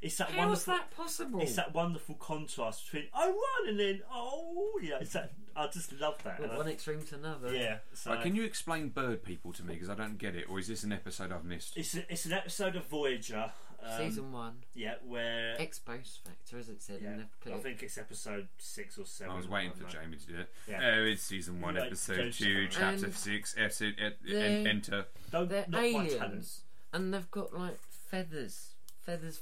It's 0.00 0.16
that 0.18 0.28
"How 0.30 0.52
is 0.52 0.66
wonderful. 0.66 0.74
that 0.74 0.90
possible?" 0.92 1.40
It's 1.40 1.56
that 1.56 1.74
wonderful 1.74 2.14
contrast 2.16 2.84
between 2.84 3.08
oh, 3.14 3.20
I 3.22 3.26
won 3.28 3.68
and 3.70 3.80
then 3.80 4.02
oh 4.12 4.78
yeah. 4.82 4.98
It's 5.00 5.14
that 5.14 5.32
I 5.56 5.66
just 5.68 5.92
love 6.00 6.16
that. 6.24 6.38
Well, 6.40 6.50
And 6.50 6.52
I- 6.54 6.58
one 6.58 6.68
extreme 6.68 7.02
to 7.06 7.14
another. 7.14 7.54
yeah. 7.54 7.78
So 7.94 8.10
Right, 8.12 8.22
can 8.22 8.34
you 8.34 8.44
explain 8.44 8.88
bird 8.88 9.22
people 9.22 9.52
to 9.54 9.62
me 9.64 9.74
because 9.74 9.88
I 9.90 9.94
don't 9.94 10.18
get 10.18 10.34
it, 10.34 10.46
or 10.48 10.58
is 10.58 10.66
this 10.68 10.82
an 10.84 10.92
episode 10.92 11.32
I've 11.32 11.44
missed? 11.44 11.76
It's 11.76 11.94
a, 11.96 12.10
it's 12.12 12.26
an 12.26 12.32
episode 12.32 12.76
of 12.76 12.86
Voyager. 12.86 13.52
Um, 13.86 13.98
Season 13.98 14.32
one, 14.32 14.62
Yeah, 14.74 14.94
where 15.06 15.60
X 15.60 15.78
factor, 15.78 16.58
as 16.58 16.70
it 16.70 16.80
said 16.82 17.00
yeah, 17.02 17.10
in 17.10 17.16
the 17.18 17.26
clip. 17.42 17.54
I 17.54 17.58
think 17.58 17.82
it's 17.82 17.98
episode 17.98 18.48
six 18.56 18.96
or 18.96 19.04
seven. 19.04 19.34
I 19.34 19.36
was 19.36 19.46
waiting 19.46 19.72
for. 19.72 19.84
Jamie 19.86 20.16
to 20.16 20.26
do 20.26 20.38
it. 20.38 20.48
Yeah. 20.66 20.80
Oh, 20.82 21.04
it's 21.04 21.22
season 21.22 21.60
one, 21.60 21.74
Right, 21.74 21.84
episode 21.88 22.16
go 22.16 22.30
two, 22.30 22.66
chapter 22.68 23.04
And 23.06 23.14
six, 23.14 23.54
eh, 23.58 23.64
episode, 23.64 23.96
et, 23.98 24.12
eh, 24.26 24.32
they- 24.32 24.40
en- 24.60 24.66
enter. 24.66 25.04
Don't 25.30 25.50
They're 25.50 25.66
not 25.68 25.84
aliens, 25.84 26.62
and 26.94 27.12
they've 27.12 27.30
got 27.30 27.52
like 27.52 27.78
feathers, 28.08 28.70
feathers 29.02 29.40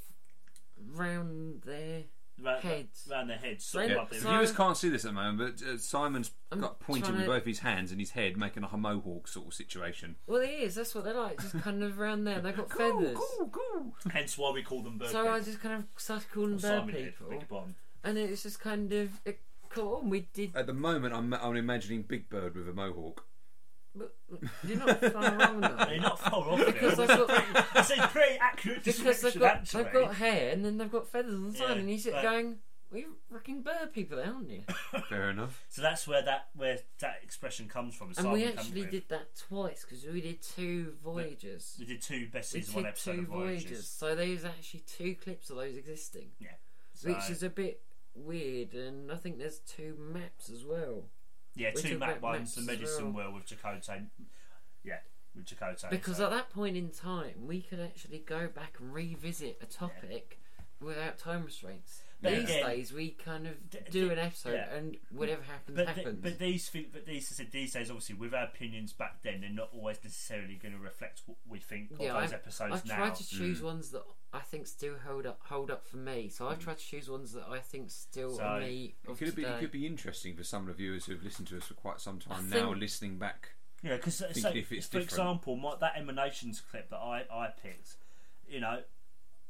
round 0.93 1.63
their. 1.63 2.05
Round, 2.43 2.63
Heads. 2.63 3.09
round 3.11 3.31
their 3.31 3.39
heads. 3.39 3.65
So- 3.65 3.79
Sort 3.79 3.85
of 3.87 3.91
Yeah. 3.97 4.03
up 4.03 4.11
there. 4.11 4.21
so- 4.21 4.29
Viewers 4.31 4.53
can't 4.53 4.77
see 4.77 4.89
this 4.89 5.05
at 5.05 5.09
the 5.09 5.13
moment, 5.15 5.61
but 5.61 5.67
uh, 5.69 5.79
Simon's 5.79 6.31
I'm 6.51 6.61
got 6.61 6.81
pointing 6.81 7.05
trying 7.05 7.17
with 7.17 7.25
to- 7.27 7.31
both 7.33 7.45
his 7.45 7.61
hands 7.61 7.91
and 7.93 8.01
his 8.01 8.11
head, 8.11 8.37
making 8.37 8.65
a 8.65 8.77
mohawk 8.77 9.29
sort 9.29 9.47
of 9.49 9.55
situation. 9.55 10.17
Well, 10.27 10.41
it 10.43 10.51
is. 10.51 10.75
That's 10.75 10.95
what 10.95 11.05
they're 11.05 11.15
like. 11.15 11.41
Just 11.41 11.59
kind 11.61 11.83
of 11.83 11.99
around 12.01 12.25
there. 12.25 12.41
They've 12.41 12.57
got 12.57 12.71
feathers. 12.71 13.17
Hence 14.13 14.37
why 14.39 14.51
we 14.51 14.63
call 14.63 14.83
them 14.83 14.99
bird. 14.99 15.11
So 15.11 15.21
I 15.21 15.39
people. 15.39 15.41
just 15.53 15.61
kind 15.61 15.75
of 15.83 16.01
started 16.01 16.31
calling 16.33 16.55
Or 16.55 16.57
bird 16.57 16.61
Simon 16.63 16.95
did, 16.95 17.05
people, 17.13 17.29
beg 17.31 17.39
your 17.41 17.47
pardon. 17.49 17.75
and 18.05 18.19
it's 18.19 18.43
just 18.43 18.61
kind 18.61 18.93
of 18.93 19.11
it, 19.25 19.41
cool. 19.69 20.01
And 20.01 20.11
we 20.11 20.29
did. 20.33 20.55
At 20.57 20.67
the 20.67 20.75
moment, 20.75 21.15
I'm, 21.15 21.33
I'm 21.35 21.57
imagining 21.57 22.03
Big 22.03 22.29
Bird 22.29 22.55
with 22.57 22.69
a 22.69 22.73
mohawk. 22.73 23.25
But 23.95 24.15
you're 24.67 24.79
not 24.79 25.01
far 25.01 25.37
wrong 25.37 25.61
though. 25.61 25.85
They're 25.87 26.01
not 26.01 26.19
far 26.19 26.49
off 26.49 26.65
Because 26.65 26.99
it. 26.99 27.11
I've 27.11 27.29
got 27.29 27.67
It's 27.77 27.91
a 27.91 28.09
pretty 28.09 28.39
accurate 28.41 28.85
because 28.85 28.97
they've 28.99 29.13
description, 29.33 29.41
got 29.41 29.57
actually. 29.57 29.83
they've 29.85 29.93
got 29.93 30.15
hair 30.15 30.51
and 30.53 30.65
then 30.65 30.79
they've 30.79 30.91
got 30.91 31.09
feathers 31.09 31.35
on 31.35 31.51
the 31.53 31.59
side, 31.59 31.69
Yeah, 31.71 31.75
and 31.77 31.91
you 31.91 31.99
sit 31.99 32.13
but- 32.15 32.23
going, 32.23 32.59
"Well, 32.91 33.01
you're 33.01 33.11
fucking 33.31 33.63
bird 33.63 33.93
people, 33.93 34.19
aren't 34.19 34.49
you?" 34.49 34.63
Fair 35.11 35.29
enough. 35.31 35.63
So 35.69 35.83
that's 35.83 36.07
where 36.09 36.23
that 36.23 36.49
where 36.55 36.79
that 37.01 37.17
expression 37.23 37.69
comes 37.69 37.95
from. 37.95 38.13
and 38.17 38.33
we 38.33 38.45
comes 38.45 38.59
actually 38.59 38.81
with. 38.83 38.91
did 38.93 39.09
that 39.11 39.37
twice 39.37 39.85
because 39.85 40.05
we 40.07 40.23
did 40.23 40.41
two 40.43 40.95
voyages. 41.05 41.77
We 41.79 41.85
did 41.85 42.01
two 42.01 42.29
best 42.29 42.55
We 42.55 42.61
season 42.61 42.75
one 42.77 42.85
did 42.85 42.89
episode 42.91 43.13
two 43.15 43.21
of 43.21 43.27
Voyages. 43.27 43.65
voyages, 43.65 43.89
so 43.89 44.15
there's 44.15 44.45
actually 44.47 44.81
two 44.81 45.15
clips 45.17 45.51
of 45.51 45.57
those 45.57 45.77
existing, 45.77 46.31
So, 46.95 47.11
which 47.11 47.29
is 47.31 47.43
a 47.43 47.51
bit 47.51 47.83
weird. 48.15 48.73
And 48.75 49.13
I 49.13 49.17
think 49.17 49.39
there's 49.39 49.59
two 49.61 49.97
maps 49.99 50.49
as 50.49 50.65
well. 50.65 51.05
Yeah, 51.55 51.71
we 51.75 51.83
two 51.83 51.99
back 51.99 52.23
ones. 52.23 52.55
The 52.55 52.63
medicine 52.63 53.13
wheel 53.15 53.33
with 53.33 53.47
Chakotay. 53.47 54.07
Yeah, 54.85 54.99
with 55.35 55.47
Chakotay. 55.47 55.91
Because 55.91 56.17
so. 56.19 56.25
at 56.25 56.31
that 56.31 56.51
point 56.51 56.77
in 56.77 56.91
time, 56.91 57.47
we 57.47 57.63
could 57.63 57.81
actually 57.81 58.19
go 58.19 58.49
back 58.49 58.77
and 58.81 58.93
revisit 58.93 59.59
a 59.63 59.67
topic 59.67 60.41
without 60.81 61.19
time 61.19 61.45
restraints. 61.45 62.03
But 62.21 62.35
These 62.37 62.47
days, 62.47 62.93
we 62.93 63.11
kind 63.11 63.49
of 63.49 63.69
D- 63.69 63.79
do 63.91 64.07
d- 64.07 64.13
an 64.13 64.19
episode, 64.21 64.53
yeah. 64.55 64.73
and 64.77 64.97
whatever 65.11 65.43
happens, 65.43 65.77
But, 65.77 65.89
happens. 65.89 66.21
but 66.23 66.39
these 66.39 66.69
thing, 66.69 66.87
but 66.93 67.05
these 67.05 67.29
I 67.33 67.35
said 67.35 67.51
these 67.51 67.73
days, 67.73 67.91
obviously, 67.91 68.15
with 68.15 68.33
our 68.33 68.45
opinions 68.45 68.93
back 68.93 69.23
then, 69.25 69.41
they're 69.41 69.51
not 69.51 69.71
always 69.73 69.99
necessarily 70.05 70.55
going 70.55 70.73
to 70.73 70.79
reflect 70.81 71.23
what 71.27 71.37
we 71.49 71.59
think 71.59 71.91
of 71.91 72.01
Yeah, 72.01 72.13
those 72.13 72.23
I've- 72.27 72.35
episodes 72.35 72.75
I've 72.75 72.87
now. 72.87 72.97
tried 72.97 73.15
to 73.17 73.29
choose 73.29 73.59
Mm. 73.61 73.65
ones 73.65 73.91
that 73.91 74.05
I 74.33 74.41
think 74.41 74.67
still 74.67 74.95
hold 75.07 75.27
up 75.27 75.41
hold 75.45 75.71
up 75.71 75.87
for 75.87 75.99
me. 75.99 76.29
So 76.29 76.49
I've 76.49 76.59
mm. 76.59 76.63
tried 76.63 76.79
to 76.79 76.85
choose 76.85 77.11
ones 77.11 77.33
that 77.33 77.45
I 77.51 77.59
think 77.59 77.91
still 77.91 78.37
So, 78.37 78.43
are 78.43 78.61
me 78.61 78.95
It 79.05 79.11
of 79.11 79.19
could, 79.19 79.35
be, 79.35 79.45
it 79.45 79.61
could 79.61 79.71
be 79.71 79.87
interesting 79.87 80.35
for 80.35 80.43
some 80.45 80.63
of 80.63 80.69
the 80.69 80.75
viewers 80.75 81.05
who've 81.05 81.23
listened 81.23 81.49
to 81.49 81.59
us 81.59 81.65
for 81.65 81.75
quite 81.75 82.01
some 82.01 82.19
time 82.19 82.47
I 82.53 82.57
now, 82.57 82.69
think- 82.69 82.81
listening 82.81 83.19
back. 83.19 83.51
Yeah, 83.83 83.97
because 83.97 84.23
uh, 84.23 84.33
so, 84.33 84.41
Thinking 84.43 84.63
if 84.63 84.73
it's 84.73 84.87
for 84.87 85.01
different. 85.01 85.11
example, 85.11 85.57
my, 85.57 85.75
that 85.81 85.95
emanations 85.97 86.61
clip 86.61 86.89
that 86.91 86.99
I, 86.99 87.25
I 87.33 87.49
picked, 87.49 87.97
you 88.49 88.61
know, 88.61 88.79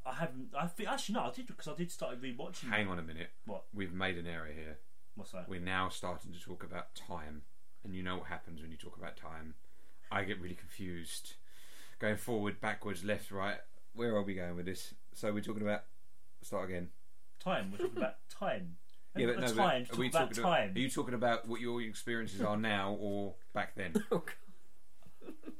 I 0.06 0.14
haven't. 0.14 0.48
I 0.58 0.66
think 0.66 0.88
actually 0.88 1.16
no, 1.16 1.20
I 1.24 1.30
did 1.30 1.46
because 1.46 1.68
I 1.68 1.74
did 1.74 1.90
start 1.92 2.20
rewatching. 2.20 2.70
Hang 2.70 2.88
on 2.88 2.98
a 2.98 3.02
minute. 3.02 3.30
What? 3.44 3.64
We've 3.74 3.92
made 3.92 4.16
an 4.16 4.26
error 4.26 4.48
here. 4.52 4.78
What's 5.14 5.32
that? 5.32 5.48
We're 5.48 5.60
now 5.60 5.90
starting 5.90 6.32
to 6.32 6.40
talk 6.40 6.64
about 6.64 6.94
time, 6.94 7.42
and 7.84 7.94
you 7.94 8.02
know 8.02 8.16
what 8.18 8.28
happens 8.28 8.62
when 8.62 8.70
you 8.70 8.76
talk 8.76 8.96
about 8.96 9.16
time. 9.16 9.54
I 10.10 10.24
get 10.24 10.40
really 10.40 10.54
confused. 10.54 11.34
Going 11.98 12.16
forward, 12.16 12.60
backwards, 12.60 13.04
left, 13.04 13.30
right. 13.30 13.58
Where 13.94 14.14
are 14.16 14.22
we 14.22 14.34
going 14.34 14.56
with 14.56 14.66
this? 14.66 14.94
So 15.14 15.32
we're 15.32 15.40
talking 15.40 15.62
about. 15.62 15.82
Start 16.42 16.68
again. 16.68 16.88
Time. 17.42 17.70
We're 17.72 17.78
talking 17.86 17.98
about 17.98 18.14
time. 18.28 18.76
Yeah, 19.14 19.26
but 19.26 19.40
no. 19.40 19.46
but 19.48 19.54
time. 19.56 19.86
are 19.92 19.96
we 19.98 20.08
talk 20.08 20.20
about 20.22 20.28
talking 20.30 20.42
time. 20.42 20.72
Are 20.74 20.78
you 20.78 20.88
talking 20.88 21.12
about 21.12 21.46
what 21.46 21.60
your 21.60 21.82
experiences 21.82 22.40
are 22.40 22.56
now 22.56 22.96
or 22.98 23.34
back 23.52 23.74
then? 23.74 23.92
Oh, 24.10 24.24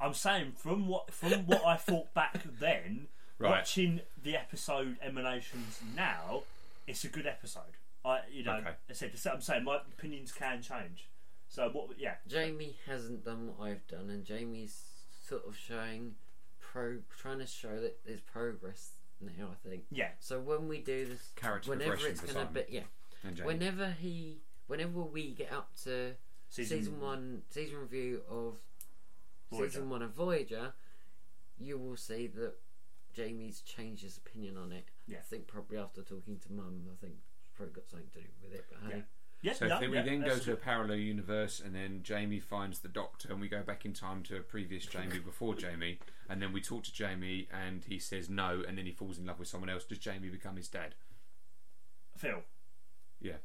I'm 0.01 0.15
saying 0.15 0.53
from 0.57 0.89
what 0.89 1.13
from 1.13 1.47
what 1.47 1.63
I 1.65 1.77
thought 1.77 2.15
back 2.15 2.41
then, 2.59 3.09
Right. 3.39 3.51
watching 3.51 4.01
the 4.23 4.37
episode 4.37 4.97
emanations 5.03 5.81
now, 5.95 6.45
it's 6.87 7.05
a 7.05 7.09
good 7.09 7.27
episode. 7.27 7.77
I 8.07 8.21
you 8.33 8.43
know, 8.43 8.55
Okay. 8.57 8.71
I 8.89 8.93
said 8.95 9.13
I'm 9.31 9.43
saying 9.43 9.65
my 9.65 9.77
opinions 9.77 10.33
can 10.33 10.63
change. 10.63 11.09
So 11.49 11.69
what? 11.69 11.99
Yeah, 11.99 12.15
Jamie 12.27 12.77
hasn't 12.87 13.23
done 13.23 13.49
what 13.49 13.69
I've 13.69 13.87
done, 13.87 14.09
and 14.09 14.25
Jamie's 14.25 14.83
sort 15.29 15.47
of 15.47 15.59
showing 15.59 16.15
pro, 16.73 16.99
trying 17.19 17.39
to 17.39 17.47
show 17.47 17.81
that 17.81 17.99
there's 18.05 18.21
progress 18.21 18.93
now. 19.21 19.49
I 19.53 19.69
think. 19.69 19.85
yeah. 19.91 20.09
So 20.21 20.41
when 20.41 20.69
we 20.69 20.79
do 20.79 21.07
this, 21.07 21.31
Character 21.37 21.71
whenever 21.71 21.95
it's 22.07 22.21
Simon 22.33 22.49
be, 22.53 22.63
yeah, 22.69 22.83
whenever 23.45 23.91
he, 24.01 24.39
whenever 24.67 25.01
we 25.01 25.33
get 25.33 25.53
up 25.53 25.71
to 25.85 26.13
Season, 26.49 26.79
season, 26.79 27.01
one, 27.01 27.43
season 27.51 27.79
review 27.79 28.21
of 28.29 28.57
Voyager. 29.51 29.71
season 29.71 29.91
one 29.91 30.03
of 30.03 30.11
Voyager, 30.13 30.73
you 31.59 31.79
will 31.79 31.97
see 31.97 32.27
that 32.27 32.55
Jamie's 33.15 33.61
changed 33.61 34.03
his 34.03 34.19
opinion 34.19 34.57
on 34.57 34.73
it. 34.73 34.85
Yeah. 35.07 35.19
I 35.19 35.23
think 35.23 35.47
probably 35.47 35.79
after 35.79 36.03
talking 36.03 36.39
to 36.39 36.53
Mum, 36.53 36.83
I 36.91 36.97
think 37.01 37.15
probably 37.55 37.75
got 37.75 37.89
something 37.89 38.09
to 38.15 38.21
do 38.21 38.27
with 38.43 38.55
it. 38.55 38.65
But 38.71 38.91
hey, 38.91 38.97
Yeah. 38.99 39.03
Yeah, 39.43 39.55
So 39.55 39.67
no, 39.67 39.81
then 39.81 39.93
yeah, 39.93 40.03
we 40.03 40.09
then 40.09 40.21
go 40.23 40.39
to 40.39 40.53
a 40.53 40.57
parallel 40.57 40.99
universe, 40.99 41.61
and 41.65 41.75
then 41.75 42.01
Jamie 42.05 42.39
finds 42.39 42.79
the 42.79 42.89
Doctor, 42.89 43.29
and 43.31 43.41
we 43.41 43.49
go 43.49 43.61
back 43.63 43.85
in 43.85 43.93
time 43.93 44.23
to 44.25 44.37
a 44.37 44.41
previous 44.41 44.87
Jamie 44.87 45.19
before 45.19 45.57
Jamie, 45.57 45.99
and 46.31 46.41
then 46.41 46.53
we 46.53 46.61
talk 46.61 46.85
to 46.85 46.93
Jamie, 46.93 47.49
and 47.53 47.85
he 47.85 47.99
says 47.99 48.31
no, 48.31 48.63
and 48.67 48.79
then 48.79 48.87
he 48.87 48.93
falls 48.93 49.19
in 49.19 49.27
love 49.27 49.41
with 49.41 49.49
someone 49.49 49.69
else. 49.69 49.85
Does 49.85 49.99
Jamie 49.99 50.29
become 50.29 50.55
his 50.57 50.69
dad? 50.69 50.95
Phil. 52.17 52.43
Yeah. 53.21 53.39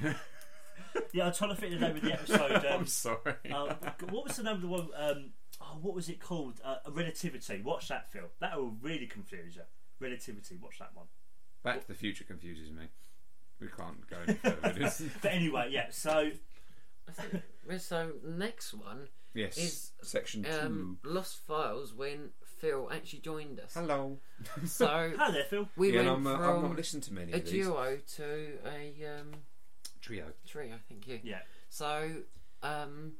Yeah, 1.12 1.26
I'm 1.26 1.32
trying 1.32 1.50
to 1.50 1.56
fit 1.56 1.70
the 1.70 1.76
name 1.78 1.96
of 1.96 2.02
the 2.02 2.12
episode. 2.12 2.50
Um, 2.64 2.80
I'm 2.80 2.86
sorry. 2.86 3.34
um, 3.52 3.76
what 4.10 4.24
was 4.24 4.36
the 4.36 4.42
name 4.44 4.56
of 4.56 4.60
the 4.62 4.68
one? 4.68 4.88
Um, 4.96 5.30
oh, 5.60 5.78
what 5.80 5.94
was 5.94 6.08
it 6.08 6.20
called? 6.20 6.60
Uh, 6.64 6.76
Relativity. 6.88 7.62
Watch 7.62 7.88
that, 7.88 8.10
Phil. 8.12 8.28
That 8.40 8.56
will 8.58 8.74
really 8.80 9.06
confuse 9.06 9.56
you. 9.56 9.62
Relativity. 10.00 10.56
Watch 10.60 10.78
that 10.78 10.90
one. 10.94 11.06
Back 11.62 11.80
to 11.82 11.88
the 11.88 11.94
Future 11.94 12.24
confuses 12.24 12.70
me. 12.70 12.84
We 13.64 13.68
can't 13.84 14.06
go 14.08 14.16
any 14.26 14.34
further. 14.34 15.10
But 15.22 15.32
anyway, 15.32 15.68
yeah. 15.70 15.86
So 15.90 16.30
so. 17.78 18.12
Next 18.24 18.74
one 18.74 19.08
Yes. 19.34 19.56
is 19.58 19.92
Section 20.02 20.46
um, 20.46 20.98
two. 21.02 21.08
Lost 21.10 21.38
Files 21.46 21.92
when 21.94 22.30
Phil 22.58 22.88
actually 22.92 23.18
joined 23.20 23.58
us. 23.60 23.74
Hello. 23.74 24.18
So 24.66 24.86
hello 25.18 25.32
there, 25.32 25.44
Phil. 25.44 25.68
we 25.76 25.92
yeah, 25.92 26.00
and 26.00 26.08
went 26.08 26.18
I'm, 26.18 26.26
uh, 26.26 26.32
I've 26.34 26.54
from 26.60 26.62
not 26.68 26.76
listened 26.76 27.02
to 27.04 27.12
many 27.14 27.32
a 27.32 27.36
of 27.36 27.44
these. 27.44 27.64
duo 27.66 27.98
to 28.16 28.58
a 28.66 29.20
um, 29.20 29.32
Trio. 30.00 30.26
trio. 30.46 30.74
Thank 30.88 31.06
you. 31.08 31.20
Yeah. 31.22 31.40
So 31.70 32.10
um, 32.62 33.12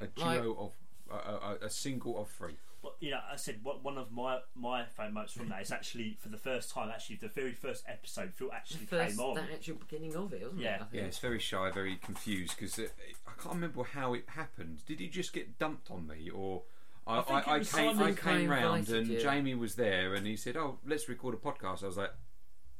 A 0.00 0.06
duo 0.08 0.56
of. 0.58 0.72
Uh, 1.10 1.56
a, 1.62 1.66
a 1.66 1.70
single 1.70 2.18
of 2.18 2.28
three. 2.30 2.56
Well, 2.82 2.94
you 2.98 3.12
know, 3.12 3.20
I 3.30 3.36
said 3.36 3.60
what 3.62 3.84
one 3.84 3.96
of 3.96 4.10
my 4.10 4.40
my 4.56 4.84
favourite 4.86 5.12
moments 5.12 5.32
from 5.34 5.48
that 5.50 5.62
is 5.62 5.70
actually 5.70 6.16
for 6.20 6.28
the 6.30 6.36
first 6.36 6.70
time. 6.72 6.90
Actually, 6.90 7.16
the 7.16 7.28
very 7.28 7.52
first 7.52 7.84
episode, 7.86 8.32
Phil 8.34 8.48
the 8.48 8.54
actually 8.54 8.86
first 8.86 9.16
came 9.16 9.24
on. 9.24 9.34
the 9.36 9.42
actual 9.52 9.76
beginning 9.76 10.16
of 10.16 10.32
it, 10.32 10.42
wasn't 10.42 10.60
Yeah. 10.62 10.74
it? 10.76 10.82
I. 10.82 10.86
Yeah, 10.96 11.02
it's 11.02 11.18
very 11.18 11.38
shy, 11.38 11.70
very 11.70 11.96
confused 11.96 12.56
because 12.56 12.78
uh, 12.78 12.88
I 13.26 13.40
can't 13.40 13.54
remember 13.54 13.84
how 13.84 14.14
it 14.14 14.24
happened. 14.30 14.84
Did 14.86 14.98
he 14.98 15.08
just 15.08 15.32
get 15.32 15.58
dumped 15.60 15.90
on 15.92 16.08
me, 16.08 16.28
or 16.30 16.62
I, 17.06 17.18
I 17.18 17.20
I, 17.20 17.40
I, 17.52 17.54
it 17.56 17.58
was 17.60 17.72
came, 17.72 18.02
I 18.02 18.12
came 18.12 18.50
round 18.50 18.88
and 18.88 19.06
you. 19.06 19.20
Jamie 19.20 19.54
was 19.54 19.76
there 19.76 20.14
and 20.14 20.26
he 20.26 20.34
said, 20.36 20.56
"Oh, 20.56 20.78
let's 20.84 21.08
record 21.08 21.34
a 21.34 21.38
podcast." 21.38 21.84
I 21.84 21.86
was 21.86 21.96
like, 21.96 22.12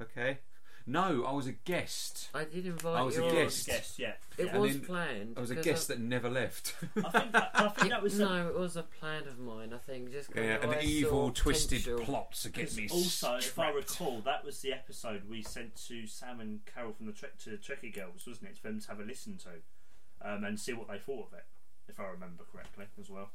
"Okay." 0.01 0.39
No, 0.87 1.25
I 1.25 1.33
was 1.33 1.47
a 1.47 1.53
guest. 1.53 2.29
I 2.35 2.45
did 2.45 2.67
invite 2.67 2.97
I 2.99 3.03
was 3.03 3.17
a 3.17 3.21
you. 3.21 3.27
on. 3.29 3.35
guest. 3.35 3.67
Guess, 3.67 3.99
yeah. 3.99 4.13
It 4.37 4.47
yeah. 4.47 4.59
Was 4.59 4.73
then 4.73 4.81
planned. 4.81 5.35
I 5.37 5.41
was 5.41 5.51
a 5.51 5.55
because 5.55 5.65
guest 5.67 5.89
that 5.89 6.01
never 6.01 6.29
left. 6.29 6.75
I 7.05 7.11
think 7.11 7.33
that, 7.33 7.51
I 7.55 7.69
think 7.69 7.87
It, 7.87 7.91
that 7.91 8.03
was 8.03 8.19
no, 8.19 8.49
it 8.49 8.59
was 8.59 8.77
a 8.77 8.83
plan 8.83 9.27
of 9.29 9.39
mine. 9.39 9.73
I 9.73 9.79
think 9.79 10.11
just 10.11 10.31
yeah, 10.35 10.57
of 10.57 10.71
an 10.73 10.79
evil, 10.83 11.29
saw 11.29 11.43
twisted 11.43 11.85
potential. 11.85 12.05
plot 12.05 12.33
to 12.33 12.49
get 12.51 12.75
me. 12.77 12.89
also, 12.91 13.37
if 13.37 13.59
I 13.59 13.71
trapped. 13.71 13.91
recall, 13.91 14.21
that 14.25 14.45
was 14.45 14.61
the 14.61 14.73
episode 14.73 15.23
we 15.29 15.43
sent 15.43 15.77
to 15.89 16.07
Sam 16.07 16.41
and 16.41 16.61
Carol 16.67 16.93
from 16.93 17.07
the 17.07 17.13
Trek 17.13 17.39
to 17.39 17.51
the 17.51 17.57
Trekkie 17.57 17.95
Girls, 17.95 18.27
wasn't 18.27 18.51
it? 18.51 18.57
For 18.57 18.69
them 18.69 18.81
to 18.81 18.89
have 18.89 19.01
a 19.01 19.05
listen 19.05 19.39
to 19.39 20.29
um, 20.29 20.45
and 20.45 20.59
see 20.59 20.73
what 20.73 20.89
they 20.89 20.99
thought 20.99 21.29
of 21.29 21.39
it, 21.39 21.45
if 21.89 22.01
I 22.01 22.05
remember 22.07 22.45
correctly, 22.51 22.87
as 22.99 23.11
well. 23.11 23.31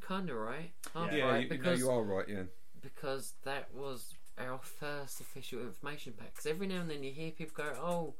Kind 0.00 0.30
of 0.30 0.36
right. 0.36 0.70
Half 0.94 1.12
yeah, 1.12 1.24
right 1.24 1.42
you, 1.42 1.48
no, 1.48 1.56
because 1.56 1.78
you 1.80 1.90
are 1.90 2.02
right. 2.02 2.26
Yeah, 2.28 2.42
because 2.80 3.34
that 3.44 3.74
was 3.74 4.14
our 4.38 4.58
first 4.58 5.20
official 5.20 5.60
information 5.60 6.12
pack. 6.16 6.32
Because 6.32 6.46
every 6.46 6.66
now 6.66 6.80
and 6.80 6.90
then 6.90 7.02
you 7.02 7.12
hear 7.12 7.30
people 7.30 7.64
go, 7.64 7.72
"Oh, 7.80 8.14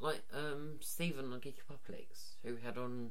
like 0.00 0.22
um, 0.32 0.76
Stephen 0.80 1.32
on 1.32 1.40
Geeky 1.40 1.60
Publics, 1.68 2.36
who 2.44 2.56
had 2.56 2.78
on 2.78 3.10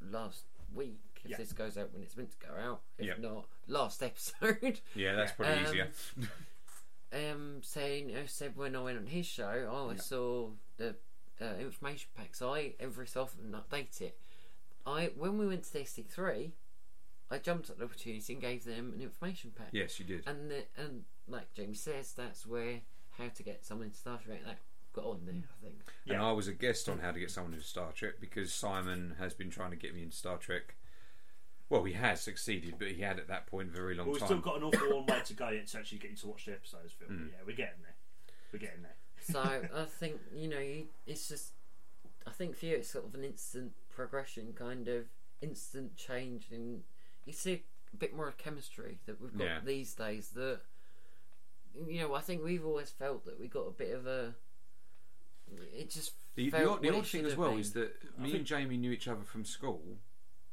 last 0.00 0.44
week. 0.74 1.00
If 1.24 1.30
Yeah. 1.30 1.36
this 1.38 1.52
goes 1.52 1.78
out 1.78 1.92
when 1.92 2.02
it's 2.02 2.16
meant 2.16 2.32
to 2.38 2.46
go 2.46 2.54
out, 2.54 2.82
if 2.98 3.06
Yep. 3.06 3.18
not 3.20 3.48
last 3.66 4.02
episode, 4.10 4.80
yeah, 4.94 5.14
that's 5.14 5.32
probably 5.32 5.54
Um, 5.54 5.64
easier. 5.66 5.92
um, 7.12 7.62
saying 7.62 8.14
uh, 8.14 8.26
said 8.26 8.56
when 8.56 8.76
I 8.76 8.82
went 8.82 8.98
on 8.98 9.06
his 9.06 9.26
show, 9.26 9.68
oh, 9.70 9.90
I 9.90 9.96
saw 9.96 10.50
the 10.76 10.96
uh, 11.40 11.54
information 11.58 12.10
pack. 12.14 12.34
So 12.34 12.52
I 12.54 12.74
every 12.78 13.06
so 13.06 13.22
often 13.22 13.52
update 13.52 14.00
it. 14.00 14.18
I 14.86 15.06
when 15.16 15.38
we 15.38 15.46
went 15.46 15.64
to 15.64 15.72
the 15.72 15.78
ST3, 15.80 16.52
I 17.30 17.38
jumped 17.38 17.70
at 17.70 17.78
the 17.78 17.84
opportunity 17.84 18.32
and 18.34 18.42
gave 18.42 18.64
them 18.64 18.92
an 18.94 19.00
information 19.00 19.52
pack. 19.56 19.68
yes, 19.72 19.98
you 19.98 20.04
did. 20.04 20.24
And 20.26 20.50
the, 20.50 20.64
and 20.76 21.04
like 21.28 21.52
Jamie 21.54 21.74
says, 21.74 22.12
that's 22.12 22.46
where 22.46 22.80
how 23.18 23.28
to 23.28 23.42
get 23.42 23.64
someone 23.64 23.86
into 23.86 23.98
Star 23.98 24.18
Trek 24.24 24.44
that 24.44 24.58
got 24.92 25.04
on 25.06 25.20
there. 25.24 25.34
I 25.34 25.64
think. 25.64 25.76
And 26.08 26.18
I 26.22 26.32
was 26.32 26.48
a 26.48 26.52
guest 26.52 26.88
on 26.88 26.98
how 26.98 27.12
to 27.12 27.20
get 27.20 27.30
someone 27.30 27.54
into 27.54 27.64
Star 27.66 27.92
Trek 27.92 28.14
because 28.20 28.52
Simon 28.52 29.16
has 29.18 29.34
been 29.34 29.50
trying 29.50 29.70
to 29.70 29.76
get 29.76 29.94
me 29.94 30.02
into 30.02 30.16
Star 30.16 30.36
Trek. 30.36 30.74
Well, 31.70 31.84
he 31.84 31.94
has 31.94 32.20
succeeded, 32.20 32.74
but 32.78 32.88
he 32.88 33.00
had 33.02 33.18
at 33.18 33.28
that 33.28 33.46
point 33.46 33.68
a 33.68 33.72
very 33.72 33.94
long 33.94 34.06
But 34.06 34.12
we've 34.12 34.20
time. 34.20 34.26
still 34.28 34.38
got 34.40 34.56
an 34.58 34.64
awful 34.64 34.90
long 34.90 35.06
way 35.06 35.20
to 35.24 35.32
go 35.34 35.48
yet 35.48 35.66
to 35.68 35.78
actually 35.78 35.98
get 35.98 36.10
you 36.10 36.16
to 36.18 36.26
watch 36.28 36.44
the 36.44 36.52
episodes, 36.52 36.92
Phil. 36.92 37.08
Mm. 37.08 37.28
Yeah, 37.30 37.36
we're 37.46 37.56
getting 37.56 37.80
there. 37.82 37.94
We're 38.52 38.58
getting 38.58 38.82
there. 38.82 38.94
So 39.22 39.40
I 39.40 39.84
think 39.86 40.16
you 40.34 40.48
know 40.48 40.58
you, 40.58 40.86
it's 41.06 41.28
just. 41.28 41.52
I 42.26 42.30
think 42.30 42.56
for 42.56 42.66
you 42.66 42.76
it's 42.76 42.90
sort 42.90 43.06
of 43.06 43.14
an 43.14 43.24
instant 43.24 43.72
progression, 43.94 44.52
kind 44.54 44.86
of 44.88 45.04
instant 45.40 45.96
change, 45.96 46.48
and 46.52 46.82
you 47.24 47.32
see 47.32 47.62
a 47.92 47.96
bit 47.96 48.14
more 48.14 48.28
of 48.28 48.36
chemistry 48.36 48.98
that 49.06 49.20
we've 49.20 49.36
got 49.36 49.44
Yeah. 49.44 49.58
these 49.64 49.94
days. 49.94 50.28
That 50.34 50.60
you 51.88 52.00
know, 52.00 52.14
I 52.14 52.20
think 52.20 52.42
we've 52.44 52.64
always 52.64 52.90
felt 52.90 53.24
that 53.26 53.38
we 53.40 53.48
got 53.48 53.66
a 53.66 53.70
bit 53.72 53.92
of 53.94 54.06
a. 54.06 54.34
It 55.76 55.90
just 55.90 56.12
The, 56.34 56.50
the, 56.50 56.68
odd, 56.68 56.82
the 56.82 56.94
odd 56.96 57.06
thing 57.06 57.24
as 57.26 57.36
well 57.36 57.50
been. 57.50 57.60
is 57.60 57.72
that 57.74 57.92
me 58.18 58.24
think- 58.30 58.34
and 58.38 58.46
Jamie 58.46 58.76
knew 58.76 58.90
each 58.92 59.08
other 59.08 59.22
from 59.24 59.44
school. 59.44 59.98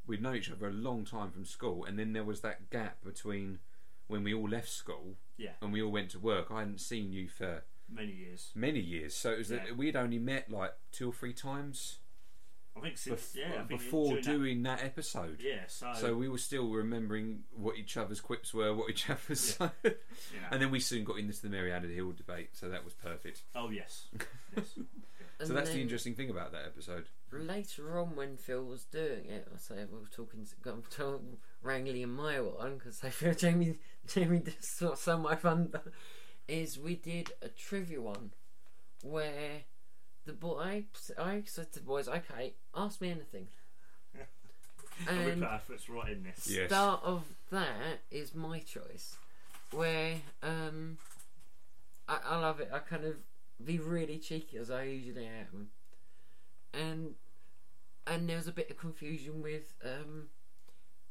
We'd 0.08 0.22
known 0.22 0.36
each 0.36 0.52
other 0.52 0.68
a 0.68 0.72
long 0.72 1.06
time 1.06 1.32
from 1.32 1.46
school, 1.46 1.86
and 1.86 1.98
then 1.98 2.14
there 2.14 2.24
was 2.24 2.42
that 2.42 2.70
gap 2.70 3.04
between 3.04 3.60
when 4.08 4.24
we 4.24 4.34
all 4.34 4.50
left 4.50 4.68
school 4.70 5.16
Yeah, 5.38 5.52
and 5.62 5.72
we 5.72 5.82
all 5.82 5.92
went 5.92 6.10
to 6.12 6.20
work. 6.20 6.48
I 6.52 6.60
hadn't 6.60 6.82
seen 6.82 7.14
you 7.14 7.30
for 7.30 7.64
many 7.88 8.12
years. 8.12 8.52
many 8.56 8.80
years, 8.80 9.14
so 9.16 9.32
it 9.32 9.38
was 9.38 9.52
Yeah. 9.52 9.64
that 9.66 9.78
we'd 9.78 9.96
only 9.96 10.20
met 10.20 10.50
like 10.52 10.74
two 10.92 11.10
or 11.10 11.14
three 11.14 11.34
times 11.34 12.00
I 12.76 12.80
think 12.80 12.98
since 12.98 13.34
bef- 13.34 13.36
yeah, 13.36 13.54
I 13.54 13.58
think 13.64 13.68
before 13.68 14.20
during 14.22 14.24
doing 14.24 14.64
that, 14.64 14.84
episode. 14.84 15.42
yeah, 15.42 15.64
so, 15.68 15.92
So 15.94 16.16
we 16.16 16.30
were 16.30 16.38
still 16.38 16.70
remembering 16.70 17.44
what 17.56 17.78
each 17.78 17.98
other's 17.98 18.22
quips 18.22 18.54
were, 18.54 18.74
what 18.74 18.90
each 18.90 19.10
other's. 19.10 19.58
Yeah. 19.60 19.90
and 20.52 20.62
then 20.62 20.72
we 20.72 20.80
soon 20.80 21.04
got 21.04 21.18
into 21.20 21.42
the 21.42 21.50
Mariana 21.50 21.88
Hill 21.88 22.12
debate, 22.14 22.50
so 22.54 22.70
that 22.70 22.84
was 22.86 22.94
perfect. 22.94 23.42
oh 23.56 23.70
yes, 23.70 24.08
yes. 24.56 24.78
And 25.42 25.48
so 25.48 25.54
that's 25.56 25.70
the 25.70 25.74
then 25.74 25.82
interesting 25.82 26.14
thing 26.14 26.30
about 26.30 26.52
that 26.52 26.66
episode. 26.66 27.06
Later 27.32 28.00
on, 28.00 28.16
when 28.16 28.38
Phil 28.38 28.64
was 28.64 28.84
doing 28.86 29.26
it, 29.26 29.48
I 29.54 29.58
say 29.58 29.76
we 29.92 29.98
were 30.00 30.06
talking, 30.12 30.46
got 30.62 30.90
to 30.92 31.20
wrangling 31.64 32.02
in 32.02 32.12
my 32.12 32.40
one 32.40 32.78
because 32.78 33.04
I 33.04 33.10
feel 33.10 33.34
Jamie, 33.34 33.80
Jamie 34.08 34.40
did 34.40 34.64
sort 34.64 35.08
of 35.08 35.20
my 35.20 35.36
fun. 35.36 35.74
Is 36.48 36.78
we 36.78 36.96
did 36.96 37.32
a 37.42 37.48
trivia 37.48 38.02
one 38.02 38.32
where 39.04 39.62
the 40.26 40.34
boy, 40.34 40.60
I, 40.60 40.86
I 41.22 41.44
said 41.46 41.72
to 41.74 41.80
the 41.80 41.86
boys, 41.86 42.08
okay, 42.08 42.54
ask 42.76 43.02
me 43.02 43.12
anything. 43.12 43.48
and 45.08 45.26
we 45.26 45.32
and 45.32 45.42
put 45.42 45.50
our 45.50 45.60
foots 45.60 45.90
right 45.90 46.12
in 46.12 46.24
this. 46.24 46.48
Yes. 46.50 46.70
start 46.70 47.02
of 47.04 47.24
that 47.52 48.02
is 48.10 48.36
my 48.36 48.60
choice, 48.60 49.16
where 49.72 50.16
um, 50.44 50.98
I, 52.08 52.20
I 52.26 52.38
love 52.40 52.60
it. 52.60 52.70
I 52.74 52.80
kind 52.80 53.06
of 53.06 53.16
be 53.64 53.80
really 53.80 54.18
cheeky 54.18 54.58
as 54.58 54.70
I 54.70 54.84
usually 54.84 55.26
am, 55.26 55.70
and 56.74 57.16
and 58.08 58.28
there 58.30 58.38
was 58.38 58.48
a 58.48 58.52
bit 58.52 58.70
of 58.70 58.78
confusion 58.78 59.42
with 59.42 59.74
um, 59.84 60.28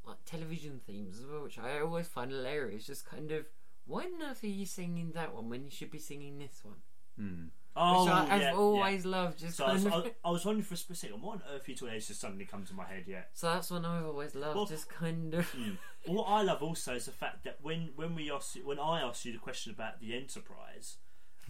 like 0.07 0.25
television 0.25 0.81
themes 0.87 1.19
as 1.19 1.27
well, 1.27 1.43
which 1.43 1.59
I 1.59 1.81
always 1.81 2.07
find 2.07 2.31
hilarious. 2.31 2.87
Just 2.87 3.09
kind 3.09 3.31
of, 3.33 3.47
why 3.87 4.05
on 4.05 4.23
earth 4.23 4.45
are 4.45 4.49
you 4.49 4.67
singing 4.67 5.13
that 5.13 5.35
one 5.35 5.49
when 5.49 5.65
you 5.65 5.71
should 5.71 5.91
be 5.91 5.99
singing 5.99 6.39
this 6.39 6.61
one? 6.63 6.77
Hmm. 7.19 7.45
Oh, 7.77 8.05
which 8.05 8.13
I, 8.13 8.27
yeah, 8.27 8.35
I've 8.35 8.41
yeah. 8.43 8.55
always 8.55 9.07
loved. 9.07 9.39
Just 9.39 9.57
So 9.57 9.65
I 9.65 9.73
was, 9.75 9.87
of. 9.87 9.93
I, 9.93 10.13
I 10.25 10.31
was 10.31 10.45
wondering 10.45 10.65
for 10.65 10.75
a 10.75 10.77
split 10.77 10.99
second, 10.99 11.23
what 11.23 11.35
on 11.37 11.43
earth 11.55 11.69
you? 11.69 11.75
Just 11.75 12.21
suddenly 12.21 12.45
come 12.45 12.65
to 12.65 12.75
my 12.75 12.85
head. 12.85 13.05
Yeah. 13.07 13.23
So 13.33 13.47
that's 13.49 13.71
one 13.71 13.85
I've 13.85 14.05
always 14.07 14.35
loved. 14.35 14.57
Well- 14.57 14.67
just 14.67 14.89
kind 14.89 15.33
of. 15.35 15.51
Mm. 15.53 15.79
Well, 16.07 16.17
what 16.17 16.25
I 16.25 16.43
love 16.43 16.63
also 16.63 16.95
is 16.95 17.05
the 17.07 17.13
fact 17.13 17.45
that 17.45 17.59
when 17.61 17.91
when 17.95 18.15
we 18.15 18.31
asked 18.31 18.57
you, 18.57 18.67
when 18.67 18.79
I 18.79 19.03
asked 19.03 19.25
you 19.25 19.33
the 19.33 19.39
question 19.39 19.73
about 19.73 20.01
the 20.01 20.17
Enterprise, 20.17 20.97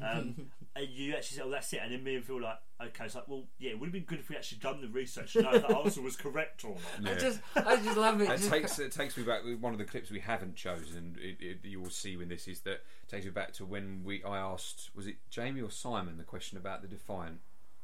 um, 0.03 0.35
and 0.77 0.89
you 0.89 1.15
actually 1.15 1.37
said, 1.39 1.47
"Oh, 1.47 1.51
that's 1.51 1.73
it," 1.73 1.81
and 1.83 1.93
then 1.93 2.03
me 2.05 2.17
and 2.17 2.25
Phil 2.25 2.41
like, 2.41 2.59
"Okay," 2.83 3.05
it's 3.07 3.15
like, 3.15 3.29
"Well, 3.29 3.45
yeah, 3.59 3.71
it 3.71 3.81
would 3.81 3.87
have 3.87 3.93
been 3.93 4.05
good 4.05 4.21
if 4.21 4.29
we 4.29 4.37
actually 4.37 4.59
done 4.59 4.81
the 4.81 4.89
research 4.89 5.33
to 5.35 5.43
know 5.43 5.53
if 5.55 5.67
the 5.67 5.77
answer 5.85 6.01
was 6.01 6.17
correct 6.17 6.65
or 6.65 6.77
not." 7.01 7.13
I 7.13 7.19
just, 7.19 7.41
I 7.57 7.77
just 7.77 7.97
love 7.97 8.21
it. 8.21 8.31
It 8.31 8.37
just 8.39 8.51
takes 8.51 8.79
it 8.79 8.93
takes 8.93 9.17
me 9.17 9.23
back. 9.25 9.41
One 9.61 9.73
of 9.73 9.79
the 9.79 9.85
clips 9.85 10.11
we 10.11 10.21
haven't 10.21 10.57
chosen, 10.57 11.17
it, 11.21 11.37
it, 11.41 11.59
you 11.65 11.81
will 11.81 11.91
see 11.91 12.17
when 12.17 12.29
this 12.29 12.47
is 12.49 12.61
that 12.61 12.83
takes 13.09 13.25
me 13.25 13.31
back 13.31 13.53
to 13.55 13.65
when 13.65 14.03
we 14.05 14.23
I 14.25 14.39
asked 14.39 14.91
was 14.95 15.07
it 15.07 15.17
Jamie 15.31 15.61
or 15.61 15.71
Simon 15.71 16.17
the 16.19 16.25
question 16.25 16.57
about 16.59 16.83
the 16.83 16.89
Defiant. 16.89 17.41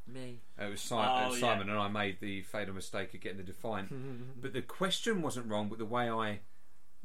me. 0.06 0.38
Uh, 0.60 0.66
It 0.66 0.70
was 0.70 0.80
Simon, 0.80 1.24
Oh, 1.30 1.34
yeah. 1.34 1.40
Simon 1.40 1.68
and 1.68 1.78
I 1.78 1.88
made 1.88 2.20
the 2.20 2.42
fatal 2.42 2.74
mistake 2.74 3.12
of 3.14 3.20
getting 3.20 3.38
the 3.38 3.42
Defiant, 3.44 3.92
but 4.40 4.52
the 4.52 4.62
question 4.62 5.20
wasn't 5.22 5.50
wrong, 5.50 5.68
but 5.68 5.78
the 5.78 5.84
way 5.84 6.08
I 6.08 6.38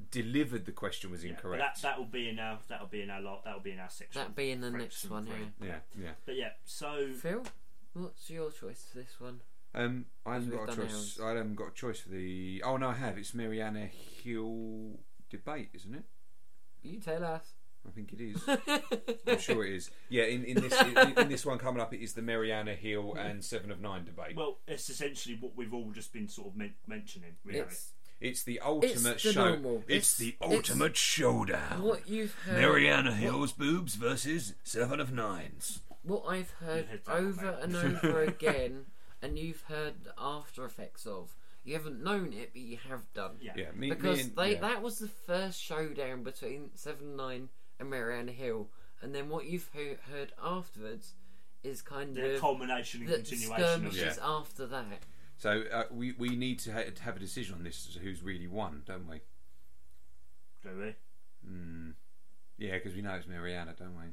delivered 0.09 0.65
the 0.65 0.71
question 0.71 1.11
was 1.11 1.23
Yeah, 1.23 1.31
incorrect. 1.31 1.61
that 1.61 1.81
that 1.81 1.97
will 1.97 2.05
be 2.05 2.29
in 2.29 2.39
our 2.39 2.57
that 2.69 2.79
will 2.79 2.87
be 2.87 3.01
in 3.01 3.09
our 3.09 3.21
lot. 3.21 3.43
That 3.45 3.53
will 3.53 3.61
be 3.61 3.71
in 3.71 3.79
our 3.79 3.89
section. 3.89 4.19
That'll 4.19 4.33
be 4.33 4.51
in 4.51 4.61
the 4.61 4.71
next 4.71 5.09
one, 5.09 5.25
free. 5.25 5.35
yeah. 5.61 5.67
yeah, 5.67 6.03
yeah. 6.03 6.09
But 6.25 6.35
yeah, 6.35 6.49
so 6.65 7.09
Phil, 7.19 7.43
what's 7.93 8.29
your 8.29 8.51
choice 8.51 8.85
for 8.91 8.97
this 8.99 9.19
one? 9.19 9.41
Um, 9.73 10.05
I 10.25 10.33
haven't 10.33 10.49
got 10.51 10.73
a 10.73 10.75
choice. 10.75 10.91
ours. 10.91 11.19
I 11.23 11.29
haven't 11.29 11.55
got 11.55 11.69
a 11.69 11.73
choice 11.73 11.99
for 12.01 12.09
the. 12.09 12.61
Oh 12.65 12.77
no, 12.77 12.89
I 12.89 12.93
have. 12.93 13.17
It's 13.17 13.33
Mariana 13.33 13.87
Hill 14.23 14.99
debate, 15.29 15.69
isn't 15.73 15.93
it? 15.95 16.03
You 16.83 16.99
tell 16.99 17.23
us. 17.23 17.53
I 17.87 17.89
think 17.89 18.13
it 18.13 18.21
is. 18.21 18.43
I'm 19.27 19.39
sure 19.39 19.65
it 19.65 19.73
is. 19.73 19.89
Yeah, 20.09 20.25
in, 20.25 20.43
in 20.43 20.61
this 20.61 20.79
in, 20.81 20.97
in 21.17 21.29
this 21.29 21.45
one 21.45 21.57
coming 21.57 21.81
up, 21.81 21.91
it 21.95 22.01
is 22.03 22.13
the 22.13 22.21
Mariana 22.21 22.75
Hill 22.75 23.15
and 23.17 23.43
Seven 23.43 23.71
of 23.71 23.81
Nine 23.81 24.05
debate. 24.05 24.35
well, 24.35 24.59
it's 24.67 24.87
essentially 24.89 25.35
what 25.39 25.55
we've 25.55 25.73
all 25.73 25.89
just 25.91 26.13
been 26.13 26.27
sort 26.27 26.49
of 26.49 26.57
men- 26.57 26.75
mentioning. 26.85 27.31
Really. 27.43 27.59
It's 27.61 27.93
it's 28.22 28.43
the 28.43 28.60
ultimate 28.61 28.91
It's 28.91 29.23
the 29.23 29.34
show. 29.34 29.49
normal. 29.49 29.84
It's, 29.88 29.89
It's- 29.89 30.15
the 30.18 30.35
it's 30.45 30.56
ultimate 30.69 30.95
showdown. 30.98 31.81
what 31.81 32.07
you've 32.07 32.34
heard. 32.45 32.61
Mariana 32.61 33.14
Hill's 33.14 33.52
boobs 33.52 33.95
versus 33.95 34.53
Seven 34.64 34.99
of 34.99 35.11
Nines. 35.11 35.81
What 36.03 36.23
I've 36.27 36.52
heard 36.52 36.85
heard 36.85 37.02
over 37.07 37.49
and 37.61 37.76
over 37.76 38.22
again, 38.23 38.85
and 39.22 39.38
you've 39.38 39.61
heard 39.64 40.03
the 40.03 40.14
after 40.18 40.65
effects 40.65 41.06
of. 41.06 41.35
You 41.64 41.73
haven't 41.76 42.03
known 42.03 42.34
it, 42.34 42.52
but 42.53 42.61
you 42.64 42.77
have 42.89 43.02
done. 43.14 43.38
Yeah. 43.39 43.53
Yeah, 43.56 43.72
me, 43.76 43.89
Because 43.89 44.18
me 44.18 44.23
and, 44.23 44.35
they 44.35 44.53
yeah. 44.53 44.61
that 44.61 44.81
was 44.81 44.98
the 44.98 45.07
first 45.07 45.61
showdown 45.61 46.23
between 46.23 46.72
Seven 46.73 47.15
Nine 47.15 47.49
and 47.80 47.88
Mariana 47.89 48.31
Hill, 48.31 48.69
and 49.02 49.14
then 49.14 49.30
what 49.30 49.45
you've 49.45 49.69
he- 49.73 49.95
heard 50.11 50.34
afterwards 50.43 51.14
is 51.64 51.84
kind 51.84 52.15
The 52.15 52.34
of 52.35 52.41
culmination 52.41 53.02
and 53.02 53.10
the 53.10 53.15
continuation 53.18 53.52
of 53.64 53.69
skirmishes 53.93 54.18
Yeah. 54.18 54.27
after 54.27 54.65
that. 54.65 55.03
So 55.41 55.63
uh, 55.73 55.85
we 55.91 56.11
we 56.19 56.35
need 56.35 56.59
to 56.59 56.72
ha- 56.72 56.84
to 56.93 57.01
have 57.01 57.15
a 57.15 57.19
decision 57.19 57.55
on 57.55 57.63
this 57.63 57.88
as 57.89 57.95
to 57.95 57.99
who's 57.99 58.22
really 58.22 58.45
won, 58.45 58.84
don't 58.85 59.09
we? 59.09 59.22
do 60.61 60.69
we? 60.77 61.49
Mm. 61.51 61.93
Yeah, 62.59 62.73
because 62.73 62.93
we 62.93 63.01
know 63.01 63.15
it's 63.15 63.26
Mariana, 63.26 63.73
don't 63.76 63.95
we? 63.97 64.03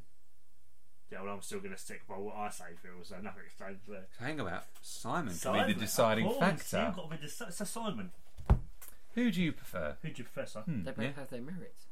Yeah, 1.13 1.21
well, 1.23 1.35
I'm 1.35 1.43
still 1.43 1.59
going 1.61 1.75
to 1.75 1.79
stick 1.79 2.09
by 2.09 2.15
what 2.15 2.35
I 2.35 2.49
say, 2.49 2.65
Phil. 2.83 2.93
So 3.03 3.17
nothing's 3.17 3.53
changed 3.59 3.81
there. 3.87 4.07
So 4.19 4.25
hang 4.25 4.41
about. 4.41 4.65
Simon 4.81 5.27
can 5.29 5.35
Simon, 5.37 5.67
be 5.67 5.73
the 5.75 5.81
deciding 5.81 6.25
of 6.25 6.33
course, 6.33 6.41
factor. 6.47 6.85
You've 6.87 6.97
got 6.97 7.11
to 7.11 7.17
be 7.19 7.27
the, 7.27 7.53
so 7.53 7.65
Simon. 7.67 8.11
Who 9.15 9.31
do 9.31 9.43
you 9.43 9.53
prefer? 9.53 9.97
Who 10.01 10.09
do 10.09 10.15
you 10.17 10.25
prefer, 10.25 10.47
son? 10.47 10.63
Hmm, 10.63 10.85
They 10.85 10.93
both 10.93 11.05
yeah. 11.05 11.11
have 11.17 11.29
their 11.29 11.43
merits. 11.43 11.85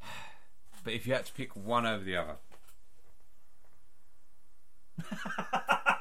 But 0.84 0.92
if 0.92 1.08
you 1.08 1.14
had 1.14 1.26
to 1.26 1.32
pick 1.32 1.56
one 1.56 1.84
over 1.86 2.04
the 2.04 2.16
other, 2.16 2.36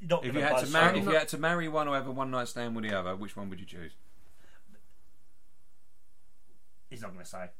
You're 0.00 0.08
not 0.10 0.24
if 0.24 0.34
you 0.34 0.40
had 0.40 0.58
to 0.64 0.70
marry, 0.70 0.98
if 0.98 1.04
you 1.04 1.10
had 1.12 1.28
to 1.28 1.38
marry 1.38 1.68
one 1.68 1.88
or 1.88 1.94
have 1.94 2.06
a 2.06 2.10
one 2.12 2.30
night 2.30 2.48
stand 2.48 2.74
with 2.76 2.84
the 2.84 2.98
other, 2.98 3.14
which 3.16 3.36
one 3.36 3.48
would 3.50 3.60
you 3.60 3.66
choose? 3.66 3.92
He's 6.90 7.02
not 7.02 7.12
going 7.12 7.24
to 7.24 7.30
say. 7.30 7.50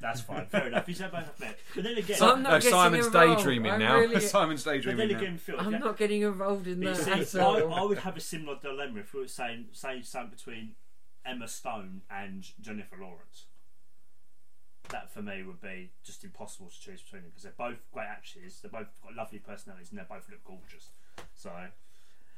That's 0.00 0.20
fine. 0.20 0.46
Fair 0.46 0.68
enough. 0.68 0.86
He's 0.86 0.98
both 1.00 1.12
have 1.12 1.40
met. 1.40 1.58
But 1.74 1.84
then 1.84 1.98
again, 1.98 2.16
So 2.16 2.32
I'm 2.32 2.42
not 2.42 2.50
No, 2.52 2.56
getting 2.58 2.70
Simon's 2.70 3.06
involved. 3.06 3.38
daydreaming 3.38 3.72
I'm 3.72 3.78
now. 3.80 3.96
really- 3.98 4.20
Simon's 4.20 4.64
but 4.64 4.70
daydreaming 4.72 5.08
then 5.08 5.16
now. 5.16 5.22
again, 5.22 5.38
Phil. 5.38 5.56
I'm 5.58 5.72
yeah, 5.72 5.78
not 5.78 5.96
getting 5.96 6.22
involved 6.22 6.66
in 6.66 6.80
you 6.80 6.94
that 6.94 7.26
see, 7.26 7.38
at 7.38 7.42
I, 7.42 7.60
all. 7.62 7.74
I 7.74 7.82
would 7.82 7.98
have 7.98 8.16
a 8.16 8.20
similar 8.20 8.56
dilemma 8.62 9.00
if 9.00 9.12
we 9.14 9.20
were 9.20 9.28
saying, 9.28 9.66
say, 9.72 10.00
something 10.02 10.30
between 10.36 10.72
Emma 11.26 11.48
Stone 11.48 12.02
and 12.10 12.46
Jennifer 12.60 12.96
Lawrence. 13.00 13.46
That 14.90 15.10
for 15.10 15.22
me 15.22 15.42
would 15.42 15.60
be 15.60 15.90
just 16.04 16.22
impossible 16.24 16.68
to 16.68 16.80
choose 16.80 17.00
between 17.02 17.22
them 17.22 17.30
because 17.30 17.42
they're 17.44 17.52
both 17.56 17.78
great 17.92 18.06
actresses. 18.06 18.60
They've 18.62 18.70
both 18.70 18.88
got 19.02 19.14
lovely 19.14 19.38
personalities 19.38 19.90
and 19.90 19.98
they 19.98 20.04
both 20.08 20.28
look 20.30 20.44
gorgeous. 20.44 20.90
So, 21.34 21.50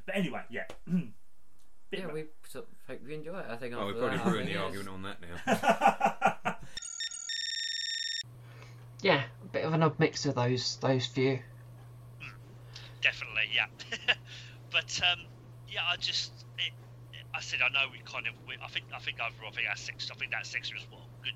but 0.06 0.14
anyway, 0.16 0.42
yeah. 0.48 0.64
Bit 1.90 2.00
yeah, 2.00 2.06
of 2.06 2.12
we 2.14 2.24
sort 2.48 2.64
of 2.66 2.70
hope 2.88 3.00
you 3.06 3.14
enjoy 3.14 3.38
it. 3.38 3.46
I 3.48 3.56
think. 3.56 3.74
Oh, 3.76 3.86
we've 3.86 3.96
after 4.02 4.18
probably 4.18 4.18
that, 4.18 4.26
ruined 4.32 4.48
the 4.48 4.52
it's- 4.52 4.64
argument 4.64 4.88
on 4.88 5.02
that 5.02 5.20
now. 5.20 6.56
Yeah, 9.02 9.22
a 9.42 9.46
bit 9.48 9.64
of 9.64 9.72
an 9.74 9.82
odd 9.82 9.98
mix 10.00 10.24
of 10.26 10.34
those 10.34 10.76
those 10.76 11.06
few. 11.06 11.38
definitely, 13.02 13.44
yeah. 13.54 13.66
but 14.72 15.00
um, 15.12 15.20
yeah, 15.68 15.82
I 15.88 15.96
just, 15.96 16.32
it, 16.58 16.72
I 17.34 17.40
said 17.40 17.60
I 17.62 17.68
know 17.68 17.86
we 17.92 17.98
kind 18.10 18.26
of, 18.26 18.32
we, 18.48 18.54
I 18.60 18.68
think, 18.68 18.86
I 18.94 18.98
think 18.98 19.18
overall, 19.20 19.50
I 19.52 19.54
think 19.54 19.68
our 19.68 19.76
section, 19.76 20.10
I 20.12 20.18
think 20.18 20.32
that 20.32 20.46
section 20.46 20.76
was 20.76 20.86
what 20.90 21.02
good. 21.22 21.34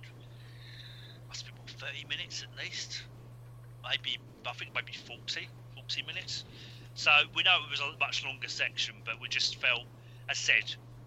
Must 1.80 1.92
be 1.92 1.98
what 1.98 2.04
thirty 2.04 2.04
minutes 2.08 2.42
at 2.44 2.64
least, 2.64 3.02
maybe. 3.82 4.18
I 4.46 4.52
think 4.52 4.72
maybe 4.74 4.92
40, 4.92 5.48
40 5.74 6.02
minutes. 6.06 6.44
So 6.94 7.10
we 7.36 7.42
know 7.42 7.56
it 7.64 7.70
was 7.70 7.80
a 7.80 7.98
much 8.00 8.24
longer 8.24 8.48
section, 8.48 8.94
but 9.04 9.20
we 9.20 9.28
just 9.28 9.56
felt, 9.56 9.84
as 10.28 10.38
said, 10.38 10.64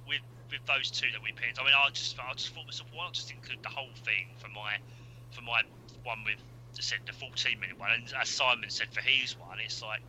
with 0.07 0.21
with 0.51 0.65
those 0.67 0.91
two 0.91 1.11
that 1.11 1.21
we 1.23 1.31
picked. 1.33 1.59
I 1.59 1.63
mean, 1.63 1.73
I 1.75 1.89
just, 1.89 2.17
I 2.19 2.33
just 2.33 2.53
thought 2.53 2.65
myself, 2.65 2.89
why 2.93 3.05
not 3.05 3.13
just 3.13 3.31
include 3.31 3.59
the 3.63 3.69
whole 3.69 3.93
thing 4.05 4.35
for 4.37 4.49
my, 4.49 4.77
for 5.31 5.41
my 5.41 5.61
one 6.03 6.23
with 6.25 6.37
said 6.79 6.99
the 7.05 7.13
14 7.13 7.59
minute 7.59 7.79
one, 7.79 7.91
and 7.91 8.13
as 8.19 8.29
Simon 8.29 8.69
said 8.69 8.87
for 8.91 9.01
his 9.01 9.37
one, 9.37 9.59
it's 9.63 9.81
like 9.81 10.01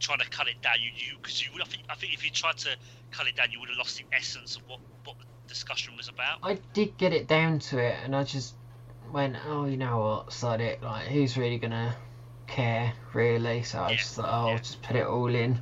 trying 0.00 0.18
to 0.18 0.28
cut 0.30 0.48
it 0.48 0.60
down. 0.62 0.76
You, 0.80 0.90
you, 0.96 1.16
because 1.16 1.44
you 1.44 1.52
would, 1.52 1.62
I 1.62 1.66
think, 1.66 1.84
I 1.90 1.94
think 1.94 2.14
if 2.14 2.24
you 2.24 2.30
tried 2.30 2.58
to 2.58 2.76
cut 3.12 3.26
it 3.28 3.36
down, 3.36 3.50
you 3.50 3.60
would 3.60 3.68
have 3.68 3.78
lost 3.78 3.98
the 3.98 4.04
essence 4.12 4.56
of 4.56 4.62
what 4.68 4.80
what 5.04 5.16
the 5.18 5.24
discussion 5.48 5.96
was 5.96 6.08
about. 6.08 6.38
I 6.42 6.58
did 6.72 6.96
get 6.98 7.12
it 7.12 7.28
down 7.28 7.58
to 7.70 7.78
it, 7.78 7.96
and 8.04 8.16
I 8.16 8.24
just 8.24 8.54
went, 9.12 9.36
oh, 9.46 9.64
you 9.64 9.76
know 9.76 9.98
what, 9.98 10.32
sod 10.32 10.60
it. 10.60 10.82
Like, 10.82 11.06
who's 11.06 11.36
really 11.36 11.58
gonna 11.58 11.94
care, 12.46 12.92
really? 13.12 13.62
So 13.62 13.80
I 13.80 13.94
just 13.96 14.14
thought, 14.14 14.28
oh. 14.28 14.50
I'll 14.50 14.58
just 14.58 14.82
put 14.82 14.96
it 14.96 15.06
all 15.06 15.34
in. 15.34 15.60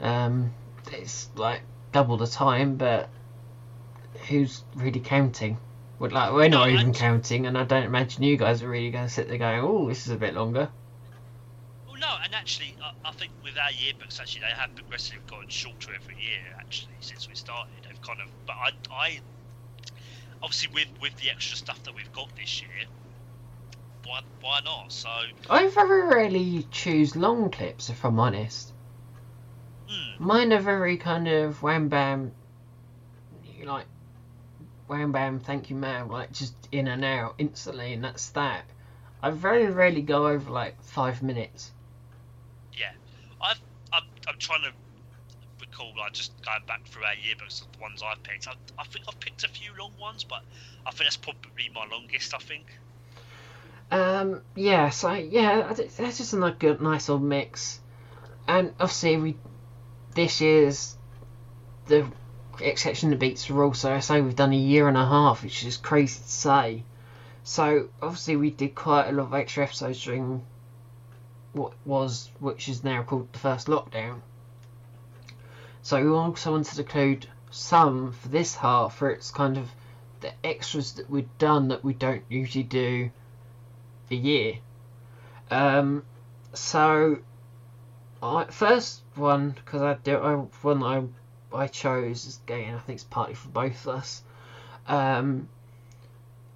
Um, 0.00 0.52
it's 0.92 1.28
like 1.36 1.62
double 1.92 2.16
the 2.16 2.26
time, 2.26 2.76
but 2.76 3.08
who's 4.28 4.64
really 4.76 5.00
counting? 5.00 5.58
Well, 5.98 6.10
like, 6.10 6.32
we're 6.32 6.48
not 6.48 6.70
even 6.70 6.94
counting, 6.94 7.46
and 7.46 7.58
I 7.58 7.64
don't 7.64 7.84
imagine 7.84 8.22
you 8.22 8.38
guys 8.38 8.62
are 8.62 8.68
really 8.68 8.90
going 8.90 9.06
to 9.06 9.12
sit 9.12 9.28
there 9.28 9.36
going, 9.36 9.60
oh, 9.60 9.86
this 9.86 10.06
is 10.06 10.12
a 10.12 10.16
bit 10.16 10.32
longer. 10.32 10.70
Well, 11.86 11.98
no, 11.98 12.16
and 12.24 12.34
actually, 12.34 12.74
I, 12.82 12.92
I 13.04 13.12
think 13.12 13.32
with 13.44 13.58
our 13.58 13.68
yearbooks, 13.68 14.18
actually, 14.18 14.40
they 14.40 14.54
have 14.56 14.74
progressively 14.74 15.20
gotten 15.26 15.48
shorter 15.48 15.92
every 15.94 16.14
year. 16.14 16.40
Actually, 16.58 16.94
since 17.00 17.28
we 17.28 17.34
started, 17.34 17.74
they've 17.86 18.00
kind 18.00 18.20
of. 18.22 18.28
But 18.46 18.56
I, 18.56 18.70
I 18.90 19.20
obviously 20.42 20.68
with 20.74 20.88
with 21.00 21.16
the 21.16 21.30
extra 21.30 21.56
stuff 21.56 21.82
that 21.84 21.94
we've 21.94 22.12
got 22.12 22.34
this 22.36 22.62
year, 22.62 22.86
why 24.04 24.20
why 24.40 24.60
not? 24.64 24.92
So, 24.92 25.08
I 25.50 25.68
very 25.68 26.06
rarely 26.06 26.62
choose 26.70 27.14
long 27.16 27.50
clips, 27.50 27.90
if 27.90 28.04
I'm 28.04 28.18
honest. 28.18 28.72
hmm, 29.88 30.16
Mine 30.18 30.52
are 30.52 30.60
very 30.60 30.96
kind 30.96 31.26
of 31.26 31.62
wham 31.62 31.88
bam, 31.88 32.32
like 33.64 33.86
wham 34.86 35.12
bam, 35.12 35.40
thank 35.40 35.70
you 35.70 35.76
ma'am, 35.76 36.08
like 36.08 36.32
just 36.32 36.54
in 36.72 36.88
and 36.88 37.04
out 37.04 37.34
instantly, 37.38 37.92
and 37.94 38.04
that's 38.04 38.30
that. 38.30 38.64
I 39.22 39.30
very 39.30 39.66
rarely 39.70 40.02
go 40.02 40.28
over 40.28 40.50
like 40.50 40.82
five 40.82 41.22
minutes. 41.22 41.72
yeah, 42.78 42.92
I've 43.42 43.60
I'm, 43.92 44.02
I'm 44.28 44.38
trying 44.38 44.62
to 44.62 44.72
recall. 45.80 45.98
Like 45.98 46.12
just 46.12 46.32
going 46.42 46.64
back 46.66 46.86
through 46.86 47.04
our 47.04 47.12
yearbooks, 47.12 47.62
of 47.62 47.72
the 47.72 47.78
ones 47.78 48.02
I've 48.04 48.22
picked. 48.22 48.48
I, 48.48 48.54
I 48.78 48.84
think 48.84 49.04
I've 49.08 49.20
picked 49.20 49.44
a 49.44 49.48
few 49.48 49.70
long 49.78 49.92
ones, 50.00 50.24
but 50.24 50.42
I 50.86 50.90
think 50.90 51.04
that's 51.04 51.16
probably 51.16 51.70
my 51.74 51.86
longest. 51.90 52.34
I 52.34 52.38
think. 52.38 52.66
Um, 53.90 54.42
yeah, 54.54 54.90
so 54.90 55.12
yeah, 55.12 55.72
that's 55.72 56.18
just 56.18 56.32
a 56.32 56.56
good, 56.58 56.80
nice 56.80 57.08
old 57.08 57.22
mix. 57.22 57.80
And 58.46 58.72
obviously, 58.80 59.16
we 59.16 59.36
this 60.14 60.40
year's 60.40 60.96
the 61.86 62.06
exception 62.60 63.10
the 63.10 63.16
beats 63.16 63.48
are 63.50 63.74
So 63.74 63.92
I 63.92 64.00
say 64.00 64.20
we've 64.20 64.36
done 64.36 64.52
a 64.52 64.56
year 64.56 64.88
and 64.88 64.96
a 64.96 65.06
half, 65.06 65.42
which 65.42 65.64
is 65.64 65.76
crazy 65.76 66.20
to 66.20 66.28
say. 66.28 66.84
So 67.42 67.88
obviously, 68.02 68.36
we 68.36 68.50
did 68.50 68.74
quite 68.74 69.08
a 69.08 69.12
lot 69.12 69.24
of 69.24 69.34
extra 69.34 69.64
episodes 69.64 70.02
during 70.02 70.44
what 71.52 71.72
was, 71.84 72.30
which 72.38 72.68
is 72.68 72.84
now 72.84 73.02
called 73.02 73.32
the 73.32 73.38
first 73.38 73.66
lockdown. 73.66 74.20
So 75.82 76.02
we 76.02 76.10
also 76.10 76.52
wanted 76.52 76.74
to 76.74 76.82
include 76.82 77.26
some 77.50 78.12
for 78.12 78.28
this 78.28 78.54
half 78.54 78.96
for 78.96 79.10
it's 79.10 79.30
kind 79.30 79.58
of 79.58 79.68
the 80.20 80.32
extras 80.44 80.92
that 80.92 81.10
we've 81.10 81.38
done 81.38 81.68
that 81.68 81.82
we 81.82 81.94
don't 81.94 82.22
usually 82.28 82.64
do 82.64 83.10
a 84.10 84.14
year. 84.14 84.58
Um, 85.50 86.04
so 86.52 87.18
I 88.22 88.44
first 88.44 89.02
one 89.14 89.50
because 89.50 89.82
I 89.82 89.94
do 89.94 90.16
I, 90.18 90.34
one 90.34 90.82
I 90.82 91.02
I 91.56 91.66
chose 91.66 92.26
is 92.26 92.40
again 92.44 92.74
I 92.74 92.78
think 92.78 92.96
it's 92.96 93.04
partly 93.04 93.34
for 93.34 93.48
both 93.48 93.86
of 93.86 93.96
us. 93.96 94.22
Um, 94.86 95.48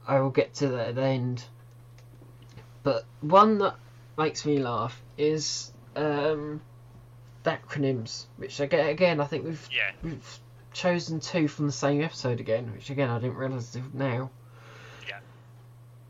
I 0.07 0.21
will 0.21 0.31
get 0.31 0.55
to 0.55 0.69
that 0.69 0.89
at 0.89 0.95
the 0.97 1.03
end. 1.03 1.45
But 2.83 3.05
one 3.23 3.59
that 3.59 3.77
makes 4.19 4.45
me 4.45 4.59
laugh 4.59 5.01
is 5.17 5.73
um, 5.97 6.61
acronyms, 7.45 8.25
which 8.37 8.61
again, 8.61 8.89
again 8.89 9.21
I 9.21 9.25
think 9.27 9.45
we've 9.45 9.69
Yeah. 9.73 9.91
we've 10.03 10.39
chosen 10.73 11.21
two 11.21 11.47
from 11.49 11.67
the 11.67 11.73
same 11.73 12.03
episode 12.03 12.41
again, 12.41 12.73
which 12.73 12.91
again 12.91 13.09
I 13.11 13.19
didn't 13.19 13.37
realise 13.37 13.71
till 13.73 13.83
now. 13.93 14.31
Yeah. 15.09 15.19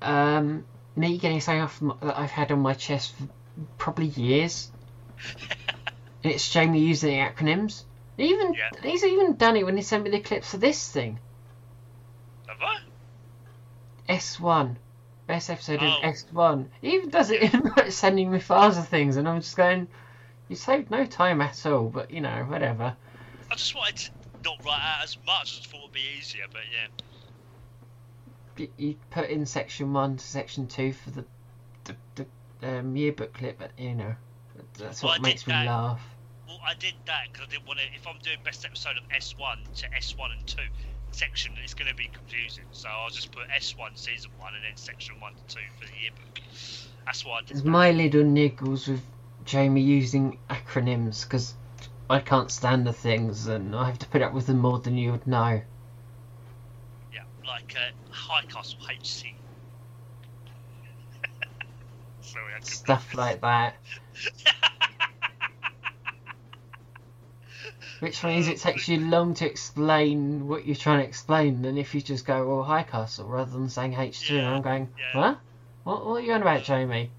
Um, 0.00 0.64
me 0.96 1.18
getting 1.18 1.40
something 1.40 1.62
off 1.62 1.82
my, 1.82 1.94
that 2.02 2.18
I've 2.18 2.30
had 2.30 2.52
on 2.52 2.60
my 2.60 2.74
chest 2.74 3.14
for 3.16 3.28
probably 3.78 4.06
years, 4.06 4.70
and 6.24 6.32
it's 6.32 6.50
Jamie 6.50 6.80
using 6.80 7.10
the 7.10 7.16
acronyms. 7.18 7.84
Even 8.16 8.54
Yeah. 8.54 8.70
he's 8.82 9.04
even 9.04 9.36
done 9.36 9.56
it 9.56 9.64
when 9.64 9.76
he 9.76 9.82
sent 9.82 10.04
me 10.04 10.10
the 10.10 10.20
clips 10.20 10.50
for 10.52 10.56
this 10.58 10.90
thing. 10.90 11.18
Have 12.46 12.62
I? 12.62 12.78
S 14.08 14.38
one. 14.38 14.78
Best 15.26 15.50
episode 15.50 15.80
Oh. 15.82 15.86
of 15.98 16.04
S 16.04 16.24
one. 16.30 16.70
He 16.80 16.94
even 16.94 17.10
does 17.10 17.30
it 17.30 17.42
in 17.54 17.72
like, 17.76 17.90
sending 17.92 18.30
me 18.30 18.38
files 18.38 18.76
of 18.78 18.86
things, 18.88 19.16
and 19.16 19.28
I'm 19.28 19.40
just 19.40 19.56
going, 19.56 19.88
you 20.48 20.56
saved 20.56 20.90
no 20.90 21.06
time 21.06 21.40
at 21.40 21.64
all. 21.66 21.88
But 21.88 22.10
you 22.10 22.20
know, 22.20 22.44
whatever. 22.48 22.96
I 23.50 23.54
just 23.54 23.74
wanted 23.74 23.96
to 23.96 24.10
not 24.44 24.64
write 24.64 24.80
out 24.82 25.04
as 25.04 25.16
much. 25.26 25.40
I 25.40 25.44
just 25.44 25.66
thought 25.68 25.80
it'd 25.80 25.92
be 25.92 26.02
easier, 26.18 26.44
but 26.50 26.62
yeah. 26.72 26.88
You, 28.76 28.94
put 29.10 29.30
in 29.30 29.46
section 29.46 29.92
one 29.92 30.16
to 30.16 30.24
section 30.24 30.68
two 30.68 30.92
for 30.92 31.10
the 31.10 31.24
the, 31.84 31.96
the 32.14 32.78
um, 32.78 32.96
yearbook 32.96 33.34
clip, 33.34 33.58
but 33.58 33.72
you 33.78 33.94
know, 33.94 34.14
that's 34.78 35.02
Well, 35.02 35.12
what 35.12 35.20
I 35.20 35.22
makes 35.22 35.46
me 35.46 35.52
that. 35.54 35.66
laugh. 35.66 36.00
Well, 36.46 36.60
I 36.64 36.74
did 36.74 36.94
that 37.06 37.28
because 37.32 37.46
I 37.48 37.50
didn't 37.50 37.66
want 37.66 37.80
to. 37.80 37.84
If 37.96 38.06
I'm 38.06 38.18
doing 38.22 38.38
best 38.44 38.64
episode 38.64 38.96
of 38.96 39.08
S1 39.08 39.56
to 39.76 39.88
S1 39.90 40.32
and 40.38 40.46
2 40.46 40.58
section, 41.10 41.52
it's 41.62 41.74
going 41.74 41.88
to 41.90 41.96
be 41.96 42.08
confusing. 42.12 42.64
So 42.72 42.88
I'll 42.88 43.10
just 43.10 43.32
put 43.32 43.48
S1 43.48 43.96
season 43.96 44.30
1 44.38 44.54
and 44.54 44.64
then 44.64 44.76
section 44.76 45.18
1 45.20 45.32
to 45.48 45.54
2 45.56 45.60
for 45.80 45.86
the 45.86 45.92
yearbook. 46.00 46.40
That's 47.06 47.24
why 47.24 47.38
I 47.38 47.40
did 47.42 47.50
It's 47.50 47.64
my 47.64 47.90
little 47.90 48.22
niggles 48.22 48.88
with 48.88 49.02
Jamie 49.44 49.82
using 49.82 50.38
acronyms 50.48 51.24
because 51.24 51.54
I 52.08 52.20
can't 52.20 52.50
stand 52.50 52.86
the 52.86 52.92
things, 52.92 53.46
and 53.46 53.74
I 53.74 53.86
have 53.86 53.98
to 54.00 54.08
put 54.08 54.22
up 54.22 54.32
with 54.32 54.46
them 54.46 54.58
more 54.58 54.78
than 54.78 54.96
you 54.96 55.12
would 55.12 55.26
know. 55.26 55.60
Yeah, 57.12 57.22
like 57.46 57.74
uh, 57.76 57.92
High 58.10 58.44
Castle 58.46 58.78
HC. 58.88 59.34
Sorry, 62.20 62.52
Stuff 62.62 63.14
like 63.14 63.40
that. 63.42 63.76
Which 68.00 68.22
means 68.22 68.48
it 68.48 68.58
takes 68.58 68.88
you 68.88 69.00
long 69.00 69.32
to 69.34 69.46
explain 69.46 70.46
what 70.46 70.66
you're 70.66 70.76
trying 70.76 70.98
to 71.00 71.06
explain 71.06 71.62
than 71.62 71.78
if 71.78 71.94
you 71.94 72.02
just 72.02 72.26
go, 72.26 72.46
well, 72.46 72.62
High 72.62 72.82
Castle, 72.82 73.26
rather 73.26 73.50
than 73.50 73.68
saying 73.70 73.94
H2. 73.94 74.30
and 74.30 74.38
Yeah, 74.38 74.50
I'm 74.50 74.62
going, 74.62 74.90
yeah. 74.98 75.18
what? 75.18 75.38
what? 75.84 76.06
What 76.06 76.14
are 76.16 76.20
you 76.20 76.32
on 76.32 76.42
about, 76.42 76.64
Jamie? 76.64 77.10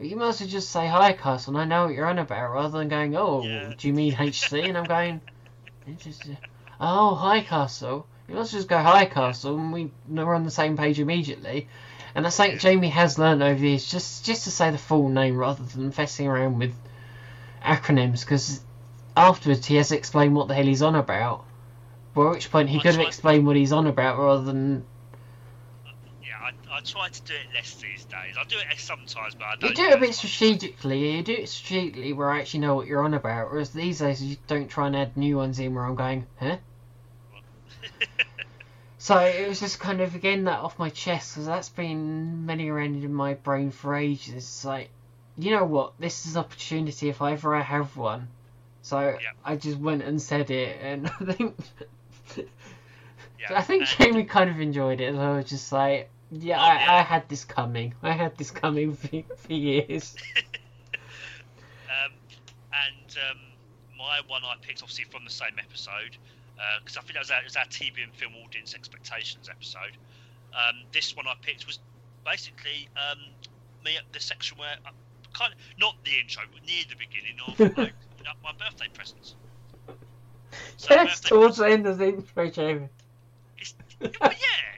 You 0.00 0.16
must 0.16 0.40
have 0.40 0.48
just 0.48 0.70
say 0.70 0.86
hi, 0.86 1.12
Castle, 1.12 1.56
and 1.56 1.62
I 1.62 1.64
know 1.76 1.86
what 1.86 1.94
you're 1.94 2.06
on 2.06 2.18
about, 2.18 2.52
rather 2.52 2.78
than 2.78 2.88
going, 2.88 3.16
oh, 3.16 3.42
Yeah. 3.44 3.72
do 3.76 3.88
you 3.88 3.94
mean 3.94 4.12
HC? 4.14 4.52
And 4.68 4.78
I'm 4.78 4.84
going, 4.84 5.20
oh, 6.80 7.14
hi, 7.14 7.40
Castle. 7.40 8.06
You 8.28 8.34
must 8.36 8.52
just 8.52 8.68
go 8.68 8.78
hi, 8.78 9.04
Castle, 9.04 9.56
and 9.58 9.72
we 9.72 9.90
we're 10.08 10.34
on 10.34 10.44
the 10.44 10.50
same 10.50 10.76
page 10.76 10.98
immediately. 10.98 11.68
And 12.14 12.24
that's 12.24 12.36
something 12.36 12.58
Jamie 12.58 12.88
has 12.88 13.18
learned 13.18 13.42
over 13.42 13.58
the 13.58 13.68
years, 13.70 13.90
just 13.90 14.24
just 14.24 14.44
to 14.44 14.50
say 14.50 14.70
the 14.70 14.78
full 14.78 15.08
name 15.08 15.36
rather 15.36 15.62
than 15.64 15.92
fessing 15.92 16.26
around 16.26 16.58
with 16.58 16.74
acronyms, 17.64 18.20
because 18.20 18.60
afterwards 19.16 19.66
he 19.66 19.76
has 19.76 19.88
to 19.88 19.96
explain 19.96 20.34
what 20.34 20.48
the 20.48 20.54
hell 20.54 20.64
he's 20.64 20.82
on 20.82 20.94
about. 20.94 21.44
By 22.14 22.30
which 22.30 22.50
point 22.50 22.68
he 22.68 22.78
could 22.80 22.92
have 22.94 23.06
explained 23.06 23.46
what 23.46 23.56
he's 23.56 23.72
on 23.72 23.86
about 23.86 24.18
rather 24.18 24.42
than 24.44 24.84
I, 26.42 26.50
I 26.76 26.80
try 26.80 27.08
to 27.08 27.22
do 27.22 27.34
it 27.34 27.54
less 27.54 27.74
these 27.76 28.04
days. 28.04 28.34
I 28.38 28.44
do 28.44 28.56
it 28.58 28.78
sometimes, 28.78 29.34
but 29.34 29.44
I 29.44 29.56
don't. 29.56 29.70
you 29.70 29.76
do 29.76 29.84
it 29.84 29.94
a 29.94 29.98
bit 29.98 30.14
strategically. 30.14 31.16
You 31.16 31.22
do 31.22 31.32
it 31.34 31.48
strategically 31.48 32.12
where 32.12 32.30
I 32.30 32.40
actually 32.40 32.60
know 32.60 32.74
what 32.74 32.86
you're 32.86 33.04
on 33.04 33.14
about. 33.14 33.50
Whereas 33.50 33.70
these 33.70 34.00
days 34.00 34.22
you 34.22 34.36
don't 34.48 34.68
try 34.68 34.88
and 34.88 34.96
add 34.96 35.16
new 35.16 35.36
ones 35.36 35.58
in 35.58 35.74
where 35.74 35.84
I'm 35.84 35.94
going, 35.94 36.26
huh? 36.38 36.56
So 39.02 39.18
it 39.18 39.48
was 39.48 39.58
just 39.58 39.80
kind 39.80 40.00
of 40.00 40.12
getting 40.20 40.44
that 40.44 40.60
off 40.60 40.78
my 40.78 40.88
chest 40.88 41.34
because 41.34 41.46
that's 41.46 41.68
been 41.68 42.46
many 42.46 42.68
around 42.68 43.02
in 43.02 43.12
my 43.12 43.34
brain 43.34 43.72
for 43.72 43.96
ages. 43.96 44.34
It's 44.34 44.64
like, 44.64 44.90
you 45.36 45.50
know 45.50 45.64
what? 45.64 45.94
This 45.98 46.24
is 46.24 46.36
opportunity 46.36 47.08
if 47.08 47.20
I 47.20 47.32
ever 47.32 47.56
I 47.56 47.62
have 47.62 47.96
one. 47.96 48.28
So 48.82 49.00
Yeah. 49.00 49.30
I 49.44 49.56
just 49.56 49.78
went 49.78 50.04
and 50.04 50.22
said 50.22 50.52
it, 50.52 50.78
and 50.80 51.08
I 51.20 51.32
think 51.32 51.58
yeah, 53.40 53.58
I 53.58 53.62
think 53.62 53.86
Jamie 53.86 54.22
kind 54.22 54.50
of 54.50 54.60
enjoyed 54.60 55.00
it. 55.00 55.16
I 55.16 55.36
was 55.36 55.46
just 55.46 55.72
like, 55.72 56.08
yeah, 56.32 56.60
I. 56.60 56.98
I 56.98 57.02
had 57.02 57.28
this 57.28 57.44
coming. 57.44 57.94
I 58.02 58.12
had 58.12 58.36
this 58.36 58.50
coming 58.50 58.94
for, 58.96 59.22
for 59.36 59.52
years. 59.52 60.16
Um, 61.92 62.12
and 62.72 63.16
um, 63.30 63.38
my 63.98 64.20
one 64.26 64.42
I 64.44 64.54
picked, 64.62 64.82
obviously 64.82 65.04
from 65.04 65.24
the 65.24 65.30
same 65.30 65.58
episode, 65.58 66.16
because 66.80 66.96
I 66.96 67.00
think 67.02 67.14
that 67.14 67.20
was 67.20 67.30
our, 67.30 67.40
it 67.40 67.44
was 67.44 67.56
our 67.56 67.66
TV 67.66 68.02
and 68.02 68.12
film 68.14 68.32
audience 68.44 68.74
expectations 68.74 69.48
episode. 69.48 69.96
Um, 70.56 70.84
this 70.92 71.14
one 71.14 71.26
I 71.26 71.34
picked 71.42 71.66
was 71.66 71.78
basically 72.24 72.88
um, 72.96 73.18
me 73.84 73.96
at 73.96 74.04
the 74.12 74.20
section 74.20 74.58
where, 74.58 74.76
uh, 74.86 74.90
kind 75.34 75.52
of 75.52 75.58
not 75.78 75.96
the 76.04 76.18
intro, 76.18 76.42
but 76.52 76.64
near 76.64 76.84
the 76.88 76.96
beginning 76.96 77.36
of 77.46 77.58
my 78.42 78.52
birthday 78.58 78.88
presents. 78.94 79.34
So 80.76 80.94
Yes, 80.94 81.20
birthday 81.20 81.28
towards 81.28 81.56
the 81.58 81.66
end 81.66 81.86
of 81.86 81.98
the 81.98 82.08
intro, 82.08 82.48
Jamie. 82.48 82.88
It's, 83.58 83.74
well, 84.00 84.10
yeah, 84.22 84.71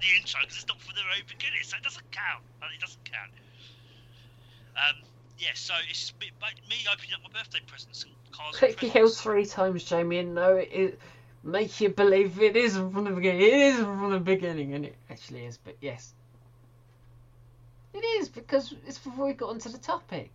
the 0.00 0.10
intro 0.18 0.40
because 0.40 0.56
it's 0.56 0.68
not 0.68 0.80
from 0.80 0.94
the 0.94 1.02
very 1.02 1.22
beginning, 1.26 1.60
so 1.62 1.76
it 1.76 1.82
doesn't 1.82 2.10
count. 2.10 2.44
It 2.62 2.80
doesn't 2.80 3.04
count. 3.04 3.32
Um, 4.76 4.96
yeah, 5.38 5.54
so 5.54 5.74
it's 5.88 6.12
me, 6.20 6.30
me 6.68 6.76
opening 6.92 7.14
up 7.14 7.20
my 7.22 7.40
birthday 7.40 7.60
presents 7.66 8.04
and 8.04 8.12
cards. 8.32 8.58
Click 8.58 8.82
your 8.82 8.90
heels 8.90 9.20
three 9.20 9.46
times, 9.46 9.84
Jamie, 9.84 10.18
and 10.18 10.34
know 10.34 10.56
it, 10.56 10.68
it 10.72 11.00
make 11.42 11.80
you 11.80 11.88
believe 11.88 12.40
it 12.40 12.56
isn't 12.56 12.92
from 12.92 13.04
the 13.04 13.10
beginning. 13.10 13.42
It 13.42 13.52
isn't 13.52 13.84
from 13.84 14.12
the 14.12 14.20
beginning, 14.20 14.74
and 14.74 14.84
it 14.86 14.96
actually 15.10 15.44
is. 15.44 15.58
But 15.58 15.76
yes, 15.80 16.14
it 17.94 18.04
is 18.20 18.28
because 18.28 18.74
it's 18.86 18.98
before 18.98 19.26
we 19.26 19.32
got 19.32 19.50
onto 19.50 19.68
the 19.68 19.78
topic. 19.78 20.32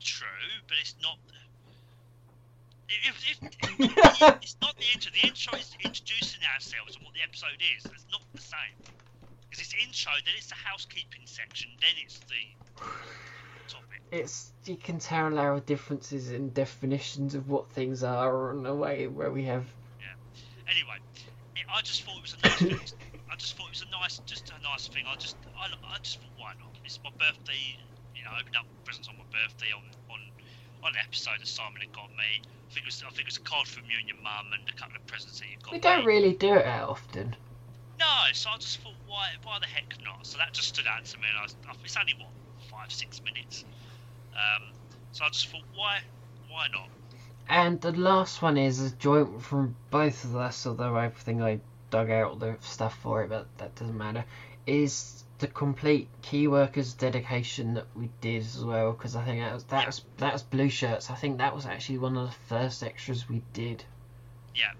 True, 0.00 0.26
but 0.68 0.76
it's 0.80 0.94
not. 1.02 1.18
If, 3.02 3.16
if, 3.30 3.38
if, 3.80 4.42
it's 4.42 4.56
not 4.62 4.76
the 4.76 4.84
intro. 4.92 5.12
The 5.12 5.26
intro 5.28 5.58
is 5.58 5.74
introducing 5.82 6.40
ourselves 6.54 6.96
and 6.96 7.04
what 7.04 7.14
the 7.14 7.22
episode 7.22 7.58
is. 7.58 7.84
It's 7.84 8.06
not 8.10 8.22
the 8.34 8.40
same. 8.40 8.76
Because 9.48 9.64
it's 9.64 9.74
intro, 9.74 10.12
then 10.24 10.34
it's 10.36 10.48
the 10.48 10.54
housekeeping 10.54 11.22
section, 11.26 11.70
then 11.80 11.94
it's 12.02 12.18
the 12.20 12.42
topic. 13.68 14.00
It's 14.10 14.52
you 14.64 14.76
can 14.76 14.98
tell 14.98 15.38
our 15.38 15.60
differences 15.60 16.30
in 16.30 16.50
definitions 16.50 17.34
of 17.34 17.48
what 17.48 17.68
things 17.70 18.02
are 18.02 18.52
in 18.52 18.66
a 18.66 18.74
way 18.74 19.06
where 19.06 19.30
we 19.30 19.44
have. 19.44 19.64
Yeah. 20.00 20.14
Anyway, 20.70 20.98
I 21.74 21.80
just 21.82 22.02
thought 22.02 22.16
it 22.16 22.22
was 22.22 22.36
a 22.42 22.46
nice 22.46 22.58
thing. 22.58 22.98
I 23.30 23.36
just 23.36 23.56
thought 23.56 23.66
it 23.66 23.78
was 23.80 23.84
a 23.86 23.90
nice, 23.90 24.18
just 24.26 24.50
a 24.50 24.62
nice 24.62 24.86
thing. 24.88 25.04
I 25.08 25.16
just, 25.16 25.36
I, 25.58 25.66
I 25.66 25.98
just 26.02 26.20
thought, 26.20 26.30
why 26.38 26.52
not? 26.60 26.70
It's 26.84 27.00
my 27.02 27.10
birthday. 27.18 27.78
You 28.14 28.22
know, 28.22 28.30
open 28.38 28.54
up 28.54 28.66
presents 28.84 29.08
on 29.08 29.18
my 29.18 29.26
birthday 29.30 29.74
on 29.74 29.82
on 30.10 30.20
on 30.84 30.92
an 30.92 31.00
episode 31.02 31.40
that 31.40 31.48
Simon 31.48 31.80
had 31.80 31.92
got 31.92 32.10
me. 32.10 32.42
I 32.70 32.74
think 32.74 32.86
it 32.86 32.90
was, 32.90 33.02
I 33.06 33.10
think 33.10 33.28
it 33.28 33.32
was 33.32 33.36
a 33.38 33.46
card 33.46 33.66
from 33.68 33.84
you 33.88 33.96
and 33.98 34.08
your 34.08 34.18
mum 34.22 34.50
and 34.52 34.62
a 34.68 34.76
couple 34.78 34.96
of 34.96 35.06
presents 35.06 35.38
that 35.40 35.46
you 35.46 35.56
got 35.62 35.72
We 35.72 35.78
don't 35.78 36.04
really 36.04 36.32
do 36.32 36.54
it 36.54 36.64
that 36.64 36.84
often. 36.84 37.36
No, 38.00 38.16
so 38.32 38.50
I 38.50 38.58
just 38.58 38.80
thought, 38.80 38.98
why, 39.06 39.28
why 39.44 39.58
the 39.60 39.66
heck 39.66 39.94
not? 40.04 40.26
So 40.26 40.38
that 40.38 40.52
just 40.52 40.68
stood 40.68 40.86
out 40.86 41.04
to 41.04 41.18
me, 41.18 41.24
and 41.28 41.38
I, 41.38 41.42
was, 41.42 41.54
it's 41.84 41.96
only 41.96 42.14
what 42.18 42.30
five, 42.70 42.90
six 42.90 43.20
minutes. 43.24 43.64
Um, 44.34 44.72
so 45.12 45.24
I 45.24 45.28
just 45.28 45.48
thought, 45.48 45.62
why, 45.74 45.98
why 46.50 46.66
not? 46.72 46.88
And 47.48 47.80
the 47.80 47.92
last 47.92 48.42
one 48.42 48.56
is 48.56 48.80
a 48.80 48.90
joint 48.96 49.42
from 49.42 49.76
both 49.90 50.24
of 50.24 50.36
us, 50.36 50.66
although 50.66 50.96
I 50.96 51.10
think 51.10 51.42
I 51.42 51.60
dug 51.90 52.10
out 52.10 52.40
the 52.40 52.56
stuff 52.60 52.98
for 52.98 53.22
it, 53.22 53.28
but 53.28 53.46
that 53.58 53.74
doesn't 53.76 53.96
matter. 53.96 54.24
Is 54.66 55.23
the 55.44 55.52
complete 55.52 56.08
key 56.22 56.48
workers 56.48 56.94
dedication 56.94 57.74
that 57.74 57.86
we 57.94 58.08
did 58.22 58.40
as 58.40 58.64
well, 58.64 58.92
because 58.92 59.14
I 59.14 59.22
think 59.26 59.40
that 59.40 59.52
was 59.52 59.64
that 59.64 59.86
was 59.86 60.02
that 60.16 60.32
was 60.32 60.42
blue 60.42 60.70
shirts. 60.70 61.10
I 61.10 61.16
think 61.16 61.36
that 61.36 61.54
was 61.54 61.66
actually 61.66 61.98
one 61.98 62.16
of 62.16 62.28
the 62.28 62.36
first 62.48 62.82
extras 62.82 63.28
we 63.28 63.42
did. 63.52 63.84
Yeah. 64.54 64.72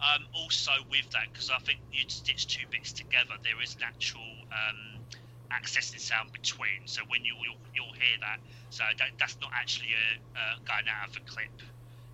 Um, 0.00 0.26
also 0.34 0.72
with 0.90 1.08
that, 1.12 1.32
because 1.32 1.48
I 1.48 1.58
think 1.60 1.78
you'd 1.90 2.10
stitch 2.10 2.48
two 2.48 2.66
bits 2.70 2.92
together, 2.92 3.32
there 3.42 3.60
is 3.62 3.76
an 3.76 3.84
actual 3.84 4.20
um, 4.52 5.00
accessing 5.50 6.00
sound 6.00 6.32
between. 6.32 6.84
So 6.84 7.00
when 7.08 7.24
you 7.24 7.34
you'll, 7.42 7.56
you'll 7.74 7.94
hear 7.94 8.16
that, 8.20 8.40
so 8.68 8.84
that, 8.98 9.08
that's 9.18 9.38
not 9.40 9.52
actually 9.54 9.92
a, 9.96 10.38
uh, 10.38 10.56
going 10.66 10.84
out 10.88 11.08
of 11.08 11.16
a 11.16 11.20
clip. 11.30 11.52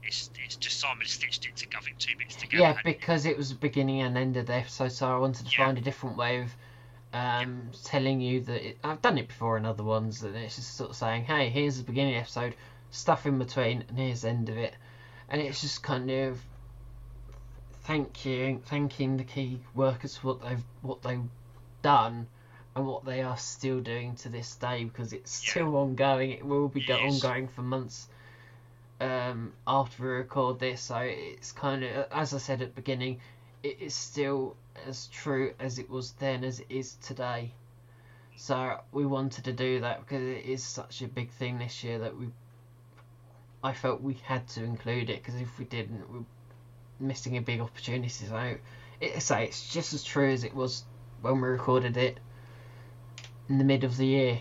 it's, 0.05 0.31
it's 0.45 0.57
just 0.57 0.78
Simon 0.78 1.07
stitched 1.07 1.47
it 1.47 1.57
together 1.57 1.89
two 1.99 2.16
bits 2.16 2.37
together. 2.37 2.62
Yeah, 2.62 2.78
because 2.85 3.27
it 3.27 3.37
was 3.37 3.49
the 3.49 3.57
beginning 3.57 4.03
and 4.03 4.16
end 4.16 4.37
of 4.37 4.47
the 4.47 4.55
episode, 4.55 4.93
so 4.93 5.09
I 5.09 5.19
wanted 5.19 5.47
to 5.47 5.53
Yeah. 5.53 5.66
find 5.66 5.78
a 5.78 5.81
different 5.81 6.16
way 6.16 6.43
of 6.43 6.55
um, 7.12 7.70
telling 7.85 8.20
you 8.20 8.41
that 8.43 8.69
it, 8.69 8.78
I've 8.85 9.03
done 9.03 9.19
it 9.19 9.28
before 9.28 9.57
in 9.57 9.65
other 9.65 9.85
ones. 9.85 10.23
and 10.23 10.37
it's 10.37 10.57
just 10.57 10.77
sort 10.77 10.91
of 10.91 10.97
saying, 10.97 11.24
"Hey, 11.24 11.49
here's 11.51 11.78
the 11.78 11.85
beginning 11.85 12.16
episode, 12.16 12.55
stuff 12.91 13.27
in 13.27 13.39
between, 13.39 13.85
and 13.89 13.99
here's 13.99 14.23
the 14.23 14.28
end 14.28 14.49
of 14.49 14.57
it," 14.59 14.74
and 15.28 15.41
it's 15.41 15.61
just 15.61 15.83
kind 15.83 16.11
of 16.11 16.41
thank 17.85 18.24
you, 18.24 18.61
thanking 18.66 19.16
the 19.16 19.24
key 19.24 19.61
workers 19.74 20.16
for 20.16 20.28
what 20.28 20.43
they've 20.43 20.65
what 20.83 21.03
they've 21.03 21.23
done 21.83 22.27
and 22.74 22.87
what 22.87 23.05
they 23.05 23.23
are 23.23 23.37
still 23.39 23.81
doing 23.81 24.15
to 24.16 24.28
this 24.28 24.55
day 24.57 24.85
because 24.85 25.12
it's 25.12 25.45
Yeah. 25.47 25.51
still 25.53 25.77
ongoing. 25.77 26.33
It 26.33 26.45
will 26.45 26.69
be 26.69 26.85
ongoing 26.93 27.49
for 27.49 27.62
months 27.62 28.09
um, 29.01 29.53
after 29.66 30.03
we 30.03 30.09
record 30.09 30.59
this. 30.59 30.83
So 30.83 30.97
it's 30.99 31.53
kind 31.53 31.85
of, 31.85 32.07
as 32.12 32.35
I 32.35 32.39
said 32.39 32.61
at 32.62 32.74
the 32.74 32.81
beginning, 32.81 33.20
it 33.62 33.81
is 33.81 33.95
still 33.95 34.57
as 34.86 35.07
true 35.09 35.55
as 35.59 35.78
it 35.78 35.89
was 35.89 36.12
then 36.12 36.44
as 36.44 36.61
it 36.61 36.66
is 36.69 36.94
today. 37.03 37.53
So 38.36 38.81
we 38.93 39.07
wanted 39.07 39.44
to 39.44 39.53
do 39.53 39.81
that 39.81 40.01
because 40.01 40.23
it 40.23 40.44
is 40.44 40.62
such 40.62 41.03
a 41.03 41.09
big 41.09 41.31
thing 41.31 41.59
this 41.59 41.82
year 41.82 41.98
that 42.01 42.16
we. 42.16 42.28
I 43.65 43.73
felt 43.73 44.03
we 44.03 44.19
had 44.24 44.47
to 44.48 44.62
include 44.62 45.11
it 45.11 45.23
because 45.23 45.40
if 45.40 45.59
we 45.59 45.65
didn't, 45.65 46.11
we're 46.12 46.24
missing 47.01 47.36
a 47.36 47.40
big 47.40 47.61
opportunity. 47.61 48.09
So 48.09 48.57
it, 49.01 49.23
say 49.23 49.44
it's 49.44 49.73
just 49.73 49.94
as 49.94 50.05
true 50.05 50.31
as 50.31 50.44
it 50.44 50.55
was 50.55 50.85
when 51.23 51.40
we 51.40 51.48
recorded 51.48 51.97
it 51.97 52.19
in 53.48 53.59
the 53.59 53.65
mid 53.65 53.85
of 53.85 53.97
the 53.97 54.07
year. 54.07 54.40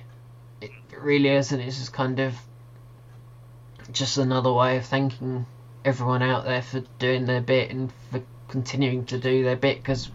It, 0.62 0.72
it 0.91 0.99
really 0.99 1.30
is, 1.30 1.52
and 1.52 1.62
it's 1.62 1.78
just 1.78 1.94
kind 1.94 2.20
of 2.20 2.36
just 3.91 4.18
another 4.18 4.52
way 4.52 4.78
of 4.78 4.86
thanking 4.86 5.45
everyone 5.84 6.22
out 6.22 6.44
there 6.44 6.62
for 6.62 6.82
doing 6.99 7.26
their 7.26 7.41
bit 7.41 7.70
and 7.70 7.91
for 8.12 8.22
continuing 8.48 9.06
to 9.06 9.18
do 9.18 9.44
their 9.44 9.56
bit 9.56 9.78
because 9.78 10.10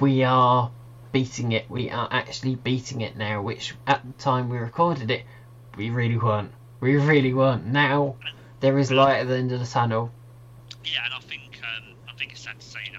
we 0.00 0.24
are 0.24 0.70
beating 1.12 1.52
it. 1.52 1.70
We 1.70 1.90
are 1.90 2.08
actually 2.10 2.56
beating 2.56 3.00
it 3.00 3.16
now, 3.16 3.42
which 3.42 3.74
at 3.86 4.04
the 4.04 4.12
time 4.22 4.48
we 4.48 4.58
recorded 4.58 5.10
it, 5.10 5.24
we 5.76 5.90
really 5.90 6.18
weren't. 6.18 6.52
We 6.80 6.96
really 6.96 7.32
weren't. 7.32 7.66
Now 7.66 8.16
there 8.60 8.78
is 8.78 8.90
light 8.90 9.20
at 9.20 9.28
the 9.28 9.36
end 9.36 9.52
of 9.52 9.60
the 9.60 9.66
tunnel. 9.66 10.10
Yeah, 10.84 11.04
and 11.04 11.14
I 11.14 11.20
think 11.20 11.60
um, 11.62 11.94
I 12.08 12.12
think 12.14 12.32
it's 12.32 12.42
sad 12.42 12.58
to 12.58 12.66
say, 12.66 12.80
you 12.86 12.92
know, 12.92 12.98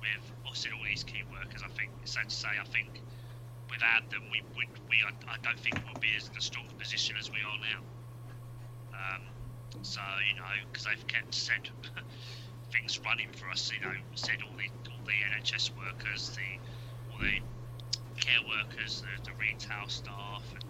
with 0.00 0.32
obviously 0.44 0.72
all 0.72 0.84
these 0.84 1.04
key 1.04 1.22
workers, 1.30 1.62
I 1.64 1.68
think 1.76 1.90
it's 2.02 2.12
sad 2.12 2.28
to 2.28 2.34
say, 2.34 2.48
I 2.60 2.64
think 2.64 3.00
without 3.70 4.08
them, 4.10 4.22
we 4.30 4.42
would 4.56 4.68
we 4.88 4.96
I, 5.06 5.34
I 5.34 5.36
don't 5.42 5.58
think 5.58 5.80
we'll 5.84 6.00
be 6.00 6.14
as 6.16 6.28
in 6.28 6.36
a 6.36 6.40
strong 6.40 6.66
position 6.78 7.16
as 7.18 7.30
we 7.30 7.38
are 7.38 7.58
now. 7.58 7.80
Um, 8.92 9.22
so 9.82 10.00
you 10.28 10.36
know, 10.36 10.46
because 10.70 10.84
they've 10.84 11.06
kept 11.06 11.34
said 11.34 11.70
things 12.72 12.98
running 13.04 13.28
for 13.32 13.48
us, 13.50 13.70
you 13.72 13.80
know, 13.80 13.94
said 14.14 14.38
all 14.42 14.56
the 14.56 14.81
the 15.04 15.16
NHS 15.34 15.70
workers, 15.76 16.36
the 16.36 16.58
all 17.12 17.18
the 17.20 17.40
care 18.20 18.42
workers, 18.48 19.02
the, 19.02 19.30
the 19.30 19.34
retail 19.38 19.88
staff, 19.88 20.42
and 20.54 20.64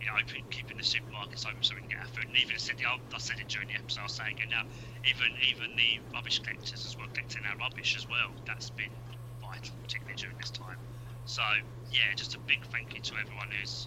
you 0.00 0.06
know, 0.06 0.14
open, 0.18 0.42
keeping 0.50 0.76
the 0.76 0.82
supermarkets 0.82 1.46
open 1.46 1.62
so 1.62 1.74
we 1.74 1.80
can 1.80 1.90
get 1.90 2.00
our 2.00 2.10
food. 2.10 2.26
And 2.26 2.36
even 2.36 2.58
said, 2.58 2.76
I, 2.84 2.98
I 2.98 3.18
said 3.18 3.38
it 3.38 3.48
during 3.48 3.68
the 3.68 3.74
episode, 3.74 4.00
I 4.00 4.04
was 4.04 4.12
saying 4.12 4.38
it 4.38 4.50
now, 4.50 4.64
even 5.06 5.30
even 5.46 5.76
the 5.76 6.00
rubbish 6.14 6.40
collectors 6.40 6.84
as 6.84 6.96
well, 6.96 7.06
collecting 7.12 7.42
our 7.46 7.56
rubbish 7.58 7.96
as 7.96 8.08
well. 8.08 8.30
That's 8.46 8.70
been 8.70 8.92
vital, 9.40 9.74
particularly 9.82 10.18
during 10.18 10.36
this 10.38 10.50
time. 10.50 10.78
So 11.24 11.42
yeah, 11.90 12.10
just 12.16 12.34
a 12.34 12.40
big 12.40 12.64
thank 12.66 12.94
you 12.94 13.00
to 13.00 13.14
everyone 13.20 13.48
who's 13.54 13.86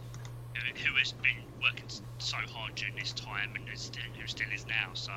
who, 0.56 0.96
has 0.96 1.12
been 1.12 1.44
working 1.62 1.86
so 2.20 2.38
hard 2.48 2.76
during 2.76 2.96
this 2.96 3.12
time 3.12 3.52
and 3.56 3.68
who 3.68 3.76
still, 3.76 4.08
who 4.18 4.28
still 4.28 4.48
is 4.54 4.66
now. 4.68 4.92
So 4.94 5.12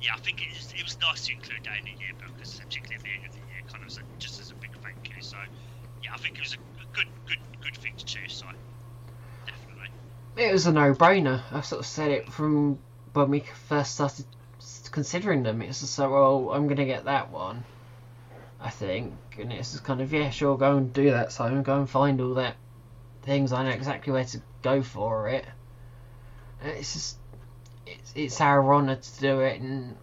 yeah, 0.00 0.14
I 0.14 0.18
think 0.18 0.42
it, 0.42 0.50
is, 0.50 0.74
it 0.76 0.82
was 0.82 0.98
nice 1.00 1.26
to 1.26 1.32
include 1.32 1.62
that 1.64 1.78
in 1.78 1.84
the 1.84 1.96
yearbook, 2.02 2.34
because 2.34 2.58
particularly 2.58 2.98
at 2.98 3.04
the 3.04 3.14
end 3.14 3.24
of 3.26 3.32
the 3.32 3.44
year, 3.46 3.53
kind 3.72 3.84
of 3.84 4.18
just 4.18 4.40
as 4.40 4.50
a 4.50 4.54
big 4.54 4.70
thank 4.82 5.08
you. 5.14 5.22
So 5.22 5.36
yeah, 6.02 6.14
I 6.14 6.18
think 6.18 6.36
it 6.36 6.40
was 6.40 6.54
a 6.54 6.96
good 6.96 7.06
good 7.26 7.38
good 7.60 7.76
thing 7.76 7.94
to 7.96 8.04
choose. 8.04 8.32
So 8.32 8.46
definitely. 9.46 9.90
It 10.36 10.52
was 10.52 10.66
a 10.66 10.72
no-brainer. 10.72 11.42
I 11.52 11.60
sort 11.60 11.80
of 11.80 11.86
said 11.86 12.10
it 12.10 12.32
from 12.32 12.78
when 13.12 13.30
we 13.30 13.40
first 13.68 13.94
started 13.94 14.26
considering 14.90 15.42
them. 15.42 15.62
It's 15.62 15.80
just 15.80 15.94
so, 15.94 16.10
well, 16.10 16.52
I'm 16.52 16.68
to 16.68 16.84
get 16.84 17.04
that 17.04 17.30
one, 17.30 17.64
I 18.60 18.70
think. 18.70 19.14
And 19.38 19.52
it's 19.52 19.72
just 19.72 19.84
kind 19.84 20.00
of, 20.00 20.12
yeah, 20.12 20.30
sure, 20.30 20.56
go 20.56 20.76
and 20.76 20.92
do 20.92 21.10
that, 21.10 21.32
Simon. 21.32 21.62
Go 21.62 21.78
and 21.78 21.90
find 21.90 22.20
all 22.20 22.34
that 22.34 22.56
things. 23.22 23.52
I 23.52 23.64
know 23.64 23.70
exactly 23.70 24.12
where 24.12 24.24
to 24.24 24.40
go 24.62 24.82
for 24.82 25.28
it. 25.28 25.44
And 26.62 26.70
it's 26.72 26.92
just, 26.92 27.18
it's, 27.86 28.12
it's 28.14 28.40
our 28.40 28.74
honour 28.74 28.96
to 28.96 29.20
do 29.20 29.40
it, 29.40 29.60
and 29.60 29.96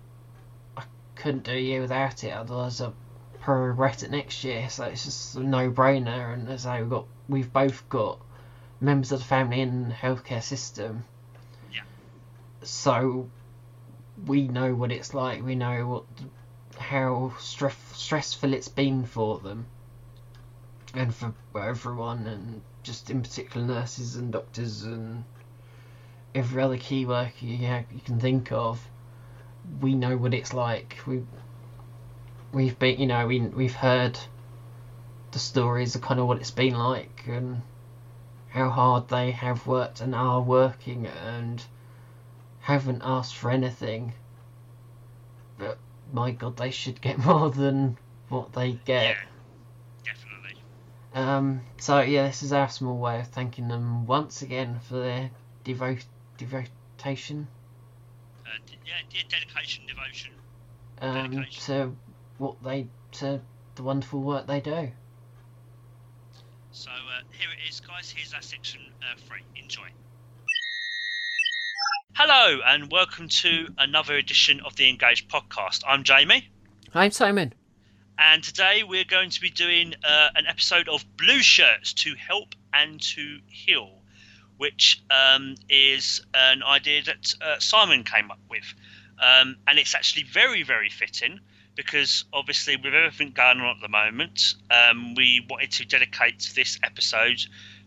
I 0.78 0.84
couldn't 1.16 1.44
do 1.44 1.54
year 1.54 1.82
without 1.82 2.24
it, 2.24 2.32
otherwise 2.32 2.82
I'd 2.82 2.94
probably 3.42 3.70
regret 3.70 4.04
it 4.04 4.12
next 4.12 4.44
year. 4.44 4.70
So 4.70 4.86
it's 4.86 5.04
just 5.04 5.36
a 5.36 5.42
no-brainer, 5.42 6.34
and 6.34 6.48
as 6.50 6.66
I 6.66 6.82
we've 6.82 6.90
got, 6.90 7.06
we've 7.28 7.52
both 7.52 7.90
got 7.90 8.20
members 8.80 9.12
of 9.12 9.20
the 9.20 9.26
family 9.26 9.62
in 9.62 9.90
the 9.90 9.96
healthcare 9.96 10.44
system. 10.44 11.04
Yeah. 11.72 11.82
So 12.64 13.30
we 14.26 14.48
know 14.48 14.74
what 14.74 14.92
it's 14.92 15.14
like. 15.14 15.44
We 15.44 15.56
know 15.56 15.88
what 15.88 16.04
how 16.78 17.34
stress, 17.40 17.76
stressful 17.94 18.54
it's 18.54 18.68
been 18.68 19.06
for 19.06 19.40
them, 19.40 19.66
and 20.94 21.14
for 21.14 21.34
everyone, 21.56 22.28
and 22.28 22.62
just 22.84 23.10
in 23.10 23.22
particular 23.22 23.66
nurses 23.66 24.16
and 24.16 24.32
doctors 24.32 24.84
and 24.84 25.24
every 26.34 26.64
other 26.64 26.78
key 26.78 27.06
worker 27.06 27.32
you, 27.40 27.56
you 27.58 28.02
can 28.06 28.20
think 28.20 28.52
of. 28.52 28.88
We 29.80 29.94
know 29.94 30.18
what 30.18 30.34
it's 30.34 30.54
like. 30.54 30.98
We 31.06 31.24
we've 32.54 32.78
been, 32.78 33.00
you 33.00 33.08
know, 33.08 33.28
we 33.28 33.40
we've 33.40 33.76
heard 33.76 34.18
the 35.32 35.40
stories 35.40 35.96
of 35.96 36.02
kind 36.02 36.20
of 36.20 36.28
what 36.28 36.38
it's 36.38 36.52
been 36.52 36.76
like 36.78 37.24
and 37.28 37.62
how 38.50 38.70
hard 38.70 39.08
they 39.08 39.32
have 39.32 39.66
worked 39.66 40.02
and 40.02 40.14
are 40.14 40.42
working 40.42 41.08
and 41.08 41.64
haven't 42.60 43.02
asked 43.04 43.36
for 43.36 43.50
anything. 43.50 44.14
But 45.58 45.78
my 46.12 46.32
god, 46.32 46.58
they 46.58 46.72
should 46.72 47.00
get 47.02 47.18
more 47.26 47.50
than 47.50 47.98
what 48.30 48.52
they 48.54 48.74
get. 48.74 49.16
Yeah, 49.16 50.14
definitely. 50.14 50.62
Um, 51.14 51.62
so 51.78 52.02
yeah, 52.02 52.28
this 52.28 52.44
is 52.44 52.54
our 52.54 52.70
small 52.70 52.98
way 52.98 53.20
of 53.22 53.28
thanking 53.28 53.68
them 53.68 54.06
once 54.06 54.42
again 54.42 54.80
for 54.88 54.96
their 54.96 55.30
devote 55.64 56.04
devotation 56.38 57.48
Uh, 58.46 58.50
d- 58.66 58.78
yeah, 58.86 59.22
dedication, 59.30 59.84
devotion. 59.88 60.32
um, 61.02 61.32
Dedication. 61.32 61.62
to 61.66 61.96
what 62.42 62.64
they 62.64 62.88
to 63.12 63.40
the 63.76 63.84
wonderful 63.84 64.20
work 64.20 64.48
they 64.48 64.60
do. 64.60 64.90
So 66.72 66.90
uh, 66.90 67.22
here 67.38 67.50
it 67.52 67.70
is, 67.70 67.80
guys. 67.82 68.10
Here's 68.10 68.34
our 68.34 68.42
section 68.42 68.82
uh, 69.00 69.16
three. 69.28 69.42
Enjoy. 69.56 69.88
Hello, 72.14 72.60
and 72.66 72.92
welcome 72.92 73.30
to 73.30 73.68
another 73.78 74.16
edition 74.18 74.60
of 74.66 74.76
the 74.76 74.90
Engaged 74.90 75.30
podcast. 75.30 75.84
I'm 75.88 76.04
Jamie, 76.04 76.50
I'm 76.96 77.12
Simon. 77.12 77.54
and 78.18 78.44
today 78.44 78.82
we're 78.82 79.04
going 79.04 79.30
to 79.30 79.40
be 79.40 79.52
doing 79.52 79.94
uh, 80.04 80.30
an 80.36 80.48
episode 80.48 80.90
of 80.90 81.06
Blue 81.18 81.44
Shirts 81.44 81.94
to 81.94 82.16
Help 82.16 82.56
and 82.74 83.00
to 83.14 83.38
Heal, 83.50 84.00
which 84.58 85.00
um, 85.12 85.54
is 85.70 86.22
an 86.34 86.64
idea 86.64 87.04
that 87.04 87.36
uh, 87.40 87.60
Simon 87.60 88.04
came 88.04 88.32
up 88.32 88.40
with. 88.50 88.74
Um, 89.20 89.58
and 89.68 89.78
it's 89.78 89.94
actually 89.94 90.24
very, 90.24 90.64
very 90.64 90.90
fitting 90.90 91.40
because 91.76 92.26
obviously, 92.34 92.76
with 92.76 92.94
everything 92.94 93.32
going 93.32 93.60
on 93.60 93.76
at 93.76 93.82
the 93.82 93.88
moment, 93.88 94.56
um, 94.70 95.16
we 95.16 95.46
wanted 95.50 95.72
to 95.72 95.86
dedicate 95.86 96.52
this 96.56 96.80
episode 96.84 97.42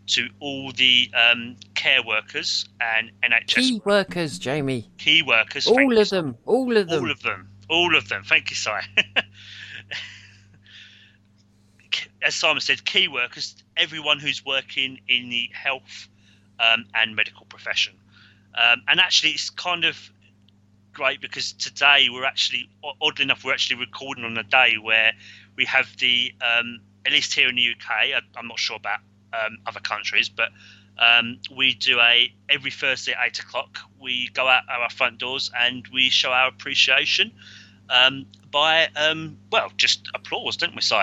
to 0.07 0.29
all 0.39 0.71
the 0.73 1.09
um, 1.15 1.55
care 1.73 2.03
workers 2.03 2.65
and 2.79 3.11
NHS 3.23 3.55
Key 3.55 3.81
workers, 3.85 4.37
Jamie. 4.39 4.89
key 4.97 5.23
workers. 5.23 5.67
All 5.67 5.81
you, 5.81 5.99
of 5.99 6.09
them. 6.09 6.37
All 6.45 6.75
of 6.77 6.87
them. 6.87 7.03
all 7.03 7.11
of 7.11 7.21
them. 7.21 7.49
All 7.69 7.95
of 7.95 8.09
them. 8.09 8.23
Thank 8.23 8.49
you, 8.51 8.55
Si. 8.55 8.71
As 12.21 12.35
Simon 12.35 12.61
said, 12.61 12.85
key 12.85 13.07
workers, 13.07 13.55
everyone 13.77 14.19
who's 14.19 14.45
working 14.45 14.99
in 15.07 15.29
the 15.29 15.49
health 15.53 16.07
um, 16.59 16.85
and 16.93 17.15
medical 17.15 17.45
profession. 17.45 17.93
Um, 18.55 18.83
and 18.87 18.99
actually, 18.99 19.31
it's 19.31 19.49
kind 19.49 19.85
of 19.85 20.11
great 20.95 21.21
because 21.21 21.53
today 21.53 22.07
we're 22.11 22.25
actually, 22.25 22.69
oddly 23.01 23.23
enough, 23.23 23.43
we're 23.43 23.53
actually 23.53 23.79
recording 23.79 24.23
on 24.23 24.35
a 24.37 24.43
day 24.43 24.77
where 24.81 25.11
we 25.55 25.65
have 25.65 25.87
the, 25.99 26.33
um, 26.41 26.79
at 27.05 27.11
least 27.11 27.33
here 27.33 27.49
in 27.49 27.55
the 27.55 27.69
UK, 27.69 27.91
I, 27.91 28.19
I'm 28.35 28.47
not 28.47 28.57
sure 28.57 28.77
about 28.77 28.99
um, 29.33 29.59
other 29.67 29.81
countries, 29.81 30.29
but 30.29 30.49
um, 30.97 31.37
we 31.55 31.75
do 31.75 31.99
a 31.99 32.33
every 32.49 32.71
Thursday 32.71 33.11
at 33.11 33.27
eight 33.27 33.39
o'clock. 33.39 33.77
We 34.01 34.29
go 34.33 34.47
out 34.47 34.63
our 34.69 34.89
front 34.89 35.17
doors 35.17 35.51
and 35.59 35.85
we 35.93 36.09
show 36.09 36.31
our 36.31 36.47
appreciation 36.47 37.31
um, 37.89 38.25
by 38.49 38.87
um, 38.95 39.37
well, 39.51 39.71
just 39.75 40.07
applause, 40.15 40.55
don't 40.55 40.73
we, 40.73 40.81
Si? 40.81 40.95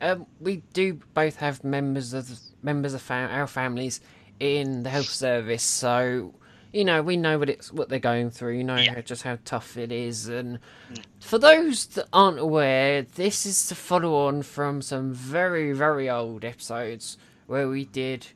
Um, 0.00 0.26
we 0.40 0.56
do 0.72 0.98
both 1.14 1.36
have 1.36 1.62
members 1.62 2.12
of 2.12 2.28
members 2.60 2.94
of 2.94 3.08
our 3.08 3.46
families 3.46 4.00
in 4.40 4.82
the 4.82 4.90
health 4.90 5.10
service, 5.10 5.62
so 5.62 6.34
you 6.72 6.84
know, 6.84 7.02
we 7.02 7.16
know 7.16 7.38
what 7.38 7.50
it's 7.50 7.72
what 7.72 7.88
they're 7.88 7.98
going 7.98 8.30
through. 8.30 8.56
You 8.56 8.64
know 8.64 8.76
Yeah. 8.76 9.00
just 9.02 9.22
how 9.22 9.38
tough 9.44 9.76
it 9.76 9.92
is, 9.92 10.28
and 10.28 10.58
mm. 10.92 11.02
for 11.20 11.38
those 11.38 11.86
that 11.88 12.08
aren't 12.12 12.38
aware, 12.38 13.02
this 13.02 13.44
is 13.46 13.66
to 13.68 13.74
follow 13.74 14.26
on 14.26 14.42
from 14.42 14.82
some 14.82 15.12
very 15.12 15.72
very 15.72 16.08
old 16.08 16.44
episodes 16.44 17.18
where 17.46 17.68
we 17.68 17.84
did 17.84 18.28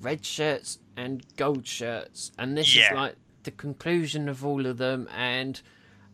red 0.00 0.24
shirts 0.24 0.78
and 0.96 1.24
gold 1.36 1.66
shirts, 1.66 2.32
and 2.38 2.56
this 2.56 2.74
Yeah. 2.74 2.90
is 2.92 2.96
like 2.96 3.16
the 3.42 3.50
conclusion 3.50 4.28
of 4.28 4.44
all 4.44 4.64
of 4.66 4.78
them. 4.78 5.08
And 5.14 5.60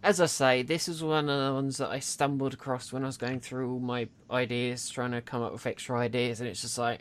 as 0.02 0.20
I 0.20 0.26
say, 0.26 0.62
this 0.62 0.88
is 0.88 1.02
one 1.02 1.28
of 1.28 1.46
the 1.46 1.52
ones 1.54 1.76
that 1.76 1.90
I 1.90 1.98
stumbled 2.00 2.54
across 2.54 2.92
when 2.92 3.04
I 3.04 3.06
was 3.06 3.16
going 3.18 3.40
through 3.40 3.70
all 3.70 3.78
my 3.80 4.08
ideas, 4.30 4.88
trying 4.88 5.12
to 5.12 5.20
come 5.20 5.42
up 5.42 5.52
with 5.52 5.66
extra 5.66 5.98
ideas, 5.98 6.40
and 6.40 6.48
it's 6.48 6.62
just 6.62 6.78
like 6.78 7.00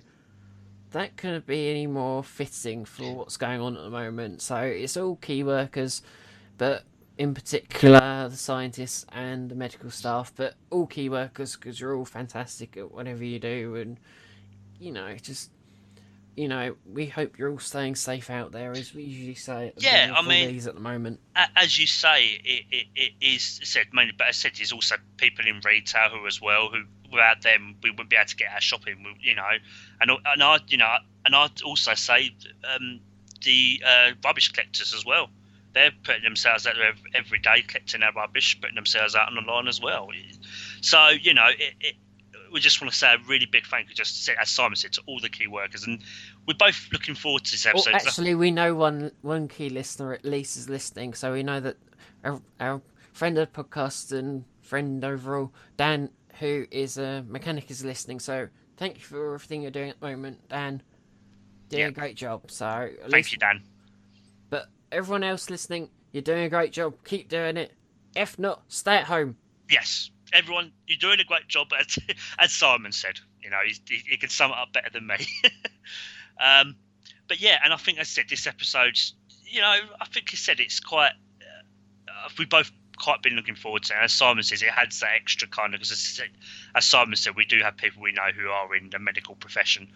that 0.92 1.18
couldn't 1.18 1.46
be 1.46 1.70
any 1.70 1.88
more 1.88 2.24
fitting 2.24 2.86
for 2.86 3.14
what's 3.16 3.38
going 3.38 3.62
on 3.62 3.78
at 3.78 3.84
the 3.84 3.90
moment. 3.90 4.42
So 4.42 4.58
it's 4.58 4.98
all 4.98 5.16
key 5.18 5.44
workers, 5.44 6.02
but 6.58 6.84
in 7.18 7.34
particular 7.34 8.28
the 8.30 8.38
scientists 8.38 9.06
and 9.12 9.50
the 9.50 9.56
medical 9.56 9.92
staff, 9.92 10.32
but 10.36 10.56
all 10.70 10.88
key 10.88 11.10
workers 11.10 11.56
because 11.56 11.80
you're 11.80 11.96
all 11.96 12.06
fantastic 12.06 12.78
at 12.78 12.92
whatever 12.92 13.24
you 13.24 13.40
do, 13.40 13.76
and 13.76 14.00
you 14.80 14.92
know 14.92 15.16
just. 15.22 15.52
You 16.36 16.48
know, 16.48 16.78
we 16.86 17.08
hope 17.08 17.38
you're 17.38 17.52
all 17.52 17.60
staying 17.60 17.96
safe 17.96 18.30
out 18.30 18.54
there, 18.54 18.72
as 18.72 18.94
we 18.94 19.04
usually 19.04 19.36
say. 19.36 19.70
At 19.70 19.76
the 19.76 19.82
Yeah, 19.82 20.14
I 20.16 20.22
mean- 20.22 20.48
these 20.48 20.68
at 20.68 20.74
the 20.74 20.80
moment. 20.80 21.20
as 21.36 21.78
you 21.78 21.86
say, 21.86 22.40
it, 22.46 22.64
it, 22.72 22.88
it 22.96 23.12
is 23.20 23.60
said 23.66 23.88
mainly, 23.92 24.14
but 24.18 24.28
as 24.30 24.38
said, 24.38 24.54
there's 24.56 24.72
also 24.72 24.96
people 25.18 25.46
in 25.46 25.60
retail 25.66 26.08
who 26.08 26.26
as 26.28 26.40
well 26.42 26.70
who 26.70 26.84
without 27.12 27.42
them 27.42 27.76
we 27.84 27.92
wouldn't 27.92 28.10
be 28.10 28.16
able 28.16 28.28
to 28.28 28.36
get 28.36 28.52
our 28.54 28.62
shopping. 28.62 29.06
You 29.20 29.36
know, 29.36 29.44
and 30.02 30.12
and 30.26 30.44
I 30.44 30.60
you 30.68 30.78
know 30.78 30.96
and 31.26 31.36
I'd 31.36 31.62
also 31.62 31.94
say 31.94 32.32
um, 32.76 33.00
the 33.44 33.82
uh, 33.86 34.12
rubbish 34.24 34.52
collectors 34.52 34.94
as 34.94 35.06
well. 35.06 35.30
They're 35.74 35.92
putting 36.04 36.24
themselves 36.24 36.66
out 36.66 36.76
there 36.76 36.94
every 37.14 37.40
day, 37.40 37.62
collecting 37.68 38.02
our 38.02 38.12
rubbish, 38.14 38.60
putting 38.60 38.76
themselves 38.76 39.16
out 39.16 39.28
on 39.28 39.36
the 39.36 39.42
line 39.42 39.68
as 39.68 39.80
well. 39.80 40.10
So 40.82 41.10
you 41.10 41.34
know, 41.34 41.48
it, 41.48 41.74
it, 41.80 41.96
we 42.52 42.60
just 42.60 42.82
want 42.82 42.92
to 42.92 42.98
say 42.98 43.14
a 43.14 43.18
really 43.28 43.46
big 43.46 43.66
thank 43.68 43.88
you, 43.90 43.94
just 43.96 44.26
say, 44.26 44.34
as 44.42 44.50
Simon 44.50 44.76
said, 44.76 44.94
to 44.94 45.02
all 45.06 45.20
the 45.20 45.30
key 45.30 45.46
workers, 45.46 45.84
and 45.86 46.02
we're 46.48 46.56
both 46.58 46.88
looking 46.92 47.14
forward 47.14 47.44
to 47.46 47.52
this 47.52 47.66
Well, 47.66 47.76
episode. 47.76 47.92
'cause 47.94 48.08
actually, 48.08 48.34
we 48.36 48.50
know 48.50 48.74
one 48.74 49.12
one 49.22 49.48
key 49.48 49.70
listener 49.70 50.14
at 50.14 50.26
least 50.26 50.58
is 50.58 50.68
listening, 50.70 51.14
so 51.14 51.34
we 51.34 51.44
know 51.44 51.60
that 51.60 51.78
our, 52.24 52.42
our 52.60 52.82
friend 53.14 53.38
of 53.38 53.52
the 53.54 53.64
podcast 53.64 54.12
and 54.12 54.46
friend 54.62 55.04
overall, 55.04 55.54
Dan, 55.78 56.10
who 56.40 56.66
is 56.72 56.98
a 56.98 57.24
mechanic, 57.28 57.70
is 57.70 57.84
listening. 57.84 58.20
So 58.20 58.48
thank 58.78 58.98
you 58.98 59.04
for 59.04 59.36
everything 59.36 59.62
you're 59.62 59.72
doing 59.72 59.90
at 59.90 60.00
the 60.00 60.08
moment, 60.08 60.48
Dan. 60.50 60.82
Doing 61.70 61.86
a 61.86 61.92
great 61.92 62.16
job. 62.16 62.50
So 62.50 62.90
Thank 63.02 63.14
least- 63.14 63.32
you, 63.34 63.38
Dan. 63.38 63.62
But 64.50 64.68
everyone 64.92 65.24
else 65.24 65.50
listening, 65.50 65.90
you're 66.12 66.24
doing 66.24 66.44
a 66.46 66.50
great 66.50 66.72
job. 66.72 66.96
Keep 67.06 67.30
doing 67.30 67.58
it. 67.58 67.74
If 68.16 68.40
not, 68.40 68.64
stay 68.70 68.96
at 68.96 69.04
home. 69.06 69.36
yes, 69.70 70.10
everyone, 70.34 70.72
you're 70.88 70.98
doing 70.98 71.20
a 71.20 71.24
great 71.24 71.48
job. 71.48 71.68
As, 71.80 72.00
as 72.40 72.52
Simon 72.52 72.92
said, 72.92 73.20
you 73.42 73.50
know, 73.52 73.60
he, 73.66 73.96
he 74.08 74.18
can 74.18 74.30
sum 74.30 74.50
it 74.52 74.58
up 74.58 74.74
better 74.74 74.90
than 74.92 75.06
me. 75.06 75.18
um, 76.44 76.76
but 77.28 77.40
yeah, 77.40 77.60
and 77.64 77.72
I 77.72 77.78
think 77.78 78.00
I 78.00 78.04
said 78.04 78.26
this 78.30 78.48
episode's, 78.48 79.14
you 79.46 79.62
know, 79.62 79.76
I 80.02 80.06
think 80.06 80.30
he 80.30 80.38
said 80.38 80.60
it's 80.60 80.80
quite. 80.80 81.12
Uh, 82.08 82.30
we 82.40 82.46
both 82.46 82.72
quite 83.00 83.22
been 83.22 83.34
looking 83.34 83.56
forward 83.56 83.84
to. 83.84 84.02
As 84.02 84.14
Simon 84.14 84.44
says, 84.44 84.62
it 84.62 84.70
had 84.70 84.92
that 84.92 85.10
extra 85.16 85.48
kind 85.48 85.74
of 85.74 85.80
because, 85.80 86.22
as, 86.76 86.86
Simon 86.86 87.16
said, 87.16 87.36
we 87.36 87.46
do 87.46 87.60
have 87.62 87.78
people 87.78 88.02
we 88.02 88.12
know 88.12 88.30
who 88.36 88.50
are 88.50 88.76
in 88.76 88.90
the 88.90 89.00
medical 89.00 89.36
profession. 89.36 89.88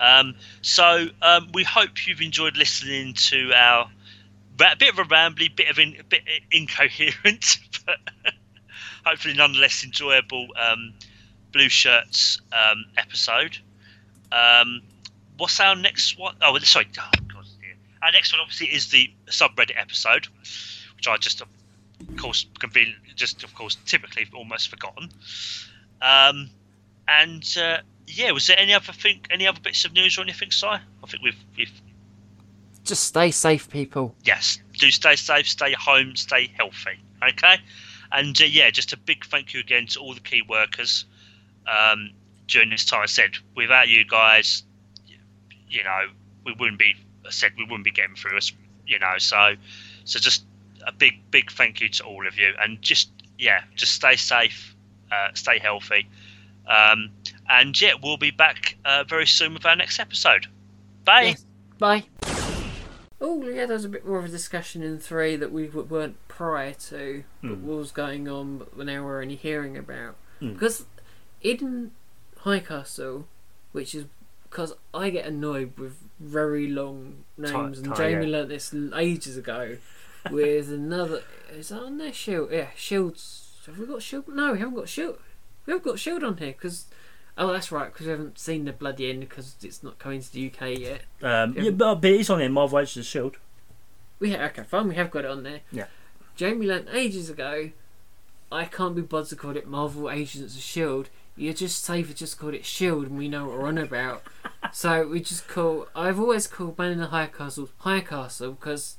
Um, 0.00 0.34
so 0.62 1.06
um, 1.20 1.48
we 1.52 1.64
hope 1.64 2.06
you've 2.06 2.20
enjoyed 2.22 2.56
listening 2.56 3.14
to 3.14 3.52
our 3.52 3.90
a 4.60 4.76
bit 4.76 4.90
of 4.90 4.98
a 4.98 5.04
rambly, 5.04 5.54
bit 5.54 5.68
of 5.68 5.78
in, 5.78 5.96
a 5.98 6.04
bit 6.04 6.22
incoherent, 6.50 7.58
but 7.86 7.96
hopefully 9.04 9.34
nonetheless 9.34 9.84
enjoyable 9.84 10.48
um, 10.60 10.92
blue 11.52 11.68
shirts 11.68 12.40
um, 12.52 12.84
episode. 12.96 13.56
Um, 14.32 14.82
what's 15.38 15.58
our 15.60 15.74
next 15.74 16.18
one? 16.18 16.36
Oh, 16.42 16.56
sorry. 16.58 16.88
Oh, 16.98 17.08
God. 17.32 17.46
Our 18.02 18.12
next 18.12 18.32
one 18.32 18.40
obviously 18.40 18.68
is 18.68 18.88
the 18.88 19.10
subreddit 19.26 19.78
episode, 19.78 20.26
which 21.00 21.08
I 21.08 21.16
just, 21.16 21.40
of 21.40 21.48
course, 22.18 22.44
conven- 22.58 22.94
just 23.16 23.42
of 23.42 23.54
course, 23.54 23.78
typically 23.86 24.26
almost 24.34 24.68
forgotten. 24.68 25.08
Um, 26.02 26.50
and 27.08 27.42
uh, 27.58 27.78
yeah, 28.06 28.32
was 28.32 28.46
there 28.46 28.58
any 28.58 28.74
other 28.74 28.92
thing, 28.92 29.20
any 29.30 29.46
other 29.46 29.60
bits 29.60 29.86
of 29.86 29.94
news 29.94 30.18
or 30.18 30.22
anything, 30.22 30.50
Si? 30.50 30.66
I 30.66 30.80
think 31.08 31.22
we've 31.22 31.42
we've 31.56 31.72
Just 32.84 33.04
stay 33.04 33.30
safe, 33.30 33.70
people. 33.70 34.14
yes, 34.24 34.58
do 34.78 34.90
stay 34.90 35.16
safe, 35.16 35.48
stay 35.48 35.72
home, 35.72 36.16
stay 36.16 36.50
healthy. 36.54 37.00
Okay, 37.26 37.56
and 38.12 38.38
uh, 38.38 38.44
yeah, 38.44 38.68
just 38.70 38.92
a 38.92 38.98
big 38.98 39.24
thank 39.24 39.54
you 39.54 39.60
again 39.60 39.86
to 39.86 40.00
all 40.00 40.12
the 40.12 40.20
key 40.20 40.42
workers 40.46 41.06
um, 41.66 42.10
during 42.46 42.68
this 42.68 42.84
time. 42.84 43.00
I 43.00 43.06
said 43.06 43.30
without 43.56 43.88
you 43.88 44.04
guys, 44.04 44.64
you 45.66 45.82
know, 45.82 46.08
we 46.44 46.52
wouldn't 46.58 46.78
be. 46.78 46.94
I 47.26 47.30
said 47.30 47.52
we 47.56 47.64
wouldn't 47.64 47.84
be 47.84 47.90
getting 47.90 48.16
through 48.16 48.36
us. 48.36 48.52
You 48.86 48.98
know, 48.98 49.14
so 49.18 49.54
so 50.04 50.18
just 50.18 50.44
a 50.86 50.92
big 50.92 51.14
big 51.30 51.50
thank 51.50 51.80
you 51.80 51.88
to 51.88 52.04
all 52.04 52.26
of 52.26 52.38
you, 52.38 52.52
and 52.60 52.80
just 52.82 53.10
yeah, 53.38 53.62
just 53.74 53.92
stay 53.92 54.16
safe, 54.16 54.74
uh, 55.10 55.28
stay 55.34 55.58
healthy, 55.58 56.08
um, 56.66 57.10
and 57.48 57.80
yeah, 57.80 57.94
we'll 58.02 58.16
be 58.16 58.30
back 58.30 58.76
uh, 58.84 59.04
very 59.04 59.26
soon 59.26 59.54
with 59.54 59.66
our 59.66 59.76
next 59.76 59.98
episode. 59.98 60.46
Bye. 61.04 61.22
Yes. 61.22 61.46
Bye. 61.78 62.04
Oh 63.22 63.46
yeah, 63.46 63.66
there's 63.66 63.84
a 63.84 63.88
bit 63.88 64.06
more 64.06 64.18
of 64.18 64.24
a 64.24 64.28
discussion 64.28 64.82
in 64.82 64.98
three 64.98 65.36
that 65.36 65.52
we 65.52 65.68
weren't 65.68 66.16
prior 66.28 66.72
to, 66.72 67.24
but 67.42 67.48
Hmm. 67.48 67.66
what 67.66 67.78
was 67.78 67.92
going 67.92 68.28
on, 68.28 68.58
but 68.58 68.86
now 68.86 69.04
we're 69.04 69.20
only 69.20 69.36
hearing 69.36 69.76
about. 69.76 70.16
Hmm. 70.38 70.54
Because 70.54 70.86
in 71.42 71.90
High 72.38 72.60
Castle, 72.60 73.26
which 73.72 73.94
is 73.94 74.06
because 74.44 74.74
I 74.92 75.10
get 75.10 75.26
annoyed 75.26 75.78
with 75.78 75.96
very 76.18 76.66
long 76.66 77.24
names, 77.36 77.78
and 77.78 77.94
Jamie 77.94 78.26
yeah. 78.26 78.38
learnt 78.38 78.48
this 78.48 78.74
ages 78.96 79.36
ago 79.36 79.76
with 80.32 80.70
another. 80.70 81.22
Is 81.52 81.68
that 81.70 81.82
on 81.82 81.98
their 81.98 82.12
shield? 82.12 82.50
Yeah, 82.52 82.68
shields. 82.76 83.52
Have 83.66 83.78
we 83.78 83.86
got 83.86 84.02
shield? 84.02 84.28
No, 84.28 84.52
we 84.52 84.58
haven't 84.58 84.74
got 84.74 84.88
shield. 84.88 85.18
We 85.66 85.72
haven't 85.72 85.84
got 85.84 85.98
shield 85.98 86.24
on 86.24 86.36
here 86.36 86.52
because. 86.52 86.86
Oh, 87.38 87.52
that's 87.52 87.72
right, 87.72 87.90
because 87.90 88.06
we 88.06 88.10
haven't 88.10 88.38
seen 88.38 88.64
the 88.66 88.72
bloody 88.72 89.08
end 89.08 89.20
because 89.20 89.54
it's 89.62 89.82
not 89.82 89.98
coming 89.98 90.20
to 90.20 90.30
the 90.32 90.48
UK 90.52 90.78
yet. 90.78 91.02
Um, 91.22 91.54
Yeah. 91.56 91.70
but, 91.70 91.94
but 91.96 92.10
it's 92.10 92.28
on 92.28 92.38
there. 92.40 92.50
Marvel 92.50 92.78
Agents 92.78 92.96
of 92.98 93.04
Shield. 93.06 93.36
We 94.18 94.32
ha- 94.32 94.42
okay, 94.46 94.62
fine. 94.64 94.88
We 94.88 94.96
have 94.96 95.10
got 95.10 95.24
it 95.24 95.30
on 95.30 95.42
there. 95.44 95.60
Yeah. 95.72 95.86
Jamie 96.36 96.66
learnt 96.66 96.88
ages 96.92 97.30
ago. 97.30 97.70
I 98.52 98.64
can't 98.66 98.94
be 98.96 99.00
bothered 99.02 99.28
to 99.30 99.36
call 99.36 99.56
it 99.56 99.66
Marvel 99.66 100.10
Agents 100.10 100.54
of 100.54 100.60
Shield. 100.60 101.08
You're 101.36 101.54
just 101.54 101.82
safer 101.82 102.12
just 102.12 102.38
called 102.38 102.52
it 102.54 102.66
Shield, 102.66 103.06
and 103.06 103.16
we 103.16 103.28
know 103.28 103.46
what 103.46 103.58
we're 103.58 103.68
on 103.68 103.78
about. 103.78 104.22
so 104.72 105.06
we 105.06 105.20
just 105.20 105.48
call. 105.48 105.86
I've 105.94 106.18
always 106.20 106.46
called 106.46 106.76
Man 106.76 106.92
in 106.92 106.98
the 106.98 107.06
High 107.06 107.26
Castle 107.28 107.70
High 107.78 108.00
Castle 108.00 108.52
because 108.52 108.96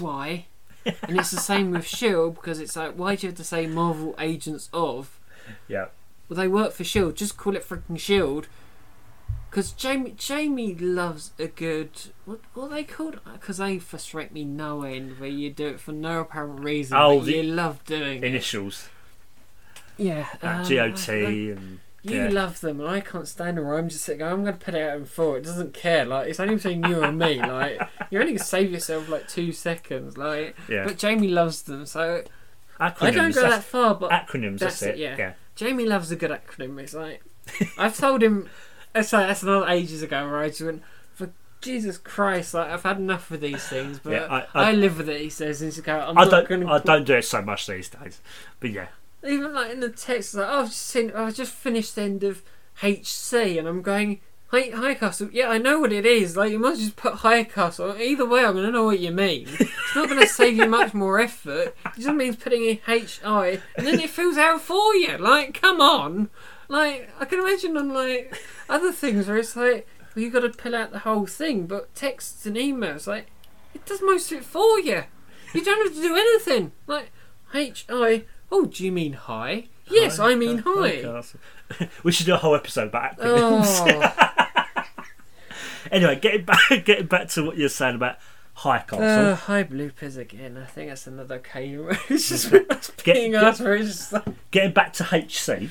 why? 0.00 0.46
and 0.86 1.18
it's 1.18 1.30
the 1.30 1.40
same 1.40 1.70
with 1.70 1.86
Shield 1.86 2.34
because 2.34 2.58
it's 2.60 2.76
like 2.76 2.94
why 2.94 3.14
do 3.16 3.26
you 3.26 3.30
have 3.30 3.36
to 3.38 3.44
say 3.44 3.66
Marvel 3.66 4.14
Agents 4.18 4.68
of? 4.72 5.18
Yeah. 5.68 5.86
Well, 6.28 6.36
they 6.36 6.48
work 6.48 6.72
for 6.72 6.84
Shield. 6.84 7.16
Just 7.16 7.36
call 7.36 7.54
it 7.56 7.68
freaking 7.68 7.98
Shield. 7.98 8.48
Because 9.50 9.72
Jamie 9.72 10.14
Jamie 10.16 10.74
loves 10.74 11.32
a 11.38 11.46
good 11.46 11.90
what 12.24 12.40
what 12.54 12.64
are 12.64 12.74
they 12.74 12.84
called? 12.84 13.20
Because 13.34 13.58
they 13.58 13.78
frustrate 13.78 14.32
me 14.32 14.44
no 14.44 14.82
end. 14.82 15.18
Where 15.20 15.28
you 15.28 15.50
do 15.50 15.66
it 15.68 15.80
for 15.80 15.92
no 15.92 16.20
apparent 16.20 16.60
reason, 16.60 16.96
Oh, 16.98 17.20
but 17.20 17.28
you 17.28 17.42
love 17.42 17.84
doing 17.84 18.22
it. 18.22 18.26
Initials. 18.26 18.88
Yeah, 19.98 20.26
Uh, 20.42 20.46
um, 20.46 20.62
GOT 20.68 21.06
they- 21.06 21.50
and 21.50 21.80
You 22.04 22.16
yeah. 22.24 22.28
love 22.30 22.60
them, 22.60 22.80
and 22.80 22.88
I 22.88 23.00
can't 23.00 23.28
stand 23.28 23.56
them. 23.58 23.64
Or 23.66 23.78
I'm 23.78 23.88
just 23.88 24.04
sitting. 24.04 24.22
I'm 24.22 24.42
going 24.42 24.58
to 24.58 24.64
put 24.64 24.74
it 24.74 24.82
out 24.82 24.96
in 24.96 25.04
four. 25.04 25.38
It 25.38 25.44
doesn't 25.44 25.72
care. 25.72 26.04
Like 26.04 26.28
it's 26.28 26.40
only 26.40 26.56
between 26.56 26.82
you 26.84 27.02
and 27.02 27.16
me. 27.18 27.38
Like 27.46 27.80
you're 28.10 28.20
only 28.22 28.32
going 28.32 28.38
to 28.38 28.44
save 28.44 28.72
yourself 28.72 29.08
like 29.08 29.28
two 29.28 29.52
seconds. 29.52 30.18
Like, 30.18 30.56
Yeah. 30.68 30.84
but 30.84 30.98
Jamie 30.98 31.28
loves 31.28 31.62
them, 31.62 31.86
so 31.86 32.24
acronyms. 32.80 33.02
I 33.02 33.10
don't 33.12 33.34
go 33.34 33.42
that 33.42 33.62
far. 33.62 33.94
But 33.94 34.10
acronyms. 34.10 34.58
That's, 34.58 34.80
that's 34.80 34.82
it, 34.82 34.88
it. 34.94 34.98
yeah. 34.98 35.16
yeah. 35.16 35.32
Jamie 35.54 35.84
loves 35.86 36.10
a 36.10 36.16
good 36.16 36.30
acronym. 36.32 36.80
It's 36.80 36.94
like 36.94 37.22
I've 37.78 37.96
told 37.96 38.22
him. 38.22 38.48
It's 38.94 39.12
like 39.12 39.28
that's 39.28 39.42
another 39.44 39.68
ages 39.68 40.02
ago 40.02 40.24
where 40.26 40.38
I 40.38 40.48
just 40.48 40.62
went 40.62 40.82
for 41.14 41.30
Jesus 41.60 41.98
Christ. 41.98 42.52
Like 42.54 42.68
I've 42.68 42.82
had 42.82 42.98
enough 42.98 43.30
of 43.30 43.40
these 43.40 43.62
things, 43.68 44.00
but 44.02 44.10
Yeah, 44.14 44.24
I- 44.24 44.46
I, 44.60 44.70
I- 44.70 44.72
live 44.72 44.98
with 44.98 45.08
it. 45.08 45.20
He 45.20 45.30
says, 45.30 45.62
and 45.62 45.72
he's 45.72 45.80
go. 45.80 46.00
I'm 46.00 46.18
I 46.18 46.24
not 46.24 46.30
don't. 46.30 46.48
going 46.48 46.66
I 46.68 46.78
don't 46.80 47.04
do 47.06 47.14
it 47.14 47.24
so 47.24 47.42
much 47.42 47.68
these 47.68 47.88
days. 47.88 48.20
But 48.58 48.70
yeah. 48.70 48.88
Even 49.24 49.54
like 49.54 49.70
in 49.70 49.80
the 49.80 49.88
text, 49.88 50.34
like 50.34 50.46
oh, 50.48 50.60
I've 50.60 50.68
just 50.68 50.86
seen. 50.86 51.12
Oh, 51.14 51.26
I've 51.26 51.34
just 51.34 51.52
finished 51.52 51.94
the 51.94 52.02
end 52.02 52.24
of 52.24 52.42
HC, 52.82 53.58
and 53.58 53.68
I'm 53.68 53.82
going. 53.82 54.20
Hi, 54.48 54.68
High 54.74 54.92
Castle. 54.92 55.30
Yeah, 55.32 55.48
I 55.48 55.56
know 55.56 55.80
what 55.80 55.94
it 55.94 56.04
is. 56.04 56.36
Like 56.36 56.52
you 56.52 56.58
must 56.58 56.78
just 56.78 56.94
put 56.94 57.14
High 57.14 57.44
Castle. 57.44 57.96
Either 57.98 58.26
way, 58.26 58.44
I'm 58.44 58.54
gonna 58.54 58.70
know 58.70 58.84
what 58.84 59.00
you 59.00 59.10
mean. 59.10 59.46
It's 59.48 59.96
not 59.96 60.10
gonna 60.10 60.26
save 60.26 60.58
you 60.58 60.66
much 60.66 60.92
more 60.92 61.18
effort. 61.18 61.74
It 61.86 62.00
just 62.00 62.14
means 62.14 62.36
putting 62.36 62.62
in 62.62 62.78
H 62.86 63.20
I, 63.24 63.62
and 63.78 63.86
then 63.86 63.98
it 63.98 64.10
fills 64.10 64.36
out 64.36 64.60
for 64.60 64.94
you. 64.94 65.16
Like, 65.16 65.58
come 65.58 65.80
on. 65.80 66.28
Like 66.68 67.10
I 67.18 67.24
can 67.24 67.40
imagine 67.40 67.78
on 67.78 67.94
like 67.94 68.38
other 68.68 68.92
things 68.92 69.26
where 69.26 69.38
it's 69.38 69.56
like 69.56 69.86
well, 70.14 70.24
you 70.24 70.30
got 70.30 70.40
to 70.40 70.50
pull 70.50 70.74
out 70.74 70.92
the 70.92 71.00
whole 71.00 71.26
thing. 71.26 71.66
But 71.66 71.94
texts 71.94 72.46
and 72.46 72.56
emails, 72.56 73.06
like, 73.06 73.26
it 73.74 73.84
does 73.86 74.02
most 74.02 74.30
of 74.32 74.38
it 74.38 74.44
for 74.44 74.78
you. 74.78 75.04
You 75.54 75.64
don't 75.64 75.86
have 75.86 75.96
to 75.96 76.02
do 76.02 76.14
anything. 76.14 76.72
Like, 76.86 77.10
H 77.54 77.86
I. 77.88 78.24
Oh, 78.54 78.66
do 78.66 78.84
you 78.84 78.92
mean 78.92 79.14
hi? 79.14 79.68
Yes, 79.90 80.18
I 80.18 80.34
mean 80.34 80.58
hi. 80.58 81.00
Podcast. 81.00 81.36
we 82.02 82.12
should 82.12 82.26
do 82.26 82.34
a 82.34 82.36
whole 82.36 82.54
episode 82.54 82.88
about 82.88 83.16
acronyms. 83.16 83.80
Oh, 84.76 84.84
anyway, 85.90 86.16
getting 86.16 86.44
back, 86.44 86.60
getting 86.84 87.06
back 87.06 87.28
to 87.30 87.44
what 87.46 87.56
you're 87.56 87.70
saying 87.70 87.94
about 87.94 88.18
High 88.52 88.80
Castle. 88.80 89.04
uh, 89.04 89.34
hi 89.34 89.64
bloopers 89.64 90.18
again. 90.18 90.58
I 90.58 90.66
think 90.66 90.90
that's 90.90 91.06
another 91.06 91.40
where 91.54 91.98
it's 92.10 92.28
just 92.28 92.50
being 93.04 93.32
get- 93.32 93.42
asked 93.42 93.62
for. 93.62 93.74
It's 93.74 93.88
just 93.88 94.12
like... 94.12 94.24
getting 94.50 94.72
back 94.72 94.92
to 94.94 95.04
HC. 95.04 95.70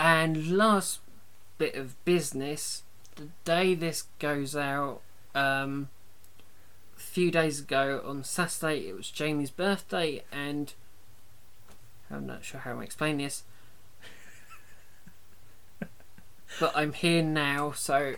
And 0.00 0.50
last 0.58 0.98
bit 1.58 1.76
of 1.76 2.04
business, 2.04 2.82
the 3.14 3.28
day 3.44 3.76
this 3.76 4.06
goes 4.18 4.56
out, 4.56 5.00
um, 5.32 5.90
a 6.96 7.00
few 7.00 7.30
days 7.30 7.60
ago 7.60 8.02
on 8.04 8.24
Saturday, 8.24 8.88
it 8.88 8.96
was 8.96 9.08
Jamie's 9.08 9.52
birthday, 9.52 10.24
and 10.32 10.74
I'm 12.12 12.26
not 12.26 12.44
sure 12.44 12.60
how 12.60 12.72
I'm 12.72 12.82
explaining 12.82 13.18
this, 13.24 13.42
but 16.60 16.72
I'm 16.76 16.92
here 16.92 17.22
now, 17.22 17.72
so 17.72 18.14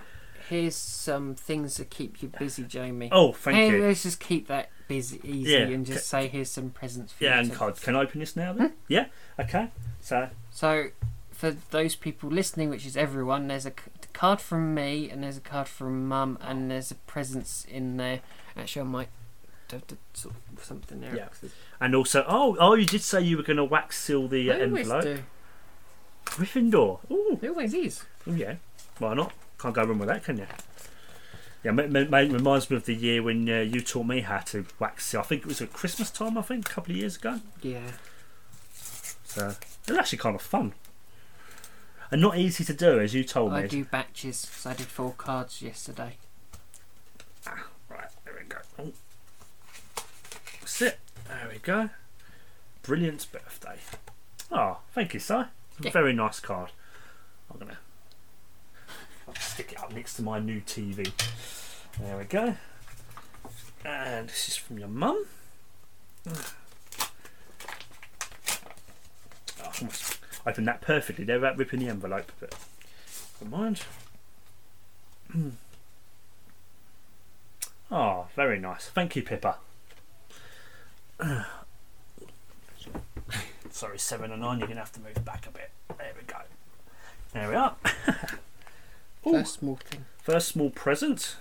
here's 0.49 0.75
some 0.77 1.35
things 1.35 1.77
to 1.77 1.85
keep 1.85 2.23
you 2.23 2.29
busy, 2.29 2.65
Jamie. 2.65 3.09
Oh, 3.13 3.33
thank 3.33 3.57
hey, 3.57 3.71
you. 3.71 3.83
let's 3.83 4.03
just 4.03 4.21
keep 4.21 4.49
that 4.49 4.71
busy, 4.89 5.21
easy, 5.25 5.53
Yeah, 5.53 5.59
and 5.61 5.87
just 5.87 6.07
say 6.09 6.27
here's 6.29 6.51
some 6.51 6.71
presents 6.71 7.13
for 7.13 7.25
Yeah, 7.25 7.35
you. 7.37 7.41
and 7.43 7.51
to- 7.51 7.57
card. 7.57 7.81
Can 7.81 7.97
I 7.97 8.01
open 8.03 8.21
this 8.21 8.37
now 8.37 8.53
then? 8.53 8.69
Hmm? 8.71 8.75
Yeah. 8.89 9.07
Okay. 9.39 9.69
So 10.01 10.29
So, 10.51 10.89
for 11.33 11.53
those 11.71 11.95
people 11.97 12.29
listening, 12.31 12.71
which 12.71 12.85
is 12.87 12.97
everyone, 12.97 13.49
there's 13.49 13.67
a 13.67 13.73
card 14.13 14.41
from 14.41 14.75
me, 14.75 15.09
and 15.11 15.23
there's 15.23 15.37
a 15.39 15.41
card 15.43 15.69
from 15.69 16.07
Mum, 16.09 16.37
and 16.41 16.71
there's 16.71 16.91
a 16.91 16.95
presents 16.97 17.65
in 17.65 17.97
there. 17.97 18.21
Actually, 18.57 18.83
I 18.83 18.85
might 18.85 19.09
do, 19.69 19.81
do 19.87 19.97
sort 20.13 20.35
of 20.57 20.65
something 20.65 21.01
there. 21.01 21.15
Yeah. 21.15 21.29
and 21.81 21.95
also, 21.95 22.25
oh, 22.29 22.57
oh, 22.59 22.75
you 22.75 22.87
did 22.87 23.03
say 23.03 23.21
you 23.23 23.37
were 23.37 23.43
going 23.43 23.57
to 23.57 23.65
wax 23.65 23.99
seal 24.03 24.29
the 24.29 24.51
uh, 24.51 24.55
I 24.55 24.65
always 24.65 24.91
envelope. 24.91 25.03
do. 25.05 25.19
Gryffindor. 26.27 26.99
Ooh. 27.11 27.39
It 27.43 27.49
always 27.49 27.75
is. 27.75 28.05
Oh, 28.27 28.33
yeah. 28.33 28.57
Why 28.99 29.15
not? 29.15 29.33
Can't 29.59 29.75
go 29.75 29.85
wrong 29.85 29.99
with 29.99 30.09
that, 30.09 30.25
can 30.25 30.39
you? 30.39 30.47
Yeah, 31.63 31.71
ma- 31.71 32.19
reminds 32.19 32.69
me 32.71 32.77
of 32.77 32.85
the 32.85 32.95
year 32.95 33.23
when 33.23 33.49
uh, 33.49 33.61
you 33.61 33.81
taught 33.81 34.05
me 34.07 34.21
how 34.21 34.39
to 34.39 34.67
wax 34.79 35.07
seal. 35.07 35.21
I 35.21 35.23
think 35.23 35.43
it 35.43 35.47
was 35.49 35.63
at 35.63 35.73
Christmas 35.73 36.11
time. 36.11 36.37
I 36.37 36.43
think 36.43 36.69
a 36.69 36.73
couple 36.73 36.93
of 36.93 36.99
years 36.99 37.17
ago. 37.17 37.41
Yeah. 37.63 37.93
So 39.25 39.49
it 39.49 39.91
was 39.91 39.99
actually 39.99 40.19
kind 40.19 40.35
of 40.35 40.43
fun. 40.43 40.75
And 42.11 42.21
not 42.21 42.37
easy 42.37 42.65
to 42.65 42.75
do, 42.75 43.01
as 43.01 43.15
you 43.15 43.25
told 43.25 43.53
me. 43.53 43.61
I 43.61 43.67
do 43.67 43.85
batches, 43.85 44.37
so 44.37 44.71
I 44.71 44.75
did 44.75 44.87
four 44.87 45.15
cards 45.17 45.63
yesterday. 45.63 46.17
Right, 47.89 48.09
there 48.25 48.35
we 48.39 48.47
go. 48.47 48.59
Oh. 48.79 48.93
There 51.41 51.49
we 51.53 51.59
go. 51.59 51.91
Brilliant 52.83 53.27
birthday. 53.33 53.79
Oh, 54.53 54.79
thank 54.93 55.15
you, 55.15 55.21
sir. 55.21 55.49
Yeah. 55.81 55.91
Very 55.91 56.13
nice 56.13 56.39
card. 56.39 56.71
I'm 57.51 57.59
gonna 57.59 57.79
I'll 59.27 59.35
stick 59.35 59.73
it 59.73 59.83
up 59.83 59.93
next 59.93 60.15
to 60.15 60.23
my 60.23 60.39
new 60.39 60.61
TV. 60.61 61.11
There 61.99 62.17
we 62.17 62.25
go. 62.25 62.55
And 63.85 64.29
this 64.29 64.49
is 64.49 64.57
from 64.57 64.79
your 64.79 64.89
mum. 64.89 65.27
Oh, 66.29 66.53
I 69.61 69.67
almost 69.81 70.19
opened 70.47 70.69
that 70.69 70.81
perfectly 70.83 71.25
there 71.25 71.37
without 71.37 71.59
ripping 71.59 71.81
the 71.81 71.89
envelope, 71.89 72.31
but 72.39 72.55
never 73.41 73.57
mind. 73.57 73.81
Oh, 77.91 78.27
very 78.37 78.61
nice. 78.61 78.87
Thank 78.89 79.17
you, 79.17 79.23
Pippa. 79.23 79.57
Sorry, 83.71 83.99
seven 83.99 84.33
and 84.33 84.43
nine. 84.43 84.59
You're 84.59 84.69
gonna 84.69 84.81
have 84.81 84.93
to 84.93 85.01
move 85.01 85.25
back 85.25 85.47
a 85.47 85.51
bit. 85.51 85.71
There 85.99 86.13
we 86.17 86.25
go. 86.27 86.39
There 87.33 87.49
we 87.49 87.55
are. 87.55 87.77
Ooh. 89.27 89.33
First 89.33 89.55
small 89.55 89.77
thing. 89.77 90.05
First 90.23 90.49
small 90.49 90.71
present. 90.71 91.37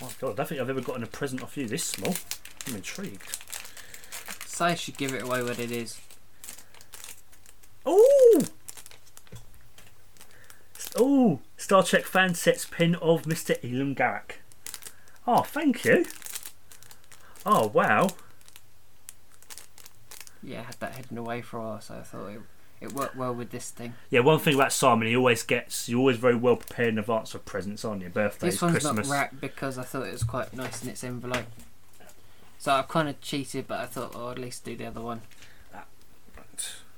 Oh 0.00 0.06
my 0.06 0.12
God, 0.20 0.32
I 0.32 0.34
don't 0.34 0.48
think 0.48 0.60
I've 0.60 0.70
ever 0.70 0.80
gotten 0.80 1.02
a 1.02 1.06
present 1.06 1.42
off 1.42 1.56
you 1.56 1.66
this 1.66 1.84
small. 1.84 2.14
I'm 2.66 2.76
intrigued. 2.76 3.38
I 4.62 4.76
should 4.76 4.96
give 4.96 5.12
it 5.12 5.22
away 5.22 5.42
what 5.42 5.58
it 5.58 5.72
is. 5.72 6.00
Oh! 7.84 8.42
Oh! 10.96 11.40
Star 11.56 11.82
Trek 11.82 12.04
fan 12.04 12.34
sets 12.34 12.64
pin 12.64 12.94
of 12.96 13.24
Mr. 13.24 13.58
Elim 13.64 13.96
Garak. 13.96 14.36
Oh, 15.26 15.42
thank 15.42 15.84
you. 15.84 16.04
Oh, 17.44 17.68
wow. 17.68 18.08
Yeah, 20.42 20.60
I 20.60 20.62
had 20.64 20.80
that 20.80 20.94
hidden 20.96 21.18
away 21.18 21.40
for 21.42 21.58
a 21.58 21.62
while, 21.62 21.80
so 21.80 21.94
I 21.94 22.02
thought 22.02 22.26
it, 22.28 22.40
it 22.80 22.92
worked 22.92 23.16
well 23.16 23.32
with 23.34 23.50
this 23.50 23.70
thing. 23.70 23.94
Yeah, 24.10 24.20
one 24.20 24.38
thing 24.40 24.54
about 24.54 24.72
Simon, 24.72 25.06
he 25.08 25.16
always 25.16 25.42
gets, 25.42 25.88
you're 25.88 25.98
always 26.00 26.16
very 26.16 26.34
well 26.34 26.56
prepared 26.56 26.90
in 26.90 26.98
advance 26.98 27.30
for 27.30 27.38
presents 27.38 27.84
on 27.84 28.00
your 28.00 28.10
birthdays, 28.10 28.54
This 28.54 28.62
one's 28.62 28.72
Christmas. 28.80 29.08
not 29.08 29.14
wrapped 29.14 29.40
because 29.40 29.78
I 29.78 29.82
thought 29.82 30.06
it 30.06 30.12
was 30.12 30.24
quite 30.24 30.52
nice 30.54 30.82
in 30.82 30.88
its 30.90 31.04
envelope. 31.04 31.46
So 32.58 32.72
I've 32.72 32.88
kind 32.88 33.08
of 33.08 33.20
cheated, 33.20 33.66
but 33.68 33.80
I 33.80 33.86
thought, 33.86 34.12
oh, 34.14 34.30
at 34.30 34.38
least 34.38 34.64
do 34.64 34.76
the 34.76 34.86
other 34.86 35.00
one. 35.00 35.22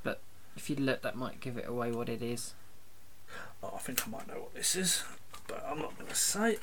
But 0.03 0.21
if 0.57 0.69
you 0.69 0.77
look, 0.77 1.03
that 1.03 1.17
might 1.17 1.41
give 1.41 1.57
it 1.57 1.67
away 1.67 1.91
what 1.91 2.09
it 2.09 2.23
is. 2.23 2.53
Oh, 3.63 3.73
I 3.75 3.79
think 3.79 4.07
I 4.07 4.11
might 4.11 4.29
know 4.29 4.35
what 4.35 4.55
this 4.55 4.77
is, 4.77 5.05
but 5.49 5.65
I'm 5.67 5.79
not 5.79 5.97
going 5.99 6.09
to 6.11 6.15
say. 6.15 6.59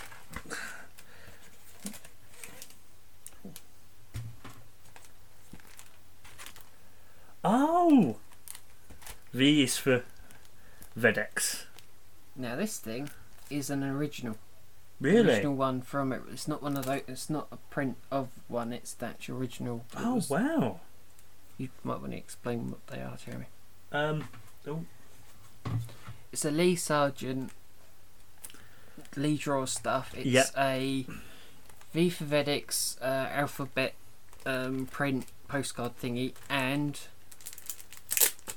Oh! 7.43 8.17
V 9.33 9.63
is 9.63 9.77
for 9.77 10.03
Vedex. 10.97 11.63
Now 12.35 12.55
this 12.55 12.77
thing 12.79 13.09
is 13.49 13.69
an 13.69 13.83
original, 13.83 14.37
Really? 14.99 15.29
original 15.35 15.55
one 15.55 15.81
from 15.81 16.11
it. 16.13 16.21
It's 16.31 16.47
not 16.47 16.61
one 16.61 16.77
of 16.77 16.85
those. 16.85 17.01
It's 17.07 17.29
not 17.29 17.47
a 17.51 17.57
print 17.69 17.97
of 18.11 18.29
one. 18.47 18.71
It's 18.73 18.93
the 18.93 19.07
actual 19.07 19.37
original. 19.37 19.85
It 19.93 19.99
Oh, 19.99 20.15
was- 20.15 20.29
wow. 20.29 20.79
You 21.57 21.69
might 21.83 21.99
want 21.99 22.11
to 22.13 22.17
explain 22.17 22.71
what 22.71 22.85
they 22.87 23.01
are, 23.01 23.17
Jeremy. 23.17 23.45
Um, 23.91 24.27
oh, 24.67 24.85
It's 26.31 26.45
a 26.45 26.51
Lee 26.51 26.75
Sargent 26.75 27.51
Lee 29.15 29.37
draw 29.37 29.65
stuff. 29.65 30.13
It's 30.15 30.25
Yep. 30.25 30.45
a 30.57 31.05
V 31.93 32.09
for 32.09 32.23
Vedix 32.25 32.99
uh, 33.01 33.05
alphabet 33.31 33.93
um, 34.45 34.85
print 34.87 35.27
postcard 35.47 35.99
thingy 36.01 36.33
and 36.49 36.99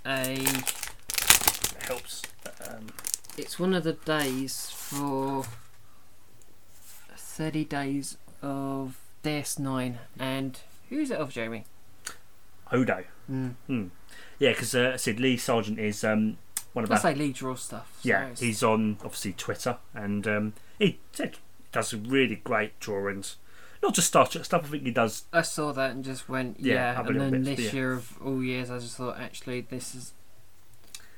a 0.06 0.32
it 0.34 1.82
helps. 1.86 2.22
Um, 2.68 2.86
it's 3.36 3.58
one 3.58 3.74
of 3.74 3.84
the 3.84 3.92
days 3.94 4.70
for 4.70 5.44
30 7.16 7.64
days 7.64 8.16
of 8.42 8.98
DS9 9.22 9.96
and 10.18 10.60
who's 10.88 11.10
it 11.10 11.18
of 11.18 11.30
Jeremy? 11.32 11.64
Odo. 12.70 13.04
Mm. 13.30 13.90
Yeah, 14.38 14.50
because 14.50 14.74
uh, 14.74 14.92
I 14.94 14.96
said 14.96 15.18
Lee 15.20 15.36
Sargent 15.36 15.78
is 15.78 16.04
um, 16.04 16.36
one 16.72 16.84
of 16.84 16.90
I 16.90 16.94
our 16.94 17.00
say 17.00 17.14
Lee 17.14 17.32
draw 17.32 17.54
stuff. 17.54 17.90
so 18.02 18.08
Yeah, 18.08 18.22
it's- 18.24 18.40
he's 18.40 18.62
on 18.62 18.98
obviously 19.02 19.32
Twitter, 19.32 19.78
and 19.94 20.26
um, 20.26 20.52
he 20.78 20.98
said 21.12 21.36
does 21.72 21.88
some 21.88 22.04
really 22.04 22.36
great 22.36 22.78
drawings. 22.80 23.36
Not 23.84 23.94
just 23.94 24.08
Star 24.08 24.26
Trek 24.26 24.44
stuff. 24.46 24.64
I 24.64 24.68
think 24.68 24.84
he 24.84 24.90
does. 24.90 25.24
I 25.30 25.42
saw 25.42 25.70
that 25.72 25.90
and 25.90 26.02
just 26.02 26.26
went, 26.28 26.58
Yeah, 26.58 26.74
yeah. 26.74 27.06
and 27.06 27.20
then 27.20 27.30
bit, 27.30 27.44
this 27.44 27.60
yeah. 27.66 27.72
year 27.72 27.92
of 27.92 28.16
all 28.24 28.42
years, 28.42 28.70
I 28.70 28.78
just 28.78 28.96
thought, 28.96 29.20
actually, 29.20 29.60
this 29.60 29.94
is 29.94 30.14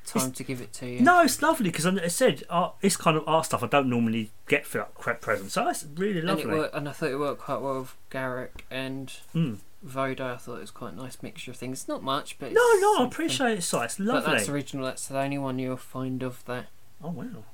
time 0.04 0.32
to 0.32 0.42
give 0.44 0.60
it 0.60 0.72
to 0.74 0.86
you. 0.88 1.00
No, 1.00 1.22
it's 1.22 1.40
lovely 1.42 1.70
because 1.70 1.86
I 1.86 2.08
said 2.08 2.42
art, 2.50 2.74
it's 2.82 2.96
kind 2.96 3.16
of 3.16 3.22
art 3.28 3.46
stuff 3.46 3.62
I 3.62 3.66
don't 3.68 3.88
normally 3.88 4.30
get 4.48 4.66
for 4.66 4.86
that 5.04 5.20
present. 5.20 5.52
So 5.52 5.64
that's 5.64 5.86
really 5.96 6.18
and 6.18 6.28
lovely. 6.28 6.42
it 6.44 6.48
worked, 6.48 6.74
and 6.74 6.88
I 6.88 6.92
thought 6.92 7.10
it 7.10 7.18
worked 7.18 7.40
quite 7.40 7.60
well 7.60 7.78
with 7.80 7.94
Garak 8.10 8.62
and 8.70 9.12
Mm. 9.34 9.58
Voda. 9.84 10.32
I 10.34 10.36
thought 10.36 10.56
it 10.56 10.60
was 10.62 10.70
quite 10.72 10.94
a 10.94 10.96
nice 10.96 11.22
mixture 11.22 11.52
of 11.52 11.56
things. 11.56 11.80
It's 11.82 11.88
not 11.88 12.02
much, 12.02 12.36
but 12.40 12.46
it's 12.46 12.54
No, 12.56 12.80
no, 12.80 13.04
I 13.04 13.06
appreciate 13.06 13.58
it. 13.58 13.62
So 13.62 13.80
it's 13.82 13.98
But 13.98 14.06
lovely. 14.06 14.32
that's 14.34 14.48
original. 14.48 14.84
That's 14.84 15.06
the 15.06 15.18
only 15.18 15.38
one 15.38 15.60
you'll 15.60 15.76
find 15.76 16.22
of 16.24 16.44
that. 16.46 16.66
Oh 17.02 17.10
wow! 17.10 17.44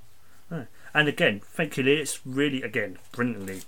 Oh. 0.51 0.66
And 0.94 1.09
again, 1.09 1.40
thank 1.44 1.76
you, 1.76 1.82
Lee. 1.84 1.94
It's 1.97 2.24
really 2.26 2.62
again 2.62 2.98
brilliantly 3.12 3.62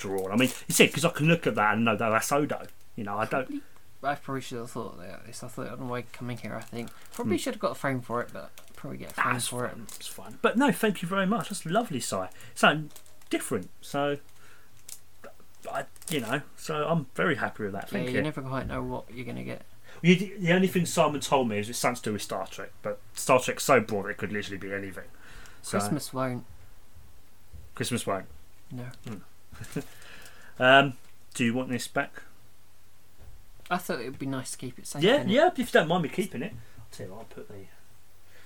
drawn. 0.00 0.32
I 0.32 0.36
mean, 0.36 0.48
you 0.68 0.74
see, 0.74 0.86
because 0.86 1.04
I 1.04 1.10
can 1.10 1.26
look 1.28 1.46
at 1.46 1.54
that 1.54 1.74
and 1.74 1.84
know 1.84 1.96
that 1.96 2.08
that's 2.08 2.32
Odo. 2.32 2.62
You 2.96 3.04
know, 3.04 3.16
I 3.18 3.26
don't. 3.26 3.62
I 4.02 4.14
probably 4.14 4.40
should 4.40 4.58
have 4.58 4.70
thought 4.70 4.94
about 4.98 5.26
this. 5.26 5.42
I 5.44 5.48
thought 5.48 5.68
on 5.68 5.78
the 5.78 5.84
way 5.84 6.04
coming 6.12 6.38
here. 6.38 6.54
I 6.54 6.62
think 6.62 6.88
probably 7.12 7.36
Hmm. 7.36 7.40
should 7.40 7.54
have 7.54 7.60
got 7.60 7.72
a 7.72 7.74
frame 7.74 8.00
for 8.00 8.22
it, 8.22 8.30
but 8.32 8.50
probably 8.74 8.96
get 8.98 9.10
a 9.12 9.14
frame 9.14 9.32
That's 9.34 9.48
for 9.48 9.66
it. 9.66 9.72
fine. 9.72 9.82
It's 9.96 10.06
fine. 10.06 10.38
But 10.40 10.56
no, 10.56 10.72
thank 10.72 11.02
you 11.02 11.08
very 11.08 11.26
much. 11.26 11.50
That's 11.50 11.66
lovely, 11.66 12.00
Si. 12.00 12.16
Something 12.54 12.90
different. 13.28 13.68
So, 13.82 14.16
I, 15.70 15.84
you 16.08 16.20
know, 16.20 16.40
so 16.56 16.86
I'm 16.88 17.06
very 17.14 17.36
happy 17.36 17.64
with 17.64 17.72
that. 17.72 17.84
Yeah, 17.88 17.90
Thank 17.90 18.08
you 18.08 18.16
you. 18.16 18.22
never 18.22 18.40
quite 18.40 18.66
know 18.66 18.82
what 18.82 19.04
you're 19.12 19.26
gonna 19.26 19.44
get. 19.44 19.62
You- 20.02 20.38
The 20.38 20.52
only 20.54 20.68
thing 20.68 20.86
Simon 20.86 21.20
told 21.20 21.48
me 21.50 21.58
is 21.58 21.68
it's 21.68 21.78
something 21.78 21.96
to 22.02 22.02
do 22.10 22.12
with 22.14 22.22
Star 22.22 22.46
Trek, 22.46 22.70
but 22.80 23.00
Star 23.14 23.38
Trek's 23.38 23.64
so 23.64 23.80
broad 23.80 24.06
it 24.08 24.16
could 24.16 24.32
literally 24.32 24.56
be 24.56 24.72
anything. 24.72 25.04
So, 25.60 25.78
Christmas 25.78 26.14
won't. 26.14 26.46
Christmas 27.74 28.06
won't. 28.06 28.26
No. 28.72 28.86
Um, 30.58 30.92
do 31.32 31.42
you 31.42 31.54
want 31.54 31.70
this 31.70 31.88
back? 31.88 32.22
I 33.70 33.78
thought 33.78 34.00
it 34.00 34.04
would 34.04 34.18
be 34.18 34.26
nice 34.26 34.50
to 34.50 34.58
keep 34.58 34.78
it 34.78 34.86
safe. 34.86 35.02
Yeah, 35.02 35.20
innit? 35.24 35.30
yeah. 35.30 35.46
If 35.48 35.58
you 35.58 35.64
don't 35.72 35.88
mind 35.88 36.02
me 36.02 36.10
keeping 36.10 36.42
it, 36.42 36.52
I'll 36.78 36.86
tell 36.92 37.06
you 37.06 37.12
what. 37.12 37.18
I'll 37.20 37.24
put 37.24 37.48
the. 37.48 37.54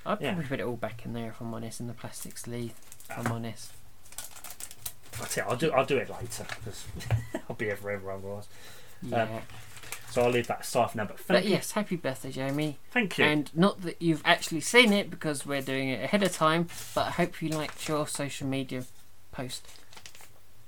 I'd 0.07 0.21
Yeah. 0.21 0.33
probably 0.35 0.49
put 0.49 0.61
it 0.61 0.63
all 0.63 0.77
back 0.77 1.05
in 1.05 1.13
there 1.13 1.31
if 1.31 1.41
I'm 1.41 1.53
honest, 1.53 1.81
in 1.81 1.89
the 1.89 1.93
plastic 1.93 2.39
sleeve. 2.39 2.73
If 3.11 3.19
I'm 3.19 3.33
honest. 3.33 3.73
I'll 5.19 5.27
tell 5.27 5.45
you, 5.45 5.51
I'll 5.51 5.57
do. 5.57 5.73
I'll 5.73 5.85
do 5.85 5.97
it 5.97 6.09
later 6.09 6.47
because 6.57 6.85
I'll 7.51 7.57
be 7.57 7.65
here 7.65 7.77
forever 7.77 8.13
otherwise. 8.13 8.47
Yeah. 9.03 9.41
So 10.11 10.23
I'll 10.23 10.31
leave 10.31 10.47
that 10.47 10.61
aside 10.61 10.93
for 10.93 10.99
now. 10.99 11.07
But 11.07 11.19
but 11.27 11.45
you. 11.45 11.51
yes, 11.51 11.73
happy 11.73 11.97
birthday, 11.97 12.31
Jamie. 12.31 12.79
Thank 12.93 13.19
you. 13.19 13.25
And 13.25 13.51
not 13.57 13.83
that 13.83 14.01
you've 14.01 14.23
actually 14.25 14.61
seen 14.61 14.93
it 14.93 15.11
because 15.11 15.45
we're 15.45 15.63
doing 15.63 15.89
it 15.89 16.05
ahead 16.05 16.23
of 16.23 16.33
time, 16.33 16.69
but 16.95 17.07
I 17.09 17.11
hope 17.11 17.43
you 17.43 17.49
liked 17.49 17.89
your 17.89 18.07
social 18.07 18.47
media 18.47 18.85
post. 19.33 19.67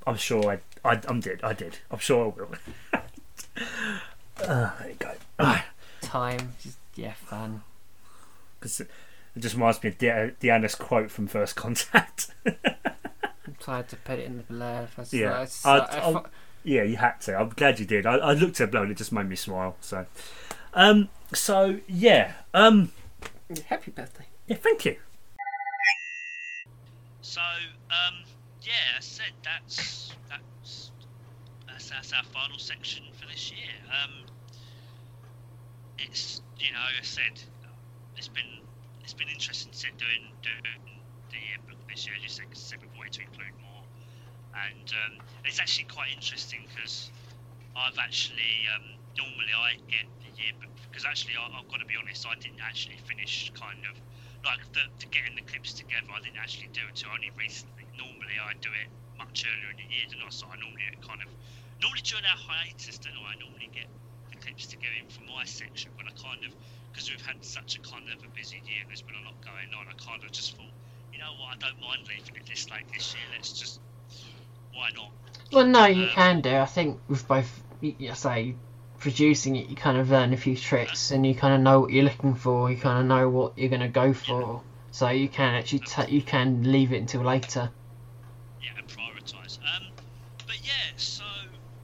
I'm 0.06 0.16
sure 0.16 0.50
I, 0.84 0.88
I. 0.88 1.00
I'm 1.08 1.20
did. 1.20 1.42
I 1.42 1.52
did. 1.52 1.78
I'm 1.90 1.98
sure 1.98 2.26
I 2.26 2.40
will. 2.40 2.54
uh, 4.48 4.70
there 4.80 4.88
you 4.88 4.94
go. 4.98 5.56
Time, 6.02 6.52
just 6.62 6.78
yeah, 6.94 7.14
fun. 7.14 7.62
Because 8.60 8.80
it 8.80 8.88
just 9.38 9.54
reminds 9.54 9.82
me 9.82 9.90
of 9.90 9.98
De- 9.98 10.32
Deanna's 10.40 10.74
quote 10.74 11.10
from 11.10 11.26
First 11.26 11.56
Contact. 11.56 12.28
I'm 12.46 13.54
tired 13.60 13.88
to 13.88 13.96
put 13.96 14.18
it 14.18 14.26
in 14.26 14.36
the 14.38 14.42
blur. 14.44 14.88
I 14.96 15.04
Yeah. 15.10 15.38
like, 15.40 15.50
I'd- 15.64 15.80
like- 15.80 15.92
I 15.94 15.98
I'll- 15.98 16.26
yeah, 16.64 16.82
you 16.82 16.96
had 16.96 17.20
to. 17.22 17.36
I'm 17.38 17.50
glad 17.50 17.78
you 17.78 17.86
did. 17.86 18.06
I, 18.06 18.14
I 18.16 18.32
looked 18.32 18.60
at 18.60 18.70
Blow 18.72 18.82
and 18.82 18.90
it 18.90 18.96
just 18.96 19.12
made 19.12 19.28
me 19.28 19.36
smile. 19.36 19.76
So, 19.80 20.06
um, 20.74 21.08
so 21.32 21.78
yeah, 21.86 22.32
um, 22.54 22.90
happy 23.68 23.90
birthday. 23.92 24.26
yeah. 24.48 24.56
Thank 24.56 24.84
you. 24.84 24.96
So, 27.22 27.40
um, 27.90 28.14
yeah, 28.66 28.98
I 28.98 29.01
said 29.01 29.30
that's 29.47 30.10
that's 30.28 30.90
that's, 31.68 31.90
that's 31.90 32.12
our 32.12 32.26
final 32.34 32.59
section 32.59 33.05
for 33.14 33.26
this 33.30 33.52
year. 33.52 33.70
Um, 33.86 34.26
it's 35.98 36.43
you 36.59 36.72
know, 36.72 36.82
I 36.82 37.02
said, 37.02 37.38
it's 38.16 38.28
been 38.28 38.66
it's 39.02 39.14
been 39.14 39.28
interesting 39.30 39.70
to 39.70 39.86
doing 40.02 40.34
doing 40.43 40.82
the 41.30 41.38
yearbook 41.38 41.78
this 41.88 42.06
year. 42.06 42.16
I 42.18 42.26
said 42.26 42.82
we 42.82 42.90
wanted 42.98 43.14
to 43.14 43.22
include 43.22 43.55
more, 43.62 43.86
and 44.66 44.88
um, 45.06 45.14
it's 45.44 45.60
actually 45.60 45.86
quite 45.86 46.10
interesting 46.10 46.66
because 46.66 47.10
I've 47.78 47.98
actually 48.02 48.66
um, 48.74 48.98
normally 49.14 49.55
I 49.55 49.78
get 49.86 50.10
the 50.26 50.34
yearbook 50.43 50.74
because 50.90 51.06
actually 51.06 51.38
I, 51.38 51.47
I've 51.55 51.70
got 51.70 51.78
to 51.78 51.86
be 51.86 51.94
honest, 51.94 52.26
I 52.26 52.34
didn't 52.34 52.66
actually 52.66 52.98
finish 53.06 53.52
kind 53.55 53.86
of 53.86 53.94
like 54.43 54.59
the, 54.74 54.82
the 54.98 55.06
getting 55.06 55.38
the 55.38 55.47
clips 55.47 55.72
together. 55.72 56.10
I 56.10 56.18
didn't 56.18 56.43
actually 56.43 56.74
do 56.74 56.82
it 56.82 56.98
until 56.98 57.14
only 57.14 57.30
recently. 57.38 57.85
Normally 57.98 58.36
I 58.40 58.52
do 58.60 58.70
it 58.73 58.89
much 59.18 59.44
earlier 59.47 59.70
in 59.73 59.78
the 59.81 59.89
year 59.89 60.06
than 60.10 60.20
I 60.24 60.31
so 60.31 60.47
I 60.48 60.56
normally 60.60 60.85
do 60.89 60.97
it 60.97 61.02
kind 61.06 61.23
of 61.23 61.28
normally 61.82 62.02
during 62.05 62.24
our 62.24 62.36
hiatus, 62.39 62.98
don't 62.98 63.16
I? 63.24 63.32
I 63.32 63.36
normally 63.40 63.70
get 63.73 63.89
the 64.31 64.36
clips 64.36 64.66
together 64.68 64.94
in 65.01 65.09
for 65.09 65.23
my 65.24 65.44
section, 65.44 65.93
but 65.97 66.06
I 66.06 66.12
kind 66.16 66.44
of 66.44 66.52
because 66.93 67.10
we've 67.10 67.24
had 67.24 67.44
such 67.44 67.77
a 67.77 67.81
kind 67.81 68.09
of 68.12 68.23
a 68.24 68.31
busy 68.32 68.60
year, 68.64 68.82
there's 68.89 69.02
been 69.02 69.16
a 69.20 69.24
lot 69.24 69.36
going 69.44 69.70
on. 69.77 69.86
I 69.89 69.94
kind 70.01 70.23
of 70.24 70.32
just 70.32 70.56
thought, 70.56 70.73
you 71.12 71.18
know 71.18 71.32
what, 71.40 71.56
I 71.56 71.56
don't 71.68 71.81
mind 71.81 72.09
leaving 72.09 72.36
it 72.36 72.47
this 72.48 72.70
late 72.70 72.89
this 72.93 73.14
year. 73.14 73.24
Let's 73.32 73.52
just 73.52 73.81
why 74.73 74.90
not? 74.94 75.12
Well, 75.52 75.66
no, 75.66 75.86
you 75.86 76.06
Um, 76.06 76.10
can 76.10 76.40
do. 76.40 76.55
I 76.56 76.66
think 76.66 77.01
with 77.09 77.27
both, 77.27 77.62
you 77.81 78.14
say, 78.14 78.56
producing 78.98 79.56
it, 79.56 79.68
you 79.68 79.77
kind 79.77 79.98
of 79.98 80.10
learn 80.10 80.32
a 80.32 80.36
few 80.36 80.56
tricks 80.56 81.10
and 81.10 81.27
you 81.27 81.35
kind 81.35 81.55
of 81.55 81.60
know 81.60 81.81
what 81.81 81.90
you're 81.93 82.05
looking 82.05 82.35
for. 82.35 82.70
You 82.70 82.77
kind 82.77 83.01
of 83.01 83.06
know 83.06 83.28
what 83.28 83.59
you're 83.59 83.68
going 83.70 83.81
to 83.82 83.89
go 83.89 84.12
for. 84.12 84.62
So 84.90 85.09
you 85.10 85.28
can 85.28 85.55
actually 85.55 85.81
ta 85.81 86.06
you 86.09 86.23
can 86.23 86.70
leave 86.73 86.93
it 86.93 86.98
until 87.01 87.23
later. 87.23 87.70
yeah, 88.60 88.70
and 88.78 88.86
prioritise. 88.89 89.59
Um, 89.62 89.93
but 90.47 90.56
yeah, 90.62 90.94
so 90.97 91.24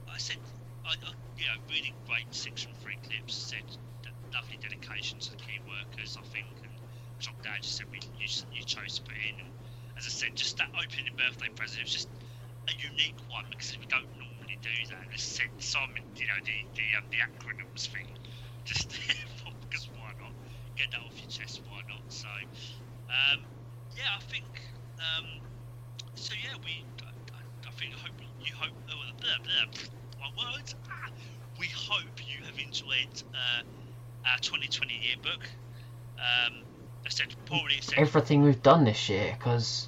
I 0.09 0.17
said, 0.17 0.37
I, 0.85 0.91
I, 0.93 1.11
you 1.37 1.45
know, 1.45 1.57
really 1.69 1.93
great 2.07 2.27
section 2.31 2.71
three 2.81 2.97
clips. 3.07 3.35
Said 3.35 3.63
that 4.03 4.13
lovely 4.33 4.57
dedication 4.61 5.19
to 5.19 5.31
the 5.31 5.37
key 5.37 5.59
workers, 5.67 6.17
I 6.19 6.25
think, 6.25 6.47
and 6.63 6.73
which 7.17 7.27
I'm 7.29 7.35
glad 7.41 7.63
you 7.63 7.69
said 7.69 7.87
we, 7.91 7.99
you, 8.17 8.25
s- 8.25 8.45
you 8.51 8.63
chose 8.63 8.99
to 8.99 9.03
put 9.03 9.15
in. 9.17 9.39
And 9.39 9.51
as 9.97 10.05
I 10.05 10.09
said, 10.09 10.35
just 10.35 10.57
that 10.57 10.69
opening 10.75 11.13
birthday 11.17 11.49
present 11.55 11.83
was 11.83 11.91
just 11.93 12.09
a 12.69 12.73
unique 12.79 13.19
one 13.29 13.45
because 13.49 13.77
we 13.79 13.85
don't 13.87 14.09
normally 14.17 14.57
do 14.61 14.75
that. 14.91 15.09
Just 15.11 15.35
said 15.35 15.49
some, 15.59 15.91
you 16.15 16.27
know, 16.27 16.39
the 16.43 16.57
the, 16.75 16.87
um, 16.97 17.05
the 17.11 17.19
acronyms 17.23 17.87
thing, 17.87 18.07
just 18.65 18.89
because 19.61 19.89
why 19.95 20.11
not? 20.19 20.33
Get 20.75 20.91
that 20.91 21.01
off 21.05 21.15
your 21.21 21.29
chest, 21.29 21.61
why 21.67 21.81
not? 21.87 22.01
So, 22.09 22.27
um, 23.09 23.45
yeah, 23.95 24.11
I 24.17 24.21
think. 24.21 24.45
Um, 24.99 25.41
so 26.15 26.33
yeah, 26.43 26.55
we. 26.63 26.85
I, 27.03 27.09
I- 27.35 27.67
I 27.67 27.71
think. 27.71 27.93
I 27.95 27.99
hope 27.99 28.17
you 28.39 28.53
hope. 28.55 28.73
Uh, 28.89 28.93
blah, 29.19 29.39
blah, 29.43 29.65
my 30.19 30.29
words. 30.37 30.75
Ah, 30.89 31.09
we 31.59 31.67
hope 31.75 32.19
you 32.25 32.43
enjoyed 33.03 33.23
uh, 33.33 34.29
our 34.29 34.37
2020 34.39 34.93
yearbook. 35.01 35.43
Um, 36.17 36.63
I 37.05 37.09
said 37.09 37.33
probably 37.45 37.79
said. 37.81 37.99
Everything 37.99 38.43
we've 38.43 38.61
done 38.61 38.85
this 38.85 39.09
year, 39.09 39.35
because 39.37 39.87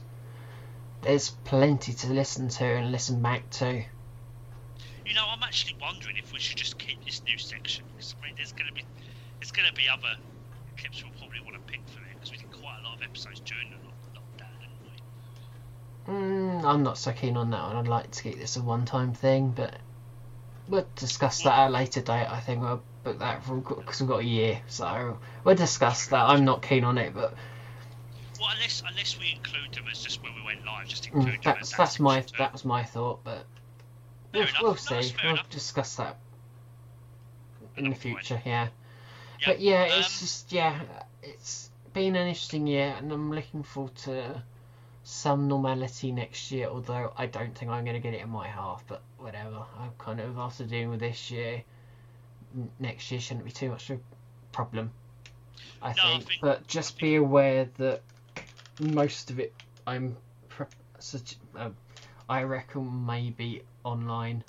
there's 1.02 1.30
plenty 1.30 1.94
to 1.94 2.08
listen 2.08 2.50
to 2.50 2.66
and 2.66 2.92
listen 2.92 3.22
back 3.22 3.50
to. 3.52 3.84
You 5.06 5.14
know, 5.14 5.26
I'm 5.28 5.44
actually 5.44 5.78
wondering 5.80 6.18
if 6.18 6.34
we 6.34 6.40
should 6.40 6.58
just 6.58 6.78
keep 6.78 7.04
this 7.06 7.22
new 7.24 7.38
section 7.38 7.86
because 7.96 8.16
I 8.20 8.26
mean, 8.26 8.36
there's 8.36 8.52
going 8.52 8.68
to 8.68 8.74
be 8.74 8.84
there's 9.40 9.52
going 9.52 9.68
to 9.68 9.74
be 9.74 9.88
other 9.88 10.16
clips 10.78 11.04
we'll 11.04 11.14
probably 11.14 11.40
want 11.42 11.54
to 11.54 11.72
pick 11.72 11.82
from 11.88 12.04
it 12.04 12.16
because 12.16 12.32
we 12.32 12.38
did 12.38 12.52
quite 12.52 12.80
a 12.82 12.88
lot 12.88 12.98
of 12.98 13.04
episodes 13.04 13.40
during 13.42 13.70
the 13.70 13.78
lockdown, 14.20 14.50
didn't 14.60 16.08
we? 16.08 16.14
Mm, 16.14 16.66
I'm 16.66 16.84
not 16.84 16.98
so 16.98 17.14
keen 17.14 17.38
on 17.38 17.52
that 17.52 17.62
one. 17.68 17.76
I'd 17.78 17.88
like 17.88 18.12
to 18.12 18.24
keep 18.24 18.40
this 18.40 18.58
a 18.58 18.62
one-time 18.62 19.14
thing, 19.14 19.52
but 19.52 19.76
we'll 20.68 20.88
discuss 20.96 21.44
that 21.44 21.58
at 21.58 21.68
a 21.68 21.70
later 21.70 22.02
date. 22.02 22.28
I 22.30 22.40
think 22.40 22.62
we'll 22.62 22.82
book 23.06 23.19
that 23.19 23.41
because 23.48 24.02
we've 24.02 24.10
got 24.10 24.22
a 24.22 24.26
year, 24.26 24.61
so 24.68 25.19
we'll 25.45 25.56
discuss 25.56 26.07
that. 26.07 26.26
I'm 26.30 26.45
not 26.45 26.61
keen 26.64 26.84
on 26.84 26.98
it, 26.99 27.14
but 27.14 27.36
Well, 28.40 28.49
unless 28.56 28.84
unless 28.88 29.19
we 29.19 29.32
include 29.32 29.73
them 29.73 29.88
as 29.91 30.03
just 30.03 30.23
when 30.23 30.36
we 30.36 30.44
went 30.44 30.65
live, 30.65 30.88
just 30.88 31.07
include 31.07 31.41
mm, 31.41 31.44
them 31.44 31.56
that's 31.56 31.72
that 31.72 31.77
that's 31.77 31.99
my 31.99 32.26
that 32.38 32.53
was 32.53 32.65
my 32.65 32.84
thought. 32.84 33.23
But 33.23 33.48
Fair 34.34 34.48
we'll, 34.61 34.69
we'll 34.69 34.76
see. 34.77 35.15
We'll 35.23 35.32
enough. 35.32 35.49
discuss 35.49 35.95
that 35.98 36.19
in 37.77 37.90
the 37.90 37.95
Another 37.95 38.02
point. 38.02 38.26
future. 38.26 38.41
Yeah. 38.45 38.69
Yeah, 39.40 39.48
But 39.48 39.60
yeah, 39.60 39.84
it's 39.86 40.07
um, 40.07 40.19
just 40.19 40.52
yeah, 40.52 40.82
it's 41.23 41.72
been 41.94 42.15
an 42.15 42.27
interesting 42.27 42.68
year, 42.68 42.95
and 42.98 43.11
I'm 43.11 43.32
looking 43.32 43.64
forward 43.64 43.95
to 43.98 44.44
some 45.03 45.48
normality 45.48 46.11
next 46.11 46.52
year. 46.52 46.68
Although 46.68 47.14
I 47.18 47.27
don't 47.27 47.56
think 47.57 47.72
I'm 47.72 47.84
going 47.86 47.95
to 47.95 48.02
get 48.02 48.14
it 48.14 48.22
in 48.22 48.30
my 48.30 48.48
half, 48.48 48.86
but 48.88 49.03
whatever. 49.18 49.65
I'm 49.80 49.91
kind 49.98 50.19
of 50.19 50.38
after 50.38 50.65
dealing 50.65 50.90
with 50.91 50.99
this 51.02 51.32
year. 51.32 51.64
Next 52.80 53.11
year 53.11 53.19
shouldn't 53.19 53.45
be 53.45 53.52
too 53.52 53.69
much 53.69 53.90
of 53.90 53.99
a 53.99 54.02
problem. 54.52 54.91
I, 55.82 55.94
No, 55.94 56.03
I 56.03 56.10
think. 56.18 56.27
think- 56.27 56.41
but 56.41 56.68
just 56.68 56.99
be 56.99 57.15
aware 57.15 57.65
that 57.77 58.02
most 58.80 59.30
of 59.32 59.40
it, 59.40 59.53
I'm, 59.86 60.18
pre- 60.49 60.65
such, 60.99 61.38
uh, 61.56 61.69
I 62.30 62.44
reckon 62.44 63.06
maybe 63.06 63.64
online 63.84 64.44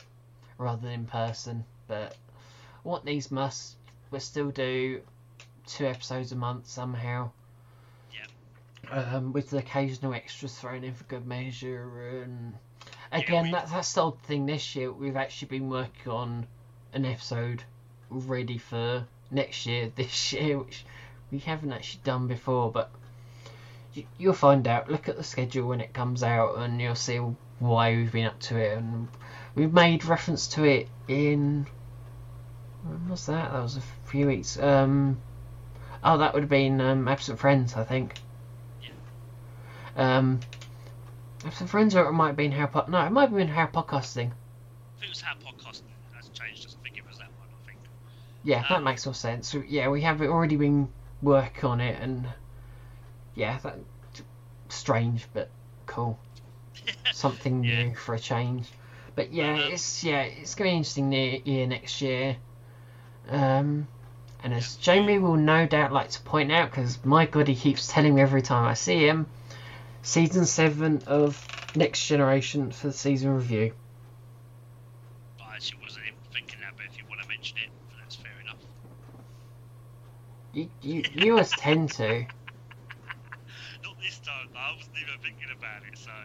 rather 0.59 0.83
than 0.83 0.93
in 0.93 1.07
person. 1.07 1.65
But 1.89 2.17
what 2.83 3.05
these 3.05 3.31
must, 3.31 3.77
we'll 4.11 4.21
still 4.21 4.51
do 4.51 5.03
two 5.67 5.87
episodes 5.87 6.33
a 6.33 6.37
month 6.37 6.67
somehow. 6.69 7.31
Um, 8.89 9.33
with 9.33 9.51
the 9.51 9.59
occasional 9.59 10.15
extras 10.15 10.57
thrown 10.57 10.85
in 10.85 10.95
for 10.95 11.03
good 11.05 11.27
measure, 11.27 12.23
and 12.23 12.55
again, 13.11 13.45
we- 13.47 13.51
that, 13.51 13.69
that's 13.69 13.93
the 13.95 14.03
odd 14.03 14.21
thing 14.23 14.47
this 14.47 14.77
year. 14.77 14.93
We've 14.93 15.17
actually 15.17 15.49
been 15.49 15.69
working 15.69 16.13
on 16.13 16.47
an 16.93 17.05
episode 17.05 17.65
ready 18.11 18.59
for 18.59 19.07
next 19.31 19.67
year, 19.67 19.91
this 19.97 20.33
year, 20.33 20.59
which 20.59 20.85
we 21.31 21.39
haven't 21.39 21.73
actually 21.73 22.01
done 22.05 22.27
before, 22.27 22.71
but 22.71 22.91
you, 23.95 24.05
you'll 24.19 24.35
find 24.35 24.67
out. 24.69 24.91
Look 24.91 25.09
at 25.09 25.17
the 25.17 25.25
schedule 25.25 25.69
when 25.69 25.81
it 25.81 25.93
comes 25.93 26.23
out, 26.23 26.59
and 26.59 26.81
you'll 26.81 26.95
see 26.95 27.19
why 27.59 27.95
we've 27.95 28.13
been 28.13 28.27
up 28.27 28.39
to 28.41 28.57
it. 28.57 28.77
And 28.79 29.09
we've 29.55 29.73
made 29.73 30.05
reference 30.05 30.47
to 30.49 30.65
it 30.65 30.89
in. 31.09 31.67
When 32.85 33.09
was 33.09 33.27
that? 33.27 33.53
That 33.53 33.63
was 33.63 33.77
a 33.77 33.83
few 34.07 34.27
weeks. 34.27 34.59
Um, 34.59 35.19
oh, 36.05 36.19
that 36.19 36.35
would 36.35 36.43
have 36.43 36.51
been 36.51 36.81
um, 36.81 37.09
Absent 37.09 37.39
Friends, 37.39 37.75
I 37.75 37.85
think. 37.85 38.15
Um, 39.97 40.41
Absent 41.45 41.71
Friends, 41.71 41.95
or 41.95 42.07
it 42.07 42.13
might 42.13 42.29
have 42.29 42.37
been 42.37 42.53
How 42.53 42.67
Po- 42.67 42.85
No, 42.89 43.01
it 43.01 43.11
might 43.11 43.29
have 43.29 43.37
been 43.37 43.49
How 43.49 43.67
Podcasting. 43.67 44.31
I 44.31 45.01
think 45.01 45.05
it 45.05 45.09
was 45.09 45.21
how 45.21 45.35
podcasting 45.35 45.89
has 46.15 46.29
changed 46.31 46.67
us. 46.67 46.77
I 46.79 46.83
think 46.83 46.99
it 46.99 47.07
was 47.07 47.19
that 47.19 47.29
one. 47.39 47.49
I 47.49 47.67
think. 47.67 47.79
Yeah, 48.47 48.63
that 48.69 48.77
Um, 48.77 48.85
makes 48.85 49.05
more 49.05 49.15
sense. 49.15 49.49
So, 49.49 49.63
yeah, 49.67 49.89
we 49.89 50.03
have 50.03 50.23
already 50.23 50.55
been 50.55 50.89
working 51.21 51.69
on 51.69 51.81
it, 51.81 52.01
and 52.01 52.29
yeah, 53.35 53.59
that 53.59 53.77
strange 54.69 55.27
but 55.35 55.49
cool. 55.87 56.17
Something 57.11 57.67
Yeah. 57.67 57.75
new 57.75 57.95
for 57.97 58.15
a 58.15 58.21
change. 58.21 58.69
But 59.17 59.33
yeah, 59.33 59.57
Um, 59.57 59.73
it's 59.73 60.05
yeah, 60.05 60.23
it's 60.23 60.55
gonna 60.55 60.71
be 60.71 60.77
interesting 60.77 61.13
year 61.13 61.67
next 61.67 62.01
year. 62.01 62.37
Um, 63.29 63.89
and 64.45 64.55
as 64.55 64.77
Jamie 64.77 65.19
will 65.19 65.37
no 65.37 65.67
doubt 65.67 65.93
like 65.93 66.11
to 66.11 66.21
point 66.21 66.53
out, 66.53 66.71
because 66.71 67.05
my 67.05 67.27
god, 67.27 67.49
he 67.49 67.57
keeps 67.57 67.89
telling 67.93 68.15
me 68.15 68.23
every 68.23 68.43
time 68.43 68.65
I 68.65 68.75
see 68.75 69.09
him, 69.09 69.27
season 70.03 70.47
seven 70.47 71.03
of 71.09 71.37
Next 71.75 72.07
Generation 72.07 72.71
for 72.71 72.87
the 72.87 72.93
season 72.93 73.35
review. 73.35 73.73
I 75.41 75.55
actually 75.57 75.81
wasn't 75.83 76.07
even 76.07 76.21
thinking 76.33 76.61
that, 76.61 76.75
but 76.77 76.87
if 76.87 76.99
you 76.99 77.05
want 77.09 77.21
to 77.23 77.29
mention 77.29 77.59
it, 77.59 77.71
that's 77.99 78.17
fair 78.17 78.33
enough. 78.43 78.61
You 80.57 80.73
you, 80.81 81.05
you 81.13 81.33
always 81.37 81.53
tend 81.53 81.93
to. 82.01 82.25
Not 83.85 83.97
this 84.01 84.17
time, 84.25 84.49
though. 84.57 84.65
I 84.65 84.73
wasn't 84.73 84.97
even 85.05 85.21
thinking 85.21 85.53
about 85.53 85.85
it. 85.85 85.93
So, 86.01 86.17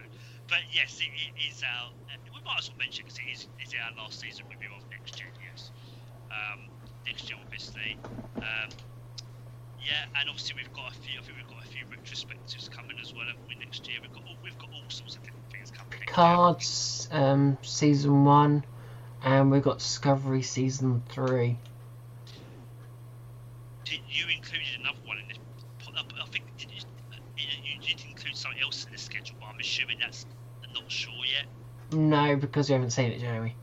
but 0.48 0.64
yes, 0.72 1.04
it, 1.04 1.12
it 1.12 1.52
is 1.52 1.60
our. 1.60 1.92
We 2.32 2.40
might 2.40 2.56
as 2.56 2.72
well 2.72 2.80
mention 2.80 3.04
because 3.04 3.20
it 3.20 3.28
is, 3.28 3.44
it's 3.60 3.76
our 3.76 3.92
last 4.00 4.24
season 4.24 4.48
review 4.48 4.72
of 4.72 4.80
next 4.88 5.20
gen. 5.20 5.28
Yes, 5.36 5.68
um, 6.32 6.64
next 7.04 7.28
gen 7.28 7.44
obviously. 7.44 8.00
Um, 8.40 8.72
yeah, 9.84 10.00
and 10.16 10.32
obviously 10.32 10.56
we've 10.56 10.72
got 10.72 10.88
a 10.88 10.96
few. 10.96 11.20
I 11.20 11.22
think 11.28 11.36
we've 11.36 11.52
got 11.52 11.60
a 11.60 11.68
few 11.68 11.84
retrospectives 11.92 12.72
coming 12.72 12.96
as 13.04 13.12
well. 13.12 13.28
Haven't 13.28 13.44
we 13.52 13.60
next 13.60 13.84
year? 13.84 14.00
We've 14.00 14.16
got 14.16 14.24
all, 14.24 14.40
we've 14.40 14.56
got 14.56 14.72
all 14.72 14.88
sorts 14.88 15.20
of 15.20 15.20
different 15.28 15.44
things 15.52 15.68
coming. 15.68 15.92
year. 15.92 16.08
Cards 16.08 17.04
um, 17.12 17.60
season 17.60 18.24
one, 18.24 18.64
and 19.20 19.52
we've 19.52 19.60
got 19.60 19.84
Discovery 19.84 20.40
season 20.40 21.04
three. 21.12 21.60
Did 23.92 24.00
you 24.08 24.24
included 24.34 24.68
another 24.80 24.96
one 25.04 25.18
in 25.18 25.28
this? 25.28 25.36
I 25.94 26.26
think 26.30 26.44
did 26.56 26.70
you, 26.70 26.80
you, 27.36 27.46
you 27.62 27.78
did 27.78 28.02
include 28.08 28.34
something 28.34 28.62
else 28.62 28.86
in 28.86 28.92
the 28.92 28.98
schedule, 28.98 29.36
but 29.38 29.48
I'm 29.52 29.60
assuming 29.60 29.98
that's 30.00 30.24
I'm 30.64 30.72
not 30.72 30.90
sure 30.90 31.12
yet. 31.12 31.44
No, 31.92 32.34
because 32.36 32.70
we 32.70 32.72
haven't 32.72 32.92
seen 32.92 33.12
it, 33.12 33.20
Jeremy. 33.20 33.54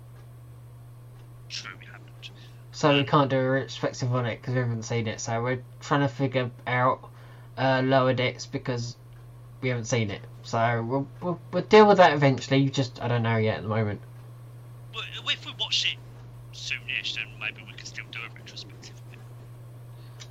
True, 1.49 1.71
we 1.79 1.87
haven't. 1.87 2.29
So 2.71 2.95
we 2.95 3.05
can't 3.05 3.31
do 3.31 3.39
a 3.39 3.49
retrospective 3.49 4.13
on 4.13 4.27
it 4.27 4.39
because 4.39 4.53
we 4.53 4.59
haven't 4.59 4.83
seen 4.83 5.07
it. 5.07 5.19
So 5.19 5.41
we're 5.41 5.63
trying 5.79 6.01
to 6.01 6.07
figure 6.07 6.51
out 6.67 7.09
uh, 7.57 7.81
lower 7.83 8.13
decks 8.13 8.45
because 8.45 8.97
we 9.61 9.69
haven't 9.69 9.85
seen 9.85 10.11
it. 10.11 10.21
So 10.43 10.85
we'll, 10.87 11.07
we'll, 11.23 11.39
we'll 11.51 11.63
deal 11.63 11.87
with 11.87 11.97
that 11.97 12.13
eventually. 12.13 12.69
Just 12.69 13.01
I 13.01 13.07
don't 13.07 13.23
know 13.23 13.37
yet 13.37 13.57
at 13.57 13.63
the 13.63 13.69
moment. 13.69 13.99
But 14.93 15.05
if 15.25 15.43
we 15.43 15.53
watch 15.59 15.91
it 15.91 15.97
soonish, 16.55 17.15
then 17.15 17.25
maybe 17.39 17.65
we 17.65 17.73
can 17.73 17.87
still 17.87 18.05
do 18.11 18.19
a 18.19 18.35
retrospective. 18.35 18.93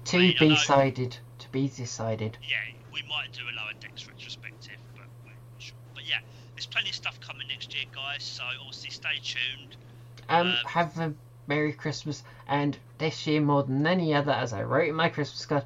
To 0.09 0.19
be 0.19 0.35
know- 0.41 0.55
decided. 0.55 1.17
To 1.39 1.49
be 1.51 1.69
decided. 1.69 2.39
Yeah, 2.43 2.57
we 2.93 3.03
might 3.03 3.33
do 3.33 3.43
a 3.43 3.53
lower 3.57 3.73
decks 3.81 4.07
retrospective, 4.07 4.77
but 4.95 5.05
we're 5.25 5.31
not 5.31 5.39
sure. 5.59 5.77
But 5.95 6.09
yeah, 6.09 6.21
there's 6.55 6.67
plenty 6.67 6.91
of 6.91 6.95
stuff 6.95 7.21
coming 7.21 7.49
next 7.49 7.75
year, 7.75 7.85
guys. 7.95 8.23
So 8.23 8.43
obviously 8.61 8.91
stay 8.91 9.19
tuned. 9.23 9.77
Um, 10.29 10.49
Um, 10.49 10.55
have 10.67 10.99
a 10.99 11.15
Merry 11.47 11.73
Christmas 11.73 12.23
and 12.47 12.77
this 12.99 13.27
year 13.27 13.41
more 13.41 13.63
than 13.63 13.87
any 13.87 14.15
other, 14.15 14.33
as 14.33 14.53
I 14.53 14.63
wrote 14.63 14.89
in 14.89 14.95
my 14.95 15.09
Christmas 15.09 15.45
card, 15.47 15.65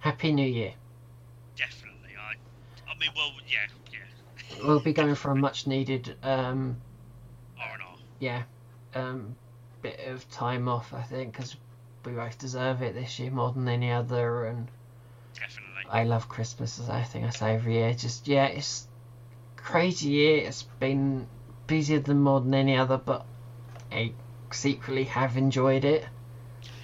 Happy 0.00 0.32
New 0.32 0.46
Year. 0.46 0.74
Definitely. 1.56 2.10
I, 2.18 2.34
I 2.90 2.94
mean, 2.98 3.10
well, 3.16 3.32
yeah, 3.48 3.66
yeah. 3.92 4.66
We'll 4.66 4.80
be 4.80 4.92
going 5.00 5.14
for 5.14 5.30
a 5.30 5.36
much 5.36 5.66
needed 5.66 6.16
um, 6.22 6.76
R 7.58 7.74
and 7.74 7.82
R. 7.82 7.94
yeah, 8.20 8.42
um, 8.94 9.36
bit 9.80 10.00
of 10.06 10.28
time 10.30 10.68
off, 10.68 10.92
I 10.92 11.02
think, 11.02 11.32
because 11.32 11.56
we 12.04 12.12
both 12.12 12.38
deserve 12.38 12.82
it 12.82 12.94
this 12.94 13.18
year 13.18 13.30
more 13.30 13.52
than 13.52 13.68
any 13.68 13.90
other, 13.90 14.46
and 14.46 14.68
Definitely. 15.34 15.82
I 15.88 16.04
love 16.04 16.28
Christmas, 16.28 16.78
as 16.78 16.88
I 16.88 17.02
think 17.02 17.26
I 17.26 17.30
say 17.30 17.54
every 17.54 17.74
year. 17.74 17.94
Just, 17.94 18.28
yeah, 18.28 18.46
it's 18.46 18.86
crazy 19.56 20.10
year. 20.10 20.46
It's 20.46 20.62
been 20.62 21.26
busier 21.66 22.00
than 22.00 22.20
more 22.20 22.40
than 22.40 22.54
any 22.54 22.76
other, 22.76 22.96
but 22.98 23.24
I 23.90 24.12
secretly 24.50 25.04
have 25.04 25.36
enjoyed 25.36 25.84
it. 25.84 26.04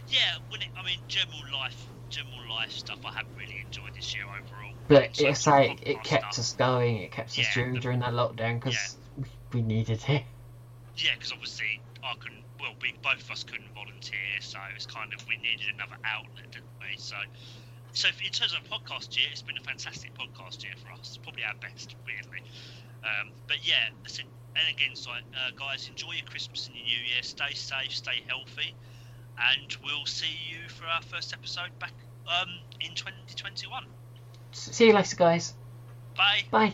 Yeah, 0.08 0.18
when 0.48 0.62
it, 0.62 0.68
I 0.76 0.84
mean, 0.84 0.98
general 1.08 1.38
life, 1.52 1.86
general 2.10 2.48
life 2.50 2.70
stuff, 2.72 2.98
I 3.04 3.10
haven't 3.12 3.36
really 3.38 3.62
enjoyed 3.64 3.94
this 3.94 4.14
year 4.14 4.24
overall. 4.24 4.72
But 4.88 5.16
So 5.16 5.28
it's 5.28 5.46
like, 5.46 5.82
it 5.86 6.02
kept 6.02 6.34
stuff- 6.34 6.38
us 6.38 6.52
going, 6.54 6.98
it 6.98 7.12
kept 7.12 7.38
us 7.38 7.54
doing 7.54 7.74
the- 7.74 7.80
during 7.80 8.00
that 8.00 8.12
lockdown, 8.12 8.60
because 8.60 8.96
we 9.52 9.62
needed 9.62 10.02
it. 10.08 10.24
Yeah, 10.96 11.12
because 11.14 11.32
obviously 11.32 11.80
I 12.02 12.14
couldn't. 12.18 12.37
Well, 12.68 12.76
we 12.82 12.92
both 13.00 13.24
of 13.24 13.30
us 13.30 13.44
couldn't 13.44 13.72
volunteer, 13.72 14.36
so 14.40 14.58
it's 14.76 14.84
kind 14.84 15.14
of 15.14 15.26
we 15.26 15.36
needed 15.38 15.72
another 15.72 15.96
outlet, 16.04 16.52
didn't 16.52 16.68
we? 16.80 16.98
So, 16.98 17.16
so 17.92 18.08
in 18.08 18.30
terms 18.30 18.52
of 18.52 18.60
podcast 18.68 19.16
year, 19.16 19.24
it's 19.32 19.40
been 19.40 19.56
a 19.56 19.64
fantastic 19.64 20.12
podcast 20.12 20.62
year 20.62 20.74
for 20.76 20.92
us. 20.92 21.18
Probably 21.22 21.44
our 21.44 21.56
best, 21.62 21.96
really. 22.04 22.44
Um, 23.00 23.32
but 23.46 23.66
yeah, 23.66 23.88
listen, 24.04 24.26
and 24.54 24.68
again, 24.68 24.92
so 24.92 25.12
uh, 25.12 25.50
guys, 25.56 25.88
enjoy 25.88 26.12
your 26.12 26.26
Christmas 26.28 26.66
and 26.66 26.76
your 26.76 26.84
New 26.84 27.08
Year. 27.08 27.22
Stay 27.22 27.54
safe, 27.54 27.92
stay 27.92 28.20
healthy, 28.28 28.76
and 29.40 29.74
we'll 29.82 30.04
see 30.04 30.36
you 30.52 30.68
for 30.68 30.84
our 30.84 31.00
first 31.00 31.32
episode 31.32 31.72
back 31.78 31.94
um, 32.28 32.50
in 32.80 32.92
2021. 32.94 33.64
See 34.52 34.88
you 34.88 34.92
later, 34.92 35.16
guys. 35.16 35.54
Bye. 36.14 36.42
Bye. 36.50 36.66